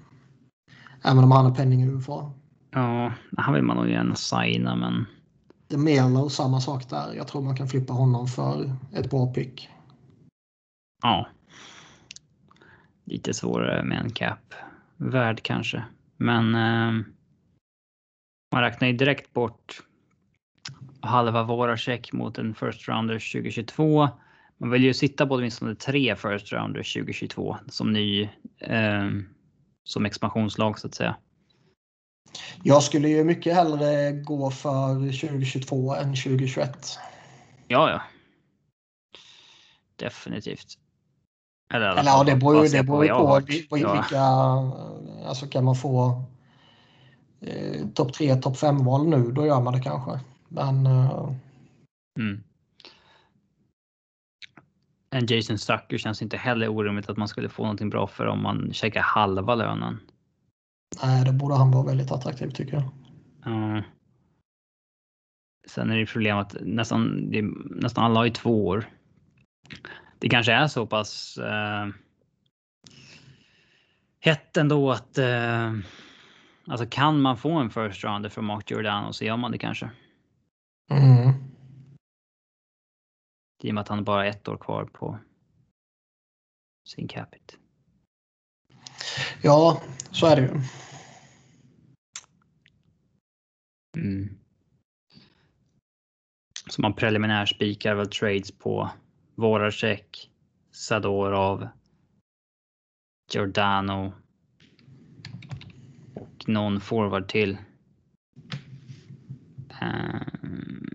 Även 1.03 1.23
om 1.23 1.31
han 1.31 1.45
är 1.45 1.55
penning 1.55 1.89
UFA. 1.89 2.31
Ja, 2.71 3.13
han 3.37 3.53
vill 3.53 3.63
man 3.63 3.77
nog 3.77 3.89
gärna 3.89 4.15
signa 4.15 4.75
men. 4.75 5.05
Det 5.73 5.77
är 5.77 5.79
Melo, 5.79 6.29
samma 6.29 6.61
sak 6.61 6.89
där. 6.89 7.13
Jag 7.13 7.27
tror 7.27 7.41
man 7.41 7.55
kan 7.55 7.67
flippa 7.67 7.93
honom 7.93 8.27
för 8.27 8.75
ett 8.93 9.09
bra 9.09 9.33
pick. 9.33 9.69
Ja. 11.03 11.27
Lite 13.03 13.33
svårare 13.33 13.83
med 13.83 13.99
en 13.99 14.09
cap. 14.09 14.53
Värd 14.97 15.41
kanske. 15.43 15.83
Men 16.17 16.55
eh, 16.55 17.05
man 18.51 18.61
räknar 18.61 18.87
ju 18.87 18.93
direkt 18.93 19.33
bort 19.33 19.83
halva 21.01 21.43
våra 21.43 21.77
check 21.77 22.13
mot 22.13 22.37
en 22.37 22.55
first 22.55 22.87
rounder 22.87 23.33
2022. 23.33 24.09
Man 24.57 24.69
vill 24.69 24.83
ju 24.83 24.93
sitta 24.93 25.27
på 25.27 25.33
åtminstone 25.33 25.75
tre 25.75 26.15
first 26.15 26.53
rounder 26.53 26.93
2022 26.93 27.57
som 27.67 27.93
ny 27.93 28.29
eh, 28.59 29.09
som 29.83 30.05
expansionslag 30.05 30.79
så 30.79 30.87
att 30.87 30.95
säga. 30.95 31.15
Jag 32.63 32.83
skulle 32.83 33.09
ju 33.09 33.23
mycket 33.23 33.55
hellre 33.55 34.11
gå 34.11 34.51
för 34.51 34.93
2022 34.95 35.95
än 35.95 36.15
2021. 36.15 36.99
Ja, 37.67 37.89
ja. 37.89 38.01
Definitivt. 39.95 40.77
Eller, 41.73 41.89
Eller 41.89 42.03
ja, 42.03 42.23
det 42.23 42.35
beror 42.35 42.65
ju 42.65 42.69
det 42.69 42.83
beror 42.83 43.07
på, 43.07 43.17
på, 43.17 43.67
på 43.69 43.77
ja. 43.77 43.93
vilka... 43.93 44.21
Alltså 45.27 45.47
kan 45.47 45.63
man 45.63 45.75
få 45.75 46.23
eh, 47.41 47.87
topp 47.93 48.13
3, 48.13 48.35
topp 48.35 48.55
5-val 48.55 49.07
nu, 49.07 49.31
då 49.31 49.45
gör 49.45 49.61
man 49.61 49.73
det 49.73 49.79
kanske. 49.79 50.19
Men... 50.47 50.85
Eh... 50.85 51.29
Mm. 52.19 52.43
En 55.09 55.25
Jason 55.25 55.57
Stucker 55.57 55.97
känns 55.97 56.21
inte 56.21 56.37
heller 56.37 56.67
orimligt 56.67 57.09
att 57.09 57.17
man 57.17 57.27
skulle 57.27 57.49
få 57.49 57.63
någonting 57.63 57.89
bra 57.89 58.07
för 58.07 58.25
om 58.25 58.43
man 58.43 58.73
checkar 58.73 59.01
halva 59.01 59.55
lönen. 59.55 59.99
Nej, 61.03 61.25
det 61.25 61.33
borde 61.33 61.55
han 61.55 61.71
vara 61.71 61.85
väldigt 61.85 62.11
attraktiv 62.11 62.49
tycker 62.49 62.73
jag. 62.73 62.83
Ja. 63.45 63.83
Sen 65.67 65.91
är 65.91 65.97
det 65.97 66.05
problem 66.05 66.37
att 66.37 66.55
nästan, 66.61 67.31
det, 67.31 67.41
nästan 67.65 68.03
alla 68.03 68.19
har 68.19 68.25
ju 68.25 68.31
två 68.31 68.67
år. 68.67 68.85
Det 70.19 70.29
kanske 70.29 70.53
är 70.53 70.67
så 70.67 70.87
pass 70.87 71.37
eh, 71.37 71.87
hett 74.19 74.57
ändå 74.57 74.91
att 74.91 75.17
eh, 75.17 75.73
alltså 76.67 76.85
kan 76.89 77.21
man 77.21 77.37
få 77.37 77.51
en 77.51 77.69
first 77.69 78.03
rounder 78.03 78.29
från 78.29 78.45
Mark 78.45 78.71
Giordano 78.71 79.13
så 79.13 79.25
gör 79.25 79.37
man 79.37 79.51
det 79.51 79.57
kanske. 79.57 79.91
Mm. 80.91 81.33
I 83.63 83.69
och 83.69 83.73
med 83.73 83.81
att 83.81 83.87
han 83.87 84.03
bara 84.03 84.21
har 84.21 84.25
ett 84.25 84.47
år 84.47 84.57
kvar 84.57 84.85
på 84.85 85.19
sin 86.87 87.07
capita. 87.07 87.62
Ja, 89.41 89.81
så 90.11 90.27
är 90.27 90.35
det 90.35 90.41
ju. 90.41 90.61
Mm. 93.97 94.37
Så 96.69 96.81
man 96.81 96.93
preliminär 96.93 97.45
spikar 97.45 97.95
väl 97.95 98.09
trades 98.09 98.51
på 98.51 98.89
Voracek, 99.35 100.29
Sadorov, 100.71 101.67
Giordano 103.33 104.13
och 106.15 106.49
någon 106.49 106.81
forward 106.81 107.27
till. 107.27 107.57
Um, 109.81 110.87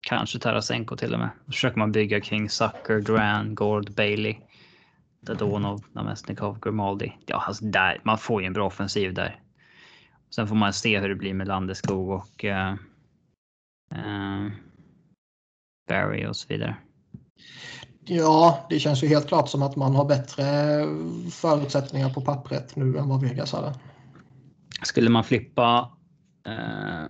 kanske 0.00 0.38
Tarasenko 0.38 0.96
till 0.96 1.14
och 1.14 1.20
med. 1.20 1.30
Då 1.46 1.52
försöker 1.52 1.78
man 1.78 1.92
bygga 1.92 2.20
kring 2.20 2.50
Sucker, 2.50 3.00
Duran, 3.00 3.54
Gord, 3.54 3.94
Bailey. 3.94 4.36
Dadonov, 5.20 5.84
Namestnikov, 5.92 6.60
Grimaldi. 6.60 7.18
Ja, 7.26 7.44
alltså 7.46 7.64
där, 7.64 8.00
man 8.04 8.18
får 8.18 8.42
ju 8.42 8.46
en 8.46 8.52
bra 8.52 8.66
offensiv 8.66 9.14
där. 9.14 9.40
Sen 10.30 10.48
får 10.48 10.54
man 10.54 10.72
se 10.72 11.00
hur 11.00 11.08
det 11.08 11.14
blir 11.14 11.34
med 11.34 11.48
Landeskog 11.48 12.10
och 12.10 12.44
uh, 12.44 12.74
uh, 13.94 14.50
Barry 15.88 16.26
och 16.26 16.36
så 16.36 16.48
vidare. 16.48 16.76
Ja, 18.04 18.66
det 18.70 18.78
känns 18.78 19.02
ju 19.02 19.08
helt 19.08 19.28
klart 19.28 19.48
som 19.48 19.62
att 19.62 19.76
man 19.76 19.94
har 19.94 20.04
bättre 20.04 20.44
förutsättningar 21.30 22.10
på 22.10 22.20
pappret 22.20 22.76
nu 22.76 22.98
än 22.98 23.08
vad 23.08 23.20
Vegas 23.20 23.52
hade. 23.52 23.74
Skulle 24.82 25.10
man 25.10 25.24
flippa 25.24 25.96
uh, 26.48 27.06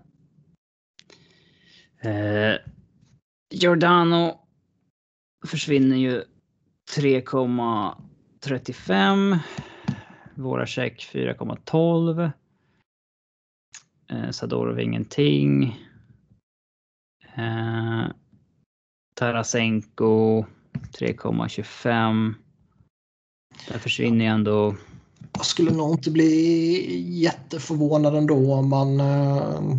Giordano 3.51 4.41
försvinner 5.47 5.97
ju 5.97 6.25
3,35. 6.97 9.39
Våra 10.35 10.67
check 10.67 11.11
4,12. 11.13 12.31
Eh, 14.11 14.31
Sadorov 14.31 14.81
ingenting. 14.81 15.79
Eh, 17.35 18.05
Tarasenko 19.15 20.45
3,25. 20.99 22.35
Där 23.69 23.79
försvinner 23.79 24.25
ju 24.25 24.31
ändå. 24.31 24.75
Jag 25.33 25.47
skulle 25.47 25.71
nog 25.71 25.95
inte 25.95 26.11
bli 26.11 27.21
jätteförvånad 27.21 28.15
ändå 28.15 28.55
om 28.55 28.69
man 28.69 29.01
eh, 29.01 29.79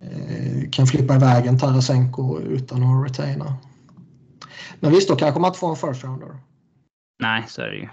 eh 0.00 0.70
kan 0.70 0.86
flippa 0.86 1.16
iväg 1.16 1.46
en 1.46 1.58
Tarasenko 1.58 2.40
utan 2.40 2.82
att 2.82 3.10
retaina. 3.10 3.56
Men 4.80 4.90
visst, 4.90 5.08
då 5.08 5.16
kanske 5.16 5.40
man 5.40 5.48
inte 5.48 5.58
får 5.58 5.70
en 5.70 5.76
first 5.76 6.04
rounder. 6.04 6.36
Nej, 7.22 7.44
så 7.48 7.62
är 7.62 7.68
det 7.68 7.76
ju. 7.76 7.88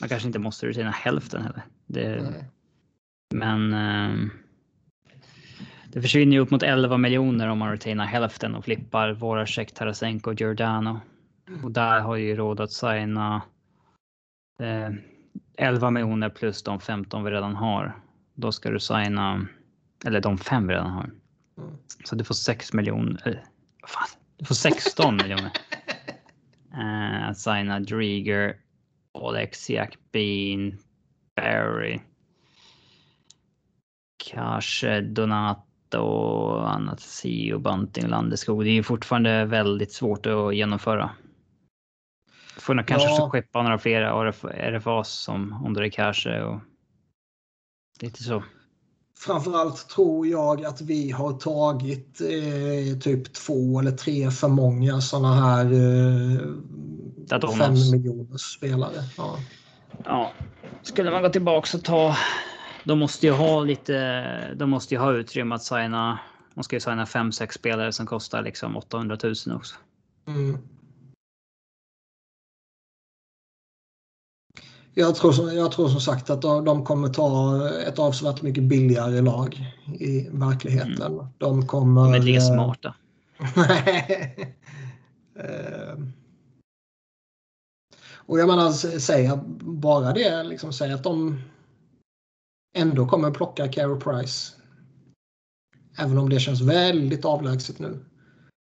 Man 0.00 0.08
kanske 0.08 0.26
inte 0.26 0.38
måste 0.38 0.66
retaina 0.66 0.90
hälften 0.90 1.42
heller. 1.42 1.62
Det, 1.86 2.34
men 3.34 3.72
eh, 3.72 4.30
det 5.92 6.02
försvinner 6.02 6.32
ju 6.32 6.38
upp 6.38 6.50
mot 6.50 6.62
11 6.62 6.96
miljoner 6.96 7.48
om 7.48 7.58
man 7.58 7.70
retainar 7.70 8.04
hälften 8.04 8.54
och 8.54 8.64
flippar 8.64 9.12
våra 9.12 9.46
check 9.46 9.74
Tarasenko 9.74 10.30
och 10.30 10.40
Giordano. 10.40 11.00
Och 11.62 11.70
där 11.70 12.00
har 12.00 12.16
ju 12.16 12.36
råd 12.36 12.60
att 12.60 12.72
signa 12.72 13.42
eh, 14.60 14.90
11 15.58 15.90
miljoner 15.90 16.28
plus 16.28 16.62
de 16.62 16.80
15 16.80 17.24
vi 17.24 17.30
redan 17.30 17.56
har. 17.56 18.00
Då 18.34 18.52
ska 18.52 18.70
du 18.70 18.80
signa, 18.80 19.46
eller 20.04 20.20
de 20.20 20.38
fem 20.38 20.66
vi 20.66 20.74
redan 20.74 20.90
har. 20.90 21.10
Mm. 21.58 21.70
Så 22.04 22.14
du 22.14 22.24
får 22.24 22.34
6 22.34 22.72
miljoner. 22.72 23.44
Fan, 23.86 24.17
du 24.38 24.44
får 24.44 24.54
16 24.54 25.16
miljoner. 25.16 25.50
Att 27.30 27.38
signa 27.38 27.80
Drieger, 27.80 28.56
Oleksiak, 29.12 29.98
Bean, 30.12 30.78
Barry. 31.36 32.00
Kanske 34.30 35.00
Donato 35.00 35.98
och 35.98 36.74
annat. 36.74 37.00
Sio, 37.00 37.58
Bunting, 37.58 38.06
Landeskog. 38.06 38.64
Det 38.64 38.70
är 38.70 38.82
fortfarande 38.82 39.44
väldigt 39.44 39.92
svårt 39.92 40.26
att 40.26 40.56
genomföra. 40.56 41.10
Får 42.56 42.74
nog 42.74 42.86
kanske 42.86 43.08
ja. 43.08 43.30
skeppa 43.30 43.62
några 43.62 43.78
fler 43.78 44.02
RFAs 44.72 45.08
som 45.08 45.52
är 45.78 45.88
kanske 45.88 46.42
och 46.42 46.60
lite 48.00 48.22
så. 48.22 48.42
Framförallt 49.18 49.88
tror 49.88 50.26
jag 50.26 50.64
att 50.64 50.80
vi 50.80 51.10
har 51.10 51.32
tagit 51.32 52.20
eh, 52.20 52.98
typ 52.98 53.32
två 53.32 53.80
eller 53.80 53.90
tre 53.90 54.30
för 54.30 54.48
många 54.48 55.00
sådana 55.00 55.34
här 55.34 55.64
eh, 55.64 57.48
fem 57.58 57.74
miljoners 57.92 58.40
spelare. 58.40 59.04
Ja. 59.16 59.38
ja. 60.04 60.32
Skulle 60.82 61.10
man 61.10 61.22
gå 61.22 61.28
tillbaka 61.28 61.76
och 61.76 61.84
ta 61.84 62.16
de 62.84 62.98
måste 62.98 63.26
ju 63.26 63.32
ha 63.32 63.64
lite. 63.64 64.54
De 64.54 64.70
måste 64.70 64.94
ju 64.94 65.00
ha 65.00 65.12
utrymme 65.12 65.54
att 65.54 65.62
signa. 65.62 66.18
Man 66.54 66.64
ska 66.64 66.76
ju 66.76 66.80
signa 66.80 67.04
5-6 67.04 67.50
spelare 67.52 67.92
som 67.92 68.06
kostar 68.06 68.42
liksom 68.42 68.76
800 68.76 69.18
000 69.22 69.34
också. 69.56 69.76
Mm. 70.26 70.58
Jag 74.98 75.14
tror, 75.14 75.52
jag 75.52 75.72
tror 75.72 75.88
som 75.88 76.00
sagt 76.00 76.30
att 76.30 76.42
de 76.42 76.84
kommer 76.84 77.08
ta 77.08 77.68
ett 77.78 77.98
avsevärt 77.98 78.42
mycket 78.42 78.62
billigare 78.62 79.20
lag 79.20 79.74
i 80.00 80.28
verkligheten. 80.32 81.12
Mm. 81.12 81.26
De 81.38 81.66
kommer... 81.66 82.04
De 82.04 82.14
är 82.14 82.18
lika 82.18 82.38
eh, 82.38 82.54
smarta. 82.54 82.94
Eh, 85.40 85.98
och 88.10 88.38
jag 88.38 88.48
menar, 88.48 88.70
säga 88.98 89.40
bara 89.60 90.12
det, 90.12 90.42
liksom 90.42 90.72
säga 90.72 90.94
att 90.94 91.04
de 91.04 91.42
ändå 92.76 93.06
kommer 93.06 93.30
plocka 93.30 93.68
Carey 93.68 94.00
Price. 94.00 94.52
Även 95.98 96.18
om 96.18 96.28
det 96.28 96.40
känns 96.40 96.60
väldigt 96.60 97.24
avlägset 97.24 97.78
nu. 97.78 98.04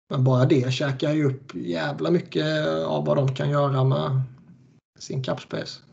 Men 0.09 0.23
bara 0.23 0.45
det 0.45 0.73
käkar 0.73 1.13
ju 1.13 1.25
upp 1.25 1.55
jävla 1.55 2.11
mycket 2.11 2.67
av 2.67 3.05
vad 3.05 3.17
de 3.17 3.35
kan 3.35 3.49
göra 3.49 3.83
med 3.83 4.21
sin 4.99 5.23
capspace. 5.23 5.90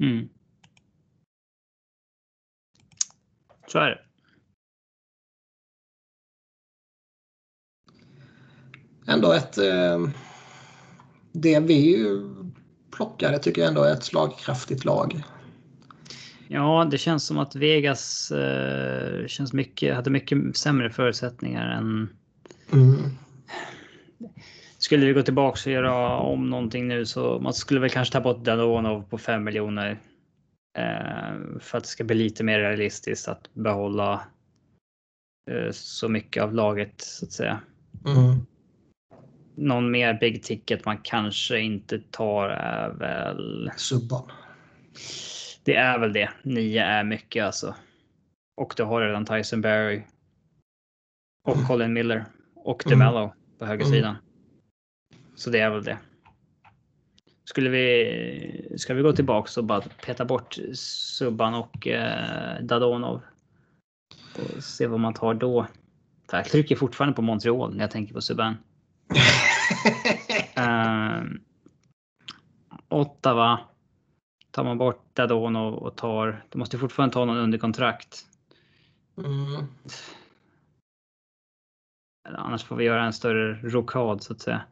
Mm. 0.00 0.28
Så 3.66 3.78
är 3.78 3.90
det. 3.90 4.00
Ändå 9.06 9.32
ett... 9.32 9.58
Eh, 9.58 10.08
det 11.32 11.60
vi 11.60 12.06
plockade 12.90 13.38
tycker 13.38 13.60
jag 13.60 13.68
ändå 13.68 13.82
är 13.82 13.92
ett 13.92 14.04
slagkraftigt 14.04 14.84
lag. 14.84 15.22
Ja, 16.48 16.88
det 16.90 16.98
känns 16.98 17.26
som 17.26 17.38
att 17.38 17.54
Vegas 17.54 18.30
eh, 18.30 19.26
känns 19.26 19.52
mycket, 19.52 19.94
hade 19.94 20.10
mycket 20.10 20.56
sämre 20.56 20.90
förutsättningar 20.90 21.68
än... 21.68 22.08
Mm. 22.72 22.98
Skulle 24.84 25.06
vi 25.06 25.12
gå 25.12 25.22
tillbaka 25.22 25.60
och 25.66 25.72
göra 25.72 26.18
om 26.18 26.50
någonting 26.50 26.88
nu 26.88 27.06
så 27.06 27.38
man 27.38 27.54
skulle 27.54 27.80
väl 27.80 27.90
kanske 27.90 28.12
ta 28.12 28.20
bort 28.20 28.44
Dadonov 28.44 29.02
på 29.02 29.18
5 29.18 29.44
miljoner. 29.44 30.00
Eh, 30.78 31.58
för 31.60 31.78
att 31.78 31.84
det 31.84 31.90
ska 31.90 32.04
bli 32.04 32.16
lite 32.16 32.44
mer 32.44 32.58
realistiskt 32.58 33.28
att 33.28 33.54
behålla 33.54 34.26
eh, 35.50 35.70
så 35.72 36.08
mycket 36.08 36.42
av 36.42 36.54
laget 36.54 37.00
så 37.00 37.26
att 37.26 37.32
säga. 37.32 37.60
Mm. 38.06 38.46
Någon 39.54 39.90
mer 39.90 40.14
big 40.20 40.42
ticket 40.42 40.84
man 40.84 40.98
kanske 41.02 41.60
inte 41.60 41.98
tar 41.98 42.48
är 42.48 42.90
väl... 42.90 43.70
Subban. 43.76 44.30
Det 45.64 45.74
är 45.74 45.98
väl 45.98 46.12
det. 46.12 46.30
Nio 46.42 46.82
är 46.82 47.04
mycket 47.04 47.44
alltså. 47.44 47.74
Och 48.56 48.74
du 48.76 48.82
har 48.82 49.00
redan 49.00 49.26
Tyson 49.26 49.60
Berry. 49.60 50.02
Och 51.48 51.56
mm. 51.56 51.66
Colin 51.66 51.92
Miller. 51.92 52.24
Och 52.54 52.82
DeMello 52.86 53.18
mm. 53.18 53.30
på 53.58 53.66
högersidan. 53.66 54.10
Mm. 54.10 54.33
Så 55.34 55.50
det 55.50 55.58
är 55.58 55.70
väl 55.70 55.84
det. 55.84 55.98
Skulle 57.44 57.70
vi, 57.70 58.74
ska 58.76 58.94
vi 58.94 59.02
gå 59.02 59.12
tillbaks 59.12 59.56
och 59.56 59.64
bara 59.64 59.80
peta 59.80 60.24
bort 60.24 60.58
Subban 60.74 61.54
och 61.54 61.86
eh, 61.86 62.62
Dadonov? 62.62 63.20
Och 64.34 64.64
se 64.64 64.86
vad 64.86 65.00
man 65.00 65.14
tar 65.14 65.34
då. 65.34 65.66
För 66.30 66.36
jag 66.36 66.46
trycker 66.46 66.76
fortfarande 66.76 67.16
på 67.16 67.22
Montreal 67.22 67.74
när 67.74 67.80
jag 67.80 67.90
tänker 67.90 68.14
på 68.14 68.20
Subban. 68.20 68.56
uh, 70.58 71.22
Ottawa. 72.88 73.60
Tar 74.50 74.64
man 74.64 74.78
bort 74.78 75.04
Dadonov 75.12 75.74
och 75.74 75.96
tar, 75.96 76.44
du 76.48 76.58
måste 76.58 76.78
fortfarande 76.78 77.12
ta 77.12 77.24
någon 77.24 77.36
under 77.36 77.58
kontrakt. 77.58 78.26
Mm. 79.18 79.66
Annars 82.28 82.64
får 82.64 82.76
vi 82.76 82.84
göra 82.84 83.04
en 83.04 83.12
större 83.12 83.54
rokad 83.62 84.22
så 84.22 84.32
att 84.32 84.40
säga. 84.40 84.62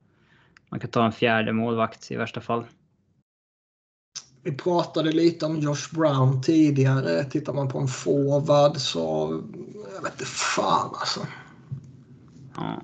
Man 0.72 0.80
kan 0.80 0.90
ta 0.90 1.06
en 1.06 1.12
fjärde 1.12 1.52
målvakt 1.52 2.10
i 2.10 2.16
värsta 2.16 2.40
fall. 2.40 2.64
Vi 4.42 4.52
pratade 4.52 5.12
lite 5.12 5.46
om 5.46 5.58
Josh 5.58 5.94
Brown 5.94 6.42
tidigare. 6.42 7.24
Tittar 7.24 7.52
man 7.52 7.68
på 7.68 7.78
en 7.78 7.88
forward 7.88 8.76
så... 8.76 9.40
Jag 9.94 10.02
vet 10.02 10.12
inte 10.12 10.24
fan 10.24 10.90
alltså. 10.94 11.20
Ja. 12.56 12.82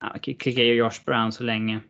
Jag 0.00 0.22
klickar 0.22 0.62
ju 0.62 0.74
Josh 0.74 1.04
Brown 1.06 1.32
så 1.32 1.42
länge. 1.42 1.80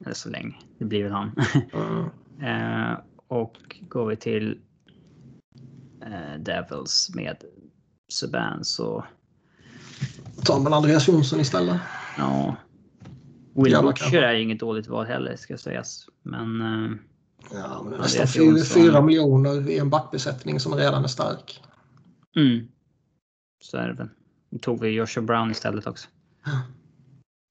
Eller 0.00 0.14
så 0.14 0.30
länge. 0.30 0.54
Det 0.78 0.84
blir 0.84 1.02
väl 1.02 1.12
han. 1.12 1.40
Mm. 1.72 2.04
eh, 2.92 2.98
och 3.28 3.76
går 3.88 4.06
vi 4.06 4.16
till 4.16 4.60
eh, 6.02 6.40
Devils 6.40 7.10
med 7.14 7.36
Subban 8.08 8.64
så... 8.64 9.04
Tar 10.44 10.60
man 10.60 10.74
Andreas 10.74 11.08
Jonsson 11.08 11.40
istället? 11.40 11.80
Ja, 12.18 12.56
Will 13.56 13.82
Butcher 13.82 14.22
är 14.22 14.34
inget 14.34 14.60
dåligt 14.60 14.86
val 14.86 15.06
heller 15.06 15.36
ska 15.36 15.58
sägas. 15.58 16.08
Men... 16.22 16.60
Eh, 16.60 16.96
ja, 17.52 17.86
men 17.90 18.00
nästan 18.00 18.26
4, 18.26 18.64
4 18.74 19.02
miljoner 19.02 19.70
i 19.70 19.78
en 19.78 19.90
backbesättning 19.90 20.60
som 20.60 20.74
redan 20.74 21.04
är 21.04 21.08
stark. 21.08 21.62
Mm. 22.36 22.68
Så 23.62 23.76
är 23.76 23.88
det 23.88 23.94
väl. 23.94 24.08
Nu 24.50 24.58
tog 24.58 24.80
vi 24.80 24.88
Joshua 24.88 25.22
Brown 25.22 25.50
istället 25.50 25.86
också. 25.86 26.08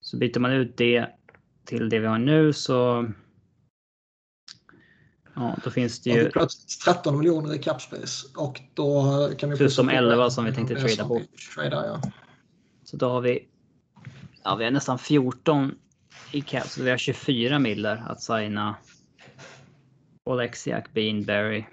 Så 0.02 0.18
byter 0.18 0.40
man 0.40 0.52
ut 0.52 0.78
det 0.78 1.08
till 1.66 1.90
det 1.90 2.00
vi 2.00 2.08
har 2.08 2.18
nu 2.18 2.54
så... 2.54 3.10
Ja, 5.36 5.58
då 5.64 5.70
finns 5.70 6.02
det 6.02 6.10
ju... 6.10 6.30
Plötsligt 6.30 6.82
13 6.86 7.18
miljoner 7.18 7.54
i 7.54 7.58
capspace 7.58 8.28
och 8.36 8.62
då 8.74 9.04
kan 9.38 9.50
vi... 9.50 9.58
Plus 9.58 9.76
de 9.76 9.90
11 9.90 10.30
som 10.30 10.46
vi 10.46 10.54
tänkte 10.54 10.76
trada 10.76 11.06
bort. 11.06 11.22
Trada, 11.56 11.86
ja. 11.88 12.02
Så 12.84 12.98
då 12.98 13.10
har 13.10 13.22
vi... 13.22 13.48
Ja, 14.44 14.56
vi 14.56 14.64
har 14.64 14.72
nästan 14.72 15.00
14 15.00 15.72
i 16.32 16.42
cap, 16.42 16.68
så 16.68 16.84
vi 16.84 16.90
har 16.90 16.98
24 16.98 17.60
millar 17.60 18.06
att 18.10 18.22
signa. 18.22 18.76
Oleksiak, 20.30 20.94
Beanberry, 20.94 21.66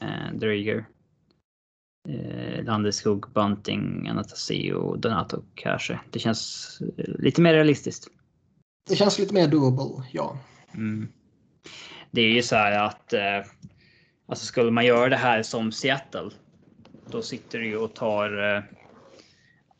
eh, 0.00 0.34
Drieger. 0.34 0.86
Eh, 2.08 2.64
Landeskog, 2.64 3.32
Bunting, 3.32 4.08
Anastasio, 4.08 4.96
Donato 4.96 5.42
kanske. 5.54 6.00
Det 6.10 6.18
känns 6.18 6.78
lite 6.96 7.40
mer 7.40 7.54
realistiskt. 7.54 8.08
Det 8.88 8.96
känns 8.96 9.18
lite 9.18 9.34
mer 9.34 9.48
doable, 9.48 10.04
ja. 10.12 10.38
Mm. 10.74 11.08
Det 12.10 12.20
är 12.20 12.32
ju 12.32 12.42
så 12.42 12.56
här 12.56 12.86
att 12.86 13.12
eh, 13.12 13.50
alltså 14.26 14.46
skulle 14.46 14.70
man 14.70 14.86
göra 14.86 15.08
det 15.08 15.16
här 15.16 15.42
som 15.42 15.72
Seattle, 15.72 16.30
då 17.06 17.22
sitter 17.22 17.58
du 17.58 17.66
ju 17.66 17.76
och 17.76 17.94
tar. 17.94 18.56
Eh, 18.56 18.62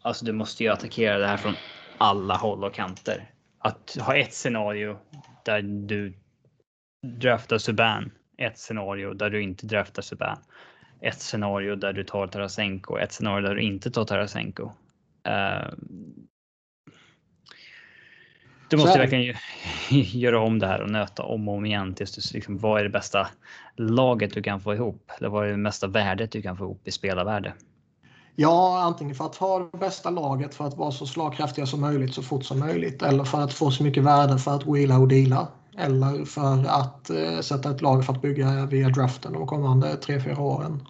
alltså, 0.02 0.24
du 0.24 0.32
måste 0.32 0.64
ju 0.64 0.70
attackera 0.70 1.18
det 1.18 1.26
här 1.26 1.36
från 1.36 1.54
alla 1.98 2.36
håll 2.36 2.64
och 2.64 2.74
kanter 2.74 3.33
att 3.64 3.96
ha 4.00 4.16
ett 4.16 4.32
scenario 4.32 4.98
där 5.44 5.62
du 5.62 6.14
draftar 7.02 7.58
Subban, 7.58 8.10
ett 8.38 8.58
scenario 8.58 9.14
där 9.14 9.30
du 9.30 9.42
inte 9.42 9.66
draftar 9.66 10.02
Subban, 10.02 10.38
ett 11.00 11.20
scenario 11.20 11.76
där 11.76 11.92
du 11.92 12.04
tar 12.04 12.26
Tarasenko, 12.26 12.96
ett 12.96 13.12
scenario 13.12 13.48
där 13.48 13.54
du 13.54 13.62
inte 13.62 13.90
tar 13.90 14.04
Tarasenko. 14.04 14.64
Uh, 15.28 15.74
du 18.70 18.76
måste 18.76 18.98
verkligen 18.98 19.36
göra 19.90 20.40
om 20.40 20.58
det 20.58 20.66
här 20.66 20.80
och 20.80 20.90
nöta 20.90 21.22
om 21.22 21.48
och 21.48 21.54
om 21.54 21.66
igen 21.66 21.94
tills 21.94 22.30
du 22.30 22.36
liksom, 22.36 22.58
vad 22.58 22.80
är 22.80 22.84
det 22.84 22.90
bästa 22.90 23.28
laget 23.76 24.34
du 24.34 24.42
kan 24.42 24.60
få 24.60 24.74
ihop? 24.74 25.10
Eller 25.18 25.28
vad 25.28 25.46
är 25.46 25.50
det 25.50 25.56
mesta 25.56 25.86
värdet 25.86 26.32
du 26.32 26.42
kan 26.42 26.56
få 26.56 26.64
ihop 26.64 26.88
i 26.88 26.90
spelarvärde? 26.90 27.52
Ja, 28.36 28.82
antingen 28.82 29.14
för 29.14 29.24
att 29.24 29.36
ha 29.36 29.58
det 29.58 29.78
bästa 29.78 30.10
laget 30.10 30.54
för 30.54 30.66
att 30.66 30.76
vara 30.76 30.90
så 30.90 31.06
slagkraftiga 31.06 31.66
som 31.66 31.80
möjligt 31.80 32.14
så 32.14 32.22
fort 32.22 32.44
som 32.44 32.58
möjligt. 32.58 33.02
Eller 33.02 33.24
för 33.24 33.40
att 33.40 33.52
få 33.52 33.70
så 33.70 33.82
mycket 33.82 34.02
värde 34.02 34.38
för 34.38 34.56
att 34.56 34.66
wheela 34.66 34.98
och 34.98 35.08
deala. 35.08 35.48
Eller 35.78 36.24
för 36.24 36.64
att 36.68 37.10
eh, 37.10 37.40
sätta 37.40 37.70
ett 37.70 37.80
lag 37.80 38.04
för 38.06 38.12
att 38.12 38.22
bygga 38.22 38.66
via 38.66 38.88
draften 38.88 39.32
de 39.32 39.46
kommande 39.46 39.94
3-4 39.94 40.38
åren. 40.38 40.82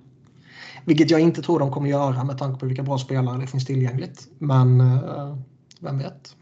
Vilket 0.85 1.11
jag 1.11 1.21
inte 1.21 1.43
tror 1.43 1.59
de 1.59 1.71
kommer 1.71 1.89
göra 1.89 2.25
med 2.25 2.39
tanke 2.39 2.61
på 2.61 2.67
vilka 2.67 2.83
bra 2.83 2.99
spelare 2.99 3.41
det 3.41 3.47
finns 3.47 3.65
tillgängligt. 3.65 4.29
Men 4.39 4.81
eh, 4.81 5.37
vem 5.81 5.99
vet? 5.99 6.37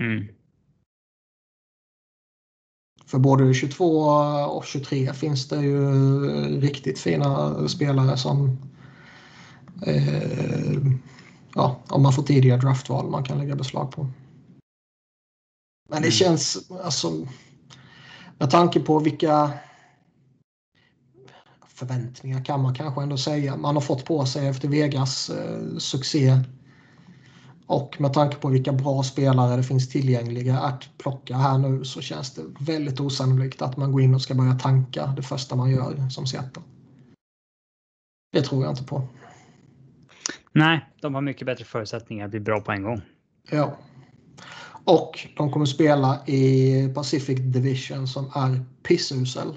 Mm. 0.00 0.26
För 3.06 3.18
både 3.18 3.54
22 3.54 3.84
och 4.46 4.64
23 4.64 5.12
finns 5.12 5.48
det 5.48 5.60
ju 5.60 5.90
riktigt 6.60 6.98
fina 6.98 7.68
spelare 7.68 8.16
som 8.16 8.58
eh, 9.82 10.76
ja, 11.54 11.80
om 11.88 12.02
man 12.02 12.12
får 12.12 12.22
tidiga 12.22 12.56
draftval 12.56 13.10
man 13.10 13.24
kan 13.24 13.38
lägga 13.38 13.56
beslag 13.56 13.90
på. 13.92 14.06
Men 15.88 16.02
det 16.02 16.08
mm. 16.08 16.12
känns, 16.12 16.70
alltså, 16.84 17.26
med 18.38 18.50
tanke 18.50 18.80
på 18.80 18.98
vilka 18.98 19.52
förväntningar 21.66 22.44
kan 22.44 22.62
man 22.62 22.74
kanske 22.74 23.02
ändå 23.02 23.16
säga 23.16 23.56
man 23.56 23.74
har 23.74 23.82
fått 23.82 24.04
på 24.04 24.26
sig 24.26 24.48
efter 24.48 24.68
Vegas 24.68 25.30
eh, 25.30 25.78
succé. 25.78 26.38
Och 27.66 28.00
med 28.00 28.12
tanke 28.12 28.36
på 28.36 28.48
vilka 28.48 28.72
bra 28.72 29.02
spelare 29.02 29.56
det 29.56 29.62
finns 29.62 29.88
tillgängliga 29.88 30.58
att 30.58 30.88
plocka 30.98 31.36
här 31.36 31.58
nu 31.58 31.84
så 31.84 32.00
känns 32.00 32.34
det 32.34 32.42
väldigt 32.60 33.00
osannolikt 33.00 33.62
att 33.62 33.76
man 33.76 33.92
går 33.92 34.02
in 34.02 34.14
och 34.14 34.22
ska 34.22 34.34
börja 34.34 34.54
tanka 34.54 35.06
det 35.06 35.22
första 35.22 35.56
man 35.56 35.70
gör 35.70 36.08
som 36.08 36.26
Seattle. 36.26 36.62
Det 38.32 38.42
tror 38.42 38.62
jag 38.62 38.72
inte 38.72 38.84
på. 38.84 39.08
Nej, 40.56 40.84
de 41.00 41.14
har 41.14 41.20
mycket 41.20 41.46
bättre 41.46 41.64
förutsättningar 41.64 42.24
att 42.24 42.30
bli 42.30 42.40
bra 42.40 42.60
på 42.60 42.72
en 42.72 42.82
gång. 42.82 43.00
Ja. 43.50 43.76
Och 44.84 45.28
de 45.36 45.52
kommer 45.52 45.66
spela 45.66 46.26
i 46.26 46.88
Pacific 46.94 47.38
Division 47.40 48.08
som 48.08 48.24
är 48.34 48.64
pissusel. 48.82 49.48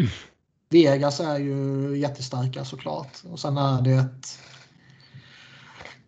Mm. 0.00 0.12
Vegas 0.70 1.20
är 1.20 1.38
ju 1.38 1.96
jättestarka 1.98 2.64
såklart. 2.64 3.22
Och 3.30 3.38
sen 3.38 3.58
är 3.58 3.82
det 3.82 3.92
ett 3.92 4.38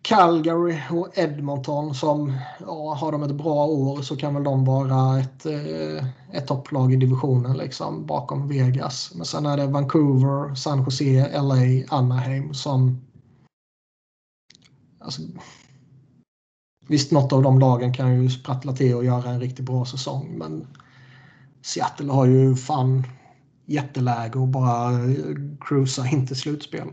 Calgary 0.01 0.79
och 0.91 1.17
Edmonton 1.17 1.95
som 1.95 2.37
ja, 2.59 2.93
har 2.93 3.11
de 3.11 3.23
ett 3.23 3.35
bra 3.35 3.65
år 3.65 4.01
så 4.01 4.17
kan 4.17 4.33
väl 4.33 4.43
de 4.43 4.65
vara 4.65 5.19
ett, 5.19 5.45
eh, 5.45 6.05
ett 6.31 6.47
topplag 6.47 6.93
i 6.93 6.95
divisionen 6.95 7.57
liksom 7.57 8.05
bakom 8.05 8.47
Vegas. 8.47 9.11
Men 9.15 9.25
sen 9.25 9.45
är 9.45 9.57
det 9.57 9.67
Vancouver, 9.67 10.55
San 10.55 10.83
Jose, 10.83 11.41
LA, 11.41 11.95
Anaheim 11.97 12.53
som 12.53 13.10
Alltså, 15.01 15.21
visst, 16.87 17.11
något 17.11 17.33
av 17.33 17.43
de 17.43 17.59
lagen 17.59 17.93
kan 17.93 18.23
ju 18.23 18.29
sprattla 18.29 18.73
till 18.73 18.95
och 18.95 19.05
göra 19.05 19.29
en 19.29 19.39
riktigt 19.39 19.65
bra 19.65 19.85
säsong, 19.85 20.37
men 20.37 20.67
Seattle 21.61 22.11
har 22.11 22.25
ju 22.25 22.55
fan 22.55 23.03
jätteläge 23.65 24.39
och 24.39 24.47
bara 24.47 24.91
cruisa 25.61 26.07
in 26.07 26.27
till 26.27 26.35
slutspel. 26.35 26.87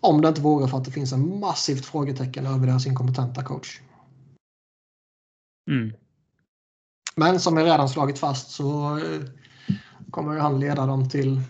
Om 0.00 0.20
det 0.20 0.28
inte 0.28 0.40
vore 0.40 0.68
för 0.68 0.78
att 0.78 0.84
det 0.84 0.90
finns 0.90 1.12
en 1.12 1.40
massivt 1.40 1.84
frågetecken 1.84 2.46
över 2.46 2.66
deras 2.66 2.86
inkompetenta 2.86 3.44
coach. 3.44 3.80
Mm. 5.70 5.92
Men 7.16 7.40
som 7.40 7.56
jag 7.56 7.66
redan 7.66 7.88
slagit 7.88 8.18
fast 8.18 8.50
så 8.50 8.98
eh, 8.98 9.22
kommer 10.10 10.34
ju 10.34 10.40
han 10.40 10.60
leda 10.60 10.86
dem 10.86 11.08
till 11.08 11.40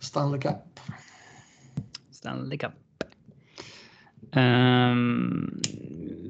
Stanley 0.00 0.40
Cup. 0.40 0.80
Stanley 2.10 2.58
Cup. 2.58 2.85
Um, 4.36 5.60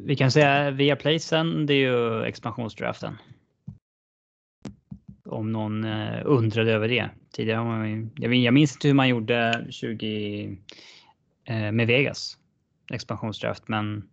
vi 0.07 0.17
kan 0.17 0.31
säga 0.31 0.71
via 0.71 0.97
placen, 0.97 1.67
det 1.67 1.75
är 1.75 1.79
ju 1.79 2.25
expansionsdraften. 2.25 3.19
Om 5.25 5.53
någon 5.53 5.85
uh, 5.85 6.23
undrade 6.25 6.73
över 6.73 6.89
det. 6.89 7.11
Tidigare 7.33 7.65
man, 7.65 8.11
jag, 8.17 8.35
jag 8.35 8.55
minns 8.55 8.73
inte 8.73 8.89
hur 8.89 8.95
man 8.95 9.09
gjorde 9.09 9.67
20 9.71 10.47
uh, 10.47 10.57
eh, 11.57 11.73
med 11.73 11.87
Vegas 11.87 12.39
expansionsdraft, 12.93 13.69
men 13.69 14.09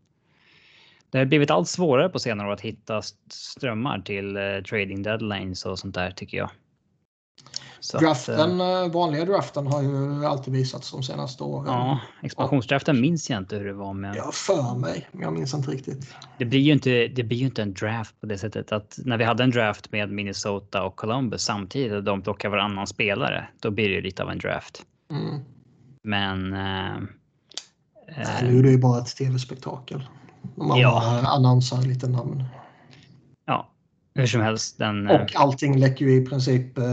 det 1.09 1.17
har 1.17 1.25
blivit 1.25 1.51
allt 1.51 1.67
svårare 1.67 2.09
på 2.09 2.19
senare 2.19 2.47
år 2.47 2.53
att 2.53 2.61
hitta 2.61 3.01
strömmar 3.29 3.99
till 3.99 4.37
uh, 4.37 4.63
trading 4.63 5.03
deadlines 5.03 5.65
och 5.65 5.79
sånt 5.79 5.95
där 5.95 6.11
tycker 6.11 6.37
jag. 6.37 6.49
Så 7.83 7.97
draften, 7.97 8.61
att, 8.61 8.85
eh, 8.85 8.93
vanliga 8.93 9.25
draften 9.25 9.67
har 9.67 9.81
ju 9.81 10.25
alltid 10.25 10.53
visats 10.53 10.91
de 10.91 11.03
senaste 11.03 11.43
åren. 11.43 11.65
Ja, 11.67 11.99
expansionsdraften 12.21 13.01
minns 13.01 13.29
jag 13.29 13.37
inte 13.37 13.55
hur 13.55 13.65
det 13.65 13.73
var 13.73 13.93
med. 13.93 14.15
Ja, 14.15 14.31
för 14.33 14.79
mig, 14.79 15.07
men 15.11 15.21
jag 15.21 15.33
minns 15.33 15.53
inte 15.53 15.71
riktigt. 15.71 16.15
Det 16.37 16.45
blir 16.45 16.59
ju 16.59 16.73
inte. 16.73 17.07
Det 17.07 17.23
blir 17.23 17.37
ju 17.37 17.45
inte 17.45 17.61
en 17.61 17.73
draft 17.73 18.21
på 18.21 18.25
det 18.27 18.37
sättet 18.37 18.71
att 18.71 18.99
när 19.05 19.17
vi 19.17 19.23
hade 19.23 19.43
en 19.43 19.51
draft 19.51 19.91
med 19.91 20.09
Minnesota 20.09 20.83
och 20.83 20.95
Columbus 20.95 21.41
samtidigt 21.41 21.93
och 21.93 22.03
de 22.03 22.21
plockar 22.21 22.49
varannan 22.49 22.87
spelare, 22.87 23.47
då 23.59 23.71
blir 23.71 23.89
det 23.89 23.95
ju 23.95 24.01
lite 24.01 24.23
av 24.23 24.29
en 24.29 24.39
draft. 24.39 24.83
Mm. 25.11 25.39
Men. 26.03 26.53
Äh, 26.53 27.01
Nej, 28.17 28.43
nu 28.43 28.59
är 28.59 28.63
det 28.63 28.71
ju 28.71 28.77
bara 28.77 28.99
ett 28.99 29.15
tv-spektakel. 29.15 30.07
Man 30.55 30.79
ja. 30.79 31.21
annonsar 31.27 31.81
lite 31.81 32.07
namn. 32.07 32.43
Ja, 33.45 33.72
hur 34.15 34.27
som 34.27 34.41
helst. 34.41 34.77
Den, 34.77 35.07
och 35.07 35.13
eh, 35.13 35.41
allting 35.41 35.79
läcker 35.79 36.05
ju 36.05 36.15
i 36.15 36.25
princip. 36.25 36.77
Eh... 36.77 36.85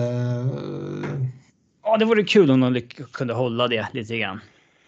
Ja, 1.83 1.97
det 1.97 2.05
vore 2.05 2.25
kul 2.25 2.51
om 2.51 2.61
de 2.61 2.81
kunde 3.13 3.35
hålla 3.35 3.69
det 3.69 3.87
lite 3.93 4.19
grann. 4.19 4.41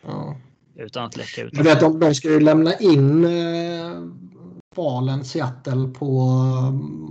Ja. 0.03 0.37
Utan 0.77 1.05
att 1.05 1.17
läcka 1.17 1.43
ut. 1.43 1.53
Du 1.53 1.63
vet, 1.63 1.81
de, 1.81 2.01
de 2.01 2.15
ska 2.15 2.29
ju 2.29 2.41
lämna 2.41 2.75
in 2.79 3.25
eh, 3.25 4.03
valen 4.75 5.25
Seattle 5.25 5.89
på 5.99 6.07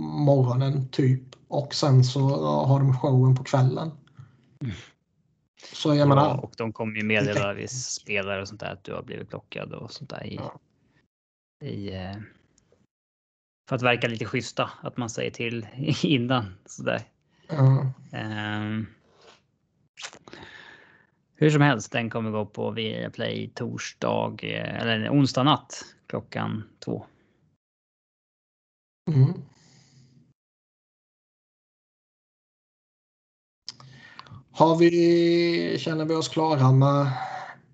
morgonen 0.00 0.88
typ. 0.88 1.22
Och 1.48 1.74
sen 1.74 2.04
så 2.04 2.20
har 2.66 2.78
de 2.78 2.98
showen 2.98 3.34
på 3.34 3.44
kvällen. 3.44 3.90
Mm. 4.62 4.74
Så 5.72 5.88
jag 5.88 5.96
ja, 5.96 6.06
menar. 6.06 6.44
Och 6.44 6.52
de 6.56 6.72
kommer 6.72 6.96
ju 6.96 7.02
meddela 7.02 7.68
spelare 7.68 8.42
och 8.42 8.48
sånt 8.48 8.60
där 8.60 8.72
att 8.72 8.84
du 8.84 8.92
har 8.92 9.02
blivit 9.02 9.28
plockad 9.28 9.72
och 9.72 9.92
sånt 9.92 10.10
där 10.10 10.26
i, 10.26 10.34
ja. 10.34 10.60
i 11.66 11.94
eh, 11.94 12.16
för 13.68 13.76
att 13.76 13.82
verka 13.82 14.08
lite 14.08 14.24
schyssta, 14.24 14.70
att 14.82 14.96
man 14.96 15.10
säger 15.10 15.30
till 15.30 15.66
innan 16.02 16.54
sådär. 16.66 17.02
Mm. 17.48 17.86
Um, 18.12 18.86
hur 21.34 21.50
som 21.50 21.62
helst, 21.62 21.92
den 21.92 22.10
kommer 22.10 22.30
gå 22.30 22.46
på 22.46 22.70
Viaplay 22.70 23.50
torsdag 23.54 24.36
eller 24.42 25.08
onsdag 25.08 25.42
natt 25.42 25.84
klockan 26.06 26.64
två. 26.84 27.06
Mm. 29.10 29.42
Har 34.52 34.76
vi, 34.76 35.76
känner 35.78 36.04
vi 36.04 36.14
oss 36.14 36.28
klara 36.28 36.72
med 36.72 37.06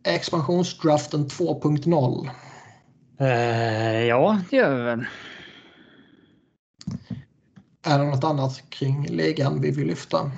expansionsdraften 0.04 1.26
2.0? 1.26 2.28
Uh, 3.20 4.06
ja, 4.06 4.40
det 4.50 4.56
gör 4.56 4.76
vi 4.76 4.82
väl. 4.82 5.06
Är 7.82 7.98
det 7.98 8.04
något 8.04 8.24
annat 8.24 8.70
kring 8.70 9.06
ligan 9.06 9.60
vi 9.60 9.70
vill 9.70 9.86
lyfta? 9.86 10.30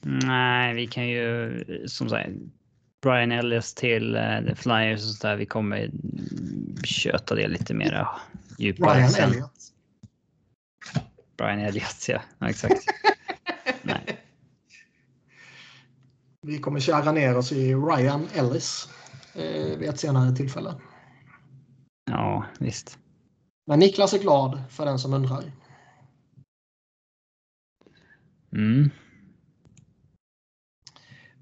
Nej, 0.00 0.74
vi 0.74 0.86
kan 0.86 1.08
ju 1.08 1.64
som 1.86 2.08
sagt 2.08 2.30
Brian 3.02 3.32
Ellis 3.32 3.74
till 3.74 4.16
uh, 4.16 4.46
The 4.46 4.54
Flyers 4.54 5.02
och 5.02 5.08
så 5.08 5.26
där. 5.26 5.36
Vi 5.36 5.46
kommer 5.46 5.90
köta 6.84 7.34
det 7.34 7.48
lite 7.48 7.74
mera 7.74 8.08
djupare. 8.58 8.94
Brian 8.94 9.10
sen. 9.10 9.30
Elliot. 9.30 9.50
Brian 11.36 11.58
Elliot, 11.58 12.08
ja. 12.08 12.20
ja 12.38 12.48
exakt. 12.48 12.80
Nej. 13.82 14.20
Vi 16.42 16.58
kommer 16.58 16.80
köra 16.80 17.12
ner 17.12 17.36
oss 17.36 17.52
i 17.52 17.74
Ryan 17.74 18.28
Ellis 18.34 18.88
eh, 19.34 19.78
vid 19.78 19.88
ett 19.88 20.00
senare 20.00 20.36
tillfälle. 20.36 20.74
Ja, 22.10 22.44
visst. 22.58 22.98
Men 23.66 23.78
Niklas 23.78 24.14
är 24.14 24.18
glad 24.18 24.62
för 24.70 24.84
den 24.84 24.98
som 24.98 25.14
undrar. 25.14 25.44
Mm. 28.54 28.90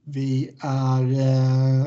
Vi 0.04 0.56
är... 0.60 1.02
Eh, 1.02 1.86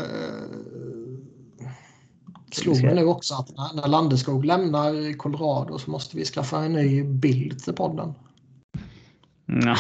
slog 2.51 2.83
mig 2.83 2.95
nu 2.95 3.05
också 3.05 3.33
att 3.33 3.57
när, 3.57 3.81
när 3.81 3.87
Landeskog 3.87 4.45
lämnar 4.45 5.17
Colorado 5.17 5.77
så 5.77 5.91
måste 5.91 6.17
vi 6.17 6.25
skaffa 6.25 6.63
en 6.63 6.73
ny 6.73 7.03
bild 7.03 7.59
till 7.59 7.73
podden. 7.73 8.13
Ja. 9.45 9.75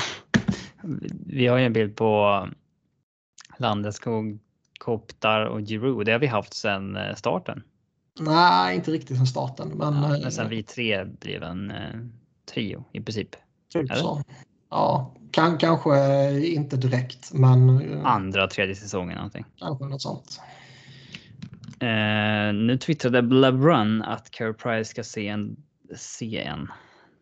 Vi 1.25 1.47
har 1.47 1.57
ju 1.57 1.65
en 1.65 1.73
bild 1.73 1.95
på 1.95 2.47
Landeskog, 3.57 4.39
Koptar 4.79 5.45
och 5.45 5.61
Giroud. 5.61 6.05
Det 6.05 6.11
har 6.11 6.19
vi 6.19 6.27
haft 6.27 6.53
sedan 6.53 6.95
eh, 6.95 7.15
starten. 7.15 7.63
Nej, 8.19 8.75
inte 8.75 8.91
riktigt 8.91 9.17
sedan 9.17 9.27
starten. 9.27 9.69
Men, 9.69 9.93
ja, 9.93 10.19
men 10.21 10.31
sen 10.31 10.49
vi 10.49 10.63
tre 10.63 11.05
blev 11.05 11.43
en 11.43 11.71
eh, 11.71 11.99
trio 12.53 12.85
i 12.91 13.01
princip. 13.01 13.35
Typ 13.73 13.95
så. 13.95 14.23
Ja, 14.75 15.11
kan, 15.31 15.57
kanske 15.57 15.97
inte 16.39 16.77
direkt, 16.77 17.33
men... 17.33 17.91
Eh, 17.91 18.05
Andra, 18.05 18.47
tredje 18.47 18.75
säsongen 18.75 19.15
någonting. 19.15 19.45
Kanske 19.55 19.85
något 19.85 20.01
sånt. 20.01 20.41
Eh, 21.79 22.53
nu 22.53 22.77
twittrade 22.77 23.21
LeBrun 23.21 24.01
att 24.01 24.31
Carey 24.31 24.53
Price 24.53 24.89
ska 24.89 25.03
se 25.03 25.27
en, 25.27 25.55
se 25.95 26.37
en. 26.37 26.71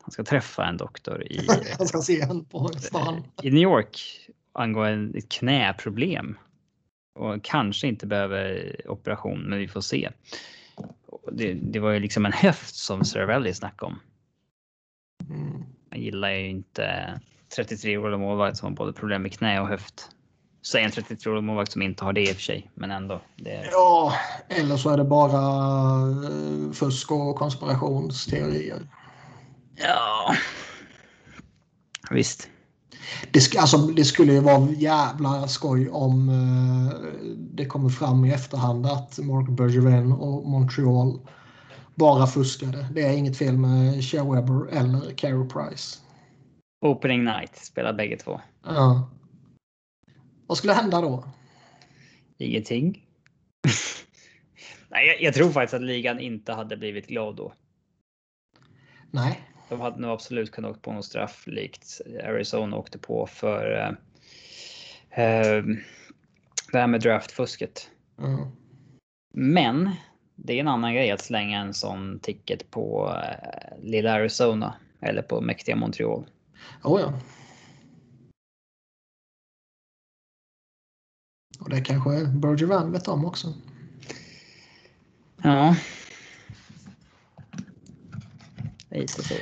Han 0.02 0.12
ska 0.12 0.24
träffa 0.24 0.66
en 0.66 0.78
doktor 0.78 1.24
i... 1.24 1.48
Han 1.78 1.88
ska 1.88 2.02
se 2.02 2.22
en 2.22 2.46
på 2.46 2.68
stan. 2.68 3.24
I 3.42 3.52
New 3.52 3.64
York 3.64 4.00
angående 4.54 5.18
ett 5.18 5.30
knäproblem. 5.30 6.38
Och 7.16 7.44
kanske 7.44 7.88
inte 7.88 8.08
behöver 8.08 8.76
operation, 8.92 9.40
men 9.40 9.60
vi 9.60 9.68
får 9.68 9.82
se. 9.82 10.10
Det, 11.32 11.54
det 11.54 11.80
var 11.80 11.92
ju 11.92 12.00
liksom 12.00 12.26
en 12.26 12.34
höft 12.34 12.76
som 12.76 13.06
Cervelli 13.06 13.54
snackade 13.54 13.92
om. 13.92 14.00
Mm. 15.30 15.64
Man 15.92 16.02
gillar 16.02 16.30
ju 16.30 16.50
inte 16.50 17.20
33-åriga 17.58 18.18
målvakt 18.18 18.58
som 18.58 18.68
har 18.68 18.76
både 18.76 18.94
problem 18.94 19.22
med 19.22 19.34
knä 19.34 19.62
och 19.62 19.68
höft. 19.68 20.10
Säg 20.66 20.84
en 20.84 20.92
33-årig 20.92 21.44
målvakt 21.44 21.72
som 21.72 21.82
inte 21.82 22.04
har 22.04 22.14
det 22.14 22.22
i 22.22 22.32
och 22.32 22.36
för 22.36 22.42
sig, 22.42 22.72
men 22.74 22.92
ändå. 22.92 23.22
Det... 23.36 23.70
Ja, 23.72 24.14
eller 24.50 24.78
så 24.78 24.90
är 24.90 24.98
det 24.98 25.04
bara 25.04 25.40
eh, 26.26 26.72
fusk 26.72 27.12
och 27.12 27.36
konspirationsteorier. 27.36 28.88
Ja, 29.76 30.36
visst. 32.12 32.50
Det, 33.32 33.42
sk 33.42 33.56
alltså, 33.56 33.78
det 33.78 34.06
skulle 34.06 34.34
ju 34.34 34.40
vara 34.40 34.70
jävla 34.72 35.48
skoj 35.48 35.90
om 35.90 36.30
uh, 36.30 36.94
det 37.38 37.66
kommer 37.66 37.90
fram 37.90 38.26
i 38.26 38.34
efterhand 38.34 38.86
att 38.86 39.20
Mark 39.20 39.50
Bergevin 39.50 40.12
och 40.12 40.50
Montreal 40.50 41.20
bara 41.96 42.28
fuskade. 42.28 42.88
Det 42.94 43.02
är 43.02 43.14
inget 43.14 43.38
fel 43.38 43.58
med 43.58 44.04
Shea 44.04 44.24
Weber 44.24 44.68
eller 44.72 45.12
Carey 45.16 45.48
Price. 45.50 46.03
Opening 46.84 47.24
night 47.24 47.56
spelar 47.56 47.94
bägge 47.94 48.18
två. 48.18 48.42
Ja. 48.64 49.10
Vad 50.48 50.58
skulle 50.58 50.74
hända 50.74 51.02
då? 51.02 51.24
Ingenting. 52.38 53.08
Nej, 54.90 55.08
jag, 55.08 55.22
jag, 55.22 55.34
tror 55.34 55.52
faktiskt 55.52 55.74
att 55.74 55.82
ligan 55.82 56.20
inte 56.20 56.54
hade 56.54 56.78
blivit 56.78 57.08
glad 57.08 57.36
då. 57.36 57.54
Nej. 59.12 59.42
De 59.70 59.82
hade 59.82 60.02
nog 60.02 60.12
absolut 60.12 60.52
kunnat 60.52 60.72
åka 60.72 60.80
på 60.80 60.94
någon 60.94 61.04
straff 61.04 61.44
likt 61.48 62.02
Arizona 62.24 62.78
åkte 62.78 63.00
på 63.00 63.28
för 63.28 63.72
uh, 63.72 63.90
uh, 63.90 65.76
det 66.72 66.80
här 66.80 66.88
med 66.88 67.02
draftfusket. 67.02 67.90
Mm. 68.20 68.48
Men 69.34 69.92
det 70.36 70.54
är 70.54 70.60
en 70.60 70.68
annan 70.68 70.94
grej 70.94 71.12
att 71.12 71.22
slänga 71.22 71.60
en 71.60 71.74
sån 71.74 72.20
ticket 72.20 72.72
på 72.72 73.08
uh, 73.08 73.84
lilla 73.84 74.14
Arizona 74.14 74.76
eller 75.02 75.22
på 75.22 75.42
mäktiga 75.42 75.76
Montreal. 75.76 76.26
Oh 76.84 77.02
ja. 77.02 77.14
Och 81.60 81.70
det 81.70 81.82
kanske 81.82 82.26
Bergevin 82.26 82.92
vet 82.92 83.08
om 83.08 83.26
också. 83.26 83.54
Ja. 85.44 85.76
Lite 88.90 89.24
så. 89.24 89.36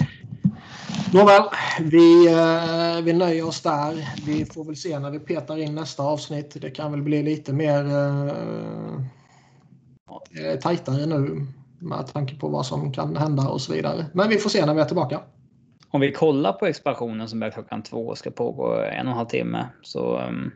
Nåväl, 1.13 1.43
vi, 1.79 2.27
eh, 2.27 3.01
vi 3.03 3.13
nöjer 3.13 3.47
oss 3.47 3.61
där. 3.61 4.09
Vi 4.25 4.45
får 4.45 4.65
väl 4.65 4.75
se 4.75 4.99
när 4.99 5.11
vi 5.11 5.19
petar 5.19 5.57
in 5.57 5.75
nästa 5.75 6.03
avsnitt. 6.03 6.57
Det 6.61 6.71
kan 6.71 6.91
väl 6.91 7.01
bli 7.01 7.23
lite 7.23 7.53
mer 7.53 7.85
eh, 7.85 8.99
tajtare 10.61 11.05
nu. 11.05 11.47
med 11.79 12.07
tanke 12.13 12.35
på 12.35 12.47
vad 12.47 12.65
som 12.65 12.93
kan 12.93 13.15
hända 13.15 13.47
och 13.47 13.61
så 13.61 13.73
vidare. 13.73 14.05
Men 14.13 14.29
vi 14.29 14.37
får 14.37 14.49
se 14.49 14.65
när 14.65 14.73
vi 14.73 14.81
är 14.81 14.85
tillbaka. 14.85 15.21
Om 15.91 16.01
vi 16.01 16.11
kollar 16.11 16.53
på 16.53 16.65
expansionen 16.65 17.29
som 17.29 17.39
börjar 17.39 17.51
klockan 17.51 17.83
två 17.83 18.07
och 18.07 18.17
ska 18.17 18.31
pågå 18.31 18.75
en 18.75 19.07
och 19.07 19.11
en 19.11 19.17
halv 19.17 19.27
timme 19.27 19.67
så 19.81 20.19
um, 20.19 20.51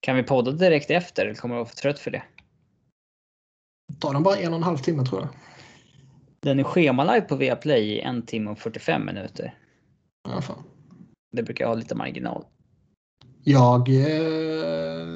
kan 0.00 0.16
vi 0.16 0.22
podda 0.22 0.52
direkt 0.52 0.90
efter 0.90 1.24
eller 1.24 1.34
kommer 1.34 1.54
du 1.54 1.58
vara 1.58 1.68
för 1.68 1.76
trött 1.76 1.98
för 1.98 2.10
det? 2.10 2.22
Tar 4.00 4.12
den 4.12 4.22
bara 4.22 4.36
en 4.36 4.52
och 4.52 4.56
en 4.56 4.62
halv 4.62 4.78
timme 4.78 5.04
tror 5.04 5.20
jag. 5.20 5.28
Den 6.40 6.58
är 6.58 6.64
schemalagd 6.64 7.28
på 7.28 7.36
Viaplay 7.36 7.82
i 7.82 8.00
en 8.00 8.26
timme 8.26 8.50
och 8.50 8.58
45 8.58 9.06
minuter. 9.06 9.54
Ja, 10.28 10.40
fan. 10.40 10.62
Det 11.32 11.42
brukar 11.42 11.66
ha 11.66 11.74
lite 11.74 11.94
marginal. 11.94 12.44
Jag, 13.44 13.88
eh, 13.88 15.06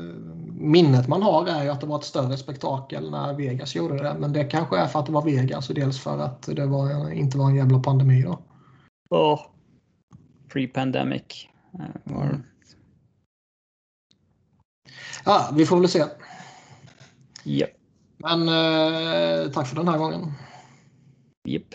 minnet 0.55 1.09
man 1.09 1.23
har 1.23 1.47
är 1.47 1.65
ju 1.65 1.70
att 1.70 1.81
det 1.81 1.87
var 1.87 1.99
ett 1.99 2.05
större 2.05 2.37
spektakel 2.37 3.11
när 3.11 3.35
Vegas 3.35 3.74
gjorde 3.74 4.03
det. 4.03 4.16
Men 4.19 4.33
det 4.33 4.45
kanske 4.45 4.79
är 4.79 4.87
för 4.87 4.99
att 4.99 5.07
det 5.07 5.12
var 5.12 5.23
Vegas 5.23 5.69
och 5.69 5.74
dels 5.74 6.01
för 6.01 6.19
att 6.19 6.43
det 6.43 6.66
var, 6.66 7.11
inte 7.11 7.39
var 7.39 7.49
en 7.49 7.57
jävla 7.57 7.79
pandemi 7.79 8.23
då. 8.23 8.39
Oh. 9.12 9.40
Pre-pandemic. 10.48 11.48
Uh, 11.74 12.16
mm. 12.16 12.43
Ja, 15.24 15.51
vi 15.56 15.66
får 15.66 15.80
väl 15.80 15.89
se. 15.89 16.05
Yep. 17.44 17.70
Men 18.16 18.48
eh, 18.48 19.51
tack 19.51 19.66
för 19.66 19.76
den 19.76 19.89
här 19.89 19.98
gången. 19.98 20.32
Yep. 21.48 21.74